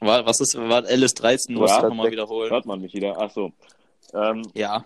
War, 0.00 0.26
was 0.26 0.40
ist, 0.40 0.56
war 0.56 0.82
LS13? 0.84 1.54
Du 1.54 1.64
Ja. 1.64 1.82
nochmal 1.82 2.10
wiederholen. 2.10 2.50
hört 2.50 2.66
man 2.66 2.80
mich 2.80 2.92
wieder. 2.94 3.18
Achso. 3.20 3.52
Ähm, 4.14 4.42
Ja. 4.54 4.84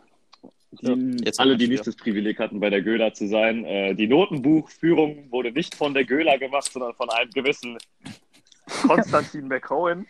die, 0.73 1.17
jetzt 1.25 1.41
alle, 1.41 1.57
die 1.57 1.69
nicht 1.69 1.87
das 1.87 1.97
Privileg 1.97 2.39
hatten, 2.39 2.61
bei 2.61 2.71
der 2.71 2.83
Göhler 2.83 3.13
zu 3.13 3.27
sein. 3.29 3.65
Äh, 3.65 3.95
die 3.95 4.07
Notenbuchführung 4.07 5.31
wurde 5.31 5.53
nicht 5.53 5.75
von 5.75 5.95
der 5.95 6.05
Göhler 6.05 6.39
gemacht, 6.39 6.71
sondern 6.73 6.95
von 6.95 7.11
einem 7.11 7.31
gewissen 7.31 7.79
Konstantin 8.87 9.49
McCohen. 9.49 10.07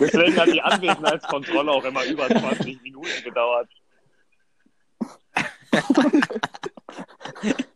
Deswegen 0.00 0.36
hat 0.38 0.48
die 0.52 0.60
Anwesenheitskontrolle 0.62 1.70
auch 1.70 1.84
immer 1.84 2.04
über 2.04 2.28
20 2.28 2.82
Minuten 2.82 3.08
gedauert. 3.22 3.68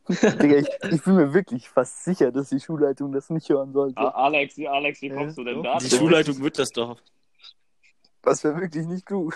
Digga, 0.09 0.57
ich, 0.59 0.68
ich 0.93 1.03
bin 1.03 1.14
mir 1.16 1.34
wirklich 1.34 1.68
fast 1.68 2.05
sicher, 2.05 2.30
dass 2.32 2.49
die 2.51 2.61
Schulleitung 2.61 3.12
das 3.12 3.28
nicht 3.30 3.49
hören 3.49 3.72
sollte. 3.72 3.99
A- 3.99 4.09
Alex, 4.26 4.57
wie- 4.57 4.68
Alex, 4.68 5.03
wie 5.03 5.11
kommst 5.11 5.36
du 5.39 5.45
denn 5.45 5.62
da? 5.62 5.78
Die 5.78 5.91
Schulleitung 5.91 6.41
wird 6.41 6.59
das 6.59 6.70
doch. 6.70 6.99
Das 8.22 8.43
wäre 8.45 8.61
wirklich 8.61 8.86
nicht 8.86 9.07
gut. 9.07 9.34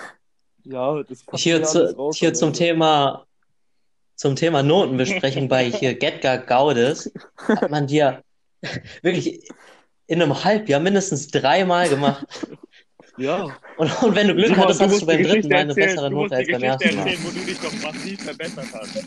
Ja, 0.65 1.03
das 1.03 1.25
passt 1.25 1.43
Hier, 1.43 1.59
ja 1.59 1.65
zu, 1.65 2.11
hier 2.15 2.35
zum 2.35 2.53
Thema 2.53 3.27
zum 4.23 4.37
Thema 4.37 4.63
Notenbesprechung 4.63 5.49
bei 5.49 5.69
hier 5.69 5.95
Getgar 5.99 6.39
Gaudes 6.39 7.13
hat 7.39 7.69
man 7.73 7.89
dir 7.89 8.23
wirklich 9.03 9.49
in 10.07 10.23
einem 10.23 10.45
Halbjahr 10.45 10.79
mindestens 10.79 11.27
dreimal 11.27 11.89
gemacht. 11.89 12.25
Ja, 13.17 13.47
Und, 13.79 14.03
und 14.03 14.15
wenn 14.15 14.29
du 14.29 14.35
Glück 14.37 14.47
Simon, 14.47 14.63
hattest, 14.63 14.81
du 14.81 14.85
hast 14.85 15.03
du 15.03 15.07
beim 15.07 15.25
dritten 15.25 15.49
Mal 15.49 15.59
eine 15.59 15.75
bessere 15.75 16.09
Note 16.09 16.37
als 16.37 16.49
beim 16.49 16.61
Geschichte 16.61 16.85
ersten 16.85 16.99
Mal. 16.99 17.09
erzählen, 17.09 17.25
wo 17.25 17.31
du 17.31 17.45
dich 17.45 17.59
doch 17.59 17.83
massiv 17.83 18.23
verbessert 18.23 18.67
hast. 18.73 19.05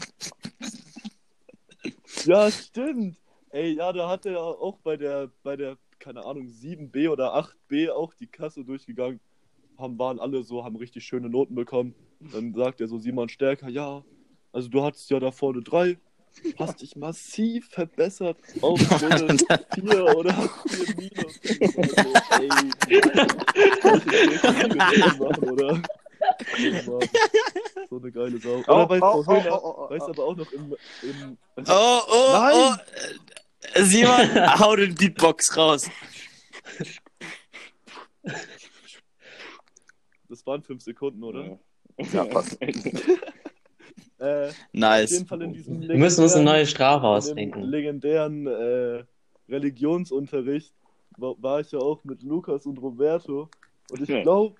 ja, 2.27 2.51
stimmt. 2.51 3.15
Ey, 3.51 3.73
ja, 3.73 3.93
da 3.93 4.09
hat 4.09 4.25
er 4.25 4.41
auch 4.41 4.79
bei 4.83 4.97
der, 4.97 5.31
bei 5.43 5.55
der, 5.55 5.77
keine 5.97 6.25
Ahnung, 6.25 6.47
7b 6.47 7.09
oder 7.09 7.33
8b 7.35 7.89
auch 7.89 8.13
die 8.13 8.27
Kasse 8.27 8.65
durchgegangen. 8.65 9.21
Haben, 9.77 9.97
waren 9.97 10.19
alle 10.19 10.43
so, 10.43 10.65
haben 10.65 10.75
richtig 10.75 11.05
schöne 11.05 11.29
Noten 11.29 11.55
bekommen. 11.55 11.95
Dann 12.19 12.53
sagt 12.53 12.81
er 12.81 12.89
so, 12.89 12.97
Simon 12.97 13.29
Stärker, 13.29 13.69
ja, 13.69 14.03
also 14.55 14.69
du 14.69 14.83
hattest 14.83 15.09
ja 15.09 15.19
da 15.19 15.31
vorne 15.31 15.61
drei, 15.61 15.97
hast 16.57 16.81
dich 16.81 16.95
massiv 16.95 17.67
verbessert 17.69 18.37
auf 18.61 18.79
so 18.79 19.05
eine 19.05 19.37
4 19.37 20.15
oder 20.15 20.33
4 20.33 20.95
minus. 20.95 21.39
Also, 21.77 22.13
ey, 22.39 22.49
Minus 24.79 25.17
machen, 25.19 25.49
oder? 25.49 25.81
Oh 26.47 26.99
Mann, 26.99 27.09
so 27.89 27.97
eine 27.97 28.11
geile 28.11 28.39
Sau. 28.39 28.59
Oder 28.59 28.87
bei 28.87 28.99
Frau 28.99 29.19
oh, 29.19 29.27
Höhner, 29.27 29.63
oh, 29.63 29.67
oh, 29.67 29.75
oh, 29.77 29.89
weiß 29.89 30.03
oh. 30.03 30.09
aber 30.09 30.23
auch 30.23 30.35
noch 30.37 30.51
im, 30.53 30.75
im 31.03 31.37
Oh, 31.67 31.99
oh, 32.07 32.29
Nein. 32.31 32.53
oh. 32.55 32.75
Simon, 33.83 34.59
hau 34.59 34.75
den 34.77 34.95
Beatbox 34.95 35.57
raus. 35.57 35.89
Das 40.29 40.45
waren 40.45 40.63
fünf 40.63 40.81
Sekunden, 40.81 41.23
oder? 41.23 41.59
Ja, 42.13 42.23
passt. 42.23 42.57
Äh, 44.17 44.47
auf 44.47 44.55
Nice. 44.71 45.11
jeden 45.11 45.25
Fall 45.27 45.41
in 45.41 45.53
diesem 45.53 45.81
Wir 45.81 45.95
müssen 45.97 46.23
uns 46.23 46.33
eine 46.35 46.43
legendären- 46.43 46.53
neue 46.53 46.65
Strafe 46.65 47.05
in 47.05 47.09
dem 47.11 47.17
ausdenken. 47.17 47.61
legendären 47.63 48.47
äh, 48.47 49.03
Religionsunterricht 49.49 50.73
war, 51.17 51.35
war 51.41 51.59
ich 51.59 51.71
ja 51.71 51.79
auch 51.79 52.03
mit 52.03 52.23
Lukas 52.23 52.65
und 52.65 52.77
Roberto. 52.81 53.49
Und 53.91 54.01
ich 54.09 54.21
glaube, 54.23 54.55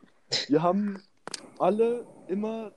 wir 0.47 0.61
haben 0.61 1.01
alle 1.59 2.05
immer 2.27 2.71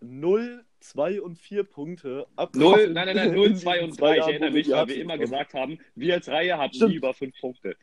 0, 0.00 0.64
2 0.80 1.20
und 1.20 1.36
4 1.38 1.64
Punkte 1.64 2.26
ab. 2.36 2.50
Nein, 2.54 2.92
nein, 2.92 3.14
nein, 3.14 3.28
in 3.30 3.34
0, 3.34 3.48
diesen 3.50 3.62
2 3.62 3.82
und 3.84 3.94
zwei 3.94 4.16
3. 4.16 4.18
Ich 4.20 4.26
erinnere 4.28 4.50
mich, 4.52 4.70
weil 4.70 4.88
wir 4.88 4.96
immer 5.00 5.18
gesagt 5.18 5.54
haben, 5.54 5.78
wir 5.94 6.14
als 6.14 6.28
Reihe 6.28 6.56
hatten 6.56 6.74
Stimmt. 6.74 6.90
nie 6.92 6.96
über 6.96 7.12
5 7.12 7.34
Punkte. 7.40 7.76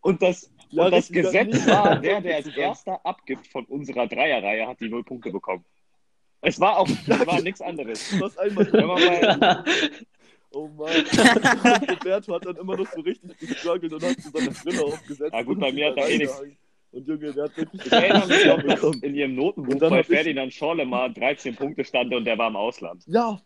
Und 0.00 0.20
das, 0.22 0.52
Ja, 0.70 0.84
und 0.86 0.90
das 0.92 1.08
Gesetz 1.10 1.66
war, 1.66 1.96
der, 2.00 2.20
der 2.20 2.36
als 2.36 2.48
erster 2.48 3.04
abgibt 3.06 3.46
von 3.46 3.64
unserer 3.66 4.06
Dreierreihe, 4.06 4.66
hat 4.66 4.80
die 4.80 4.88
0 4.88 5.04
Punkte 5.04 5.30
bekommen. 5.30 5.64
Es 6.46 6.60
war 6.60 6.78
auch 6.78 6.88
es 7.06 7.26
war 7.26 7.40
nichts 7.42 7.60
anderes. 7.60 8.10
Du 8.10 8.24
hast 8.24 8.38
einmal 8.38 8.64
mal, 8.70 9.64
Oh 10.52 10.68
Mann. 10.68 10.88
Und 10.94 11.90
Roberto 11.90 12.34
hat 12.34 12.46
dann 12.46 12.56
immer 12.56 12.76
noch 12.76 12.90
so 12.90 13.00
richtig 13.00 13.36
gestruggelt 13.38 13.92
und 13.92 14.02
hat 14.02 14.16
so 14.20 14.30
seine 14.32 14.50
Brille 14.52 14.84
aufgesetzt. 14.84 15.34
Ja, 15.34 15.42
gut, 15.42 15.56
und 15.56 15.60
bei 15.60 15.72
mir 15.72 15.88
hat 15.88 15.96
er 15.98 16.08
eh 16.08 16.18
nichts. 16.18 16.42
Und 16.92 17.06
Junge, 17.08 17.32
der 17.32 17.44
hat 17.44 17.56
wirklich 17.58 17.84
ich 17.84 17.92
erinnere 17.92 18.26
mich 18.26 18.74
bekommen. 18.74 19.02
in 19.02 19.14
ihrem 19.14 19.34
Notenbuch 19.34 19.78
bei 19.80 19.90
hab 19.90 20.00
ich- 20.00 20.06
Ferdinand 20.06 20.54
Schorle 20.54 20.86
mal 20.86 21.12
13 21.12 21.56
Punkte 21.56 21.84
stand 21.84 22.14
und 22.14 22.24
der 22.24 22.38
war 22.38 22.48
im 22.48 22.56
Ausland. 22.56 23.02
Ja. 23.06 23.38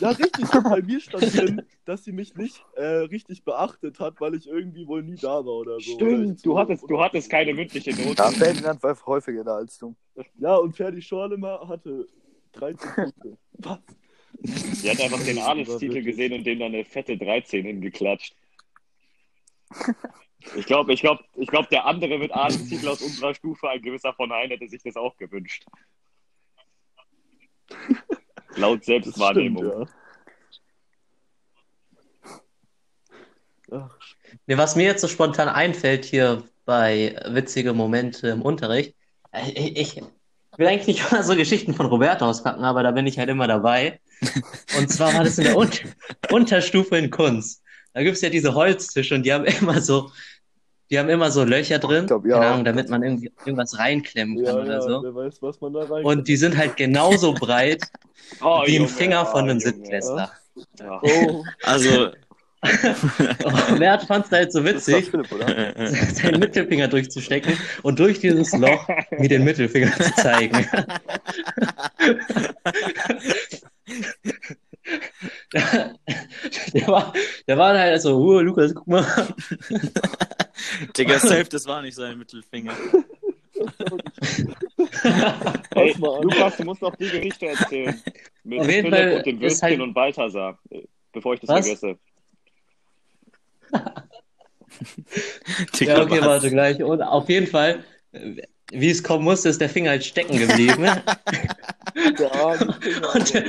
Ja, 0.00 0.10
richtig. 0.10 0.48
Bei 0.64 0.80
mir 0.82 1.00
stand 1.00 1.32
drin, 1.34 1.62
dass 1.84 2.04
sie 2.04 2.12
mich 2.12 2.34
nicht 2.34 2.64
äh, 2.76 2.84
richtig 2.84 3.44
beachtet 3.44 4.00
hat, 4.00 4.20
weil 4.20 4.34
ich 4.34 4.48
irgendwie 4.48 4.86
wohl 4.86 5.02
nie 5.02 5.16
da 5.16 5.44
war 5.44 5.54
oder 5.54 5.80
so. 5.80 5.96
Oder 5.96 6.06
Stimmt, 6.06 6.40
so- 6.40 6.50
du 6.50 6.58
hattest, 6.58 6.84
du 6.90 7.00
hattest 7.00 7.30
keine 7.30 7.52
mündliche 7.52 7.90
Note. 7.94 8.22
Ja, 8.22 8.30
Ferdinand 8.30 8.82
war 8.82 8.96
häufiger 9.06 9.44
da 9.44 9.56
als 9.56 9.78
du. 9.78 9.94
Ja, 10.38 10.56
und 10.56 10.74
Ferdi 10.74 11.02
Schorlemer 11.02 11.68
hatte 11.68 12.08
13 12.52 12.90
Punkte. 12.94 13.38
Was? 13.58 13.78
Die 14.82 14.90
hat 14.90 15.00
einfach 15.00 15.22
den 15.24 15.38
Adelstitel 15.38 16.02
gesehen 16.02 16.32
und 16.32 16.44
dem 16.44 16.58
dann 16.60 16.72
eine 16.72 16.84
fette 16.84 17.18
13 17.18 17.64
hingeklatscht. 17.64 18.34
Ich 20.56 20.64
glaube, 20.64 20.92
ich 20.94 21.00
glaube, 21.00 21.22
ich 21.34 21.48
glaube, 21.48 21.68
der 21.70 21.84
andere 21.84 22.18
mit 22.18 22.32
Adelstitel 22.32 22.88
aus 22.88 23.02
unserer 23.02 23.34
Stufe, 23.34 23.68
ein 23.68 23.82
gewisser 23.82 24.14
von 24.14 24.32
Hein, 24.32 24.48
hätte 24.48 24.66
sich 24.68 24.82
das 24.82 24.96
auch 24.96 25.16
gewünscht. 25.16 25.66
Laut 28.56 28.84
Selbstwahrnehmung. 28.84 29.64
stimmt, 29.64 29.90
ja. 33.70 33.78
Ach, 33.78 34.00
Nee, 34.46 34.56
was 34.56 34.76
mir 34.76 34.84
jetzt 34.84 35.00
so 35.00 35.08
spontan 35.08 35.48
einfällt 35.48 36.04
hier 36.04 36.42
bei 36.64 37.16
witzige 37.28 37.72
Momente 37.72 38.28
im 38.28 38.42
Unterricht, 38.42 38.94
äh, 39.32 39.50
ich, 39.50 39.96
ich 39.96 40.02
will 40.56 40.66
eigentlich 40.66 40.86
nicht 40.86 41.02
immer 41.10 41.22
so 41.22 41.36
Geschichten 41.36 41.74
von 41.74 41.86
Roberto 41.86 42.26
auspacken, 42.26 42.64
aber 42.64 42.82
da 42.82 42.90
bin 42.90 43.06
ich 43.06 43.18
halt 43.18 43.28
immer 43.28 43.46
dabei. 43.46 44.00
Und 44.76 44.90
zwar 44.90 45.14
war 45.14 45.24
das 45.24 45.38
in 45.38 45.44
der 45.44 45.56
Un 45.56 45.70
Unterstufe 46.30 46.96
in 46.96 47.10
Kunst. 47.10 47.62
Da 47.92 48.02
gibt's 48.02 48.20
ja 48.20 48.28
diese 48.28 48.54
Holztische 48.54 49.14
und 49.14 49.24
die 49.24 49.32
haben 49.32 49.44
immer 49.60 49.80
so, 49.80 50.10
die 50.90 50.98
haben 50.98 51.08
immer 51.08 51.30
so 51.30 51.44
Löcher 51.44 51.78
drin, 51.78 52.06
glaub, 52.06 52.26
ja. 52.26 52.38
keine 52.38 52.46
Ahnung, 52.46 52.64
damit 52.64 52.88
man 52.88 53.02
irgendwie 53.02 53.32
irgendwas 53.44 53.78
reinklemmen 53.78 54.44
kann 54.44 54.56
ja, 54.56 54.62
oder 54.62 54.72
ja, 54.74 54.80
so. 54.80 55.02
wer 55.02 55.14
weiß, 55.14 55.40
was 55.40 55.60
man 55.60 55.72
da 55.72 55.84
rein 55.84 56.04
Und 56.04 56.26
die 56.28 56.36
sind 56.36 56.56
halt 56.56 56.76
genauso 56.76 57.32
breit 57.40 57.84
Oh, 58.40 58.62
wie 58.64 58.78
ein 58.78 58.88
Finger 58.88 59.26
von 59.26 59.42
oh, 59.42 59.50
einem 59.50 59.58
Junge. 59.58 59.60
Siebtklässler. 59.60 60.30
Ja. 60.78 61.00
Oh, 61.02 61.44
Also, 61.62 62.10
Und 63.44 63.78
Mert 63.78 64.02
fand's 64.02 64.30
halt 64.30 64.52
so 64.52 64.62
witzig, 64.62 65.10
Philipp, 65.10 65.28
seinen 66.12 66.40
Mittelfinger 66.40 66.88
durchzustecken 66.88 67.56
und 67.82 67.98
durch 67.98 68.20
dieses 68.20 68.52
Loch 68.52 68.86
mir 69.18 69.28
den 69.28 69.44
Mittelfinger 69.44 69.92
zu 69.92 70.14
zeigen. 70.16 70.66
der, 75.52 76.86
war, 76.86 77.12
der 77.46 77.58
war 77.58 77.78
halt 77.78 78.02
so, 78.02 78.16
oh, 78.16 78.40
Lukas, 78.40 78.74
guck 78.74 78.86
mal. 78.86 79.04
Digga, 80.96 81.18
safe, 81.18 81.44
das 81.44 81.66
war 81.66 81.82
nicht 81.82 81.94
sein 81.94 82.18
Mittelfinger. 82.18 82.74
Hey. 85.74 85.94
Lukas, 85.98 86.56
du 86.56 86.64
musst 86.64 86.82
noch 86.82 86.96
die 86.96 87.08
Geschichte 87.08 87.46
erzählen. 87.46 88.00
Mit 88.42 88.60
Auf 88.60 88.68
jeden 88.68 88.90
Philipp 88.90 89.08
Fall 89.08 89.16
und 89.18 89.26
dem 89.26 89.40
Würstchen 89.40 89.68
halt- 89.68 89.80
und 89.80 89.94
Balthasar. 89.94 90.58
Bevor 91.12 91.34
ich 91.34 91.40
das 91.40 91.50
Was? 91.50 91.66
vergesse. 91.66 91.98
Digga, 95.78 95.98
Ja, 95.98 96.02
okay, 96.02 96.20
was? 96.20 96.26
warte 96.26 96.50
gleich. 96.50 96.82
Und 96.82 97.02
auf 97.02 97.28
jeden 97.28 97.46
Fall, 97.46 97.84
wie 98.72 98.90
es 98.90 99.02
kommen 99.02 99.24
musste, 99.24 99.48
ist 99.48 99.60
der 99.60 99.68
Finger 99.68 99.90
halt 99.90 100.04
stecken 100.04 100.38
geblieben. 100.38 100.84
Der 100.84 102.30
Finger. 102.30 102.78
Und 103.14 103.34
der 103.34 103.44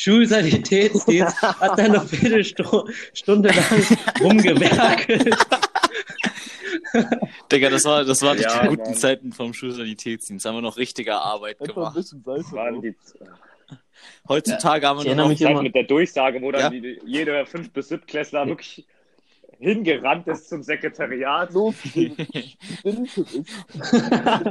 Schulsanitätsdienst 0.00 1.42
hat 1.42 1.78
dann 1.78 1.94
eine 1.94 2.00
Viertelstunde 2.00 3.50
lang 3.50 3.86
rumgewerkelt. 4.22 5.34
Digga, 7.52 7.68
das 7.68 7.84
war, 7.84 8.04
das 8.04 8.22
waren 8.22 8.38
die 8.38 8.44
Ja, 8.44 8.66
guten 8.66 8.82
Mann. 8.82 8.94
Zeiten 8.94 9.32
vom 9.32 9.52
Schulsanitätsdienst. 9.52 10.46
Haben 10.46 10.56
wir 10.56 10.62
noch 10.62 10.78
richtige 10.78 11.16
Arbeit 11.16 11.60
Einfach 11.60 11.68
ein 11.68 11.74
gemacht. 11.74 11.94
bisschen 11.96 12.22
Salz 12.24 12.50
Waren 12.52 12.74
drauf. 12.74 12.82
die 12.82 12.94
Heutzutage 14.28 14.86
haben 14.86 14.98
Ich 15.00 15.04
wir 15.04 15.08
erinnere 15.10 15.26
nur 15.26 15.32
mich 15.32 15.40
noch... 15.40 15.46
Zeit 15.48 15.52
immer- 15.52 15.62
mit 15.62 15.74
der 15.74 15.82
Durchsage, 15.84 16.40
wo 16.40 16.50
dann 16.50 16.60
Ja. 16.60 16.80
die, 16.80 16.98
jeder 17.04 17.42
5- 17.42 17.70
bis 17.70 17.90
7-Klässler 17.92 18.46
wirklich 18.46 18.86
hingerannt 19.60 20.26
ist 20.26 20.48
zum 20.48 20.62
Sekretariat. 20.62 21.52
Los, 21.52 21.74
bin 21.94 22.16
ich 22.32 22.56
ist. 22.84 23.20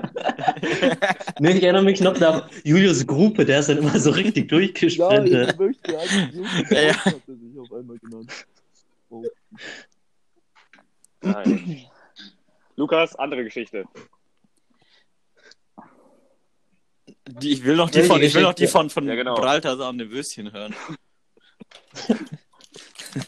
Nee, 1.40 1.52
ich 1.58 1.64
erinnere 1.64 1.84
mich 1.84 2.02
noch 2.02 2.20
nach 2.20 2.50
Julius 2.64 3.06
Gruppe, 3.08 3.46
der 3.46 3.60
ist 3.60 3.70
dann 3.70 3.78
immer 3.80 3.98
so 4.00 4.12
richtig 4.12 4.52
Ja, 4.52 4.58
durchgesprintet. 4.58 5.52
ich 5.54 5.58
möchte 5.60 5.92
Jungen, 5.92 6.48
Ja, 6.70 6.82
ja. 6.82 7.06
hat 7.06 7.16
er 7.28 7.36
sich 7.36 7.60
auf 7.60 7.72
einmal 7.72 7.98
genannt. 7.98 8.46
Oh. 9.10 9.24
Nein. 11.22 11.86
Lukas, 12.76 13.16
andere 13.16 13.44
Geschichte. 13.44 13.86
Die, 17.28 17.52
ich 17.52 17.64
will 17.64 17.76
noch 17.76 17.90
die 17.90 17.98
Welche 17.98 18.08
von, 18.10 18.22
ich 18.22 18.34
will 18.36 18.42
noch 18.44 18.54
die 18.54 18.64
Geschichte? 18.64 18.78
von, 18.80 18.90
von 18.90 19.08
Ja, 19.08 19.16
genau. 19.16 19.36
Balthasar 19.36 19.90
und 19.90 19.98
dem 19.98 20.12
Würstchen 20.12 20.52
hören. 20.52 20.74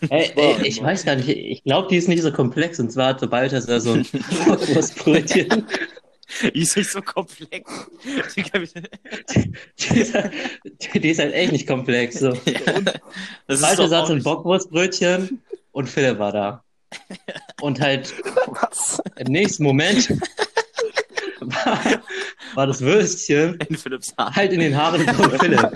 Ey, 0.10 0.32
ey, 0.36 0.68
ich 0.68 0.82
weiß 0.82 1.06
gar 1.06 1.16
nicht, 1.16 1.30
ich 1.30 1.64
glaube, 1.64 1.88
die 1.90 1.98
ist 1.98 2.08
nicht 2.08 2.22
so 2.22 2.32
komplex. 2.32 2.80
Und 2.80 2.92
zwar 2.92 3.08
hatte 3.10 3.28
Balthasar 3.28 3.80
so 3.80 3.94
ein 3.94 4.06
Bockwurstbrötchen. 4.46 5.66
Die 6.54 6.62
ist 6.62 6.78
nicht 6.78 6.90
so 6.90 7.02
komplex. 7.02 7.70
Digga, 8.38 8.60
Die 8.60 10.00
ist, 10.00 10.14
halt, 10.14 10.32
die 10.94 11.10
ist 11.10 11.20
halt 11.20 11.34
echt 11.34 11.52
nicht 11.52 11.68
komplex. 11.68 12.20
So. 12.20 12.32
das 13.48 13.62
Balthasar 13.62 14.04
hatte 14.04 14.14
ein 14.14 14.24
Bockwurstbrötchen 14.24 15.42
und 15.74 15.90
Philipp 15.90 16.20
war 16.20 16.32
da. 16.32 16.64
Und 17.62 17.82
halt 17.82 18.14
Was? 18.48 19.02
im 19.18 19.32
nächsten 19.32 19.64
Moment 19.64 20.10
war, 21.42 21.80
war 22.56 22.68
das 22.68 22.82
Würstchen 22.82 23.60
in 23.68 23.78
halt 24.18 24.54
in 24.54 24.60
den 24.62 24.76
Haaren 24.76 25.06
von 25.14 25.38
Philipp. 25.38 25.70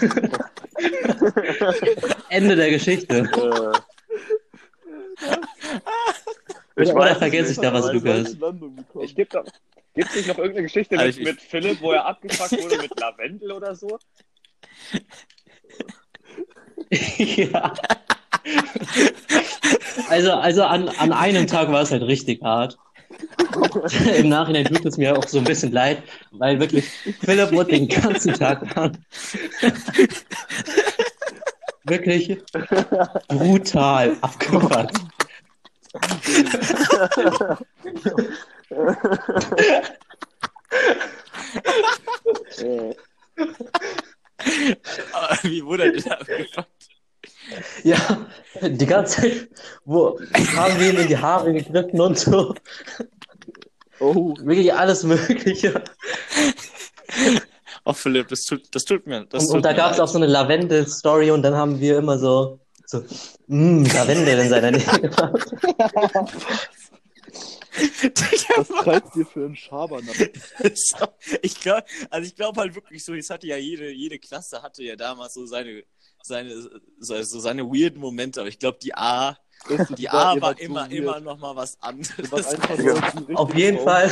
Ende 2.28 2.56
der 2.56 2.70
Geschichte. 2.70 3.18
Äh, 3.18 3.22
Oder, 6.76 6.76
weiß 6.76 6.90
oder 6.94 7.10
es 7.12 7.18
vergesse 7.18 7.52
ich 7.52 7.58
nicht. 7.58 7.64
da 7.64 7.72
was, 7.74 7.92
Lukas? 7.92 8.36
ich 9.02 9.14
gibt 9.14 9.34
doch. 9.34 9.44
Gibt 9.94 10.08
es 10.10 10.16
nicht 10.16 10.28
noch 10.28 10.38
irgendeine 10.38 10.62
Geschichte 10.62 10.98
Also 10.98 11.06
mit, 11.06 11.18
ich- 11.18 11.24
mit 11.24 11.40
Philipp, 11.42 11.80
wo 11.80 11.92
er 11.92 12.06
abgefuckt 12.06 12.52
wurde 12.62 12.78
mit 12.78 12.98
Lavendel 12.98 13.52
oder 13.52 13.74
so? 13.74 13.98
ja. 16.90 17.72
Also, 20.08 20.32
also 20.32 20.64
an, 20.64 20.88
an 20.88 21.12
einem 21.12 21.46
Tag 21.46 21.70
war 21.70 21.82
es 21.82 21.90
halt 21.90 22.02
richtig 22.02 22.42
hart. 22.42 22.78
Im 24.16 24.28
Nachhinein 24.28 24.64
tut 24.66 24.84
es 24.86 24.96
mir 24.96 25.16
auch 25.16 25.26
so 25.26 25.38
ein 25.38 25.44
bisschen 25.44 25.72
leid, 25.72 26.02
weil 26.30 26.60
wirklich 26.60 26.88
Philipp 27.24 27.52
wurde 27.52 27.70
den 27.72 27.88
ganzen 27.88 28.34
Tag 28.34 28.74
lang 28.76 28.96
wirklich 31.84 32.38
brutal 33.28 34.16
abgefuckt. 34.20 34.92
Wie 45.42 45.64
wurde 45.64 45.84
er 45.84 45.92
denn 45.92 46.12
abgefuckt? 46.12 46.79
Ja, 47.84 48.26
die 48.62 48.86
ganze 48.86 49.20
Zeit 49.22 49.48
wo, 49.84 50.18
haben 50.56 50.78
wir 50.78 50.90
ihm 50.90 50.98
in 50.98 51.08
die 51.08 51.18
Haare 51.18 51.52
gegriffen 51.52 52.00
und 52.00 52.18
so. 52.18 52.54
Oh, 54.00 54.34
Wirklich 54.40 54.72
alles 54.72 55.02
Mögliche. 55.04 55.82
Oh, 57.84 57.92
Philipp, 57.92 58.28
das 58.28 58.44
tut, 58.44 58.74
das 58.74 58.84
tut 58.84 59.06
mir. 59.06 59.26
Das 59.26 59.44
Und, 59.44 59.48
tut 59.48 59.56
und 59.56 59.64
da 59.64 59.72
gab 59.72 59.92
es 59.92 60.00
auch 60.00 60.08
so 60.08 60.18
eine 60.18 60.26
Lavendel-Story 60.26 61.30
und 61.30 61.42
dann 61.42 61.54
haben 61.54 61.80
wir 61.80 61.98
immer 61.98 62.18
so, 62.18 62.60
so 62.86 63.02
mm, 63.46 63.84
Lavendel 63.84 64.38
in 64.38 64.48
seiner 64.48 64.70
Nähe 64.70 65.00
gemacht. 65.00 65.54
was 68.56 68.68
treibst 68.68 69.14
du 69.14 69.20
dir 69.20 69.26
für 69.26 69.44
einen 69.44 69.56
Schabernack? 69.56 70.30
Ich 71.42 71.60
glaube, 71.60 71.84
also 72.10 72.26
ich 72.26 72.34
glaube 72.34 72.60
halt 72.60 72.74
wirklich 72.74 73.04
so, 73.04 73.14
es 73.14 73.30
hatte 73.30 73.46
ja 73.46 73.56
jede, 73.56 73.90
jede 73.90 74.18
Klasse 74.18 74.62
hatte 74.62 74.82
ja 74.82 74.96
damals 74.96 75.34
so 75.34 75.46
seine, 75.46 75.84
seine, 76.22 76.52
so, 76.98 77.22
so 77.22 77.40
seine 77.40 77.64
weirden 77.64 78.00
Momente, 78.00 78.40
aber 78.40 78.48
ich 78.48 78.58
glaube, 78.58 78.78
die 78.82 78.94
A, 78.94 79.36
die 79.98 80.08
A 80.08 80.40
war 80.40 80.58
immer, 80.60 80.90
immer 80.90 81.20
noch 81.20 81.38
mal 81.38 81.54
was 81.56 81.76
anderes. 81.82 82.32
Auf 83.34 83.54
jeden 83.54 83.78
Fall. 83.80 84.10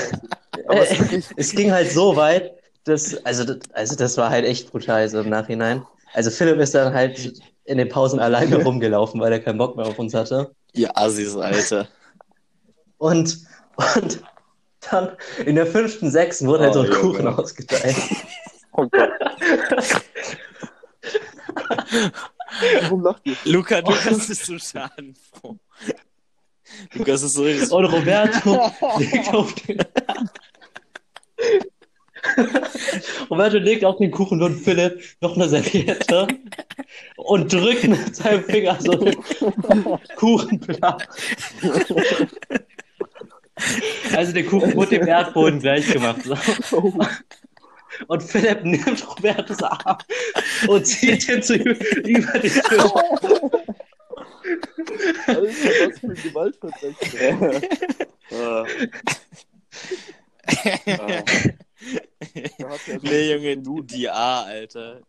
Aber 0.68 0.82
es 0.88 0.90
Äh, 1.12 1.22
es 1.36 1.52
ging 1.52 1.72
halt 1.72 1.90
so 1.90 2.16
weit, 2.16 2.52
dass, 2.84 3.14
also, 3.24 3.44
das- 3.44 3.58
also 3.72 3.96
das 3.96 4.16
war 4.16 4.30
halt 4.30 4.44
echt 4.44 4.70
brutal 4.70 5.08
so 5.08 5.20
im 5.20 5.28
Nachhinein. 5.30 5.84
Also 6.14 6.30
Philipp 6.30 6.58
ist 6.58 6.74
dann 6.74 6.92
halt 6.94 7.40
in 7.64 7.78
den 7.78 7.88
Pausen 7.88 8.18
alleine 8.18 8.62
rumgelaufen, 8.64 9.20
weil 9.20 9.32
er 9.32 9.40
keinen 9.40 9.58
Bock 9.58 9.76
mehr 9.76 9.86
auf 9.86 9.98
uns 9.98 10.14
hatte. 10.14 10.52
Ihr 10.72 10.96
Assis, 10.96 11.36
Alter. 11.36 11.86
Und, 12.96 13.38
und 13.94 14.22
dann 14.90 15.10
in 15.44 15.54
der 15.56 15.66
fünften, 15.66 16.10
sechsten 16.10 16.48
wurde 16.48 16.64
halt 16.64 16.74
so 16.74 16.80
ein 16.80 16.86
Oh, 16.90 16.94
Junge. 16.94 17.00
Kuchen 17.12 17.28
ausgeteilt. 17.28 17.96
oh 18.72 18.86
Gott. 18.88 19.10
Warum 22.82 23.02
lacht 23.02 23.22
ihr? 23.24 23.36
Luca, 23.44 23.78
Lukas 23.78 24.30
ist 24.30 24.46
so 24.46 24.58
schadenfroh. 24.58 25.58
Lukas 26.94 27.22
ist 27.22 27.34
so. 27.34 27.44
Und 27.76 27.84
Roberto 27.86 28.72
legt 28.98 29.34
auf 29.34 29.54
den. 29.54 29.78
Roberto 33.30 33.58
legt 33.58 33.84
auf 33.84 33.98
den 33.98 34.10
Kuchen 34.10 34.42
und 34.42 34.58
Philipp 34.58 35.00
noch 35.20 35.36
eine 35.36 35.48
Serviette 35.48 36.26
und 37.16 37.52
drückt 37.52 37.84
mit 37.84 38.16
seinem 38.16 38.44
Finger 38.44 38.76
so 38.80 38.96
den 38.96 39.16
Kuchenblatt. 40.16 41.08
Also 44.14 44.32
der 44.32 44.44
Kuchen 44.44 44.74
wurde 44.74 44.98
dem 44.98 45.06
Erdboden 45.06 45.60
gleich 45.60 45.90
gemacht. 45.90 46.22
So. 46.68 46.98
Und 48.06 48.22
Philipp 48.22 48.64
nimmt 48.64 49.06
Robertos 49.08 49.62
Arm 49.62 49.98
und 50.68 50.86
zieht 50.86 51.28
ihn 51.28 51.42
zu 51.42 51.56
über 51.56 51.74
den 51.74 52.42
Tisch. 52.42 52.60
Alter, 55.26 55.42
was 55.42 55.98
für 56.00 56.06
ein 56.06 56.14
Gewaltverbrechen. 56.14 57.62
er 58.30 58.66
so 62.78 62.98
Nee, 63.02 63.32
Junge, 63.32 63.56
du, 63.58 63.82
die 63.82 64.08
A, 64.08 64.42
Alter. 64.42 65.00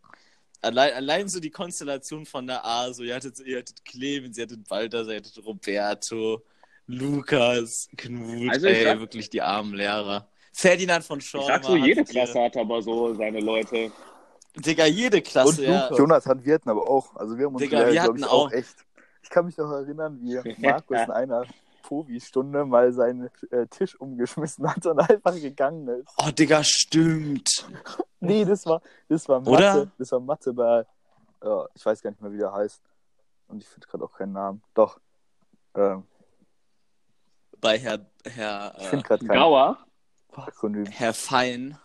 Allein, 0.62 0.92
allein 0.94 1.28
so 1.28 1.40
die 1.40 1.50
Konstellation 1.50 2.26
von 2.26 2.46
der 2.46 2.64
A, 2.64 2.92
so, 2.92 3.02
ihr 3.02 3.14
hattet, 3.14 3.40
ihr 3.40 3.58
hattet 3.58 3.82
Clemens, 3.84 4.36
ihr 4.36 4.44
hattet 4.44 4.68
Balthasar, 4.68 5.12
ihr 5.14 5.20
hattet 5.20 5.42
Roberto, 5.44 6.44
Lukas, 6.86 7.88
Knut, 7.96 8.50
Also 8.50 8.66
ey, 8.66 8.84
sag- 8.84 9.00
wirklich 9.00 9.30
die 9.30 9.40
armen 9.40 9.74
Lehrer. 9.74 10.28
Ferdinand 10.52 11.04
von 11.04 11.18
ich 11.18 11.26
Schorn. 11.28 11.46
sag 11.46 11.64
so, 11.64 11.76
jede 11.76 12.04
Klasse 12.04 12.42
hat 12.42 12.56
aber 12.56 12.82
so 12.82 13.14
seine 13.14 13.40
Leute. 13.40 13.90
Digga, 14.56 14.86
jede 14.86 15.18
Und 15.18 15.26
Klasse, 15.26 15.64
ja. 15.64 15.82
Lukas. 15.84 15.98
Jonathan, 15.98 16.44
wir 16.44 16.54
hatten 16.54 16.70
aber 16.70 16.88
auch, 16.88 17.14
also 17.16 17.38
wir 17.38 17.46
haben 17.46 17.54
uns 17.54 17.62
Digga, 17.62 17.90
wir 17.90 18.02
hatten 18.02 18.18
ich, 18.18 18.24
auch- 18.26 18.50
echt. 18.52 18.84
Ich 19.22 19.28
kann 19.30 19.44
mich 19.46 19.56
noch 19.56 19.70
erinnern, 19.70 20.18
wie 20.20 20.38
Markus 20.58 20.98
in 20.98 21.10
einer 21.10 21.44
Povi-Stunde 21.82 22.64
mal 22.64 22.92
seinen 22.92 23.30
äh, 23.50 23.66
Tisch 23.68 23.98
umgeschmissen 24.00 24.68
hat 24.68 24.84
und 24.86 24.98
einfach 24.98 25.34
gegangen 25.34 25.86
ist. 25.88 26.08
Oh, 26.18 26.30
Digga, 26.30 26.62
stimmt. 26.64 27.66
Nee, 28.22 28.44
das 28.44 28.66
war, 28.66 28.82
das 29.08 29.26
war 29.30 29.40
Mathe. 29.40 29.50
Oder? 29.50 29.90
Das 29.96 30.12
war 30.12 30.20
Mathe 30.20 30.52
bei, 30.52 30.84
ja, 31.42 31.66
ich 31.74 31.86
weiß 31.86 32.02
gar 32.02 32.10
nicht 32.10 32.20
mehr, 32.20 32.30
wie 32.30 32.36
der 32.36 32.52
heißt. 32.52 32.82
Und 33.48 33.62
ich 33.62 33.66
finde 33.68 33.86
gerade 33.88 34.04
auch 34.04 34.12
keinen 34.12 34.32
Namen. 34.32 34.62
Doch. 34.74 35.00
Ähm, 35.74 36.04
Bei 37.62 37.78
Herr, 37.78 37.98
Herr, 38.26 38.74
ich 38.78 38.92
äh, 38.92 39.24
Gauer? 39.26 39.78
Akronym. 40.38 40.86
Herr 40.86 41.14
Fein, 41.14 41.76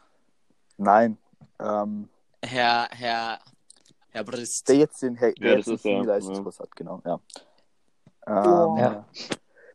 Nein. 0.78 1.18
Ähm, 1.60 2.10
Herr, 2.44 2.88
Herr, 2.92 3.40
Herr 4.10 4.24
Brist. 4.24 4.68
der 4.68 4.76
jetzt 4.78 5.02
den, 5.02 5.16
Herr, 5.16 5.32
der 5.34 5.52
Ja, 5.52 5.56
jetzt 5.58 5.68
das 5.68 5.68
den 5.68 5.74
ist 5.76 5.86
er, 5.86 5.92
Chemieleistungskurs 5.92 6.60
hat, 6.60 6.76
genau, 6.76 7.02
ja. 7.06 7.20
Ähm, 8.28 8.36
Oh. 8.48 8.78
Ja. 8.80 9.06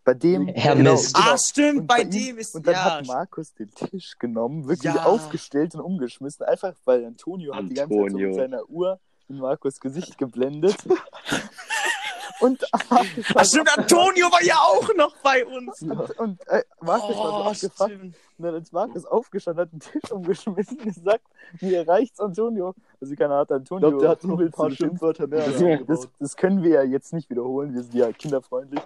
Bei 0.04 0.14
dem, 0.14 0.46
Herr 0.48 0.74
genau, 0.76 0.92
Mist. 0.92 1.14
genau. 1.14 1.26
Ah, 1.32 1.36
stimmt, 1.38 1.80
Und 1.80 1.86
bei 1.86 2.00
ihm- 2.02 2.10
dem 2.10 2.38
ist 2.38 2.54
Und 2.54 2.66
dann 2.66 2.74
ja. 2.74 2.84
hat 2.98 3.06
Markus 3.06 3.52
den 3.54 3.70
Tisch 3.70 4.16
genommen, 4.18 4.66
wirklich 4.66 4.94
Ja. 4.94 5.04
aufgestellt 5.04 5.74
und 5.74 5.80
umgeschmissen, 5.82 6.44
einfach 6.46 6.74
weil 6.84 7.04
Antonio, 7.04 7.54
hat 7.54 7.62
die 7.64 7.74
ganze 7.74 7.80
Zeit 7.82 7.88
so 7.98 8.04
Antonio. 8.04 8.28
mit 8.28 8.36
seiner 8.36 8.68
Uhr 8.68 8.98
in 9.28 9.38
Markus 9.38 9.78
Gesicht 9.78 10.16
geblendet. 10.18 10.76
und 12.40 12.64
Ah, 13.34 13.44
stimmt, 13.44 13.78
Antonio 13.78 14.26
war 14.26 14.42
ja 14.42 14.56
auch 14.56 14.88
noch 14.96 15.14
bei 15.22 15.44
uns. 15.46 15.82
Und, 15.82 16.18
und 16.18 16.48
äh, 16.48 16.62
Markus 16.80 17.16
war 17.16 17.28
so 17.30 17.36
Oh, 17.36 17.42
abgefuckt. 17.44 17.90
stimmt. 17.92 18.16
Und 18.38 18.44
dann 18.44 18.54
als 18.54 18.72
Markus 18.72 19.04
aufgestanden 19.04 19.62
hat, 19.64 19.72
den 19.72 19.80
Tisch 19.80 20.10
umgeschmissen 20.10 20.78
gesagt, 20.78 21.24
mir 21.60 21.86
reicht's 21.86 22.18
Antonio. 22.20 22.74
Also 23.00 23.14
keiner 23.14 23.36
hat 23.38 23.50
Ich 23.50 23.56
Antonio 23.56 23.88
glaube, 23.90 24.02
der 24.02 24.10
hat 24.10 24.24
noch 24.24 24.38
ein 24.40 24.50
paar. 24.50 24.70
Schimpfwörter 24.70 25.26
mehr 25.26 25.46
Das, 25.46 25.86
das, 25.86 26.08
das 26.18 26.36
können 26.36 26.62
wir 26.62 26.70
ja 26.70 26.82
jetzt 26.82 27.12
nicht 27.12 27.28
wiederholen, 27.30 27.74
wir 27.74 27.82
sind 27.82 27.94
ja 27.94 28.10
kinderfreundlich. 28.12 28.82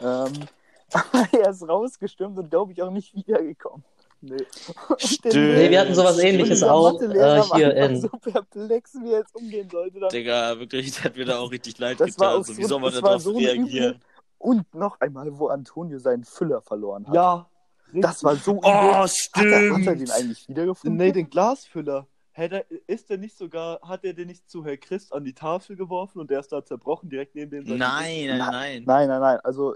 Ähm, 0.00 0.32
aber 0.92 1.28
er 1.32 1.50
ist 1.50 1.66
rausgestürmt 1.68 2.38
und 2.38 2.50
glaube 2.50 2.72
ich 2.72 2.82
auch 2.82 2.90
nicht 2.90 3.14
wiedergekommen. 3.14 3.84
Nee. 4.26 4.44
Stimmt. 4.98 5.34
Nee, 5.34 5.70
wir 5.70 5.80
hatten 5.80 5.94
sowas 5.94 6.14
Stimmt. 6.16 6.28
ähnliches 6.32 6.62
auch 6.62 7.00
äh, 7.00 7.42
hier 7.54 7.76
in. 7.76 8.00
so 8.00 8.08
perplex, 8.08 8.94
wie 9.02 9.12
er 9.12 9.18
jetzt 9.20 9.34
umgehen 9.34 9.68
sollte. 9.70 10.00
Dann. 10.00 10.08
Digga, 10.10 10.58
wirklich, 10.58 10.92
das 10.92 11.04
hat 11.04 11.16
mir 11.16 11.24
da 11.24 11.38
auch 11.38 11.50
richtig 11.50 11.78
leid 11.78 12.00
Das 12.00 12.18
war 12.18 12.38
getan. 12.38 12.44
So, 12.44 12.56
wie 12.56 12.64
soll 12.64 12.80
man 12.80 12.92
das 12.92 13.00
darauf 13.00 13.22
so 13.22 13.36
reagieren? 13.36 14.00
Und 14.38 14.74
noch 14.74 15.00
einmal, 15.00 15.38
wo 15.38 15.48
Antonio 15.48 15.98
seinen 15.98 16.24
Füller 16.24 16.60
verloren 16.62 17.06
hat. 17.06 17.14
Ja. 17.14 17.50
Das 17.92 18.22
war 18.24 18.36
so 18.36 18.52
übel. 18.52 18.62
Oh, 18.64 18.70
Hat 18.70 19.02
er, 19.02 19.06
hat 19.06 19.22
er 19.34 19.82
stimmt. 19.82 19.86
den 19.86 20.10
eigentlich 20.10 20.48
wiedergefunden? 20.48 20.96
Nee, 20.96 21.12
den 21.12 21.30
Glasfüller. 21.30 22.06
Hey, 22.32 22.48
da, 22.50 22.60
ist 22.86 23.08
der 23.08 23.16
nicht 23.16 23.36
sogar, 23.36 23.80
hat 23.80 24.04
er 24.04 24.12
den 24.12 24.26
nicht 24.26 24.48
zu 24.50 24.64
Herr 24.64 24.76
Christ 24.76 25.12
an 25.14 25.24
die 25.24 25.32
Tafel 25.32 25.74
geworfen 25.74 26.20
und 26.20 26.30
der 26.30 26.40
ist 26.40 26.52
da 26.52 26.62
zerbrochen, 26.62 27.08
direkt 27.08 27.34
neben 27.34 27.50
dem 27.50 27.78
Nein, 27.78 28.26
nein, 28.26 28.38
nein. 28.38 28.84
Nein, 28.84 29.08
nein, 29.08 29.20
nein. 29.20 29.38
Also, 29.42 29.74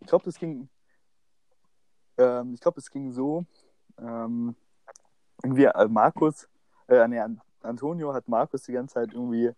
ich 0.00 0.06
glaube, 0.06 0.28
es 0.30 0.38
ging. 0.38 0.68
Ähm, 2.16 2.54
ich 2.54 2.60
glaube, 2.60 2.80
es 2.80 2.90
ging 2.90 3.12
so. 3.12 3.44
Ähm, 3.98 4.54
irgendwie 5.42 5.64
äh, 5.64 5.88
Markus, 5.88 6.48
äh, 6.88 7.06
nee, 7.08 7.18
An- 7.20 7.40
Antonio 7.62 8.12
hat 8.14 8.28
Markus 8.28 8.62
die 8.62 8.72
ganze 8.72 8.94
Zeit 8.94 9.12
irgendwie 9.12 9.50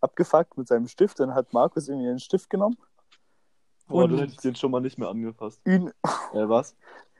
abgefuckt 0.00 0.56
mit 0.58 0.68
seinem 0.68 0.88
Stift. 0.88 1.20
Dann 1.20 1.34
hat 1.34 1.52
Markus 1.52 1.88
irgendwie 1.88 2.06
den 2.08 2.18
Stift 2.18 2.48
genommen. 2.50 2.76
Boah, 3.88 4.02
dann 4.08 4.12
Und- 4.14 4.20
hätte 4.22 4.32
ich 4.32 4.38
den 4.38 4.54
schon 4.54 4.70
mal 4.70 4.80
nicht 4.80 4.98
mehr 4.98 5.08
angefasst. 5.08 5.60
Ihn, 5.66 5.88
Äh, 6.34 6.48
was? 6.48 6.74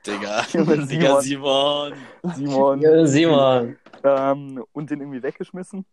Digga, 0.06 0.42
Junge, 0.52 0.86
Digga, 0.86 1.20
Simon. 1.20 1.92
Simon, 2.34 2.80
Ja, 2.80 3.06
Simon. 3.06 3.76
ähm, 4.02 4.64
und 4.72 4.90
den 4.90 5.00
irgendwie 5.00 5.22
weggeschmissen. 5.22 5.84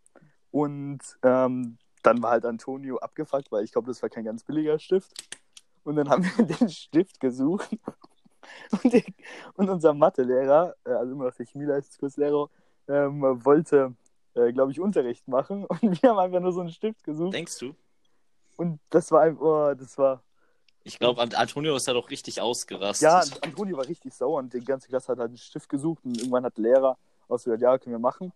Und 0.51 0.99
ähm, 1.21 1.77
dann 2.01 2.23
war 2.23 2.31
halt 2.31 2.45
Antonio 2.45 2.97
abgefuckt, 2.97 3.51
weil 3.51 3.63
ich 3.63 3.71
glaube, 3.71 3.87
das 3.87 4.01
war 4.01 4.09
kein 4.09 4.23
ganz 4.23 4.43
billiger 4.43 4.79
Stift. 4.79 5.11
Und 5.83 5.95
dann 5.95 6.09
haben 6.09 6.23
wir 6.23 6.45
den 6.59 6.69
Stift 6.69 7.19
gesucht. 7.19 7.69
Und, 8.83 8.93
der, 8.93 9.03
und 9.55 9.69
unser 9.69 9.93
Mathelehrer, 9.93 10.75
äh, 10.85 10.91
also 10.91 11.13
immer 11.13 11.25
noch 11.25 11.35
der 11.35 11.45
Chemieleistungskurslehrer, 11.45 12.49
ähm, 12.87 13.21
wollte, 13.43 13.95
äh, 14.35 14.51
glaube 14.51 14.71
ich, 14.71 14.79
Unterricht 14.79 15.27
machen. 15.27 15.65
Und 15.65 16.01
wir 16.01 16.09
haben 16.09 16.19
einfach 16.19 16.39
nur 16.39 16.51
so 16.51 16.61
einen 16.61 16.69
Stift 16.71 17.03
gesucht. 17.03 17.33
Denkst 17.33 17.57
du? 17.59 17.75
Und 18.57 18.79
das 18.89 19.11
war 19.11 19.21
einfach, 19.21 19.41
oh, 19.41 19.73
das 19.73 19.97
war, 19.97 20.21
Ich 20.83 20.99
glaube, 20.99 21.21
Antonio 21.21 21.75
ist 21.75 21.87
da 21.87 21.93
doch 21.93 22.09
richtig 22.09 22.41
ausgerastet. 22.41 23.03
ja, 23.03 23.23
Antonio 23.41 23.77
war 23.77 23.87
richtig 23.87 24.13
sauer 24.13 24.39
und 24.39 24.53
die 24.53 24.59
ganze 24.59 24.89
Klasse 24.89 25.13
hat 25.13 25.19
halt 25.19 25.29
einen 25.29 25.37
Stift 25.37 25.69
gesucht 25.69 26.03
und 26.03 26.17
irgendwann 26.17 26.43
hat 26.43 26.57
der 26.57 26.63
Lehrer 26.63 26.97
ausgesagt, 27.29 27.61
ja, 27.61 27.77
können 27.77 27.95
wir 27.95 27.99
machen. 27.99 28.33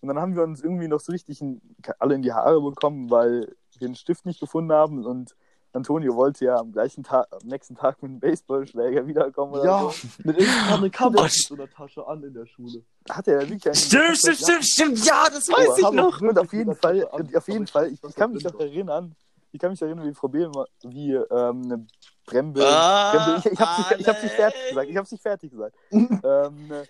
Und 0.00 0.08
dann 0.08 0.18
haben 0.18 0.36
wir 0.36 0.42
uns 0.42 0.62
irgendwie 0.62 0.86
noch 0.86 1.00
so 1.00 1.12
richtig 1.12 1.40
in, 1.40 1.60
alle 1.98 2.14
in 2.14 2.22
die 2.22 2.32
Haare 2.32 2.60
bekommen, 2.60 3.10
weil 3.10 3.56
wir 3.72 3.88
den 3.88 3.94
Stift 3.94 4.26
nicht 4.26 4.38
gefunden 4.38 4.72
haben 4.72 5.04
und 5.04 5.34
Antonio 5.74 6.14
wollte 6.14 6.44
ja 6.46 6.56
am 6.56 6.72
gleichen 6.72 7.02
Tag, 7.04 7.26
am 7.32 7.46
nächsten 7.48 7.74
Tag 7.74 8.00
mit 8.02 8.10
einem 8.10 8.20
Baseballschläger 8.20 9.06
wiederkommen 9.06 9.52
oder 9.54 9.64
Ja, 9.64 9.80
so. 9.90 10.08
mit 10.22 10.38
irgendeiner 10.38 10.90
kam 10.90 11.16
Oh, 11.16 11.22
mit 11.22 11.32
so 11.32 11.54
einer 11.54 11.68
Tasche 11.68 12.06
an 12.06 12.22
in 12.22 12.32
der 12.32 12.46
Schule. 12.46 12.82
Hat 13.10 13.26
er 13.28 13.42
ja 13.42 13.48
wirklich 13.48 13.66
einen 13.66 13.74
Stimmt, 13.74 14.16
stimmt, 14.16 14.38
stimmt, 14.38 14.64
stimmt. 14.66 15.04
Ja, 15.06 15.24
das 15.28 15.48
weiß 15.48 15.68
Aber 15.68 15.78
ich 15.78 15.84
haben 15.84 15.96
noch. 15.96 16.20
Und 16.20 16.38
auf 16.38 16.52
jeden 16.52 16.74
Fall, 16.76 17.04
auf 17.08 17.48
jeden 17.48 17.66
Fall, 17.66 17.88
ich, 17.92 17.98
ich 18.02 18.14
kann 18.14 18.32
mich 18.32 18.44
nicht, 18.44 18.58
erinnern, 18.58 19.14
ich 19.52 19.60
kann 19.60 19.70
mich 19.72 19.82
erinnern, 19.82 20.06
wie 20.08 20.12
Problem 20.12 20.52
wie 20.84 21.12
ähm, 21.14 21.62
eine 21.64 21.86
Brembe. 22.26 22.64
Ah, 22.66 23.12
Brembe 23.12 23.40
ich 23.44 23.52
ich 23.52 23.60
habe 23.60 23.82
nicht, 23.82 24.00
ich 24.00 24.08
hab's 24.08 24.22
nicht 24.22 24.34
fertig 24.34 24.60
gesagt. 24.70 24.88
Ich 24.90 24.96
habe 24.96 25.08
nicht 25.10 25.22
fertig 25.22 25.50
gesagt. 25.50 25.76
ähm, 25.90 26.22
äh, 26.22 26.84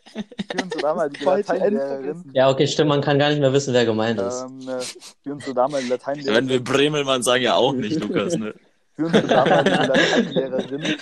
für 0.57 0.62
unsere 0.62 0.82
damalige 0.82 1.24
Lateinlehrerin. 1.24 2.30
Ja, 2.35 2.51
okay, 2.51 2.66
stimmt, 2.66 2.89
man 2.91 3.01
kann 3.01 3.18
gar 3.18 3.30
nicht 3.30 3.41
mehr 3.41 3.53
wissen, 3.53 3.72
wer 3.74 3.85
gemeint 3.85 4.20
ist. 4.20 4.43
Ähm, 4.43 4.61
äh, 4.68 4.80
für 5.22 5.32
unsere 5.32 5.55
damalige 5.55 5.89
Wenn 5.89 5.97
Lateinlehrerin. 5.99 6.49
wir 6.49 6.62
Bremelmann 6.62 7.22
sagen, 7.22 7.43
ja 7.43 7.55
auch 7.57 7.72
nicht, 7.72 7.99
Lukas, 8.01 8.37
ne? 8.37 8.55
Für 8.95 9.07
unsere 9.07 9.27
damalige 9.27 9.77
Lateinlehrerin. 9.77 10.97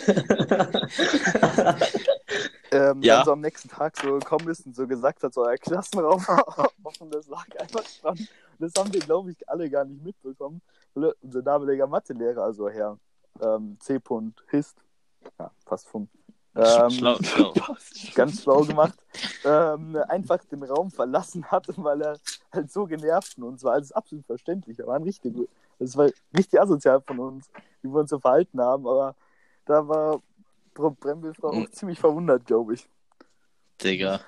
Ähm, 2.72 3.02
Ja. 3.02 3.16
Dann 3.16 3.24
so 3.26 3.32
am 3.32 3.40
nächsten 3.40 3.68
Tag 3.68 3.96
so 3.98 4.18
gekommen 4.18 4.48
ist 4.48 4.64
und 4.66 4.74
so 4.74 4.86
gesagt 4.86 5.22
hat, 5.22 5.34
so 5.34 5.42
euer 5.42 5.58
Klassenraum 5.58 6.24
offen, 6.82 7.10
das 7.10 7.28
lag 7.28 7.46
einfach 7.58 7.84
dran. 8.00 8.18
Das 8.58 8.72
haben 8.78 8.92
wir, 8.92 9.00
glaube 9.00 9.30
ich, 9.30 9.48
alle 9.48 9.68
gar 9.68 9.84
nicht 9.84 10.02
mitbekommen. 10.02 10.62
Unser 10.94 11.42
damaliger 11.42 11.86
Mathelehrer, 11.86 12.42
also 12.44 12.68
Herr 12.68 12.98
ähm, 13.40 13.76
C. 13.80 13.98
Hist, 14.50 14.76
ja, 15.38 15.50
fast 15.66 15.88
vom, 15.88 16.08
ähm, 16.54 16.90
schlau, 16.90 17.16
schlau. 17.22 17.54
ganz 18.14 18.42
schlau 18.42 18.62
gemacht, 18.62 18.98
ähm, 19.44 19.96
einfach 20.08 20.44
den 20.44 20.62
Raum 20.62 20.90
verlassen 20.90 21.44
hat, 21.50 21.66
weil 21.76 22.00
er 22.02 22.18
halt 22.52 22.70
so 22.70 22.86
genervt 22.86 23.34
von 23.34 23.44
uns 23.44 23.64
war. 23.64 23.74
Alles 23.74 23.92
absolut 23.92 24.24
verständlich. 24.26 24.78
Er 24.78 24.86
war 24.86 24.96
ein 24.96 25.02
richtig, 25.02 25.34
das 25.78 25.96
war 25.96 26.08
richtig 26.36 26.60
asozial 26.60 27.00
von 27.06 27.18
uns, 27.18 27.50
wie 27.82 27.88
wir 27.88 28.00
uns 28.00 28.10
so 28.10 28.18
verhalten 28.18 28.60
haben, 28.60 28.86
aber 28.86 29.14
da 29.66 29.86
war 29.86 30.20
Frau 30.74 30.90
Brembel 30.90 31.32
war 31.40 31.52
auch 31.52 31.68
ziemlich 31.70 31.98
verwundert, 31.98 32.46
glaube 32.46 32.74
ich. 32.74 32.88
Digga. 33.82 34.20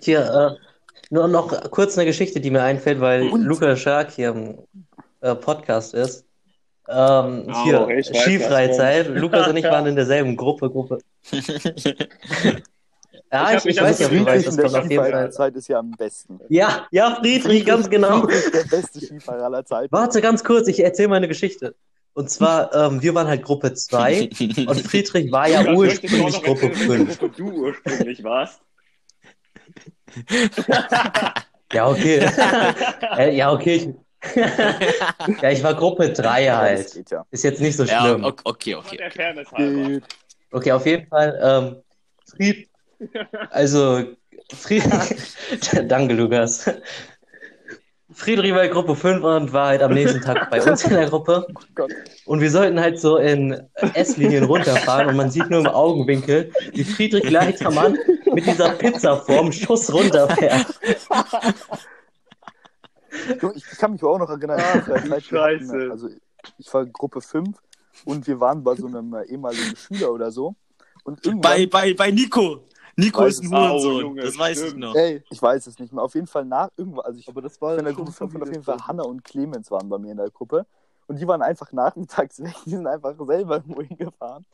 Hier, 0.00 0.20
äh, 0.20 0.56
nur 1.10 1.28
noch 1.28 1.70
kurz 1.70 1.98
eine 1.98 2.06
Geschichte, 2.06 2.40
die 2.40 2.50
mir 2.50 2.62
einfällt, 2.62 3.00
weil 3.00 3.28
Und? 3.28 3.42
Lukas 3.42 3.78
Schark 3.80 4.12
hier 4.12 4.30
im 4.30 4.58
äh, 5.20 5.34
Podcast 5.34 5.94
ist. 5.94 6.26
Ähm, 6.88 7.46
Oh, 7.48 7.62
hier, 7.64 8.02
Skifreizeit. 8.02 9.08
Lukas 9.08 9.48
und 9.48 9.56
ich 9.56 9.64
waren 9.64 9.86
in 9.86 9.96
derselben 9.96 10.36
Gruppe. 10.36 10.70
Gruppe. 10.70 10.98
Ja, 13.32 13.56
Ich 13.56 13.64
ich, 13.64 13.76
ich 13.76 13.82
weiß 13.82 13.98
du 13.98 14.04
Friedrich 14.04 14.34
in 14.36 14.42
das 14.44 14.56
der 14.56 14.64
kommt 14.64 14.76
auf 14.76 14.82
jeden 14.90 14.96
Fall. 14.96 15.06
Skifahrerzeit 15.10 15.56
ist 15.56 15.68
ja 15.68 15.78
am 15.78 15.90
besten. 15.92 16.40
Ja, 16.48 16.86
ja, 16.90 17.14
Friedrich, 17.16 17.64
ganz 17.64 17.88
genau. 17.88 18.22
Friedrich 18.22 18.50
der 18.52 18.64
beste 18.64 19.00
Skifahrer 19.00 19.44
aller 19.44 19.64
Zeiten. 19.64 19.90
Warte 19.90 20.20
ganz 20.20 20.44
kurz, 20.44 20.68
ich 20.68 20.84
erzähle 20.84 21.08
meine 21.08 21.28
Geschichte. 21.28 21.74
Und 22.14 22.28
zwar, 22.28 22.74
ähm, 22.92 23.02
wir 23.02 23.14
waren 23.14 23.26
halt 23.28 23.42
Gruppe 23.42 23.72
2 23.72 24.28
und 24.66 24.80
Friedrich 24.82 25.32
war 25.32 25.48
ja 25.48 25.60
auch 25.62 25.76
ursprünglich 25.76 26.42
Gruppe 26.42 26.66
erzählen, 26.68 26.88
welche 26.88 27.04
5. 27.06 27.18
Gruppe 27.18 27.34
du 27.36 27.50
ursprünglich 27.52 28.22
warst. 28.22 28.60
Ja, 31.72 31.88
okay. 31.88 32.18
äh, 33.16 33.34
ja, 33.34 33.50
okay. 33.50 33.76
Ich, 33.76 34.36
ja, 35.42 35.50
ich 35.50 35.62
war 35.64 35.72
Gruppe 35.74 36.10
3 36.12 36.44
Ja, 36.44 36.60
das 36.60 36.68
halt. 36.80 36.92
geht 36.92 37.10
ja. 37.10 37.24
Ist 37.30 37.44
jetzt 37.44 37.60
nicht 37.62 37.76
so 37.76 37.84
ja, 37.84 38.00
schlimm. 38.02 38.24
ok- 38.24 38.42
okay, 38.44 38.74
okay. 38.74 38.98
Geht. 39.56 40.02
Okay, 40.50 40.72
auf 40.72 40.84
jeden 40.84 41.06
Fall. 41.06 41.38
Ähm, 41.42 41.76
Fried, 42.30 42.68
also, 43.50 44.04
Fried, 44.54 44.84
danke, 45.88 46.14
Lukas. 46.14 46.70
Friedrich 48.14 48.52
war 48.52 48.64
in 48.64 48.70
Gruppe 48.70 48.94
5 48.94 49.24
und 49.24 49.52
war 49.52 49.68
halt 49.68 49.82
am 49.82 49.94
nächsten 49.94 50.20
Tag 50.20 50.50
bei 50.50 50.62
uns 50.62 50.84
in 50.84 50.90
der 50.90 51.08
Gruppe. 51.08 51.46
Gott. 51.74 51.90
Und 52.26 52.40
wir 52.40 52.50
sollten 52.50 52.78
halt 52.78 53.00
so 53.00 53.16
in 53.16 53.58
S-Linien 53.94 54.44
runterfahren 54.44 55.08
und 55.08 55.16
man 55.16 55.30
sieht 55.30 55.48
nur 55.48 55.60
im 55.60 55.66
Augenwinkel, 55.66 56.52
wie 56.72 56.84
Friedrich 56.84 57.30
Leitermann 57.30 57.98
mit 58.32 58.46
dieser 58.46 58.70
Pizzaform 58.72 59.50
Schuss 59.50 59.92
runterfährt. 59.92 60.66
Ich 63.54 63.78
kann 63.78 63.92
mich 63.92 64.02
auch 64.02 64.18
noch 64.18 64.28
erinnern, 64.28 64.60
hatten, 64.60 65.20
Scheiße. 65.20 65.88
also 65.90 66.08
ich 66.58 66.74
war 66.74 66.86
Gruppe 66.86 67.20
5 67.20 67.56
und 68.04 68.26
wir 68.26 68.40
waren 68.40 68.62
bei 68.62 68.74
so 68.74 68.86
einem 68.86 69.14
ehemaligen 69.26 69.76
Schüler 69.76 70.12
oder 70.12 70.30
so. 70.30 70.54
Und 71.04 71.40
Bei, 71.40 71.66
bei, 71.66 71.94
bei 71.94 72.10
Nico. 72.10 72.64
Nico 72.96 73.24
ist 73.24 73.40
ein 73.42 73.46
es. 73.46 73.52
Oh, 73.52 73.56
Hurensohn. 73.56 74.00
Junge, 74.00 74.22
das 74.22 74.38
weiß 74.38 74.60
ich 74.60 74.66
stimmt. 74.68 74.80
noch. 74.80 74.94
ey, 74.94 75.22
ich 75.30 75.40
weiß 75.42 75.66
es 75.66 75.78
nicht 75.78 75.92
mehr. 75.92 76.02
Auf 76.02 76.14
jeden 76.14 76.26
Fall 76.26 76.44
nach 76.44 76.68
irgendwann, 76.76 77.04
also 77.06 77.18
ich 77.18 77.28
Aber 77.28 77.40
das 77.42 77.60
war 77.60 77.78
in 77.78 77.84
der 77.84 77.94
Gruppe 77.94 78.12
5 78.12 78.34
und 78.34 78.42
auf 78.42 78.48
jeden. 78.48 78.62
Fall 78.62 78.78
Hanna 78.86 79.02
und 79.04 79.24
Clemens 79.24 79.70
waren 79.70 79.88
bei 79.88 79.98
mir 79.98 80.12
in 80.12 80.18
der 80.18 80.30
Gruppe. 80.30 80.66
Und 81.08 81.18
die 81.20 81.26
waren 81.26 81.42
einfach 81.42 81.72
nachmittags 81.72 82.42
weg. 82.42 82.54
Die 82.64 82.70
sind 82.70 82.86
einfach 82.86 83.14
selber 83.26 83.56
irgendwo 83.66 83.82
hingefahren. 83.82 84.44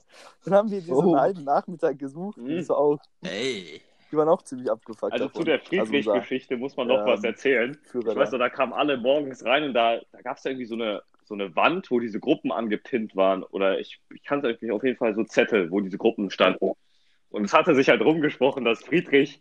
Dann 0.44 0.54
haben 0.54 0.70
wir 0.70 0.80
diesen 0.80 0.94
Oh. 0.94 1.16
halben 1.16 1.44
Nachmittag 1.44 1.98
gesucht. 1.98 2.38
Mhm. 2.38 2.68
War 2.68 2.78
auch, 2.78 2.98
Ey. 3.22 3.80
die 4.10 4.16
waren 4.16 4.28
auch 4.28 4.42
ziemlich 4.42 4.70
abgefuckt. 4.70 5.12
Also 5.12 5.26
davon. 5.26 5.40
zu 5.42 5.44
der 5.44 5.60
Also 5.60 5.84
Friedrich-Geschichte 5.84 6.56
muss 6.56 6.76
man 6.76 6.88
noch 6.88 7.00
ähm, 7.00 7.06
was 7.06 7.22
erzählen. 7.22 7.76
Führer 7.84 8.12
Ich 8.12 8.16
weiß 8.16 8.30
da. 8.30 8.38
noch, 8.38 8.44
da 8.44 8.48
kamen 8.50 8.72
alle 8.72 8.96
morgens 8.96 9.44
rein 9.44 9.64
und 9.64 9.74
da, 9.74 10.00
da 10.12 10.22
gab 10.22 10.38
es 10.38 10.44
irgendwie 10.46 10.64
so 10.64 10.74
eine, 10.74 11.02
so 11.24 11.34
eine 11.34 11.54
Wand, 11.54 11.90
wo 11.90 12.00
diese 12.00 12.18
Gruppen 12.18 12.50
angepinnt 12.50 13.14
waren. 13.14 13.42
Oder 13.44 13.78
ich, 13.78 14.00
ich 14.14 14.24
kannte 14.24 14.48
irgendwie 14.48 14.70
auf 14.72 14.82
jeden 14.82 14.96
Fall 14.96 15.14
so 15.14 15.24
Zettel, 15.24 15.70
wo 15.70 15.80
diese 15.80 15.98
Gruppen 15.98 16.30
standen. 16.30 16.72
Und 17.30 17.44
es 17.44 17.52
hatte 17.52 17.74
sich 17.74 17.88
halt 17.88 18.00
rumgesprochen, 18.00 18.64
dass 18.64 18.82
Friedrich 18.82 19.40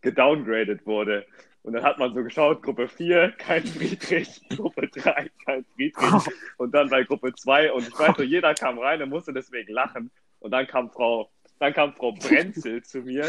gedowngradet 0.00 0.86
wurde. 0.86 1.26
Und 1.62 1.74
dann 1.74 1.84
hat 1.84 1.98
man 1.98 2.12
so 2.12 2.22
geschaut, 2.24 2.62
Gruppe 2.62 2.88
4, 2.88 3.32
kein 3.38 3.64
Friedrich, 3.64 4.42
Gruppe 4.56 4.88
3, 4.88 5.30
kein 5.44 5.64
Friedrich. 5.74 6.34
Und 6.56 6.74
dann 6.74 6.90
bei 6.90 7.04
Gruppe 7.04 7.32
2, 7.32 7.72
und 7.72 7.86
ich 7.86 7.98
weiß 7.98 8.16
so, 8.16 8.22
jeder 8.22 8.54
kam 8.54 8.78
rein 8.78 9.00
und 9.02 9.10
musste 9.10 9.32
deswegen 9.32 9.72
lachen. 9.72 10.10
Und 10.40 10.50
dann 10.50 10.66
kam 10.66 10.90
Frau, 10.90 11.30
dann 11.60 11.72
kam 11.72 11.92
Frau 11.94 12.12
Brenzel 12.12 12.82
zu 12.82 13.02
mir 13.02 13.26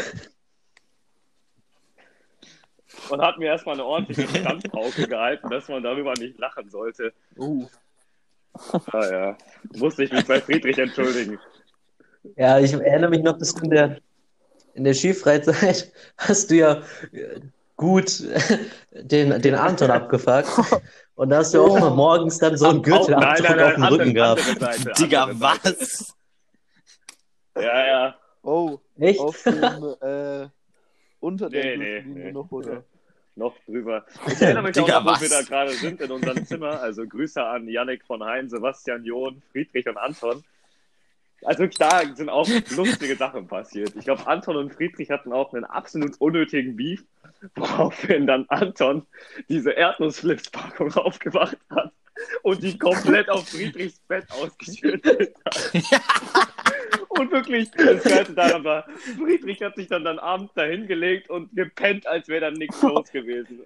und 3.08 3.22
hat 3.22 3.38
mir 3.38 3.46
erstmal 3.46 3.76
eine 3.76 3.84
ordentliche 3.84 4.26
Standpauke 4.28 5.06
gehalten, 5.06 5.48
dass 5.50 5.68
man 5.68 5.82
darüber 5.82 6.14
nicht 6.14 6.38
lachen 6.38 6.68
sollte. 6.70 7.12
Uh. 7.36 7.68
Ah 8.92 9.10
ja, 9.10 9.38
musste 9.76 10.04
ich 10.04 10.12
mich 10.12 10.26
bei 10.26 10.40
Friedrich 10.40 10.78
entschuldigen. 10.78 11.38
Ja, 12.36 12.58
ich 12.58 12.72
erinnere 12.72 13.10
mich 13.10 13.22
noch, 13.22 13.38
dass 13.38 13.54
du 13.54 13.64
in 13.64 13.70
der, 13.70 13.98
in 14.74 14.84
der 14.84 14.94
Skifreizeit 14.94 15.92
hast 16.18 16.50
du 16.50 16.54
ja 16.56 16.82
äh, 17.12 17.40
gut 17.76 18.22
den, 18.92 19.40
den 19.42 19.54
Anton 19.54 19.90
abgefuckt. 19.90 20.48
Und 21.16 21.30
da 21.30 21.38
hast 21.38 21.54
du 21.54 21.62
auch 21.62 21.78
mal 21.78 21.90
morgens 21.90 22.38
dann 22.38 22.56
so 22.56 22.68
einen 22.68 22.82
Gürtel 22.82 23.14
Auch- 23.14 23.20
nein, 23.20 23.40
nein, 23.42 23.60
auf 23.60 23.74
dem 23.74 23.84
Rücken 23.84 24.00
andere, 24.02 24.12
gehabt. 24.14 24.40
andere 24.48 24.60
Seite. 24.74 24.92
Digga, 24.98 25.28
was? 25.34 26.14
Ja, 27.56 27.86
ja. 27.86 28.14
Oh, 28.42 28.78
Echt? 28.98 29.20
auf 29.20 29.40
dem, 29.44 29.62
äh, 30.00 30.48
unter 31.20 31.48
der 31.48 31.76
Nee, 31.78 32.02
nee, 32.04 32.24
nee. 32.24 32.32
noch, 32.32 32.50
oder? 32.50 32.82
Noch 33.36 33.54
drüber. 33.66 34.04
Ich 34.26 34.40
erinnere 34.42 34.64
mich 34.64 34.72
Digga, 34.72 34.98
auch 34.98 35.04
noch, 35.04 35.06
wo 35.06 35.14
was? 35.14 35.20
wir 35.22 35.28
da 35.28 35.42
gerade 35.42 35.70
sind 35.72 36.00
in 36.00 36.10
unserem 36.10 36.44
Zimmer. 36.46 36.80
Also 36.80 37.06
Grüße 37.06 37.42
an 37.42 37.68
Yannick 37.68 38.04
von 38.04 38.22
Hein, 38.22 38.48
Sebastian, 38.50 39.04
John, 39.04 39.40
Friedrich 39.52 39.88
und 39.88 39.96
Anton. 39.96 40.42
Also 41.44 41.60
wirklich, 41.60 41.78
da 41.78 42.02
sind 42.14 42.30
auch 42.30 42.48
lustige 42.70 43.16
Sachen 43.16 43.46
passiert. 43.46 43.94
Ich 43.96 44.04
glaube, 44.04 44.26
Anton 44.26 44.56
und 44.56 44.72
Friedrich 44.72 45.10
hatten 45.10 45.32
auch 45.32 45.52
einen 45.52 45.64
absolut 45.64 46.20
unnötigen 46.20 46.76
Beef, 46.76 47.04
woraufhin 47.54 48.26
dann 48.26 48.46
Anton 48.48 49.06
diese 49.48 49.72
Erdnussflips-Packung 49.72 50.94
aufgemacht 50.94 51.58
hat 51.70 51.92
und 52.42 52.62
die 52.62 52.78
komplett 52.78 53.28
auf 53.28 53.48
Friedrichs 53.48 53.98
Bett 54.08 54.24
ausgeschüttet 54.30 55.34
hat. 55.44 55.72
Und 57.08 57.30
wirklich, 57.30 57.70
das 57.70 58.02
Geilste 58.02 58.34
daran 58.34 58.64
war, 58.64 58.86
Friedrich 59.16 59.62
hat 59.62 59.76
sich 59.76 59.88
dann 59.88 60.04
dann 60.04 60.18
abends 60.18 60.52
da 60.54 60.64
hingelegt 60.64 61.30
und 61.30 61.54
gepennt, 61.54 62.06
als 62.06 62.28
wäre 62.28 62.40
dann 62.40 62.54
nichts 62.54 62.82
los 62.82 63.10
gewesen. 63.12 63.60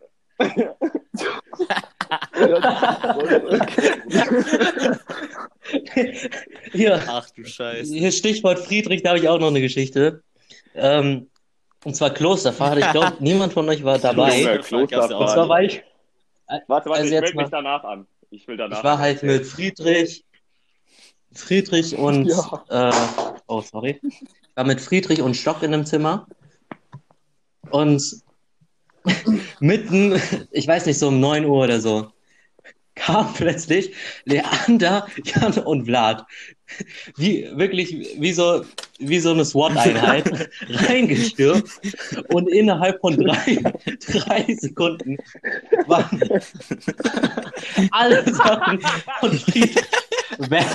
Hier, 6.72 7.02
Ach 7.08 7.28
du 7.30 7.44
Scheiße. 7.44 7.92
hier 7.94 8.12
Stichwort 8.12 8.58
Friedrich, 8.60 9.02
da 9.02 9.10
habe 9.10 9.18
ich 9.18 9.28
auch 9.28 9.38
noch 9.38 9.48
eine 9.48 9.60
Geschichte. 9.60 10.22
Ähm, 10.74 11.28
und 11.84 11.94
zwar 11.94 12.10
Klosterfahrt. 12.10 12.78
Ich 12.78 12.90
glaube, 12.90 13.16
niemand 13.20 13.52
von 13.52 13.68
euch 13.68 13.84
war 13.84 13.98
dabei. 13.98 14.38
Junge, 14.40 14.56
Und 14.58 14.64
zwar 14.64 14.86
Klosterfahrt. 14.86 15.48
war 15.48 15.62
ich, 15.62 15.82
Warte, 16.46 16.64
warte, 16.68 16.90
Also 16.90 17.04
ich 17.14 17.20
melde 17.20 17.36
mich 17.36 17.48
danach 17.50 17.84
an. 17.84 18.06
Ich 18.30 18.48
will 18.48 18.56
danach 18.56 18.78
ich 18.78 18.84
war 18.84 18.98
halt 18.98 19.22
mit 19.22 19.44
Friedrich, 19.46 20.24
Friedrich 21.32 21.96
und, 21.96 22.26
Ja. 22.26 22.64
äh, 22.90 22.94
oh, 23.46 23.60
sorry. 23.60 24.00
Ich 24.02 24.56
war 24.56 24.64
mit 24.64 24.80
Friedrich 24.80 25.20
und 25.20 25.34
Stock 25.36 25.62
in 25.62 25.72
einem 25.74 25.84
Zimmer. 25.86 26.26
Und 27.70 28.02
mitten, 29.60 30.20
ich 30.50 30.66
weiß 30.66 30.86
nicht, 30.86 30.98
so 30.98 31.08
um 31.08 31.20
9 31.20 31.44
Uhr 31.44 31.64
oder 31.64 31.80
so, 31.80 32.12
kam 32.98 33.32
plötzlich 33.36 33.94
Leander, 34.24 35.06
Jan 35.24 35.52
und 35.58 35.86
Vlad. 35.86 36.24
Wie, 37.16 37.48
wirklich, 37.54 37.96
wie 38.18 38.32
so, 38.32 38.62
wie 38.98 39.20
so 39.20 39.30
eine 39.30 39.44
SWAT-Einheit 39.44 40.50
reingestürmt. 40.68 41.70
Und 42.28 42.48
innerhalb 42.48 43.00
von 43.00 43.16
drei, 43.16 43.58
drei 44.06 44.54
Sekunden 44.54 45.16
waren 45.86 46.20
alle 47.90 48.34
Sachen 48.34 48.80
von 49.20 49.32
Friedrich 49.38 49.76
weg. 50.38 50.66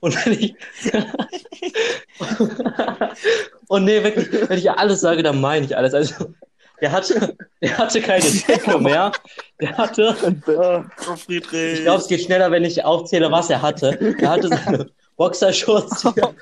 Und 0.00 0.26
wenn 0.26 0.32
ich. 0.32 0.54
Und 3.68 3.84
nee, 3.84 4.02
wirklich, 4.02 4.48
wenn 4.48 4.58
ich 4.58 4.70
alles 4.70 5.00
sage, 5.00 5.22
dann 5.22 5.40
meine 5.40 5.64
ich 5.66 5.76
alles. 5.76 5.94
Also, 5.94 6.32
der 6.80 6.92
hatte, 6.92 7.36
der 7.62 7.76
hatte 7.78 8.00
keine 8.00 8.24
Decke 8.24 8.78
mehr. 8.78 9.12
Der 9.60 9.76
hatte, 9.76 10.16
Oh, 10.46 11.16
Friedrich. 11.16 11.78
ich 11.78 11.82
glaube, 11.82 12.00
es 12.00 12.08
geht 12.08 12.22
schneller, 12.22 12.50
wenn 12.50 12.64
ich 12.64 12.84
aufzähle, 12.84 13.30
was 13.30 13.50
er 13.50 13.60
hatte. 13.62 13.98
Er 14.18 14.30
hatte 14.30 14.48
seine 14.48 14.90
Boxershorts, 15.16 16.02
die 16.02 16.20
er, 16.20 16.34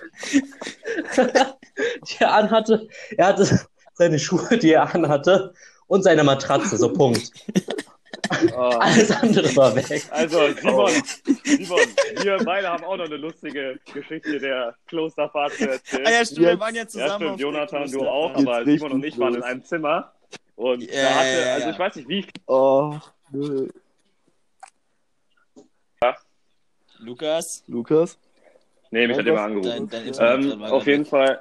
die 2.09 2.17
er 2.21 2.33
anhatte. 2.35 2.89
Er 3.17 3.27
hatte 3.27 3.61
seine 3.95 4.19
Schuhe, 4.19 4.57
die 4.59 4.73
er 4.73 4.95
anhatte. 4.95 5.53
Und 5.89 6.03
seine 6.03 6.23
Matratze, 6.23 6.77
so 6.77 6.93
Punkt. 6.93 7.31
Ah. 8.53 8.79
Alles 8.79 9.11
andere 9.11 9.55
war 9.57 9.75
weg. 9.75 10.03
Also, 10.11 10.53
Simon, 10.61 10.93
Simon, 11.45 11.81
wir 12.23 12.39
beide 12.45 12.69
haben 12.69 12.85
auch 12.85 12.97
noch 12.97 13.05
eine 13.07 13.17
lustige 13.17 13.79
Geschichte 13.93 14.39
der 14.39 14.75
Klosterfahrt 14.87 15.55
zu 15.55 15.69
erzählen. 15.69 16.07
Ah 16.07 16.11
ja, 16.11 16.25
stimmt, 16.25 16.41
wir 16.47 16.61
waren 16.61 16.75
ja 16.75 16.83
Ja, 16.83 16.89
zusammen. 16.89 17.15
stimmt, 17.15 17.31
auf 17.35 17.41
Jonathan, 17.41 17.91
du 17.91 18.07
auch, 18.09 18.35
aber 18.35 18.65
Simon 18.65 18.93
und 18.93 19.05
ich 19.05 19.19
waren 19.19 19.35
in 19.35 19.43
einem 19.43 19.65
Zimmer. 19.65 20.13
Und 20.57 20.83
Ja, 20.83 21.03
da 21.03 21.15
hatte, 21.17 21.41
ja, 21.41 21.53
also 21.55 21.67
ja. 21.69 21.73
ich 21.73 21.79
weiß 21.79 21.97
nicht, 21.97 22.09
wie 22.09 22.27
Oh, 22.47 22.99
nö. 23.31 23.69
Lukas, 27.01 27.63
Lukas? 27.69 28.19
Nee, 28.91 29.07
mich 29.07 29.17
hat 29.17 29.27
Ja, 29.27 29.33
immer 29.33 29.41
was? 29.41 29.47
angerufen. 29.47 29.89
dein, 29.89 30.13
dein 30.13 30.43
Ähm, 30.55 30.63
auf 30.65 30.87
jeden 30.87 31.05
weg. 31.05 31.11
Fall, 31.11 31.41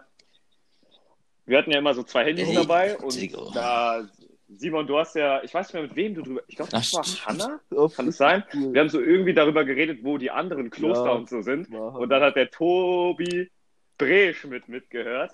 wir 1.45 1.57
hatten 1.57 1.72
ja 1.72 1.80
immer 1.80 1.93
so 1.95 2.03
zwei 2.03 2.26
Handys 2.26 2.53
dabei 2.53 2.97
und 2.97 3.55
da, 3.55 4.07
Simon, 4.50 4.88
du 4.88 4.98
hast 4.98 5.16
ja, 5.16 5.43
ich 5.43 5.54
weiß 5.54 5.68
nicht 5.68 5.74
mehr 5.74 5.84
mit 5.84 5.95
wem 5.95 6.16
du 6.16 6.22
drüber, 6.22 6.41
ich 6.48 6.56
glaube, 6.56 6.72
das 6.72 6.93
Ach, 6.95 7.00
war. 7.00 7.26
Hanna, 7.26 7.60
Oh, 7.72 7.89
kann 7.95 8.08
es 8.08 8.18
sein? 8.18 8.43
cool. 8.54 8.74
Wir 8.74 8.82
haben 8.82 8.89
so 8.89 9.02
irgendwie 9.02 9.34
darüber 9.34 9.66
geredet, 9.66 10.00
wo 10.04 10.18
die 10.18 10.32
anderen 10.32 10.70
Kloster 10.70 11.06
Ja. 11.06 11.12
und 11.12 11.30
so 11.30 11.41
sind. 11.41 11.70
War 11.72 11.95
Und 11.95 12.10
dann 12.10 12.22
hat 12.24 12.36
der 12.38 12.50
Tobi 12.50 13.52
Breschmidt 13.98 14.68
mitgehört 14.70 15.32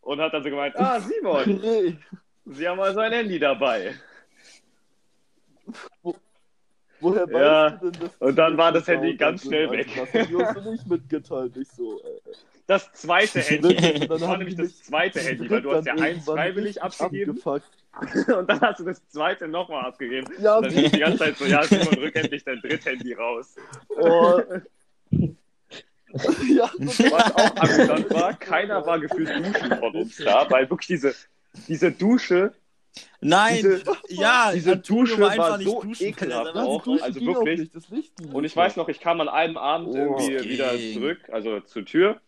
und 0.00 0.20
hat 0.20 0.32
dann 0.32 0.42
so 0.42 0.50
gemeint, 0.50 0.76
ah, 0.78 0.98
Simon, 1.00 1.60
Sie 2.46 2.66
haben 2.68 2.80
also 2.80 3.00
ein 3.00 3.12
Handy 3.12 3.38
dabei. 3.38 3.94
Woher 7.00 7.26
Ja, 7.30 7.72
weißt 7.72 7.82
du 7.82 7.90
denn, 7.90 8.00
dass 8.00 8.16
und 8.18 8.36
dann 8.36 8.56
war 8.56 8.72
das 8.72 8.86
Handy 8.86 9.16
ganz 9.16 9.42
sind? 9.42 9.50
schnell 9.50 9.68
Also, 9.68 9.78
weg. 9.78 9.88
Das 9.96 10.46
hast 10.56 10.56
du 10.64 10.70
nicht 10.70 10.86
mitgeteilt. 10.86 11.56
Ich 11.56 11.68
so, 11.68 12.00
äh, 12.00 12.20
Das 12.66 12.92
zweite 12.92 13.40
Handy. 13.40 13.74
Das 14.06 14.20
dann 14.20 14.28
war 14.28 14.36
nämlich 14.38 14.56
das 14.56 14.82
zweite 14.82 15.20
Handy, 15.20 15.50
weil 15.50 15.62
du 15.62 15.72
hast 15.72 15.86
ja 15.86 15.94
eins 15.94 16.24
freiwillig 16.24 16.82
abgegeben 16.82 17.40
und 18.38 18.48
dann 18.48 18.60
hast 18.60 18.80
du 18.80 18.84
das 18.84 19.06
zweite 19.08 19.48
nochmal 19.48 19.84
abgegeben. 19.86 20.32
Ja, 20.40 20.56
Und 20.58 20.66
dann 20.66 20.72
hieß 20.72 20.92
die 20.92 21.00
ganze 21.00 21.18
Zeit 21.18 21.36
so, 21.38 21.44
ja, 21.44 21.62
Simon, 21.64 21.94
rück 21.94 22.14
endlich 22.14 22.44
dein 22.44 22.60
Dritthandy 22.60 23.14
raus. 23.14 23.56
oh. 23.88 24.40
ja, 26.48 26.68
Was 26.78 27.34
auch 27.36 27.56
amüsant 27.56 28.10
war, 28.10 28.34
keiner 28.34 28.84
war 28.84 28.98
gefühlt 28.98 29.28
duschen 29.28 29.76
von 29.78 29.94
uns 29.94 30.16
da, 30.16 30.50
weil 30.50 30.68
wirklich 30.68 30.88
diese, 30.88 31.14
diese 31.68 31.92
Dusche, 31.92 32.52
Nein, 33.20 33.56
diese, 33.56 33.82
ja, 34.08 34.50
diese 34.54 34.76
Dusche 34.76 35.20
war 35.20 35.36
war 35.36 35.54
einfach 35.54 35.60
so 35.60 35.82
nicht 35.82 35.84
duschen, 35.84 36.06
ekelhaft 36.06 36.54
auch. 36.56 36.86
also 37.02 37.20
wirklich. 37.20 37.70
Und 38.32 38.44
ich 38.44 38.56
weiß 38.56 38.76
noch, 38.76 38.88
ich 38.88 39.00
kam 39.00 39.20
an 39.20 39.28
einem 39.28 39.56
Abend 39.56 39.88
Oh, 39.88 39.96
irgendwie 39.96 40.56
das 40.56 40.78
wieder 40.78 40.92
zurück, 40.94 41.18
also 41.30 41.60
zur 41.60 41.84
Tür, 41.84 42.20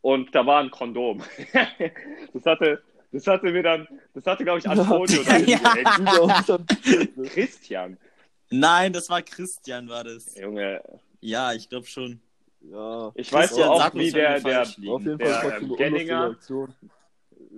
und 0.00 0.34
da 0.34 0.44
war 0.46 0.60
ein 0.60 0.70
Kondom. 0.70 1.22
das 2.34 2.44
hatte, 2.44 2.82
das 3.12 3.26
hatte 3.26 3.52
mir 3.52 3.62
dann, 3.62 3.86
das 4.14 4.24
hatte, 4.26 4.44
glaube 4.44 4.58
ich, 4.58 4.68
Antonio 4.68 5.22
Ja. 5.46 5.74
Christian. 7.28 7.98
Nein, 8.50 8.92
das 8.92 9.08
war 9.08 9.22
Christian, 9.22 9.88
war 9.88 10.04
das. 10.04 10.36
Junge, 10.36 10.82
Ja, 11.20 11.52
ich 11.52 11.68
glaube 11.68 11.86
schon. 11.86 12.20
Ja, 12.60 13.10
ich 13.14 13.32
weiß 13.32 13.56
nur 13.56 13.70
auch, 13.70 13.94
wie 13.94 14.10
der, 14.12 14.40
der 14.40 14.64
Der, 14.64 14.66
Fall 14.66 15.58
trotzdem 15.60 15.70
ähm, 15.70 15.76
Genninger-. 15.76 16.36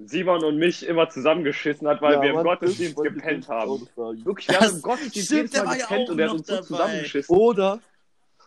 Simon 0.07 0.43
und 0.45 0.57
mich 0.59 0.87
immer 0.87 1.09
zusammengeschissen 1.09 1.87
hat, 1.87 2.03
weil 2.03 2.15
Ja, 2.15 2.23
wir 2.23 2.31
im 2.31 2.43
Gottesdienst 2.43 2.97
gepennt 2.97 3.49
haben. 3.49 3.87
Wirklich, 3.97 4.49
wir 4.49 4.57
haben 4.57 4.65
Das- 4.65 4.75
im 4.77 4.83
Gottesdienst 4.83 5.27
stimmt, 5.27 5.39
jedes 5.39 5.51
der 5.53 5.65
Mal 5.65 5.79
ja 5.79 5.87
gepennt 5.87 6.11
und 6.11 6.17
der 6.17 6.29
hat 6.29 6.35
uns 6.35 6.47
so 6.49 6.61
zusammengeschissen. 6.61 7.37
Oder. 7.37 7.81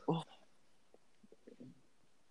Oh. 0.07 0.21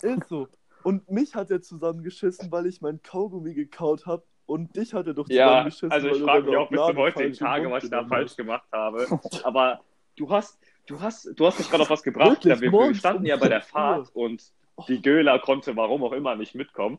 Ist 0.03 0.29
so. 0.29 0.49
Und 0.83 1.11
mich 1.11 1.35
hat 1.35 1.51
er 1.51 1.63
zusammengeschissen, 1.63 2.53
weil 2.53 2.67
ich 2.67 2.81
mein 2.81 3.03
Kaugummi 3.03 3.55
gekaut 3.55 4.07
habe. 4.07 4.23
Und 4.45 4.77
dich 4.77 4.95
hat 4.95 5.07
er 5.09 5.15
doch 5.15 5.29
Ja, 5.29 5.47
zusammengeschissen. 5.49 5.91
also 5.93 6.07
weil 6.09 6.17
ich 6.17 6.23
frage 6.23 6.47
mich 6.51 6.57
auch 6.57 6.69
bis 6.71 6.81
zum 6.81 6.97
heutigen 6.99 7.33
Tage, 7.33 7.71
was 7.71 7.85
ich 7.85 7.91
da 7.91 8.05
falsch 8.05 8.37
gemacht 8.37 8.69
habe. 8.71 9.07
Aber 9.45 9.81
du 10.17 10.31
hast, 10.31 10.59
du 10.87 11.01
hast, 11.01 11.29
du 11.35 11.47
hast 11.47 11.59
mich 11.59 11.69
gerade 11.69 11.83
auf 11.83 11.91
was 11.91 12.03
gebracht. 12.05 12.45
Wirklich, 12.45 12.55
Ja, 12.55 12.61
wir, 12.73 12.95
standen 12.95 13.27
ja 13.27 13.37
bei 13.37 13.49
der 13.49 13.63
5 13.63 13.75
Uhr. 13.75 13.81
Fahrt 13.81 14.11
und 14.15 14.53
die 14.89 15.03
Göhler 15.03 15.39
konnte 15.41 15.75
warum 15.75 16.05
auch 16.05 16.13
immer 16.13 16.37
nicht 16.37 16.55
mitkommen. 16.55 16.99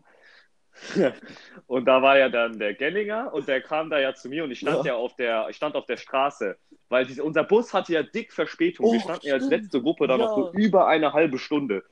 und 1.68 1.86
da 1.86 2.02
war 2.02 2.18
ja 2.18 2.30
dann 2.30 2.60
der 2.60 2.74
Gellinger 2.74 3.34
und 3.34 3.48
der 3.48 3.62
kam 3.62 3.90
da 3.90 4.00
ja 4.00 4.14
zu 4.14 4.30
mir 4.30 4.44
und 4.44 4.52
ich 4.52 4.60
stand 4.60 4.86
ja, 4.86 4.94
Ja. 4.94 4.96
auf 4.96 5.16
der, 5.16 5.48
ich 5.50 5.56
stand 5.56 5.76
auf 5.76 5.86
der 5.86 5.98
Straße, 5.98 6.58
weil 6.90 7.06
diese, 7.06 7.24
unser 7.24 7.44
Bus 7.44 7.74
hatte 7.74 7.94
ja 7.94 8.04
dick 8.04 8.32
Verspätung. 8.34 8.86
wir 8.92 8.98
Oh, 8.98 9.02
standen 9.02 9.28
ja 9.28 9.34
als 9.36 9.46
stimmt. 9.46 9.64
letzte 9.64 9.82
Gruppe 9.82 10.08
da 10.08 10.18
noch 10.18 10.38
Ja. 10.38 10.52
so 10.52 10.52
über 10.54 10.88
eine 10.88 11.14
halbe 11.14 11.38
Stunde. 11.40 11.84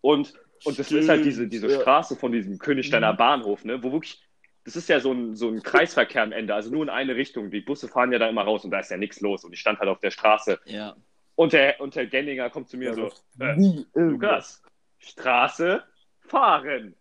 Und 0.00 0.34
Und 0.64 0.78
das 0.78 0.92
ist 0.92 1.08
halt 1.08 1.24
diese, 1.24 1.48
diese 1.48 1.66
Ja. 1.68 1.80
Straße 1.80 2.16
von 2.16 2.30
diesem 2.32 2.58
Königsteiner 2.58 3.12
Mhm. 3.12 3.16
Bahnhof, 3.16 3.64
ne, 3.64 3.82
wo 3.82 3.92
wirklich, 3.92 4.22
das 4.64 4.76
ist 4.76 4.88
ja 4.88 5.00
so 5.00 5.10
ein, 5.12 5.34
so 5.34 5.48
ein 5.48 5.60
Kreisverkehr 5.62 6.22
am 6.22 6.30
Ende, 6.32 6.54
also 6.54 6.70
nur 6.70 6.84
in 6.84 6.88
eine 6.88 7.16
Richtung. 7.16 7.50
Die 7.50 7.60
Busse 7.60 7.88
fahren 7.88 8.12
ja 8.12 8.18
da 8.20 8.28
immer 8.28 8.42
raus 8.42 8.64
und 8.64 8.70
da 8.70 8.78
ist 8.78 8.90
ja 8.90 8.96
nichts 8.96 9.20
los. 9.20 9.44
Und 9.44 9.52
ich 9.52 9.58
stand 9.60 9.80
halt 9.80 9.88
auf 9.88 9.98
der 9.98 10.12
Straße. 10.12 10.60
Ja. 10.66 10.94
Und 11.34 11.52
der, 11.52 11.80
und 11.80 11.96
der 11.96 12.06
Genninger 12.06 12.48
kommt 12.50 12.68
zu 12.68 12.76
mir 12.76 12.94
so, 12.94 13.10
äh. 13.40 13.56
Lukas, 13.94 14.62
Straße, 14.98 15.82
fahren. 16.20 16.94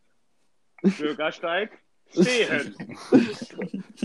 Bürgersteig, 0.81 1.71
stehen. 2.11 2.75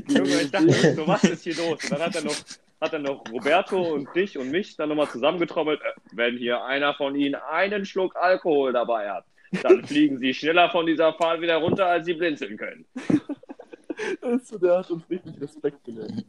Junge, 0.09 0.43
ich 0.43 0.51
dachte, 0.51 0.95
so, 0.95 1.07
was 1.07 1.24
ist 1.24 1.45
hier 1.45 1.57
los? 1.57 1.83
Und 1.83 1.91
dann 1.93 2.01
hat 2.01 2.14
er 2.14 2.24
noch, 2.24 2.37
hat 2.81 2.93
er 2.93 2.99
noch 2.99 3.24
Roberto 3.33 3.95
und 3.95 4.14
dich 4.14 4.39
und 4.39 4.51
mich 4.51 4.77
dann 4.77 4.91
nochmal 4.91 5.09
zusammengetrommelt. 5.09 5.81
Äh, 5.81 6.01
wenn 6.12 6.37
hier 6.37 6.64
einer 6.64 6.95
von 6.95 7.14
Ihnen 7.16 7.35
einen 7.35 7.85
Schluck 7.85 8.14
Alkohol 8.16 8.72
dabei 8.72 9.11
hat, 9.11 9.24
dann 9.62 9.85
fliegen 9.87 10.18
Sie 10.18 10.35
schneller 10.35 10.70
von 10.70 10.87
dieser 10.87 11.14
Fahrt 11.14 11.41
wieder 11.41 11.57
runter, 11.57 11.87
als 11.87 12.07
Sie 12.07 12.14
blinzeln 12.14 12.57
können. 12.57 12.85
Der 14.22 14.79
hat 14.79 14.91
uns 14.91 15.09
richtig 15.09 15.41
Respekt 15.41 15.83
gelernt. 15.85 16.27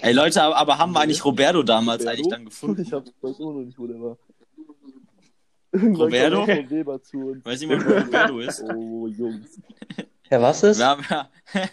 Ey 0.00 0.12
Leute, 0.12 0.42
aber, 0.42 0.78
haben 0.78 0.92
wir 0.92 1.00
eigentlich 1.00 1.24
Roberto 1.24 1.62
damals 1.62 2.02
Roberto? 2.02 2.18
eigentlich 2.18 2.30
dann 2.30 2.44
gefunden? 2.44 2.82
Ich 2.82 2.92
hab, 2.92 3.04
weiß 3.22 3.40
auch 3.40 3.54
noch 3.54 3.64
nicht, 3.64 3.78
wo 3.78 3.86
der 3.86 4.00
war. 4.00 4.18
Roberto? 5.74 6.46
Weber 6.46 7.02
zu 7.02 7.18
uns. 7.30 7.44
Weiß 7.44 7.60
nicht 7.60 7.68
mehr, 7.68 7.84
wo 7.84 7.92
Roberto 7.98 8.38
ist. 8.38 8.62
Oh, 8.74 9.06
Jungs. 9.08 9.60
Ja, 10.30 10.40
was 10.40 10.62
ist? 10.62 10.78
Wir, 10.78 10.86
haben 10.86 11.04
ja, 11.10 11.28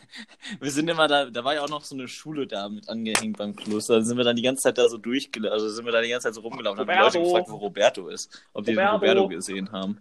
wir 0.59 0.71
sind 0.71 0.89
immer 0.89 1.07
da, 1.07 1.25
da 1.29 1.43
war 1.43 1.53
ja 1.55 1.61
auch 1.63 1.69
noch 1.69 1.85
so 1.85 1.95
eine 1.95 2.09
Schule 2.09 2.45
da 2.45 2.67
mit 2.67 2.89
angehängt 2.89 3.37
beim 3.37 3.55
Kloster. 3.55 3.95
Da 3.95 4.01
sind 4.01 4.17
wir 4.17 4.25
dann 4.25 4.35
die 4.35 4.41
ganze 4.41 4.63
Zeit 4.63 4.77
da 4.77 4.89
so 4.89 4.97
durchgelaufen, 4.97 5.53
also 5.53 5.69
sind 5.69 5.85
wir 5.85 5.93
da 5.93 6.01
die 6.01 6.09
ganze 6.09 6.27
Zeit 6.27 6.35
so 6.35 6.41
rumgelaufen 6.41 6.81
und 6.81 6.89
haben 6.89 6.93
die 6.97 7.01
Leute 7.01 7.17
Roberto. 7.19 7.33
gefragt, 7.33 7.49
wo 7.49 7.55
Roberto 7.65 8.07
ist. 8.09 8.43
Ob 8.53 8.65
die 8.65 8.75
den 8.75 8.79
Roberto. 8.85 9.21
Roberto 9.21 9.27
gesehen 9.29 9.71
haben. 9.71 9.99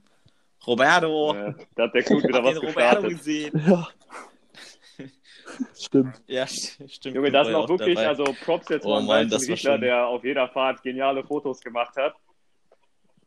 Roberto! 0.67 1.33
Äh, 1.35 1.55
da 1.77 1.85
hat 1.85 1.95
der 1.95 2.03
Knut 2.03 2.25
wieder 2.25 2.43
was 2.43 2.59
den 2.59 2.69
Roberto 2.69 3.03
gestartet. 3.03 3.11
gesehen? 3.19 3.63
Ja. 3.67 3.89
Stimmt. 5.79 6.21
Ja, 6.27 6.43
st- 6.45 6.89
stimmt. 6.93 7.15
Junge, 7.17 7.31
das 7.31 7.47
war 7.47 7.51
ist 7.51 7.53
ja 7.53 7.59
auch 7.59 7.69
wirklich, 7.69 7.95
dabei. 7.95 8.09
also 8.09 8.25
Props 8.45 8.69
jetzt 8.69 8.85
Oh 8.85 9.01
mal 9.01 9.21
an 9.23 9.29
Mann, 9.29 9.41
Riechler, 9.41 9.79
der 9.79 10.07
auf 10.07 10.25
jeder 10.25 10.49
Fahrt 10.49 10.83
geniale 10.83 11.25
Fotos 11.25 11.61
gemacht 11.61 11.97
hat. 11.97 12.15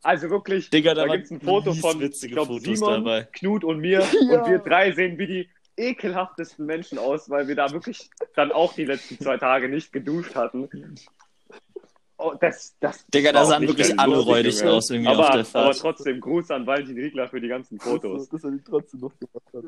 Also 0.04 0.28
wirklich, 0.28 0.68
Digga, 0.68 0.92
da, 0.92 1.06
da 1.06 1.16
gibt 1.16 1.24
es 1.24 1.30
ein 1.30 1.40
Foto 1.40 1.72
von, 1.72 1.98
Fotos 1.98 2.62
Simon, 2.62 3.04
dabei. 3.04 3.26
Knut 3.32 3.64
und 3.64 3.80
mir. 3.80 4.04
Ja. 4.24 4.42
Und 4.42 4.50
wir 4.50 4.58
drei 4.58 4.92
sehen 4.92 5.18
wie 5.18 5.26
die 5.26 5.48
ekelhaftesten 5.76 6.66
Menschen 6.66 6.98
aus, 6.98 7.28
weil 7.30 7.48
wir 7.48 7.56
da 7.56 7.70
wirklich 7.72 8.10
dann 8.36 8.52
auch 8.52 8.74
die 8.74 8.84
letzten 8.84 9.18
zwei 9.18 9.38
Tage 9.38 9.68
nicht 9.68 9.92
geduscht 9.92 10.34
hatten. 10.34 10.68
Oh, 12.18 12.34
das, 12.38 12.76
das 12.80 13.06
Digga, 13.08 13.32
da 13.32 13.44
sahen 13.44 13.66
wirklich 13.66 13.98
alle 13.98 14.18
räudig 14.18 14.62
aus 14.64 14.90
irgendwie 14.90 15.10
aber, 15.10 15.20
auf 15.20 15.26
der 15.26 15.40
aber 15.40 15.44
Fahrt. 15.44 15.78
trotzdem, 15.78 16.20
Gruß 16.20 16.50
an 16.50 16.66
Valentin 16.66 16.96
Riegler 16.96 17.28
für 17.28 17.40
die 17.40 17.48
ganzen 17.48 17.80
Fotos. 17.80 18.28
Dass, 18.28 18.42
dass 18.42 18.44
er 18.44 18.50
die 18.52 18.62
trotzdem 18.62 19.00
noch 19.00 19.12
gemacht 19.18 19.52
hat. 19.54 19.64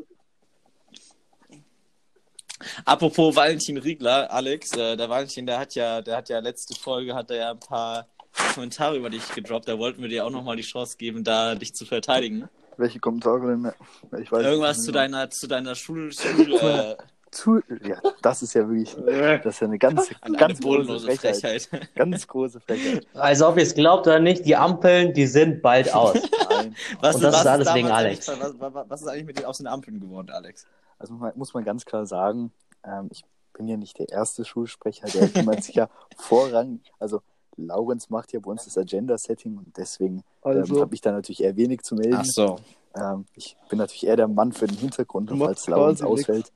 Apropos 2.85 3.35
Valentin 3.35 3.79
Riegler, 3.79 4.31
Alex, 4.31 4.73
äh, 4.77 4.97
der 4.97 5.09
Valentin, 5.09 5.47
der 5.47 5.59
hat 5.59 5.75
ja, 5.75 6.01
der 6.03 6.17
hat 6.17 6.29
ja 6.29 6.39
letzte 6.39 6.79
Folge 6.79 7.15
hat 7.15 7.31
er 7.31 7.37
ja 7.37 7.51
ein 7.51 7.61
paar 7.61 8.07
Kommentare 8.55 8.97
über 8.97 9.11
dich 9.11 9.29
gedroppt. 9.35 9.69
Da 9.69 9.79
wollten 9.79 10.03
wir 10.03 10.09
dir 10.09 10.25
auch 10.27 10.31
nochmal 10.31 10.57
die 10.57 10.63
Chance 10.63 10.97
geben, 10.97 11.25
da 11.25 11.55
dich 11.55 11.75
zu 11.75 11.85
verteidigen. 11.85 12.49
Welche 12.77 12.99
Kommentare 13.01 13.47
denn? 13.47 13.73
Ich 14.21 14.31
weiß 14.31 14.45
Irgendwas 14.45 14.77
nicht 14.79 14.87
zu 14.87 14.93
deiner, 14.93 15.31
zu 15.31 15.47
deiner 15.47 15.75
Schul, 15.75 16.13
Schul 16.13 16.53
äh, 16.61 16.97
Zu, 17.31 17.61
ja, 17.83 18.01
das 18.23 18.43
ist 18.43 18.55
ja 18.55 18.69
wirklich, 18.69 18.95
das 19.43 19.55
ist 19.55 19.61
ja 19.61 19.67
eine 19.67 19.79
ganz, 19.79 20.11
eine, 20.21 20.37
ganz 20.37 20.59
eine 20.59 20.61
bodenlose 20.61 21.07
große 21.07 21.19
Frechheit. 21.21 21.63
Frechheit. 21.63 21.89
Ganz 21.95 22.27
große 22.27 22.61
Frechheit. 22.61 23.07
Also 23.15 23.49
ob 23.49 23.57
ihr 23.57 23.63
es 23.63 23.75
glaubt 23.75 24.07
oder 24.07 24.21
nicht, 24.21 24.45
die 24.47 24.57
Ampeln, 24.57 25.13
die 25.13 25.27
sind 25.27 25.61
bald 25.63 25.93
aus. 25.93 26.17
Was, 27.01 27.17
Und 27.17 27.23
das 27.23 27.41
ist 27.41 27.47
alles 27.47 27.69
wegen 27.75 27.89
eigentlich- 27.91 28.29
Alex. 28.29 28.29
Was, 28.29 28.55
was, 28.59 28.85
was 28.89 29.03
ist 29.03 29.09
eigentlich 29.09 29.27
mit 29.27 29.39
den 29.39 29.45
aus 29.45 29.59
den 29.59 29.67
Ampeln 29.67 30.01
geworden, 30.01 30.31
Alex? 30.31 30.67
Also 30.99 31.13
muss 31.15 31.21
man, 31.21 31.33
muss 31.37 31.55
man 31.55 31.65
ganz 31.65 31.85
klar 31.85 32.07
sagen, 32.07 32.53
ähm, 32.85 33.09
ich 33.11 33.25
bin 33.53 33.69
ja 33.69 33.77
nicht 33.77 33.99
der 33.99 34.09
erste 34.09 34.45
Schulsprecher, 34.45 35.07
der 35.09 35.29
kümmert 35.29 35.65
sich 35.65 35.75
ja 35.75 35.89
vorrangig, 36.17 36.93
also 36.99 37.21
Laurenz 37.57 38.11
macht 38.11 38.33
ja 38.33 38.41
bei 38.41 38.51
uns 38.51 38.65
das 38.65 38.77
Agenda-Setting 38.77 39.57
und 39.57 39.77
deswegen 39.77 40.17
ähm, 40.17 40.23
Also, 40.43 40.81
habe 40.81 40.95
ich 40.95 41.01
da 41.01 41.13
natürlich 41.13 41.43
eher 41.43 41.57
wenig 41.57 41.83
zu 41.83 41.95
melden. 41.95 42.19
Ach 42.19 42.25
so. 42.25 42.59
Ähm, 42.95 43.25
ich 43.35 43.57
bin 43.69 43.79
natürlich 43.79 44.07
eher 44.07 44.17
der 44.17 44.29
Mann 44.29 44.53
für 44.53 44.67
den 44.67 44.77
Hintergrund, 44.77 45.31
falls 45.37 45.67
Laurenz 45.67 46.03
ausfällt. 46.03 46.53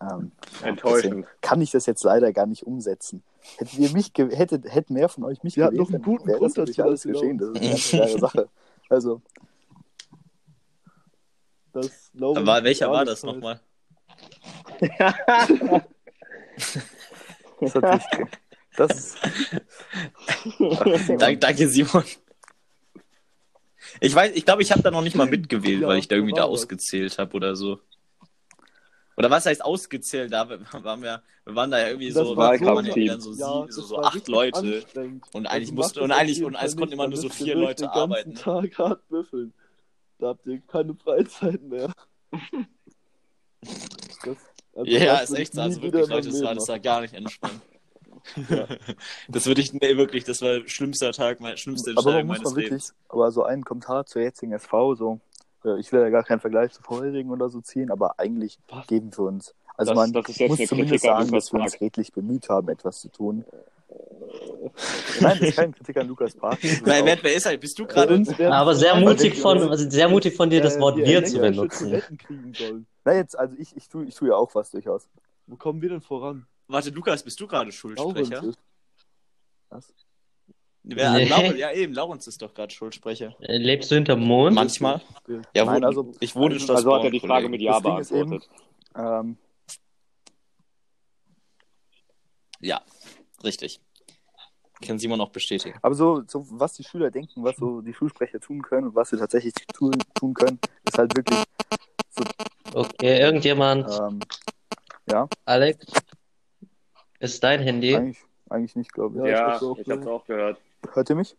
Ähm, 0.00 0.32
ja, 0.60 0.68
Enttäuschend. 0.68 1.26
Kann 1.40 1.60
ich 1.60 1.70
das 1.70 1.86
jetzt 1.86 2.02
leider 2.04 2.32
gar 2.32 2.46
nicht 2.46 2.66
umsetzen. 2.66 3.22
Hättet 3.56 3.78
ihr 3.78 3.92
mich, 3.92 4.12
hättet, 4.16 4.72
hätten 4.72 4.94
mehr 4.94 5.08
von 5.08 5.24
euch 5.24 5.42
mich 5.42 5.58
hatten 5.58 5.76
gewählt, 5.76 5.90
noch 5.90 5.94
einen 5.94 6.02
guten 6.02 6.26
wäre 6.26 6.38
Grund 6.38 6.50
das 6.52 6.56
natürlich 6.58 6.76
dazu, 6.76 6.88
alles 6.88 7.02
geschehen. 7.02 7.38
Das 7.38 7.48
ist 7.50 7.56
eine 7.56 7.68
ganz 7.70 7.88
klare 7.88 8.18
Sache. 8.18 8.48
Also, 8.88 9.22
das 11.72 12.10
Laurenz 12.14 12.48
Aber 12.48 12.64
welcher 12.64 12.90
war 12.90 13.04
das 13.04 13.22
nochmal? 13.22 13.60
das, 17.60 17.74
hat 17.74 18.02
sich, 18.02 18.26
das. 18.76 19.14
Dank, 21.18 21.40
danke, 21.40 21.68
Simon. 21.68 22.04
Ich 24.00 24.14
weiß, 24.14 24.32
ich 24.34 24.44
glaube, 24.44 24.62
ich 24.62 24.70
habe 24.72 24.82
da 24.82 24.90
noch 24.90 25.02
nicht 25.02 25.16
mal 25.16 25.26
mitgewählt, 25.26 25.82
Ja, 25.82 25.88
weil 25.88 25.98
ich 25.98 26.08
da 26.08 26.16
irgendwie 26.16 26.34
da 26.34 26.42
das. 26.42 26.50
ausgezählt 26.50 27.18
habe 27.18 27.34
oder 27.36 27.56
so. 27.56 27.80
Oder 29.16 29.30
was 29.30 29.44
heißt 29.44 29.64
ausgezählt? 29.64 30.32
Da 30.32 30.48
waren 30.48 31.02
wir, 31.02 31.22
wir 31.44 31.54
waren 31.54 31.70
da 31.70 31.78
ja 31.78 31.88
irgendwie 31.88 32.10
Das 32.10 32.26
so, 32.26 32.36
war 32.36 32.58
waren 32.60 32.86
ja 32.86 33.20
so, 33.20 33.32
Ja, 33.34 33.66
so, 33.68 33.82
so 33.82 33.98
acht 33.98 34.26
Leute. 34.26 34.84
Und 35.32 35.46
Also 35.46 35.48
eigentlich 35.48 35.68
macht 35.70 35.76
musste, 35.76 36.00
das 36.00 36.04
und 36.04 36.12
eigentlich, 36.12 36.44
und 36.44 36.54
Fall 36.54 36.66
es 36.66 36.76
konnten 36.76 36.94
immer 36.94 37.08
nur 37.08 37.18
so 37.18 37.28
vier 37.28 37.54
Leute 37.54 37.82
den 37.82 37.90
arbeiten. 37.90 38.34
Tag 38.34 38.78
hart 38.78 39.06
büffeln. 39.08 39.52
Da 40.18 40.28
habt 40.28 40.46
ihr 40.46 40.60
keine 40.66 40.94
Freizeit 40.94 41.62
mehr. 41.62 41.92
Das, 44.24 44.36
also 44.74 44.90
Ja, 44.90 45.18
ist 45.18 45.34
echt 45.34 45.52
so. 45.54 45.60
Also 45.60 45.82
wirklich, 45.82 46.08
Leute, 46.08 46.30
das 46.30 46.42
war, 46.42 46.54
das 46.54 46.68
war 46.68 46.78
gar 46.80 47.00
nicht 47.02 47.14
entspannt. 47.14 47.60
Ja. 48.48 48.66
Das 49.28 49.46
würde 49.46 49.60
ich, 49.60 49.72
nee, 49.72 49.96
wirklich, 49.96 50.24
das 50.24 50.42
war 50.42 50.60
schlimmster 50.66 51.12
Tag, 51.12 51.40
mein 51.40 51.56
schlimmste 51.56 51.90
Aber 51.96 52.12
man 52.12 52.20
Entscheidung 52.20 52.26
muss 52.28 52.36
meines 52.38 52.44
man 52.50 52.56
wirklich, 52.56 52.70
Lebens. 52.70 52.94
aber 53.08 53.30
so 53.32 53.42
einen 53.44 53.64
Kommentar 53.64 54.06
zur 54.06 54.22
jetzigen 54.22 54.52
SV, 54.52 54.94
so, 54.94 55.20
äh, 55.64 55.78
ich 55.80 55.92
will 55.92 56.00
ja 56.00 56.08
gar 56.10 56.22
keinen 56.24 56.40
Vergleich 56.40 56.72
zu 56.72 56.82
vorherigen 56.82 57.30
oder 57.30 57.48
so 57.48 57.60
ziehen, 57.60 57.90
aber 57.90 58.18
eigentlich 58.18 58.58
Was? 58.68 58.86
geben 58.86 59.10
wir 59.16 59.24
uns. 59.24 59.54
Also 59.76 59.90
Das- 59.92 59.96
man 59.96 60.12
das 60.12 60.28
ist 60.28 60.38
jetzt 60.38 60.50
muss 60.50 60.58
eine 60.60 60.68
zumindest 60.68 61.02
Kritik 61.02 61.10
an 61.10 61.22
sagen, 61.24 61.32
dass 61.36 61.52
wir 61.52 61.60
uns 61.60 61.80
redlich 61.80 62.12
bemüht 62.12 62.48
haben, 62.48 62.68
etwas 62.68 63.00
zu 63.00 63.08
tun. 63.08 63.44
Nein, 65.20 65.38
das 65.38 65.48
ist 65.50 65.56
keine 65.56 65.72
Kritik 65.72 65.96
an 65.98 66.08
Lukas 66.08 66.34
Park. 66.34 66.62
ist 66.64 66.84
Wer, 66.86 67.04
wer, 67.04 67.34
ist 67.34 67.46
halt? 67.46 67.60
Bist 67.60 67.78
du 67.78 67.86
gerade? 67.86 68.22
Aber 68.50 68.74
sehr 68.74 68.94
mutig 68.96 69.38
von, 69.38 69.58
also 69.68 69.88
sehr 69.90 70.08
mutig 70.08 70.34
von 70.34 70.48
dir, 70.48 70.60
das 70.62 70.76
äh, 70.76 70.80
Wort 70.80 70.96
wir 70.96 71.24
zu 71.24 71.38
benutzen. 71.38 72.02
Na 73.04 73.14
jetzt, 73.14 73.38
also 73.38 73.54
ich, 73.58 73.76
ich 73.76 73.88
tue 73.88 74.04
ich 74.06 74.14
tu 74.14 74.26
ja 74.26 74.34
auch 74.34 74.54
was 74.54 74.70
durchaus. 74.70 75.08
Wo 75.46 75.56
kommen 75.56 75.82
wir 75.82 75.88
denn 75.90 76.00
voran? 76.00 76.46
Warte, 76.72 76.90
Lukas, 76.90 77.22
bist 77.22 77.38
du 77.38 77.46
gerade 77.46 77.70
Schulsprecher? 77.70 78.42
ist. 78.44 78.58
Was? 79.68 79.92
Wer, 80.84 81.12
Nee. 81.12 81.28
Laurens, 81.28 81.58
ja, 81.58 81.70
eben, 81.72 81.92
Laurens 81.92 82.26
ist 82.26 82.40
doch 82.42 82.52
gerade 82.54 82.72
Schulsprecher. 82.74 83.36
Äh, 83.40 83.58
Lebst 83.58 83.90
du 83.90 83.94
hinterm 83.96 84.20
Mond? 84.20 84.54
Manchmal. 84.54 85.00
Ja, 85.54 85.64
Nein, 85.66 85.82
wo, 85.82 85.86
also- 85.86 86.12
ich 86.20 86.34
wohne 86.34 86.54
in 86.56 86.60
also 86.62 86.74
Also 86.74 86.94
hat 86.94 87.04
er 87.04 87.10
die 87.10 87.20
Frage 87.20 87.48
mit 87.48 87.60
Ja 87.60 87.78
beantwortet. 87.78 88.48
Ähm, 88.96 89.36
Ja, 92.60 92.80
richtig. 93.44 93.80
Kann 94.86 94.98
Simon 94.98 95.20
auch 95.20 95.30
bestätigen. 95.30 95.78
aber 95.82 95.94
so, 95.94 96.22
so, 96.26 96.44
was 96.50 96.74
die 96.74 96.84
Schüler 96.84 97.10
denken, 97.10 97.42
was 97.44 97.56
so 97.56 97.80
die 97.82 97.92
Schulsprecher 97.92 98.40
tun 98.40 98.62
können 98.62 98.88
und 98.88 98.94
was 98.94 99.10
sie 99.10 99.16
tatsächlich 99.16 99.52
tu, 99.74 99.90
tun 100.14 100.32
können, 100.34 100.58
ist 100.84 100.96
halt 100.98 101.14
wirklich, 101.16 101.42
Okay, 102.74 103.20
irgendjemand, 103.20 103.88
ähm, 103.90 104.20
Alex, 105.44 105.86
ist 107.22 107.42
dein 107.44 107.60
Handy? 107.60 107.94
eigentlich, 107.96 108.18
eigentlich 108.50 108.76
nicht, 108.76 108.92
glaube 108.92 109.16
ich. 109.18 109.24
Ja, 109.24 109.30
ich 109.30 109.38
Ja, 109.38 109.52
hab's 109.52 109.62
auch 109.62 109.78
ich 109.78 109.88
hab's 109.90 110.06
auch 110.06 110.24
gehört. 110.26 110.58
Hört 110.92 111.10
ihr 111.10 111.16
mich? 111.16 111.36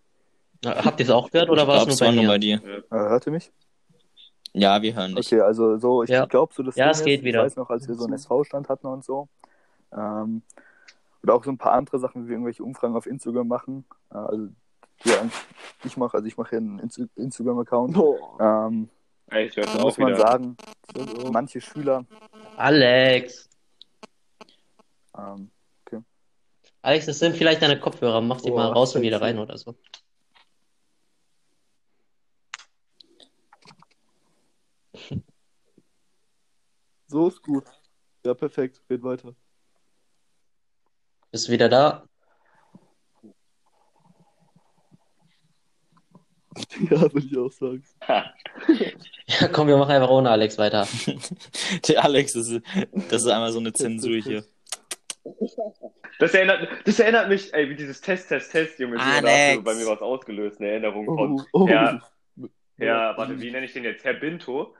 Habt 0.65 0.99
ihr 0.99 1.05
es 1.05 1.09
auch 1.11 1.29
gehört 1.29 1.49
oder 1.49 1.63
Ich 1.63 1.67
war 1.67 1.75
es 1.77 1.85
nur 1.85 1.93
es 1.93 2.01
war 2.01 2.07
bei 2.09 2.13
mir? 2.15 2.21
nur 2.23 2.31
bei 2.33 2.37
dir. 2.37 2.61
Äh, 2.63 2.81
hört 2.91 3.27
ihr 3.27 3.31
mich? 3.33 3.51
Ja, 4.53 4.81
wir 4.81 4.95
hören 4.95 5.15
dich. 5.15 5.27
Okay, 5.27 5.41
also 5.41 5.77
so, 5.77 6.03
ich 6.03 6.09
Ja. 6.09 6.25
glaube 6.25 6.53
so, 6.53 6.63
das 6.63 6.75
Ja, 6.75 6.85
Ding 6.85 6.91
es 6.91 7.03
geht 7.03 7.19
ist, 7.19 7.25
wieder. 7.25 7.39
Ich 7.41 7.45
weiß 7.47 7.55
noch, 7.57 7.69
als 7.69 7.87
wir 7.87 7.95
so 7.95 8.05
einen 8.05 8.13
SV-Stand 8.13 8.69
hatten 8.69 8.87
und 8.87 9.03
so. 9.03 9.27
Ähm, 9.91 10.41
oder 11.23 11.35
auch 11.35 11.43
so 11.43 11.51
ein 11.51 11.57
paar 11.57 11.73
andere 11.73 11.99
Sachen, 11.99 12.23
wie 12.23 12.27
wir 12.29 12.33
irgendwelche 12.33 12.63
Umfragen 12.63 12.95
auf 12.95 13.05
Instagram 13.07 13.47
machen. 13.47 13.85
Äh, 14.11 14.17
also 14.17 14.47
die 15.05 15.11
ich 15.85 15.97
mache, 15.97 16.15
also 16.15 16.27
ich 16.27 16.37
mache 16.37 16.51
hier 16.51 16.59
einen 16.59 16.79
Insta- 16.79 17.09
Instagram-Account. 17.15 17.97
Oh, 17.97 18.17
Ähm, 18.39 18.89
Ey, 19.31 19.47
ich 19.47 19.55
da 19.55 19.81
muss 19.81 19.97
man 19.97 20.13
wieder. 20.13 20.19
sagen, 20.27 20.55
das 20.93 21.07
auch. 21.15 21.31
manche 21.31 21.59
Schüler, 21.59 22.05
Alex. 22.55 23.49
ähm, 25.17 25.49
Alex, 26.83 27.05
das 27.05 27.17
sind 27.19 27.35
vielleicht 27.37 27.61
deine 27.61 27.79
Kopfhörer. 27.79 28.19
Mach 28.21 28.41
die 28.41 28.51
Oh, 28.51 28.55
mal 28.55 28.67
raus 28.71 28.95
und 28.95 29.01
wieder 29.01 29.21
rein 29.21 29.39
oder 29.39 29.57
so. 29.57 29.75
So 37.07 37.27
ist 37.27 37.41
gut. 37.43 37.65
Ja, 38.25 38.33
perfekt. 38.33 38.81
Red 38.89 39.03
weiter. 39.03 39.35
Bist 41.31 41.47
du 41.47 41.51
wieder 41.51 41.69
da? 41.69 42.07
Ja, 46.89 47.01
würde 47.01 47.19
ich 47.25 47.37
auch 47.37 47.51
sagen. 47.51 47.83
Ja, 49.27 49.47
komm, 49.47 49.67
wir 49.67 49.77
machen 49.77 49.91
einfach 49.91 50.09
ohne 50.09 50.29
Alex 50.29 50.57
weiter. 50.57 50.85
Der 51.87 52.03
Alex, 52.03 52.33
das 52.33 52.49
ist, 52.49 52.61
das 53.09 53.21
ist 53.23 53.27
einmal 53.27 53.51
so 53.51 53.59
eine 53.59 53.71
Zensur 53.73 54.17
hier. 54.17 54.45
Das 56.23 56.33
erinnert, 56.33 56.67
das 56.85 56.99
erinnert 56.99 57.29
mich, 57.29 57.53
ey, 57.53 57.69
wie 57.69 57.75
dieses 57.75 58.01
Test, 58.01 58.29
Test, 58.29 58.51
Test, 58.51 58.79
Junge. 58.79 58.95
Junge, 58.97 59.21
da 59.21 59.27
Alex. 59.27 59.63
bei 59.63 59.73
mir 59.75 59.87
was 59.87 60.01
ausgelöst, 60.01 60.59
eine 60.59 60.69
Erinnerung 60.71 61.07
Oh, 61.07 61.15
von 61.17 61.45
oh. 61.51 61.67
Herr, 61.67 62.01
Herr, 62.77 63.17
warte, 63.17 63.39
wie 63.41 63.51
nenne 63.51 63.65
ich 63.65 63.73
den 63.73 63.83
jetzt? 63.83 64.03
Herr 64.05 64.13
Binto. 64.13 64.75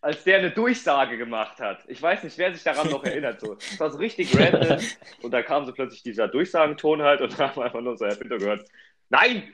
Als 0.00 0.24
der 0.24 0.38
eine 0.38 0.50
Durchsage 0.50 1.16
gemacht 1.16 1.60
hat. 1.60 1.84
Ich 1.86 2.02
weiß 2.02 2.24
nicht, 2.24 2.36
wer 2.36 2.52
sich 2.52 2.64
daran 2.64 2.90
noch 2.90 3.04
erinnert. 3.04 3.40
So. 3.40 3.54
Das 3.54 3.78
war 3.78 3.90
so 3.90 3.98
richtig 3.98 4.36
random. 4.38 4.78
Und 5.22 5.30
da 5.30 5.42
kam 5.42 5.64
so 5.64 5.72
plötzlich 5.72 6.02
dieser 6.02 6.26
Durchsagenton 6.26 7.02
halt 7.02 7.20
und 7.20 7.38
da 7.38 7.48
haben 7.50 7.56
wir 7.56 7.64
einfach 7.66 7.80
nur 7.80 7.96
so 7.96 8.04
Herr 8.06 8.16
Binto 8.16 8.36
gehört. 8.38 8.68
Nein! 9.10 9.44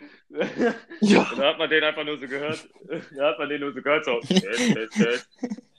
Ja. 1.00 1.22
Und 1.32 1.38
da 1.38 1.48
hat 1.48 1.58
man 1.58 1.68
den 1.68 1.82
einfach 1.82 2.04
nur 2.04 2.16
so 2.18 2.28
gehört. 2.28 2.68
Da 3.16 3.30
hat 3.30 3.38
man 3.38 3.48
den 3.48 3.60
nur 3.60 3.72
so 3.72 3.82
gehört, 3.82 4.04
so. 4.04 4.20
Test, 4.20 4.74
Test, 4.74 4.92
Test. 4.94 5.28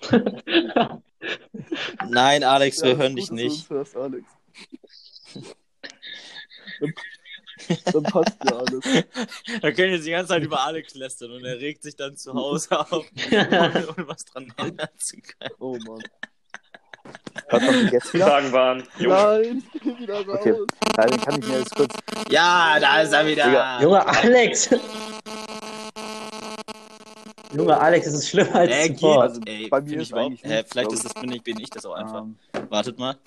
Nein, 2.09 2.43
Alex, 2.43 2.81
wir 2.83 2.91
Ja, 2.91 2.97
hören 2.97 3.15
dich 3.15 3.31
nicht. 3.31 3.69
hörst, 3.69 3.95
Alex. 3.95 4.25
Dann, 7.93 8.03
passt 8.03 8.37
ja 8.45 8.55
alles. 8.57 8.83
Da 9.61 9.71
können 9.71 9.93
jetzt 9.93 10.05
die 10.07 10.11
ganze 10.11 10.29
Zeit 10.29 10.43
über 10.43 10.61
Alex 10.61 10.95
lästern 10.95 11.31
und 11.31 11.43
er 11.43 11.59
regt 11.59 11.83
sich 11.83 11.95
dann 11.95 12.15
zu 12.15 12.33
Hause 12.33 12.79
auf, 12.79 13.05
ohne, 13.31 13.93
was 14.07 14.25
dran 14.25 14.51
ändern 14.57 14.87
zu 14.97 15.17
können. 15.17 15.53
Oh 15.59 15.77
Mann. 15.85 16.01
Hört 17.47 17.63
man 17.63 17.83
mich 17.83 17.91
jetzt 17.91 18.13
wieder? 18.13 18.27
Fragen 18.27 18.51
waren, 18.51 18.83
Junge, 18.97 19.13
Nein, 19.15 19.63
ich 19.73 19.81
geh 19.81 19.97
wieder 19.97 20.25
raus. 20.25 20.37
Okay. 20.39 20.53
Ja, 20.97 21.05
den 21.05 21.21
kann 21.21 21.41
ich 21.41 21.47
mir 21.47 21.59
jetzt 21.59 21.75
kurz. 21.75 21.95
Ja, 22.29 22.77
da 22.79 23.01
ist 23.01 23.13
er 23.13 23.27
wieder. 23.27 23.45
Digga, 23.45 23.81
Junge, 23.81 24.05
Alex! 24.07 24.69
Junge, 27.55 27.77
Alex, 27.79 28.07
es 28.07 28.13
ist 28.13 28.29
schlimmer 28.29 28.55
als 28.55 28.71
Äh, 28.71 28.93
zuvor. 28.93 29.27
geht. 29.33 29.47
Ey, 29.49 29.67
bei 29.69 29.81
mir 29.81 29.99
ist 30.01 30.09
ich 30.09 30.15
eigentlich 30.15 30.43
nicht, 30.43 30.69
vielleicht 30.69 30.73
glaub 30.73 30.93
ist 30.93 31.05
das, 31.05 31.13
bin 31.15 31.31
ich, 31.31 31.41
bin 31.43 31.59
ich 31.59 31.69
das 31.69 31.85
auch 31.85 31.93
einfach. 31.95 32.21
Ähm, 32.21 32.37
Wartet 32.69 32.99
mal, 32.99 33.17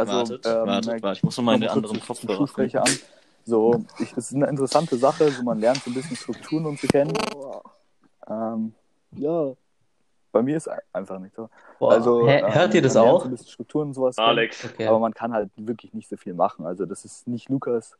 also, 0.00 0.12
wartet, 0.32 0.46
ähm, 0.46 0.66
wartet, 0.66 1.02
wartet. 1.02 1.16
Ich 1.18 1.22
muss 1.24 1.36
noch 1.36 1.44
mal 1.44 1.54
in 1.54 1.60
den 1.60 1.70
kurz 1.70 1.76
anderen 1.84 2.00
Kopfhörer. 2.00 2.82
An. 2.82 2.98
So, 3.44 3.84
ich, 3.98 4.12
es 4.12 4.30
ist 4.30 4.34
eine 4.34 4.46
interessante 4.46 4.96
Sache, 4.96 5.30
so 5.30 5.42
man 5.42 5.58
lernt 5.60 5.78
so 5.82 5.90
ein 5.90 5.94
bisschen 5.94 6.16
Strukturen 6.16 6.66
und 6.66 6.78
zu 6.78 6.86
kennen. 6.86 7.12
Ähm, 8.28 8.74
Ja. 9.12 9.52
bei 10.32 10.42
mir 10.42 10.56
ist 10.56 10.68
ein- 10.68 10.78
einfach 10.92 11.18
nicht 11.18 11.34
so. 11.34 11.48
Boah, 11.78 11.92
Also, 11.92 12.26
hä, 12.28 12.40
ähm, 12.40 12.54
hört 12.54 12.74
ihr 12.74 12.82
das 12.82 12.94
man 12.94 13.02
lernt 13.04 13.16
auch? 13.16 13.20
So 13.22 13.28
ein 13.28 13.30
bisschen 13.32 13.48
Strukturen 13.48 13.88
und 13.88 13.94
sowas. 13.94 14.16
kennen. 14.16 14.28
Alex. 14.28 14.64
Okay. 14.64 14.86
Aber 14.86 14.98
man 14.98 15.12
kann 15.14 15.32
halt 15.32 15.50
wirklich 15.56 15.92
nicht 15.94 16.08
so 16.08 16.16
viel 16.16 16.34
machen. 16.34 16.66
Also 16.66 16.86
das 16.86 17.04
ist 17.04 17.26
nicht 17.26 17.48
Lukas 17.48 17.96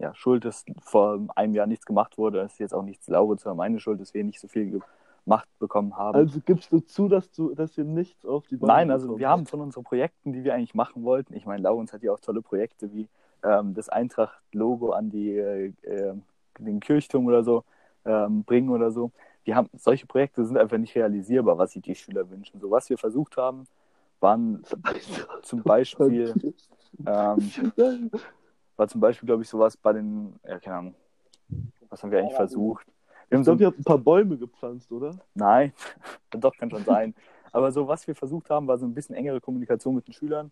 ja, 0.00 0.14
Schuld, 0.14 0.44
dass 0.44 0.64
vor 0.82 1.18
einem 1.34 1.54
Jahr 1.54 1.66
nichts 1.66 1.84
gemacht 1.84 2.18
wurde. 2.18 2.40
Es 2.42 2.52
ist 2.52 2.58
jetzt 2.60 2.74
auch 2.74 2.82
nichts 2.84 3.08
Laurens 3.08 3.44
oder 3.44 3.54
meine 3.56 3.80
Schuld, 3.80 4.00
dass 4.00 4.14
wir 4.14 4.22
nicht 4.24 4.40
so 4.40 4.46
viel 4.48 4.80
gemacht 5.28 5.48
bekommen 5.58 5.96
haben. 5.96 6.16
Also 6.16 6.40
gibst 6.44 6.72
du 6.72 6.80
zu, 6.80 7.08
dass 7.08 7.30
du, 7.30 7.54
dass 7.54 7.76
wir 7.76 7.84
nichts 7.84 8.24
auf 8.24 8.46
die 8.46 8.56
Beine 8.56 8.72
Nein, 8.72 8.90
also 8.90 9.06
bekommen 9.06 9.20
wir 9.20 9.28
haben 9.28 9.46
von 9.46 9.60
unseren 9.60 9.84
Projekten, 9.84 10.32
die 10.32 10.42
wir 10.42 10.54
eigentlich 10.54 10.74
machen 10.74 11.04
wollten, 11.04 11.34
ich 11.34 11.44
meine, 11.44 11.62
Laurens 11.62 11.92
hat 11.92 12.02
ja 12.02 12.12
auch 12.12 12.20
tolle 12.20 12.40
Projekte 12.40 12.92
wie 12.92 13.08
ähm, 13.42 13.74
das 13.74 13.88
Eintracht-Logo 13.88 14.90
an 14.90 15.10
die, 15.10 15.36
äh, 15.36 15.72
äh, 15.82 16.14
den 16.58 16.80
Kirchturm 16.80 17.26
oder 17.26 17.44
so 17.44 17.64
ähm, 18.04 18.42
bringen 18.44 18.70
oder 18.70 18.90
so. 18.90 19.12
Wir 19.44 19.54
haben, 19.54 19.68
solche 19.74 20.06
Projekte 20.06 20.44
sind 20.44 20.56
einfach 20.56 20.78
nicht 20.78 20.94
realisierbar, 20.94 21.58
was 21.58 21.72
sich 21.72 21.82
die 21.82 21.94
Schüler 21.94 22.28
wünschen. 22.30 22.60
So, 22.60 22.70
was 22.70 22.88
wir 22.90 22.98
versucht 22.98 23.36
haben, 23.36 23.66
waren 24.20 24.62
zum 25.42 25.62
Beispiel 25.62 26.34
ähm, 27.06 27.50
war 28.76 28.88
zum 28.88 29.00
Beispiel, 29.00 29.26
glaube 29.26 29.42
ich, 29.42 29.48
sowas 29.48 29.76
bei 29.76 29.92
den, 29.92 30.34
ja, 30.46 30.58
keine 30.58 30.76
Ahnung, 30.76 30.94
was 31.88 32.02
haben 32.02 32.10
wir 32.10 32.18
eigentlich 32.18 32.36
versucht? 32.36 32.86
Wir 33.28 33.36
haben 33.36 33.42
Ich 33.42 33.46
so, 33.46 33.54
ihr 33.54 33.68
ein 33.68 33.84
paar 33.84 33.98
Bäume 33.98 34.36
gepflanzt, 34.36 34.90
oder? 34.90 35.18
nein, 35.34 35.72
doch, 36.30 36.56
kann 36.56 36.70
schon 36.70 36.84
sein. 36.84 37.14
Aber 37.52 37.72
so, 37.72 37.88
was 37.88 38.06
wir 38.06 38.14
versucht 38.14 38.50
haben, 38.50 38.66
war 38.66 38.78
so 38.78 38.86
ein 38.86 38.94
bisschen 38.94 39.14
engere 39.14 39.40
Kommunikation 39.40 39.94
mit 39.94 40.06
den 40.06 40.12
Schülern 40.12 40.50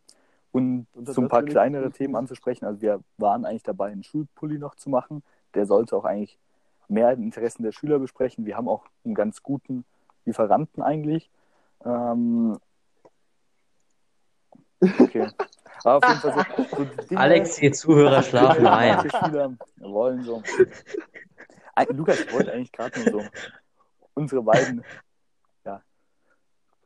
und, 0.53 0.87
Und 0.95 1.09
so 1.09 1.20
ein 1.20 1.29
paar 1.29 1.43
kleinere 1.43 1.91
Themen 1.91 2.16
anzusprechen. 2.16 2.64
Also 2.64 2.81
wir 2.81 3.01
waren 3.18 3.45
eigentlich 3.45 3.62
dabei, 3.62 3.93
einen 3.93 4.03
Schulpulli 4.03 4.59
noch 4.59 4.74
zu 4.74 4.89
machen. 4.89 5.22
Der 5.55 5.66
sollte 5.66 5.97
auch 5.97 6.05
eigentlich 6.05 6.39
mehr 6.89 7.16
die 7.16 7.24
Interessen 7.24 7.62
der 7.62 7.72
Schüler 7.72 7.99
besprechen. 7.99 8.47
Wir 8.47 8.57
haben 8.57 8.68
auch 8.68 8.85
einen 9.05 9.14
ganz 9.14 9.43
guten 9.43 9.85
Lieferanten 10.24 10.83
eigentlich. 10.83 11.31
Ähm, 11.85 12.59
okay. 14.81 15.29
Aber 15.85 15.99
auf 15.99 16.09
jeden 16.09 16.20
Fall 16.20 16.47
so, 16.57 16.87
so 17.09 17.16
Alex, 17.16 17.57
die 17.57 17.70
Zuhörer 17.70 18.22
schlafen 18.22 18.66
ein. 18.66 19.11
Schüler 19.11 19.53
wollen 19.79 20.22
so. 20.22 20.43
Lukas, 21.91 22.20
ich 22.20 22.33
wollte 22.33 22.53
eigentlich 22.53 22.72
gerade 22.72 22.99
nur 23.01 23.22
so 23.22 23.29
unsere 24.14 24.43
beiden, 24.43 24.83
ja, 25.64 25.83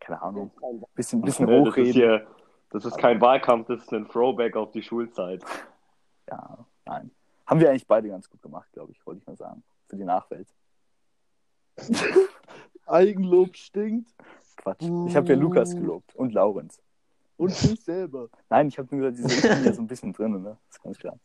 keine 0.00 0.20
Ahnung, 0.22 0.50
bisschen, 0.94 1.22
bisschen 1.22 1.46
Nee, 1.46 1.58
das 1.58 1.62
ist 1.62 1.70
hochreden. 1.70 1.92
hier, 1.92 2.26
das 2.70 2.84
ist 2.84 2.98
kein 2.98 3.20
Wahlkampf, 3.20 3.68
das 3.68 3.82
ist 3.82 3.92
ein 3.92 4.08
Throwback 4.08 4.56
auf 4.56 4.70
die 4.72 4.82
Schulzeit. 4.82 5.44
Ja, 6.28 6.58
nein. 6.86 7.10
Haben 7.46 7.60
wir 7.60 7.70
eigentlich 7.70 7.86
beide 7.86 8.08
ganz 8.08 8.28
gut 8.28 8.42
gemacht, 8.42 8.70
glaube 8.72 8.92
ich, 8.92 9.04
wollte 9.06 9.20
ich 9.20 9.26
mal 9.26 9.36
sagen. 9.36 9.62
Für 9.88 9.96
die 9.96 10.04
Nachwelt. 10.04 10.48
Eigenlob 12.86 13.56
stinkt 13.56 14.08
Quatsch. 14.56 14.82
Ich 15.06 15.16
habe 15.16 15.28
ja 15.28 15.34
Lukas 15.36 15.74
gelobt 15.74 16.14
und 16.16 16.32
Laurenz. 16.34 16.80
und 17.36 17.50
dich 17.50 17.80
selber. 17.80 18.28
Nein, 18.48 18.68
ich 18.68 18.78
habe 18.78 18.94
nur 18.94 19.10
gesagt, 19.10 19.32
diese 19.32 19.48
ist 19.48 19.62
hier 19.62 19.72
so 19.72 19.82
ein 19.82 19.86
bisschen 19.86 20.12
drin, 20.12 20.42
ne? 20.42 20.58
Das 20.68 20.76
ist 20.76 20.82
ganz 20.82 20.98
klar. 20.98 21.18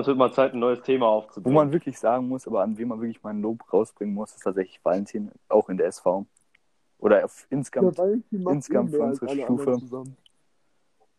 Es 0.00 0.06
wird 0.06 0.16
mal 0.18 0.32
Zeit, 0.32 0.52
ein 0.54 0.58
neues 0.58 0.82
Thema 0.82 1.06
Wo 1.06 1.10
aufzubringen. 1.10 1.54
man 1.54 1.72
wirklich 1.72 1.98
sagen 1.98 2.28
muss, 2.28 2.46
aber 2.46 2.62
an 2.62 2.76
wem 2.76 2.88
man 2.88 3.00
wirklich 3.00 3.22
mal 3.22 3.30
ein 3.30 3.40
Lob 3.42 3.60
rausbringen 3.72 4.14
muss, 4.14 4.34
ist 4.34 4.42
tatsächlich 4.42 4.80
Valentin, 4.84 5.30
auch 5.48 5.68
in 5.68 5.76
der 5.76 5.86
SV. 5.86 6.26
Oder 6.98 7.24
auf 7.24 7.46
insgesamt. 7.50 7.98
Insgesamt 8.30 8.92
eh 8.92 8.96
für 8.96 9.02
unsere 9.02 9.28
Stufe. 9.38 9.78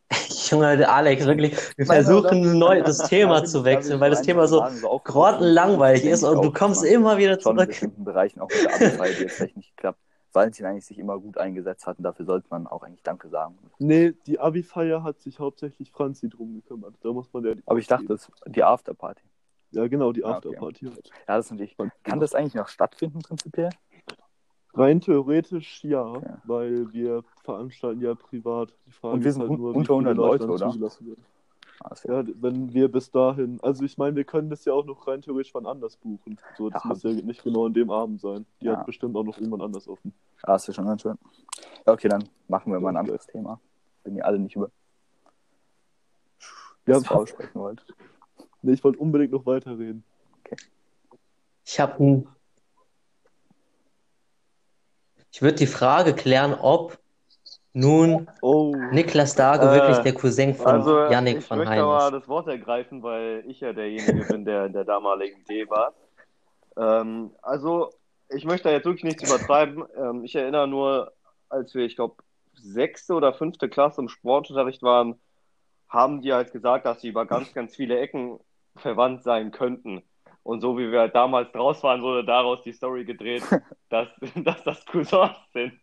Junge, 0.50 0.88
Alex, 0.90 1.26
wirklich, 1.26 1.58
wir 1.78 1.86
versuchen 1.86 2.26
aber 2.28 2.36
neu, 2.54 2.78
da- 2.80 2.86
das 2.86 2.98
da 3.00 3.08
Thema 3.08 3.44
zu 3.46 3.64
wechseln, 3.66 4.00
weil 4.00 4.12
das 4.12 4.22
Thema 4.22 4.48
so 4.48 4.64
grottenlangweilig 5.04 6.06
ist 6.06 6.24
und 6.24 6.44
du 6.44 6.52
kommst 6.52 6.84
immer 6.84 7.18
wieder 7.18 7.40
Schon 7.40 7.54
in 7.54 7.58
zurück. 7.58 7.68
bestimmten 7.70 8.04
Bereichen, 8.04 8.40
auch 8.42 8.50
mit 8.50 8.64
der 8.64 8.76
Abi-Zeit, 8.76 9.18
die 9.18 9.24
jetzt 9.24 9.36
vielleicht 9.36 9.58
nicht 9.58 9.76
klappt, 9.78 10.00
Valentin 10.36 10.66
eigentlich 10.66 10.86
sich 10.86 11.00
immer 11.00 11.18
gut 11.20 11.38
eingesetzt 11.38 11.88
hat 11.88 11.98
und 11.98 12.04
dafür 12.04 12.26
sollte 12.26 12.48
man 12.50 12.68
auch 12.68 12.84
eigentlich 12.84 13.04
Danke 13.04 13.30
sagen. 13.30 13.58
Nee, 13.80 14.14
die 14.28 14.40
Abi-Feier 14.40 15.04
hat 15.04 15.20
sich 15.22 15.40
hauptsächlich 15.40 15.92
Franzi 15.92 16.30
drum 16.30 16.56
gekümmert. 16.56 16.96
Da 17.02 17.12
muss 17.14 17.32
man 17.34 17.46
ja. 17.46 17.54
Aber 17.66 17.80
ich 17.80 17.88
dachte, 17.88 18.06
das 18.08 18.30
die 18.48 18.64
Afterparty. 18.64 19.24
Ja, 19.72 19.88
genau, 19.88 20.12
die 20.12 20.24
Ah, 20.24 20.38
okay. 20.38 20.50
Afterparty 20.50 20.86
halt. 20.88 21.10
Ja, 21.28 21.38
das 21.38 21.46
ist 21.46 21.52
natürlich. 21.52 21.76
Kann 22.04 22.20
das 22.20 22.36
eigentlich 22.36 22.56
noch 22.56 22.68
stattfinden, 22.68 23.20
prinzipiell? 23.20 23.70
Rein 24.74 25.00
theoretisch 25.00 25.84
ja, 25.86 26.04
Okay. 26.06 26.34
weil 26.44 26.92
wir 26.92 27.24
veranstalten 27.44 28.02
ja 28.02 28.14
privat. 28.14 28.76
Die 28.86 28.92
Frage 28.92 29.14
Und 29.16 29.24
wir 29.24 29.30
ist 29.30 29.36
sind 29.36 29.48
halt 29.50 29.58
nur, 29.58 29.70
unter 29.70 29.96
viele 29.96 30.10
100 30.10 30.18
Leute, 30.18 30.50
oder? 30.50 30.70
zugelassen 30.72 31.16
das 31.90 32.08
wär- 32.08 32.22
Ja, 32.22 32.26
wenn 32.42 32.74
wir 32.74 32.92
bis 32.92 33.12
dahin, 33.12 33.60
also 33.62 33.84
ich 33.84 33.98
meine, 33.98 34.16
wir 34.16 34.24
können 34.24 34.50
das 34.50 34.66
ja 34.66 34.74
auch 34.74 34.86
noch 34.86 35.08
rein 35.08 35.22
theoretisch 35.22 35.54
wann 35.54 35.66
anders 35.66 35.98
buchen. 35.98 36.38
So, 36.58 36.70
das 36.70 36.84
Ja. 36.84 36.90
muss 36.90 37.04
ja 37.04 37.12
nicht 37.12 37.44
genau 37.44 37.66
an 37.66 37.74
dem 37.74 37.90
Abend 37.92 38.22
sein. 38.22 38.46
Die 38.62 38.66
Ja. 38.66 38.78
hat 38.78 38.86
bestimmt 38.86 39.16
auch 39.16 39.24
noch 39.24 39.38
irgendwann 39.38 39.62
anders 39.62 39.88
offen. 39.88 40.14
Ah, 40.44 40.54
das 40.54 40.68
ist 40.70 40.76
schon 40.76 40.86
ganz 40.86 41.02
schön. 41.02 41.18
Ja, 41.86 41.94
okay, 41.94 42.08
dann 42.08 42.28
machen 42.48 42.72
wir 42.72 42.80
mal 42.80 42.90
ein 42.90 42.98
anderes 42.98 43.26
Thema. 43.28 43.60
Wenn 44.04 44.16
ihr 44.16 44.26
alle 44.26 44.40
nicht 44.40 44.56
über 44.56 44.70
Ja, 46.88 46.98
SV 46.98 47.26
sprechen 47.26 47.60
wollt. 47.60 47.84
Nee, 48.62 48.74
ich 48.74 48.84
wollte 48.84 49.00
unbedingt 49.00 49.32
noch 49.32 49.46
weiterreden. 49.46 50.04
Ich 51.64 51.80
habe 51.80 52.04
ein. 52.04 52.28
Ich 55.32 55.42
würde 55.42 55.56
die 55.56 55.68
Frage 55.68 56.14
klären, 56.14 56.54
ob 56.54 57.00
nun 57.76 58.28
Oh, 58.42 58.74
Niklas 58.92 59.36
Dage 59.36 59.68
Äh, 59.68 59.74
wirklich 59.74 59.98
der 60.00 60.14
Cousin 60.14 60.54
von 60.56 60.68
Also, 60.68 60.98
Yannick 60.98 61.38
ich 61.40 61.46
von 61.46 61.60
möchte 61.60 61.74
Hein 61.74 61.82
aber 61.82 62.08
ist. 62.08 62.14
das 62.14 62.28
Wort 62.28 62.48
ergreifen, 62.48 63.04
weil 63.04 63.44
ich 63.48 63.60
ja 63.60 63.74
derjenige 63.74 64.26
bin, 64.26 64.46
der 64.46 64.66
in 64.66 64.74
der 64.74 64.86
damaligen 64.86 65.44
D 65.46 65.70
war. 65.70 65.94
Ähm, 66.78 67.32
also, 67.42 67.90
ich 68.30 68.46
möchte 68.46 68.70
da 68.70 68.74
jetzt 68.74 68.86
wirklich 68.86 69.04
nichts 69.04 69.24
übertreiben. 69.24 69.84
Ähm, 69.98 70.24
ich 70.24 70.36
erinnere 70.36 70.68
nur, 70.68 71.12
als 71.50 71.74
wir, 71.76 71.86
ich 71.86 71.96
glaube, 71.96 72.16
sechste 72.54 73.14
oder 73.14 73.34
fünfte 73.34 73.70
Klasse 73.70 74.02
im 74.02 74.10
Sportunterricht 74.10 74.82
waren, 74.82 75.20
haben 75.90 76.22
die 76.22 76.34
halt 76.34 76.52
gesagt, 76.52 76.86
dass 76.86 77.02
sie 77.02 77.10
über 77.10 77.26
ganz, 77.26 77.54
ganz 77.54 77.76
viele 77.76 78.00
Ecken 78.00 78.40
verwandt 78.78 79.24
sein 79.24 79.52
könnten. 79.52 80.02
Und 80.44 80.62
so 80.62 80.78
wie 80.78 80.92
wir 80.92 81.00
halt 81.00 81.16
damals 81.16 81.52
draus 81.52 81.84
waren, 81.84 82.02
wurde 82.02 82.24
daraus 82.24 82.62
die 82.64 82.74
Story 82.74 83.04
gedreht, 83.06 83.44
dass, 83.90 84.08
dass 84.36 84.64
das 84.64 84.86
Cousins 84.86 85.36
sind. 85.54 85.74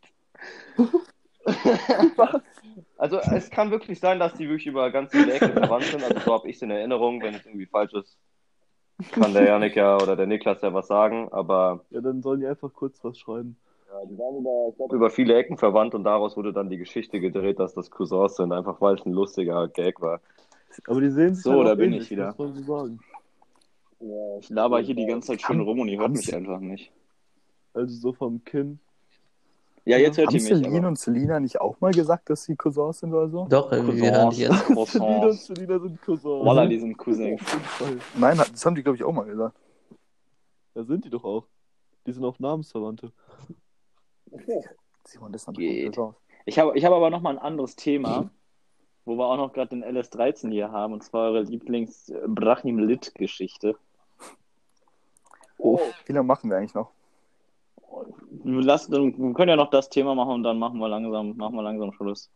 Also 2.97 3.19
es 3.19 3.51
kann 3.51 3.71
wirklich 3.71 3.99
sein, 4.01 4.19
dass 4.21 4.35
die 4.35 4.49
wirklich 4.49 4.67
über 4.67 4.91
ganz 4.91 5.11
viele 5.11 5.33
Ecken 5.35 5.53
verwandt 5.53 5.85
sind. 5.87 6.03
Also 6.05 6.21
so 6.21 6.33
habe 6.35 6.49
ich 6.49 6.57
es 6.57 6.63
in 6.63 6.71
Erinnerung. 6.71 7.21
Wenn 7.21 7.35
es 7.35 7.45
irgendwie 7.45 7.67
falsch 7.67 7.93
ist, 7.95 8.17
kann 9.11 9.33
der 9.35 9.45
Janik 9.45 9.75
ja 9.77 9.97
oder 9.97 10.15
der 10.17 10.27
Niklas 10.27 10.63
ja 10.63 10.73
was 10.73 10.87
sagen. 10.87 11.29
Aber 11.33 11.85
ja, 11.91 12.01
dann 12.01 12.23
sollen 12.23 12.41
die 12.41 12.47
einfach 12.47 12.73
kurz 12.73 13.03
was 13.03 13.19
schreiben. 13.19 13.57
ja, 13.89 14.07
die 14.07 14.17
waren 14.17 14.37
über, 14.39 14.69
ich 14.71 14.77
glaub, 14.77 14.93
über 14.93 15.11
viele 15.11 15.35
Ecken 15.37 15.59
verwandt 15.59 15.95
und 15.95 16.05
daraus 16.05 16.37
wurde 16.37 16.53
dann 16.53 16.71
die 16.71 16.79
Geschichte 16.79 17.21
gedreht, 17.21 17.59
dass 17.59 17.75
das 17.75 17.91
Cousins 17.91 18.37
sind. 18.37 18.53
Einfach 18.53 18.81
weil 18.81 18.95
es 18.95 19.05
ein 19.05 19.13
lustiger 19.13 19.69
Gag 19.69 20.01
war. 20.01 20.21
Aber 20.87 21.01
die 21.01 21.11
sehen 21.11 21.35
sich 21.35 21.43
So, 21.43 21.59
halt 21.59 21.67
da 21.69 21.75
bin 21.75 21.93
ähnlich, 21.93 22.05
ich 22.05 22.11
wieder. 22.13 22.33
Sagen. 22.33 23.01
Ich 24.41 24.49
laber 24.49 24.81
hier 24.81 24.95
die 24.95 25.07
ganze 25.07 25.29
Zeit 25.29 25.43
schön 25.43 25.61
rum 25.61 25.81
und 25.81 25.89
ihr 25.89 25.99
hört 26.01 26.13
mich 26.13 26.35
einfach 26.35 26.61
nicht. 26.61 26.93
Also 27.75 27.95
so 27.95 28.13
vom 28.13 28.43
Kinn. 28.45 28.79
Ja, 29.85 29.99
jetzt 29.99 30.17
hört 30.17 30.29
Haben 30.29 30.37
ihr 30.37 30.43
mich. 30.43 30.49
Celine 30.49 30.79
Aber. 30.79 30.89
und 30.89 30.99
Selina 30.99 31.41
nicht 31.41 31.61
auch 31.61 31.81
mal 31.81 31.93
gesagt, 31.93 32.31
dass 32.31 32.45
sie 32.45 32.55
Cousins 32.55 33.01
sind 33.01 33.13
oder 33.13 33.29
so? 33.29 33.47
Doch, 33.49 33.73
irgendwie, 33.73 34.03
wir 34.03 34.13
hören 34.13 34.31
dich 34.31 34.39
jetzt. 34.39 34.67
Selina 34.93 35.27
und. 35.27 35.35
Selina 35.35 35.81
sind 35.81 36.01
Cousins. 36.03 36.25
Voila, 36.25 36.67
die 36.67 36.79
sind 36.79 36.97
Cousins. 36.97 37.43
Nein, 38.15 38.39
das 38.39 38.65
haben 38.65 38.77
die, 38.77 38.83
glaube 38.83 38.97
ich, 38.97 39.05
auch 39.05 39.13
mal 39.13 39.25
gesagt. 39.25 39.57
Da 40.75 40.85
sind 40.85 41.05
die 41.05 41.11
doch 41.11 41.25
auch. 41.25 41.45
Die 42.07 42.13
sind 42.13 42.25
auch 42.25 42.39
Namensverwandte. 42.39 43.13
Simon, 45.05 45.33
das 45.33 45.47
Geht. 45.47 45.97
Cousins. 45.97 46.15
Ich 46.45 46.59
habe 46.59 46.77
ich 46.77 46.85
hab 46.85 46.93
aber 46.93 47.11
noch 47.11 47.21
mal 47.21 47.31
ein 47.31 47.39
anderes 47.39 47.77
Thema, 47.77 48.31
wo 49.05 49.17
wir 49.17 49.27
auch 49.27 49.37
noch 49.37 49.53
gerade 49.53 49.71
den 49.71 49.85
LS13 49.85 50.51
hier 50.51 50.71
haben, 50.71 50.93
und 50.93 51.03
zwar 51.03 51.31
eure 51.31 51.43
Lieblings-Brachim-Lit-Geschichte. 51.43 53.77
Oh, 55.59 55.81
wie 56.07 56.13
lange 56.13 56.27
machen 56.27 56.51
wir 56.51 56.57
eigentlich 56.57 56.75
noch? 56.75 56.91
Wir, 58.31 58.63
lassen, 58.63 58.93
wir 58.93 59.35
können 59.35 59.51
ja 59.51 59.57
noch 59.57 59.71
das 59.71 59.89
Thema 59.89 60.15
machen 60.15 60.33
und 60.35 60.43
dann 60.43 60.59
machen 60.59 60.79
wir 60.79 60.89
langsam, 60.89 61.37
machen 61.37 61.55
wir 61.55 61.63
langsam 61.63 61.93
Schluss. 61.93 62.31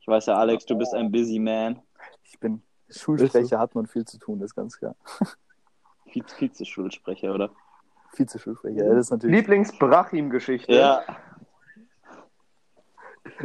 Ich 0.00 0.08
weiß 0.08 0.26
ja, 0.26 0.34
Alex, 0.36 0.66
du 0.66 0.74
bist 0.76 0.94
ein 0.94 1.12
busy 1.12 1.38
man. 1.38 1.80
Ich 2.24 2.38
bin 2.40 2.62
Schulsprecher, 2.88 3.58
hat 3.58 3.74
man 3.74 3.86
viel 3.86 4.04
zu 4.04 4.18
tun, 4.18 4.40
das 4.40 4.50
ist 4.50 4.54
ganz 4.54 4.78
klar. 4.78 4.94
Vize- 6.06 6.34
Vize-Schulsprecher, 6.36 7.32
oder? 7.34 7.50
Vize-Schulsprecher, 8.14 8.84
ja, 8.86 8.94
das 8.94 9.06
ist 9.06 9.10
natürlich. 9.12 9.36
Lieblings-Brachim-Geschichte. 9.36 10.72
Ja. 10.74 11.02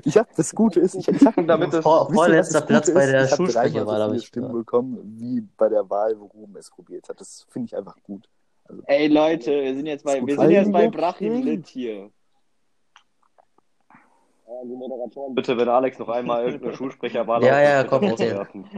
Ich 0.04 0.18
hab, 0.18 0.36
das 0.36 0.54
Gute 0.56 0.80
ist, 0.80 0.96
ich, 0.96 1.08
ich 1.08 1.26
hab, 1.26 1.36
Damit 1.48 1.72
das- 1.74 1.84
Vor, 1.84 2.12
vorletzter 2.12 2.62
Platz 2.62 2.92
bei 2.94 3.06
der 3.06 3.26
Ich 3.26 3.32
hab 3.32 3.38
Schulsprecher 3.38 3.86
dreimal 3.86 4.00
war, 4.00 4.00
so 4.00 4.06
viele 4.12 4.18
ich 4.22 4.28
Stimmen 4.28 4.52
bekommen, 4.54 5.00
wie 5.20 5.42
bei 5.42 5.70
der 5.70 5.88
Wahl, 5.90 6.20
wo 6.20 6.26
Ruben 6.26 6.56
es 6.58 6.70
probiert 6.70 7.08
hat. 7.10 7.20
Das 7.22 7.46
finde 7.50 7.68
ich 7.68 7.78
einfach 7.78 7.96
gut. 8.04 8.28
Ey 8.86 9.08
Leute, 9.08 9.52
wir 9.64 9.76
sind 9.76 9.86
jetzt 9.86 10.04
bei, 10.04 10.26
wir 10.26 10.38
sind 10.38 10.52
jetzt 10.52 10.72
bei 10.72 10.90
Brachim 10.90 11.42
Lit 11.42 11.68
hier. 11.68 12.12
Bitte, 15.34 15.58
wenn 15.58 15.70
Alex 15.70 16.00
noch 16.00 16.10
einmal 16.10 16.46
irgendeine 16.46 16.76
Schulsprecherwahl 16.76 17.44
Ja, 17.44 17.62
ja, 17.62 17.84
bitte 17.84 17.90
komm. 17.90 18.04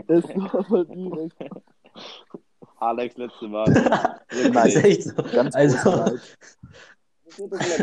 Es 0.08 0.28
war 0.36 0.86
direkt. 0.86 1.36
Alex, 2.80 3.18
letzte 3.18 3.48
Mal. 3.48 3.66
Das 4.54 4.76
ist 4.76 4.84
echt 4.84 5.04
so. 5.04 5.24
Ganz 5.24 5.56
Also. 5.56 6.18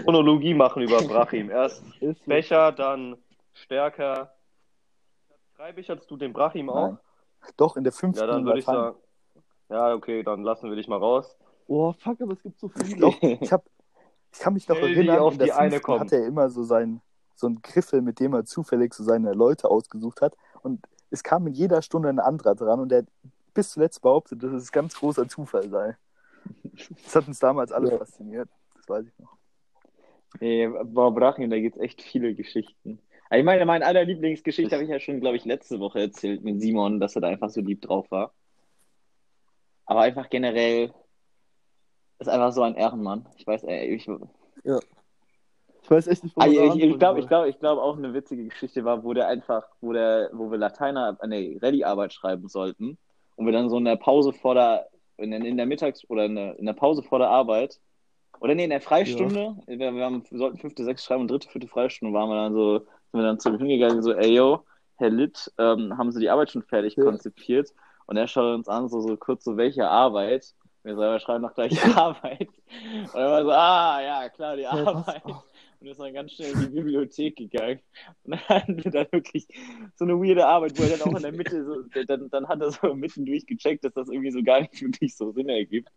Chronologie 0.04 0.54
machen 0.54 0.82
über 0.82 1.02
Brachim. 1.02 1.50
Erst 1.50 1.82
Ist 2.00 2.24
so. 2.24 2.26
Becher, 2.30 2.72
dann 2.72 3.16
Stärker. 3.52 4.32
Drei 5.56 5.72
Becher 5.72 5.94
hattest 5.94 6.10
du 6.10 6.16
den 6.16 6.32
Brachim 6.32 6.70
auch? 6.70 6.88
Nein. 6.88 6.98
Doch, 7.56 7.76
in 7.76 7.84
der 7.84 7.92
fünften 7.92 8.20
Ja, 8.20 8.26
dann 8.26 8.44
würde 8.44 8.58
ich 8.58 8.64
sagen. 8.64 8.96
Ja, 9.68 9.94
okay, 9.94 10.22
dann 10.22 10.42
lassen 10.42 10.68
wir 10.68 10.76
dich 10.76 10.88
mal 10.88 10.98
raus. 10.98 11.36
Oh, 11.66 11.92
fuck, 11.92 12.20
aber 12.20 12.32
es 12.32 12.42
gibt 12.42 12.58
so 12.58 12.68
viele. 12.68 12.96
Doch, 13.00 13.22
ich, 13.22 13.52
hab, 13.52 13.64
ich 14.32 14.38
kann 14.38 14.54
mich 14.54 14.68
noch 14.68 14.76
Stell 14.76 14.92
erinnern, 14.96 15.18
auf 15.18 15.36
die 15.36 15.52
eine 15.52 15.80
kommen. 15.80 16.00
hat 16.00 16.12
er 16.12 16.26
immer 16.26 16.48
so 16.50 16.62
sein, 16.62 17.00
so 17.34 17.46
einen 17.46 17.60
Griffel, 17.62 18.02
mit 18.02 18.20
dem 18.20 18.34
er 18.34 18.44
zufällig 18.44 18.94
so 18.94 19.04
seine 19.04 19.32
Leute 19.32 19.68
ausgesucht 19.68 20.20
hat. 20.20 20.36
Und 20.62 20.86
es 21.10 21.22
kam 21.22 21.46
in 21.46 21.54
jeder 21.54 21.82
Stunde 21.82 22.08
ein 22.08 22.20
anderer 22.20 22.54
dran 22.54 22.80
und 22.80 22.92
er 22.92 22.98
hat 22.98 23.08
bis 23.54 23.70
zuletzt 23.70 24.02
behauptet, 24.02 24.42
dass 24.42 24.52
es 24.52 24.70
ganz 24.70 24.94
großer 24.94 25.28
Zufall 25.28 25.68
sei. 25.68 25.96
Das 27.04 27.16
hat 27.16 27.26
uns 27.26 27.38
damals 27.38 27.72
alle 27.72 27.98
fasziniert. 27.98 28.48
Das 28.74 28.88
weiß 28.88 29.06
ich 29.06 29.18
noch. 29.18 29.36
Nee, 30.40 30.68
boah, 30.84 31.12
Brachim, 31.12 31.50
da 31.50 31.58
gibt's 31.58 31.78
echt 31.78 32.02
viele 32.02 32.34
Geschichten. 32.34 33.00
Ich 33.30 33.44
meine, 33.44 33.66
meine 33.66 33.84
aller 33.84 34.04
Lieblingsgeschichte 34.04 34.74
habe 34.74 34.84
ich 34.84 34.90
ja 34.90 35.00
schon, 35.00 35.20
glaube 35.20 35.36
ich, 35.36 35.44
letzte 35.44 35.80
Woche 35.80 36.00
erzählt 36.00 36.44
mit 36.44 36.60
Simon, 36.60 37.00
dass 37.00 37.16
er 37.16 37.22
da 37.22 37.28
einfach 37.28 37.50
so 37.50 37.60
lieb 37.60 37.82
drauf 37.82 38.10
war. 38.10 38.32
Aber 39.84 40.00
einfach 40.02 40.30
generell 40.30 40.92
ist 42.18 42.28
einfach 42.28 42.52
so 42.52 42.62
ein 42.62 42.74
Ehrenmann. 42.74 43.26
Ich 43.36 43.46
weiß, 43.46 43.64
ey, 43.64 43.94
ich, 43.94 44.08
Ich 45.82 45.90
weiß 45.90 46.06
echt 46.08 46.24
nicht, 46.24 46.36
wo 46.36 46.40
Ah, 46.40 46.46
ich 46.46 46.82
ich, 46.82 46.98
glaube, 46.98 47.20
ich 47.20 47.28
glaube, 47.28 47.48
ich 47.48 47.58
glaube 47.58 47.82
auch 47.82 47.96
eine 47.96 48.12
witzige 48.12 48.44
Geschichte 48.48 48.84
war, 48.84 49.04
wo 49.04 49.12
der 49.14 49.28
einfach, 49.28 49.64
wo 49.80 49.92
der, 49.92 50.30
wo 50.32 50.50
wir 50.50 50.58
Lateiner 50.58 51.16
eine 51.20 51.56
Rallye-Arbeit 51.62 52.12
schreiben 52.12 52.48
sollten 52.48 52.98
und 53.36 53.46
wir 53.46 53.52
dann 53.52 53.70
so 53.70 53.76
in 53.78 53.84
der 53.84 53.96
Pause 53.96 54.32
vor 54.32 54.54
der, 54.54 54.88
in, 55.18 55.30
der- 55.30 55.44
in 55.44 55.56
der 55.56 55.66
Mittags- 55.66 56.08
oder 56.08 56.24
in 56.24 56.34
der, 56.34 56.58
in 56.58 56.66
der 56.66 56.72
Pause 56.72 57.02
vor 57.02 57.18
der 57.20 57.30
Arbeit 57.30 57.78
oder 58.40 58.54
nee, 58.54 58.64
in 58.64 58.70
der 58.70 58.80
Freistunde, 58.80 59.56
wir, 59.66 59.78
wir, 59.94 60.04
haben, 60.04 60.24
wir 60.28 60.38
sollten 60.38 60.58
fünfte, 60.58 60.84
sechste 60.84 61.06
schreiben 61.06 61.22
und 61.22 61.30
dritte, 61.30 61.48
vierte 61.48 61.68
Freistunde 61.68 62.12
waren 62.12 62.28
wir 62.28 62.36
dann 62.36 62.52
so, 62.54 62.78
sind 62.80 62.88
wir 63.12 63.22
dann 63.22 63.38
zu 63.40 63.48
ihm 63.50 63.58
hingegangen, 63.58 64.02
so, 64.02 64.12
ey 64.12 64.34
yo, 64.34 64.64
Herr 64.96 65.10
Litt, 65.10 65.52
ähm, 65.58 65.96
haben 65.96 66.10
Sie 66.10 66.20
die 66.20 66.30
Arbeit 66.30 66.50
schon 66.50 66.62
fertig 66.62 66.96
Ja. 66.96 67.04
konzipiert? 67.04 67.72
Und 68.06 68.16
er 68.16 68.26
schaut 68.28 68.54
uns 68.54 68.68
an, 68.68 68.88
so, 68.88 69.00
so 69.00 69.16
kurz 69.16 69.44
so, 69.44 69.56
welche 69.56 69.88
Arbeit? 69.88 70.54
Wir 70.86 70.96
wir 70.96 71.18
schreiben 71.18 71.42
noch 71.42 71.54
gleich 71.54 71.84
Arbeit. 71.96 72.48
Und 73.12 73.20
er 73.20 73.30
war 73.30 73.42
so, 73.42 73.50
ah, 73.50 74.00
ja, 74.02 74.28
klar, 74.28 74.56
die 74.56 74.66
Arbeit. 74.66 75.22
Und 75.80 75.88
ist 75.88 76.00
dann 76.00 76.14
ganz 76.14 76.32
schnell 76.32 76.52
in 76.52 76.60
die 76.60 76.66
Bibliothek 76.68 77.36
gegangen. 77.36 77.80
Und 78.24 78.32
dann 78.32 78.48
hatten 78.48 78.84
wir 78.84 78.90
dann 78.90 79.06
wirklich 79.10 79.46
so 79.96 80.04
eine 80.04 80.14
weirde 80.14 80.46
Arbeit, 80.46 80.78
wo 80.78 80.84
er 80.84 80.96
dann 80.96 81.02
auch 81.02 81.16
in 81.16 81.22
der 81.22 81.32
Mitte 81.32 81.64
so, 81.64 81.82
dann, 82.06 82.30
dann 82.30 82.48
hat 82.48 82.60
er 82.60 82.70
so 82.70 82.94
mittendurch 82.94 83.46
gecheckt, 83.46 83.84
dass 83.84 83.92
das 83.94 84.08
irgendwie 84.08 84.30
so 84.30 84.42
gar 84.42 84.60
nicht 84.60 84.80
wirklich 84.80 85.16
so 85.16 85.32
Sinn 85.32 85.48
ergibt. 85.48 85.90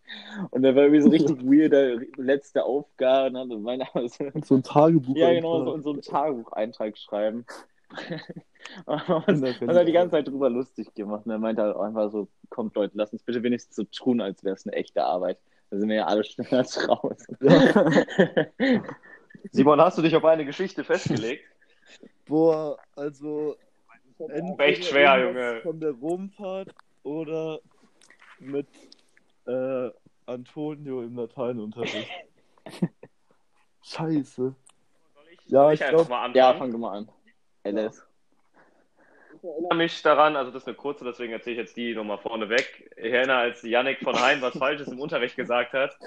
Und 0.49 0.63
da 0.63 0.75
war 0.75 0.83
irgendwie 0.83 1.01
so 1.01 1.09
richtig 1.09 1.45
weirde 1.45 2.07
letzte 2.17 2.65
Aufgabe. 2.65 3.31
Ne? 3.31 3.43
Und 3.43 3.61
meine, 3.61 3.87
so, 3.93 4.31
So 4.43 4.55
ein 4.55 4.63
Tagebuch. 4.63 5.15
ja, 5.15 5.33
genau, 5.33 5.63
so, 5.63 5.81
so 5.81 5.91
einen 5.91 6.01
Tagebucheintrag 6.01 6.97
schreiben. 6.97 7.45
Und 8.85 9.41
man 9.41 9.53
hat 9.53 9.61
er 9.61 9.85
die 9.85 9.91
ganze 9.91 10.11
Zeit 10.11 10.27
drüber 10.27 10.49
lustig 10.49 10.93
gemacht. 10.93 11.25
Und 11.25 11.31
er 11.31 11.39
meinte 11.39 11.61
halt 11.61 11.75
einfach 11.75 12.11
so, 12.11 12.27
kommt 12.49 12.75
Leute, 12.75 12.97
lasst 12.97 13.13
uns 13.13 13.23
bitte 13.23 13.41
wenigstens 13.43 13.75
so 13.75 13.83
tun, 13.83 14.21
als 14.21 14.43
wäre 14.43 14.55
es 14.55 14.65
eine 14.65 14.75
echte 14.75 15.03
Arbeit. 15.03 15.39
Da 15.69 15.77
sind 15.77 15.89
wir 15.89 15.97
ja 15.97 16.05
alle 16.05 16.23
schneller 16.23 16.65
raus. 16.87 17.25
Simon, 19.51 19.81
hast 19.81 19.97
du 19.97 20.01
dich 20.01 20.15
auf 20.15 20.25
eine 20.25 20.45
Geschichte 20.45 20.83
festgelegt? 20.83 21.43
Boah, 22.25 22.77
also. 22.95 23.55
echt 24.57 24.85
schwer, 24.85 25.19
Junge. 25.19 25.61
Von 25.61 25.79
der 25.79 25.91
Rumfahrt 25.91 26.73
oder 27.03 27.59
mit 28.39 28.67
äh, 29.45 29.89
Antonio 30.25 31.01
im 31.01 31.15
Lateinunterricht. 31.15 32.09
Scheiße. 33.81 34.55
Ja, 35.45 35.71
ich 35.71 35.81
einfach 35.81 35.95
glaube, 35.95 36.09
mal 36.09 36.25
anfangen? 36.25 36.35
ja, 36.35 36.53
fang 36.53 36.71
du 36.71 36.77
mal 36.77 36.97
an. 36.97 37.09
LS. 37.63 38.05
Ich 39.41 39.49
erinnere 39.49 39.75
mich 39.75 40.01
daran, 40.01 40.35
also 40.35 40.51
das 40.51 40.63
ist 40.63 40.67
eine 40.67 40.75
kurze, 40.75 41.05
deswegen 41.05 41.31
erzähle 41.31 41.53
ich 41.53 41.59
jetzt 41.59 41.77
die 41.77 41.93
nochmal 41.93 42.17
vorneweg. 42.17 42.91
Ich 42.97 43.13
erinnere, 43.13 43.37
als 43.37 43.63
Yannick 43.63 43.99
von 43.99 44.19
Hein 44.19 44.41
was 44.41 44.57
Falsches 44.57 44.89
im 44.89 44.99
Unterricht 44.99 45.35
gesagt 45.35 45.73
hat. 45.73 45.97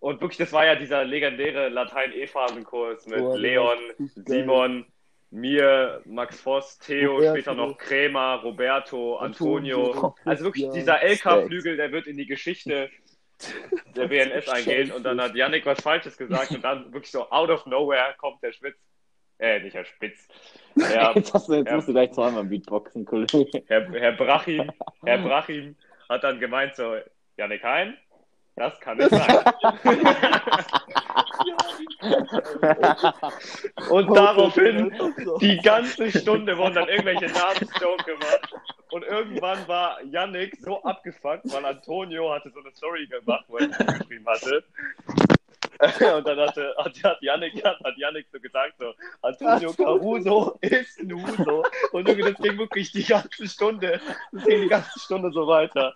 Und 0.00 0.20
wirklich, 0.20 0.38
das 0.38 0.52
war 0.52 0.66
ja 0.66 0.74
dieser 0.74 1.04
legendäre 1.04 1.68
Latein-E-Phasenkurs 1.68 3.06
mit 3.06 3.18
Boah, 3.18 3.38
Leon. 3.38 3.78
Simon, 4.14 4.86
mir, 5.30 6.02
Max 6.04 6.40
Voss, 6.40 6.78
Theo, 6.78 7.14
Roberto. 7.14 7.34
später 7.34 7.54
noch 7.54 7.78
Kremer, 7.78 8.40
Roberto, 8.42 9.16
Antonio. 9.16 9.92
Antonio, 9.92 10.14
Also 10.24 10.44
wirklich, 10.44 10.68
dieser 10.70 11.02
LK-Flügel, 11.02 11.76
der 11.76 11.92
wird 11.92 12.06
in 12.06 12.16
die 12.16 12.26
Geschichte 12.26 12.90
der 13.94 14.10
WNS 14.10 14.48
eingehen. 14.48 14.92
Und 14.92 15.04
dann 15.04 15.20
hat 15.20 15.34
Yannick 15.34 15.66
was 15.66 15.80
Falsches 15.80 16.16
gesagt 16.16 16.50
und 16.52 16.64
dann 16.64 16.92
wirklich 16.92 17.10
so 17.10 17.30
out 17.30 17.50
of 17.50 17.66
nowhere 17.66 18.14
kommt 18.18 18.42
der 18.42 18.52
Spitz. 18.52 18.76
Äh, 19.38 19.60
nicht 19.60 19.74
der 19.76 19.84
Spitz. 19.84 20.26
Der, 20.76 21.12
Jetzt, 21.14 21.32
hast 21.32 21.48
du, 21.48 21.54
jetzt 21.54 21.68
Ja. 21.68 21.76
musst 21.76 21.88
du 21.88 21.92
gleich 21.92 22.12
zweimal 22.12 22.44
Beatboxen, 22.44 23.04
Kollege. 23.06 23.62
Herr, 23.66 23.90
Herr 23.92 24.12
Brachim, 24.12 24.70
Herr 25.04 25.18
Brachim 25.18 25.74
hat 26.08 26.22
dann 26.22 26.38
gemeint 26.38 26.76
so, 26.76 26.96
Janik 27.38 27.64
Hein, 27.64 27.96
das 28.56 28.78
kann 28.80 28.98
nicht 28.98 29.08
sein. 29.10 29.26
Und 33.90 34.16
daraufhin, 34.16 34.92
die 35.40 35.58
ganze 35.58 36.10
Stunde 36.10 36.56
wurden 36.56 36.74
dann 36.74 36.88
irgendwelche 36.88 37.26
Namensjoke 37.26 38.04
gemacht. 38.04 38.54
Und 38.90 39.04
irgendwann 39.04 39.66
war 39.66 40.00
Yannick 40.04 40.56
so 40.60 40.82
abgefuckt, 40.84 41.52
weil 41.52 41.64
Antonio 41.64 42.32
hatte 42.32 42.50
so 42.50 42.60
eine 42.60 42.70
Story 42.74 43.06
gemacht, 43.06 43.44
wo 43.48 43.56
er 43.58 43.68
geschrieben 43.68 44.26
hatte. 44.26 44.64
Und 46.16 46.26
dann 46.26 46.38
hatte, 46.38 46.74
hat, 46.78 47.04
hat, 47.04 47.22
Yannick, 47.22 47.64
hat, 47.64 47.78
hat 47.84 47.96
Yannick 47.98 48.26
so 48.32 48.40
gesagt, 48.40 48.74
so, 48.78 48.94
Antonio 49.22 49.72
Caruso 49.72 50.58
ist 50.62 51.02
Nuso. 51.02 51.64
Und 51.92 52.08
irgendwie, 52.08 52.32
das 52.32 52.40
ging 52.40 52.58
wirklich 52.58 52.92
die 52.92 53.04
ganze 53.04 53.46
Stunde, 53.46 54.00
das 54.32 54.44
ging 54.44 54.62
die 54.62 54.68
ganze 54.68 54.98
Stunde 54.98 55.30
so 55.32 55.46
weiter. 55.46 55.92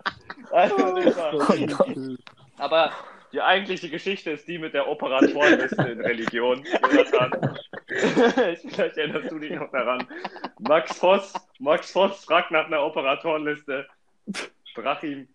Also, 0.51 0.77
war, 0.77 2.15
aber 2.57 2.91
die 3.33 3.41
eigentliche 3.41 3.89
Geschichte 3.89 4.31
ist 4.31 4.47
die 4.47 4.59
mit 4.59 4.73
der 4.73 4.87
Operatorenliste 4.87 5.81
in 5.83 6.01
Religion, 6.01 6.63
Jonathan. 6.65 7.57
Vielleicht 7.87 8.97
erinnerst 8.97 9.31
du 9.31 9.39
dich 9.39 9.51
noch 9.51 9.71
daran. 9.71 10.05
Max 10.59 10.97
Voss, 10.99 11.33
Max 11.59 11.91
Voss 11.91 12.25
fragt 12.25 12.51
nach 12.51 12.67
einer 12.67 12.83
Operatorenliste. 12.83 13.87
Brachim, 14.75 15.27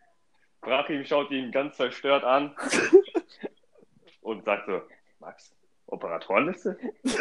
Brachim 0.60 1.04
schaut 1.04 1.30
ihn 1.30 1.50
ganz 1.50 1.76
verstört 1.76 2.22
an 2.22 2.54
und 4.26 4.44
sagt 4.44 4.66
so, 4.66 4.80
Max, 5.20 5.52
Operatorenliste? 5.86 6.76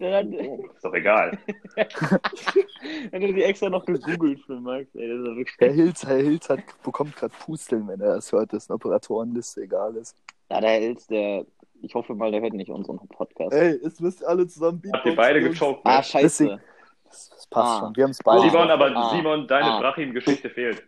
Dann 0.00 0.12
hat, 0.12 0.26
Ist 0.74 0.84
doch 0.84 0.92
egal. 0.94 1.38
wenn 3.12 3.20
du 3.20 3.32
die 3.32 3.44
extra 3.44 3.70
noch 3.70 3.84
gegoogelt 3.86 4.40
für 4.44 4.58
Max, 4.58 4.92
ey, 4.96 5.08
das 5.08 5.18
ist 5.20 5.26
ja 5.26 5.36
wirklich. 5.36 5.56
Herr 5.60 5.72
Hilz, 5.72 6.04
Herr 6.04 6.16
Hilz 6.16 6.48
hat, 6.50 6.60
bekommt 6.82 7.14
gerade 7.14 7.32
Pusteln, 7.44 7.86
wenn 7.86 8.00
er 8.00 8.16
das 8.16 8.32
hört, 8.32 8.52
dass 8.52 8.68
eine 8.68 8.74
Operatorenliste 8.76 9.60
egal 9.62 9.94
ist. 9.96 10.16
Ja, 10.50 10.60
der 10.60 10.70
Hels, 10.70 11.06
der. 11.06 11.46
Ich 11.80 11.94
hoffe 11.94 12.14
mal, 12.14 12.30
der 12.32 12.40
hört 12.40 12.54
nicht 12.54 12.70
unseren 12.70 12.98
Podcast. 13.08 13.52
Ey, 13.52 13.78
jetzt 13.82 14.00
müsst 14.00 14.20
ihr 14.22 14.28
alle 14.28 14.46
zusammen 14.48 14.82
Habt 14.92 15.06
ihr 15.06 15.14
beide 15.16 15.40
gechoked? 15.40 15.80
ah, 15.84 16.02
scheiße. 16.02 16.60
Das, 17.04 17.28
das 17.30 17.46
passt 17.48 17.76
Ah. 17.76 17.80
schon. 17.80 17.96
Wir 17.96 18.04
haben 18.04 18.10
es 18.12 18.18
beide. 18.18 18.40
Simon, 18.50 18.70
aber 18.70 18.96
Ah. 18.96 19.10
Simon, 19.10 19.46
deine 19.46 19.66
Ah. 19.66 19.80
Brachim-Geschichte 19.80 20.50
fehlt. 20.50 20.84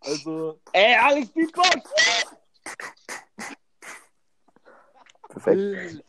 Also, 0.00 0.58
Ey, 0.72 0.94
Alex 1.00 1.28
Beatbox! 1.32 1.90
Perfekt. 5.40 6.04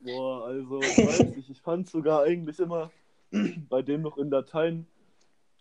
boah, 0.00 0.46
also, 0.46 0.80
ich 0.80 0.98
weiß 0.98 1.36
nicht, 1.36 1.50
ich 1.50 1.60
fand 1.60 1.88
sogar 1.88 2.22
eigentlich 2.22 2.58
immer 2.58 2.90
bei 3.68 3.82
dem 3.82 4.02
noch 4.02 4.18
in 4.18 4.30
Latein 4.30 4.86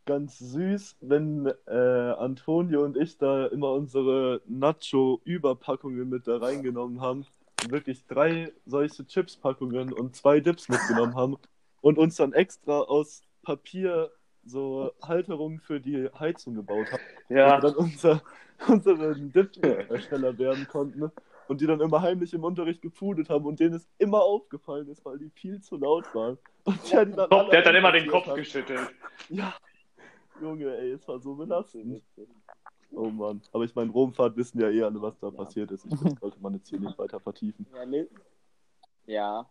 ganz 0.06 0.38
süß, 0.38 0.98
wenn 1.02 1.52
äh, 1.66 1.72
Antonio 1.72 2.84
und 2.84 2.98
ich 2.98 3.18
da 3.18 3.48
immer 3.48 3.72
unsere 3.72 4.42
Nacho-Überpackungen 4.48 6.10
mit 6.10 6.28
da 6.28 6.38
reingenommen 6.38 7.02
haben. 7.02 7.26
Und 7.64 7.72
wirklich 7.72 8.06
drei 8.08 8.52
solche 8.66 9.08
Chips-Packungen 9.08 9.94
und 9.94 10.16
zwei 10.16 10.42
Dips 10.42 10.68
mitgenommen 10.68 11.16
haben 11.16 11.38
und 11.82 11.98
uns 11.98 12.18
dann 12.18 12.34
extra 12.34 12.82
aus 12.82 13.22
Papier 13.44 14.12
so 14.46 14.92
Halterungen 15.02 15.60
für 15.60 15.80
die 15.80 16.10
Heizung 16.20 16.56
gebaut 16.56 16.92
haben. 16.92 17.04
Ja, 17.30 17.56
und 17.56 17.64
dann 17.64 17.76
unser, 17.76 18.22
unseren 18.68 19.32
Dip-Hersteller 19.32 20.38
werden 20.38 20.68
konnten 20.68 21.12
und 21.48 21.62
die 21.62 21.68
dann 21.68 21.82
immer 21.82 22.02
heimlich 22.02 22.34
im 22.34 22.44
Unterricht 22.44 22.82
gepudelt 22.82 23.30
haben 23.30 23.46
und 23.46 23.60
denen 23.60 23.76
es 23.76 23.88
immer 23.98 24.22
aufgefallen 24.22 24.88
ist, 24.88 25.04
weil 25.06 25.18
die 25.20 25.30
viel 25.30 25.62
zu 25.62 25.78
laut 25.78 26.14
waren. 26.14 26.38
Und 26.66 26.92
der, 26.92 27.06
die 27.06 27.12
dann 27.12 27.30
Kopf, 27.30 27.40
alle 27.40 27.50
der 27.50 27.60
hat 27.60 27.66
dann 27.66 27.76
immer 27.76 27.92
den 27.92 28.08
Kopf 28.08 28.28
hat. 28.28 28.36
geschüttelt. 28.36 28.80
Ja, 29.30 29.54
Junge, 30.42 30.76
ey, 30.78 30.92
es 30.92 31.08
war 31.08 31.20
so 31.20 31.36
belastend. 31.36 32.04
Oh 32.92 33.10
Mann. 33.10 33.42
Aber 33.52 33.64
ich 33.64 33.74
meine, 33.76 33.92
Romfahrt 33.92 34.36
wissen 34.36 34.60
ja 34.60 34.70
eh 34.70 34.84
alle, 34.84 35.02
was 35.02 35.18
da 35.20 35.32
passiert 35.32 35.72
ist. 35.72 35.86
Ich, 35.86 35.92
das 36.04 36.20
sollte 36.20 36.40
man 36.40 36.54
jetzt 36.54 36.70
hier 36.70 36.80
nicht 36.80 36.98
weiter 36.98 37.20
vertiefen. 37.20 37.66
Ja, 37.74 37.86
ne? 37.86 38.08
Ja. 39.06 39.50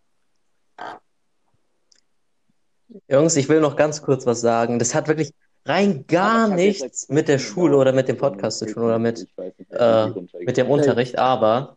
Jungs, 3.08 3.36
ich 3.36 3.48
will 3.48 3.60
noch 3.60 3.76
ganz 3.76 4.02
kurz 4.02 4.26
was 4.26 4.40
sagen. 4.40 4.78
Das 4.78 4.94
hat 4.94 5.08
wirklich 5.08 5.32
rein 5.64 6.06
gar 6.06 6.48
nichts 6.48 7.08
mit 7.08 7.28
der 7.28 7.38
Schule 7.38 7.76
oder 7.76 7.92
mit 7.92 8.08
dem. 8.08 8.16
Podcast 8.16 8.58
zu 8.58 8.66
tun 8.66 8.84
oder 8.84 8.98
mit, 8.98 9.26
äh, 9.70 10.08
mit 10.40 10.56
dem 10.56 10.70
Unterricht, 10.70 11.18
aber 11.18 11.76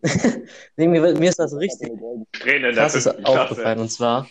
nee, 0.76 0.86
mir, 0.86 1.00
mir 1.14 1.28
ist 1.28 1.38
das 1.38 1.54
richtig 1.54 1.90
Tränen 2.32 2.74
krasses 2.74 3.04
fünften 3.04 3.24
aufgefallen. 3.26 3.80
Und 3.80 3.90
zwar, 3.90 4.28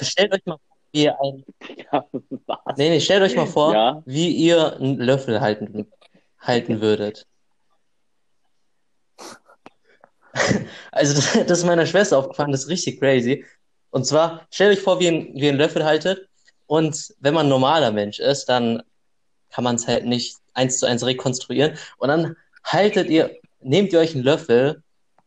stellt 0.00 0.32
euch 0.32 0.44
mal 0.44 0.56
vor, 0.56 0.76
wie 0.92 1.02
ihr 1.04 1.16
ein, 1.20 1.44
Was? 2.46 2.76
nee, 2.76 2.90
nee, 2.90 3.00
stellt 3.00 3.22
euch 3.22 3.36
mal 3.36 3.46
vor, 3.46 3.72
Ja. 3.72 4.02
wie 4.06 4.30
ihr 4.30 4.76
einen 4.76 4.98
Löffel 4.98 5.40
halten, 5.40 5.90
halten 6.40 6.80
würdet. 6.80 7.26
Also, 10.90 11.14
das, 11.14 11.46
das 11.46 11.58
ist 11.58 11.64
meiner 11.64 11.86
Schwester 11.86 12.18
aufgefallen, 12.18 12.50
das 12.50 12.64
ist 12.64 12.68
richtig 12.68 12.98
crazy. 12.98 13.44
Und 13.90 14.04
zwar, 14.04 14.46
stellt 14.50 14.76
euch 14.76 14.82
vor, 14.82 14.98
wie 14.98 15.04
ihr, 15.06 15.32
wie 15.34 15.44
ihr 15.44 15.50
einen 15.50 15.58
Löffel 15.58 15.84
haltet. 15.84 16.28
Und 16.66 17.14
wenn 17.20 17.34
man 17.34 17.46
ein 17.46 17.50
normaler 17.50 17.92
Mensch 17.92 18.18
ist, 18.18 18.46
dann 18.46 18.82
kann 19.50 19.62
man 19.62 19.76
es 19.76 19.86
halt 19.86 20.06
nicht 20.06 20.36
eins 20.54 20.78
zu 20.80 20.86
eins 20.86 21.06
rekonstruieren. 21.06 21.78
Und 21.98 22.08
dann 22.08 22.36
haltet 22.64 23.08
ihr, 23.10 23.36
nehmt 23.64 23.92
ihr 23.92 23.98
euch 24.00 24.14
einen 24.14 24.24
Löffel 24.24 24.82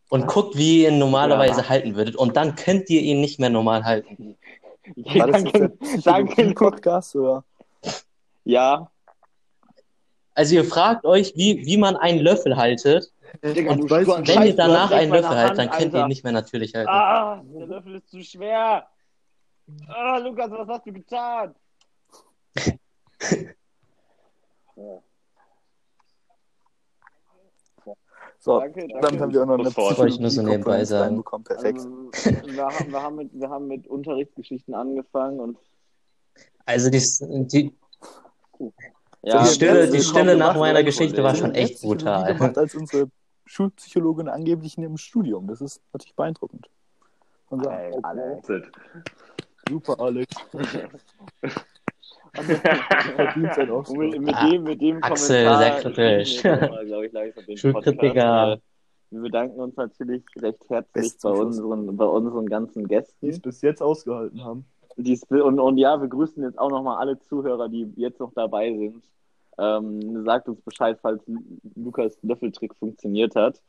und 0.08 0.26
guckt, 0.26 0.56
wie 0.56 0.82
ihr 0.82 0.88
ihn 0.90 0.98
normalerweise 0.98 1.60
Ja. 1.62 1.68
halten 1.68 1.94
würdet. 1.96 2.16
Und 2.16 2.36
dann 2.36 2.54
könnt 2.56 2.88
ihr 2.90 3.00
ihn 3.02 3.20
nicht 3.20 3.38
mehr 3.38 3.50
normal 3.50 3.84
halten. 3.84 4.36
Ja, 4.96 5.20
War 5.20 5.26
das 5.32 5.42
jetzt 5.42 5.54
danke, 5.54 5.68
der 5.78 6.00
danke. 6.02 6.32
Psychologie-Podcast 6.32 7.16
oder? 7.16 7.44
Ja. 8.44 8.90
Also 10.34 10.54
ihr 10.54 10.64
fragt 10.64 11.04
euch, 11.04 11.34
wie, 11.36 11.66
wie 11.66 11.76
man 11.76 11.96
einen 11.96 12.20
Löffel 12.20 12.56
haltet. 12.56 13.12
Digga, 13.42 13.72
Und 13.72 13.80
du 13.82 13.90
weißt 13.90 14.08
du, 14.08 14.12
Scheiß, 14.24 14.36
Wenn 14.36 14.46
ihr 14.46 14.56
danach 14.56 14.90
einen 14.92 15.12
Löffel 15.12 15.36
haltet, 15.36 15.58
dann 15.58 15.70
könnt 15.70 15.80
ihr 15.92 15.96
Alter. 15.96 16.00
ihn 16.02 16.08
nicht 16.08 16.24
mehr 16.24 16.32
natürlich 16.32 16.74
halten. 16.74 16.88
Ah, 16.88 17.42
der 17.44 17.66
Löffel 17.66 17.96
ist 17.96 18.08
zu 18.08 18.22
schwer. 18.22 18.86
Ah, 19.88 20.16
Lukas, 20.18 20.50
was 20.50 20.68
hast 20.68 20.86
du 20.86 20.92
getan? 20.94 21.54
So, 28.40 28.60
Danke, 28.60 28.86
danke. 28.86 29.00
dann 29.00 29.20
haben 29.20 29.32
wir 29.32 29.42
auch 29.42 29.46
noch 29.46 29.58
eine 29.58 30.30
so 30.30 30.42
nebenbei 30.42 30.84
sagen. 30.84 31.04
reinbekommen. 31.06 31.44
Perfekt. 31.44 31.78
Also, 31.78 32.46
wir, 32.46 32.64
haben, 32.66 32.92
wir, 32.92 33.02
haben 33.02 33.16
mit, 33.16 33.30
wir 33.32 33.50
haben 33.50 33.66
mit 33.66 33.86
Unterrichtsgeschichten 33.88 34.74
angefangen 34.74 35.40
und 35.40 35.58
Also 36.64 36.88
die, 36.88 37.02
die, 37.48 37.74
ja, 39.22 39.42
die 39.42 39.48
Stille, 39.48 39.90
die 39.90 40.00
Stille 40.00 40.36
nach 40.36 40.56
meiner? 40.56 40.84
Geschichte 40.84 41.22
war 41.24 41.34
schon 41.34 41.52
echt 41.54 41.82
brutal. 41.82 42.34
gemacht 42.34 42.56
als 42.56 42.76
unsere 42.76 43.10
Schulpsychologin 43.44 44.28
angeblich 44.28 44.76
in 44.76 44.84
ihrem 44.84 44.98
Studium. 44.98 45.48
Das 45.48 45.60
ist 45.60 45.80
natürlich 45.92 46.14
beeindruckend. 46.14 46.70
Und 47.48 47.64
so. 47.64 47.70
Ey, 47.70 47.92
Alex. 48.02 48.48
Super, 49.68 49.98
Alex. 49.98 50.34
verdient 52.42 53.54
sein 53.54 53.70
Oscar. 53.70 53.96
mit, 53.98 54.20
mit 54.20 54.34
Ah, 54.34 54.48
dem, 54.48 54.62
mit 54.64 54.80
dem 54.80 55.02
Axel, 55.02 55.44
Kommentar 55.44 55.60
den 57.46 57.56
Schulkritiker. 57.56 58.08
Podcast. 58.08 58.62
Äh, 58.62 58.64
Wir 59.10 59.20
bedanken 59.22 59.60
uns 59.60 59.76
natürlich 59.76 60.22
recht 60.40 60.68
herzlich 60.68 61.12
bei 61.22 61.30
unseren, 61.30 61.96
bei 61.96 62.04
unseren 62.04 62.46
ganzen 62.46 62.86
Die 62.86 62.94
es 62.94 63.06
Gästen. 63.20 63.42
bis 63.42 63.62
jetzt 63.62 63.82
ausgehalten 63.82 64.44
haben. 64.44 64.64
Dies, 64.96 65.22
und, 65.30 65.60
und 65.60 65.78
ja, 65.78 66.00
wir 66.00 66.08
grüßen 66.08 66.42
jetzt 66.42 66.58
auch 66.58 66.70
nochmal 66.70 66.98
alle 66.98 67.18
Zuhörer, 67.20 67.68
die 67.68 67.90
jetzt 67.96 68.18
noch 68.20 68.32
dabei 68.34 68.70
sind. 68.76 69.02
Ähm, 69.60 70.24
sagt 70.24 70.48
uns 70.48 70.60
Bescheid, 70.62 70.98
falls 71.00 71.22
Lukas 71.76 72.18
Löffeltrick 72.22 72.74
funktioniert 72.76 73.34
hat. 73.34 73.60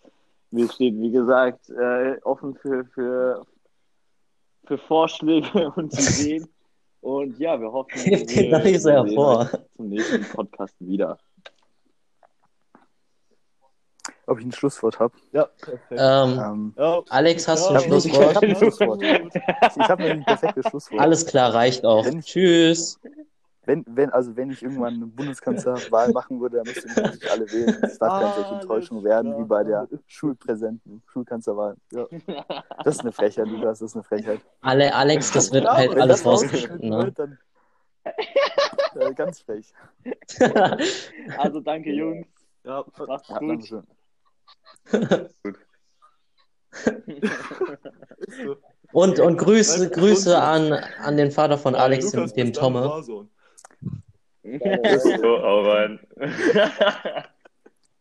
Wir 0.52 0.68
stehen, 0.70 1.00
wie 1.02 1.12
gesagt, 1.12 1.70
äh, 1.70 2.18
offen 2.24 2.56
für, 2.56 2.86
für, 2.86 3.46
für 4.66 4.78
Vorschläge 4.80 5.72
und 5.76 5.94
Ideen. 5.94 6.48
Und 7.02 7.40
ja, 7.40 7.60
wir 7.60 7.72
hoffen, 7.72 7.98
Hebt 8.02 8.30
nicht 8.66 8.82
so 8.82 8.90
hervor. 8.92 9.40
euch 9.42 9.50
zum 9.78 9.90
nächsten 9.90 10.24
Podcast 10.26 10.76
wieder. 10.80 11.18
Ob 14.28 14.40
ich 14.40 14.46
ein 14.46 14.52
Schlusswort 14.52 15.00
habe? 15.00 15.14
Ja, 15.32 15.46
perfekt. 15.46 15.84
Ähm, 15.92 16.40
Ähm, 16.40 16.74
ja, 16.78 17.02
Alex, 17.10 17.48
hast 17.48 17.70
du 17.70 17.74
ein 17.74 17.82
Schlusswort? 17.82 18.30
ich 18.30 18.36
hab 18.36 18.44
ein 18.44 18.56
Schlusswort. 18.56 19.02
ich 19.02 19.90
habe 19.90 20.04
ein 20.04 20.24
perfektes 20.24 20.68
Schlusswort. 20.70 21.02
Alles 21.02 21.26
klar, 21.26 21.54
reicht 21.54 21.84
auch. 21.86 22.06
Tschüss. 22.22 23.00
Wenn, 23.70 23.86
wenn, 23.88 24.10
also 24.10 24.36
wenn 24.36 24.50
ich 24.50 24.64
irgendwann 24.64 24.96
eine 24.96 25.06
Bundeskanzlerwahl 25.06 26.12
machen 26.12 26.42
würde, 26.42 26.58
dann 26.58 26.66
müssten 26.66 26.90
natürlich 26.90 27.30
alle 27.30 27.46
wählen. 27.52 27.78
Es 27.84 28.00
darf 28.00 28.20
keine 28.20 28.34
solche 28.34 28.50
Alles 28.50 28.64
Enttäuschung 28.64 29.04
werden 29.04 29.38
wie 29.38 29.44
bei 29.44 29.64
der. 29.64 29.88
Schulpräsenten, 30.08 31.04
Schulkanzlerwahl. 31.06 31.78
Ja. 31.92 32.08
Das 32.84 32.96
ist 32.96 33.02
eine 33.02 33.12
Frechheit, 33.12 33.48
Lukas, 33.48 33.78
das 33.78 33.92
ist 33.92 33.96
eine 33.96 34.04
Frechheit. 34.04 34.42
Alle, 34.62 34.92
Alex, 34.96 35.32
das 35.34 35.54
wird 35.54 35.66
Ja, 35.66 35.78
halt 35.78 35.92
Wenn 35.92 36.02
alles 36.02 36.24
das 36.24 36.26
rausgeschnitten 36.26 36.92
rausgeschnitten. 36.92 37.30
Ne? 37.30 37.38
dann 38.96 39.02
äh, 39.02 39.14
ganz 39.14 39.42
frech. 39.42 39.72
Also 41.38 41.60
danke, 41.60 41.92
Jungs. 41.92 42.26
ja, 42.64 42.84
Macht's 43.06 43.30
Ja, 43.30 43.38
gut. 43.38 43.66
So. 43.66 43.84
Und, 48.92 49.20
und 49.20 49.38
Grüße, 49.38 49.92
Grüße 49.92 50.42
an, 50.42 50.74
an 50.74 51.18
den 51.18 51.30
Vater 51.30 51.60
von 51.60 51.76
Alex, 51.76 52.10
dem, 52.10 52.22
Lukas, 52.22 52.34
dann 52.34 52.54
Tomme. 52.54 53.30
Wahrsohn. 54.58 55.20
So, 55.22 55.42
hau 55.42 55.62
rein. 55.62 56.00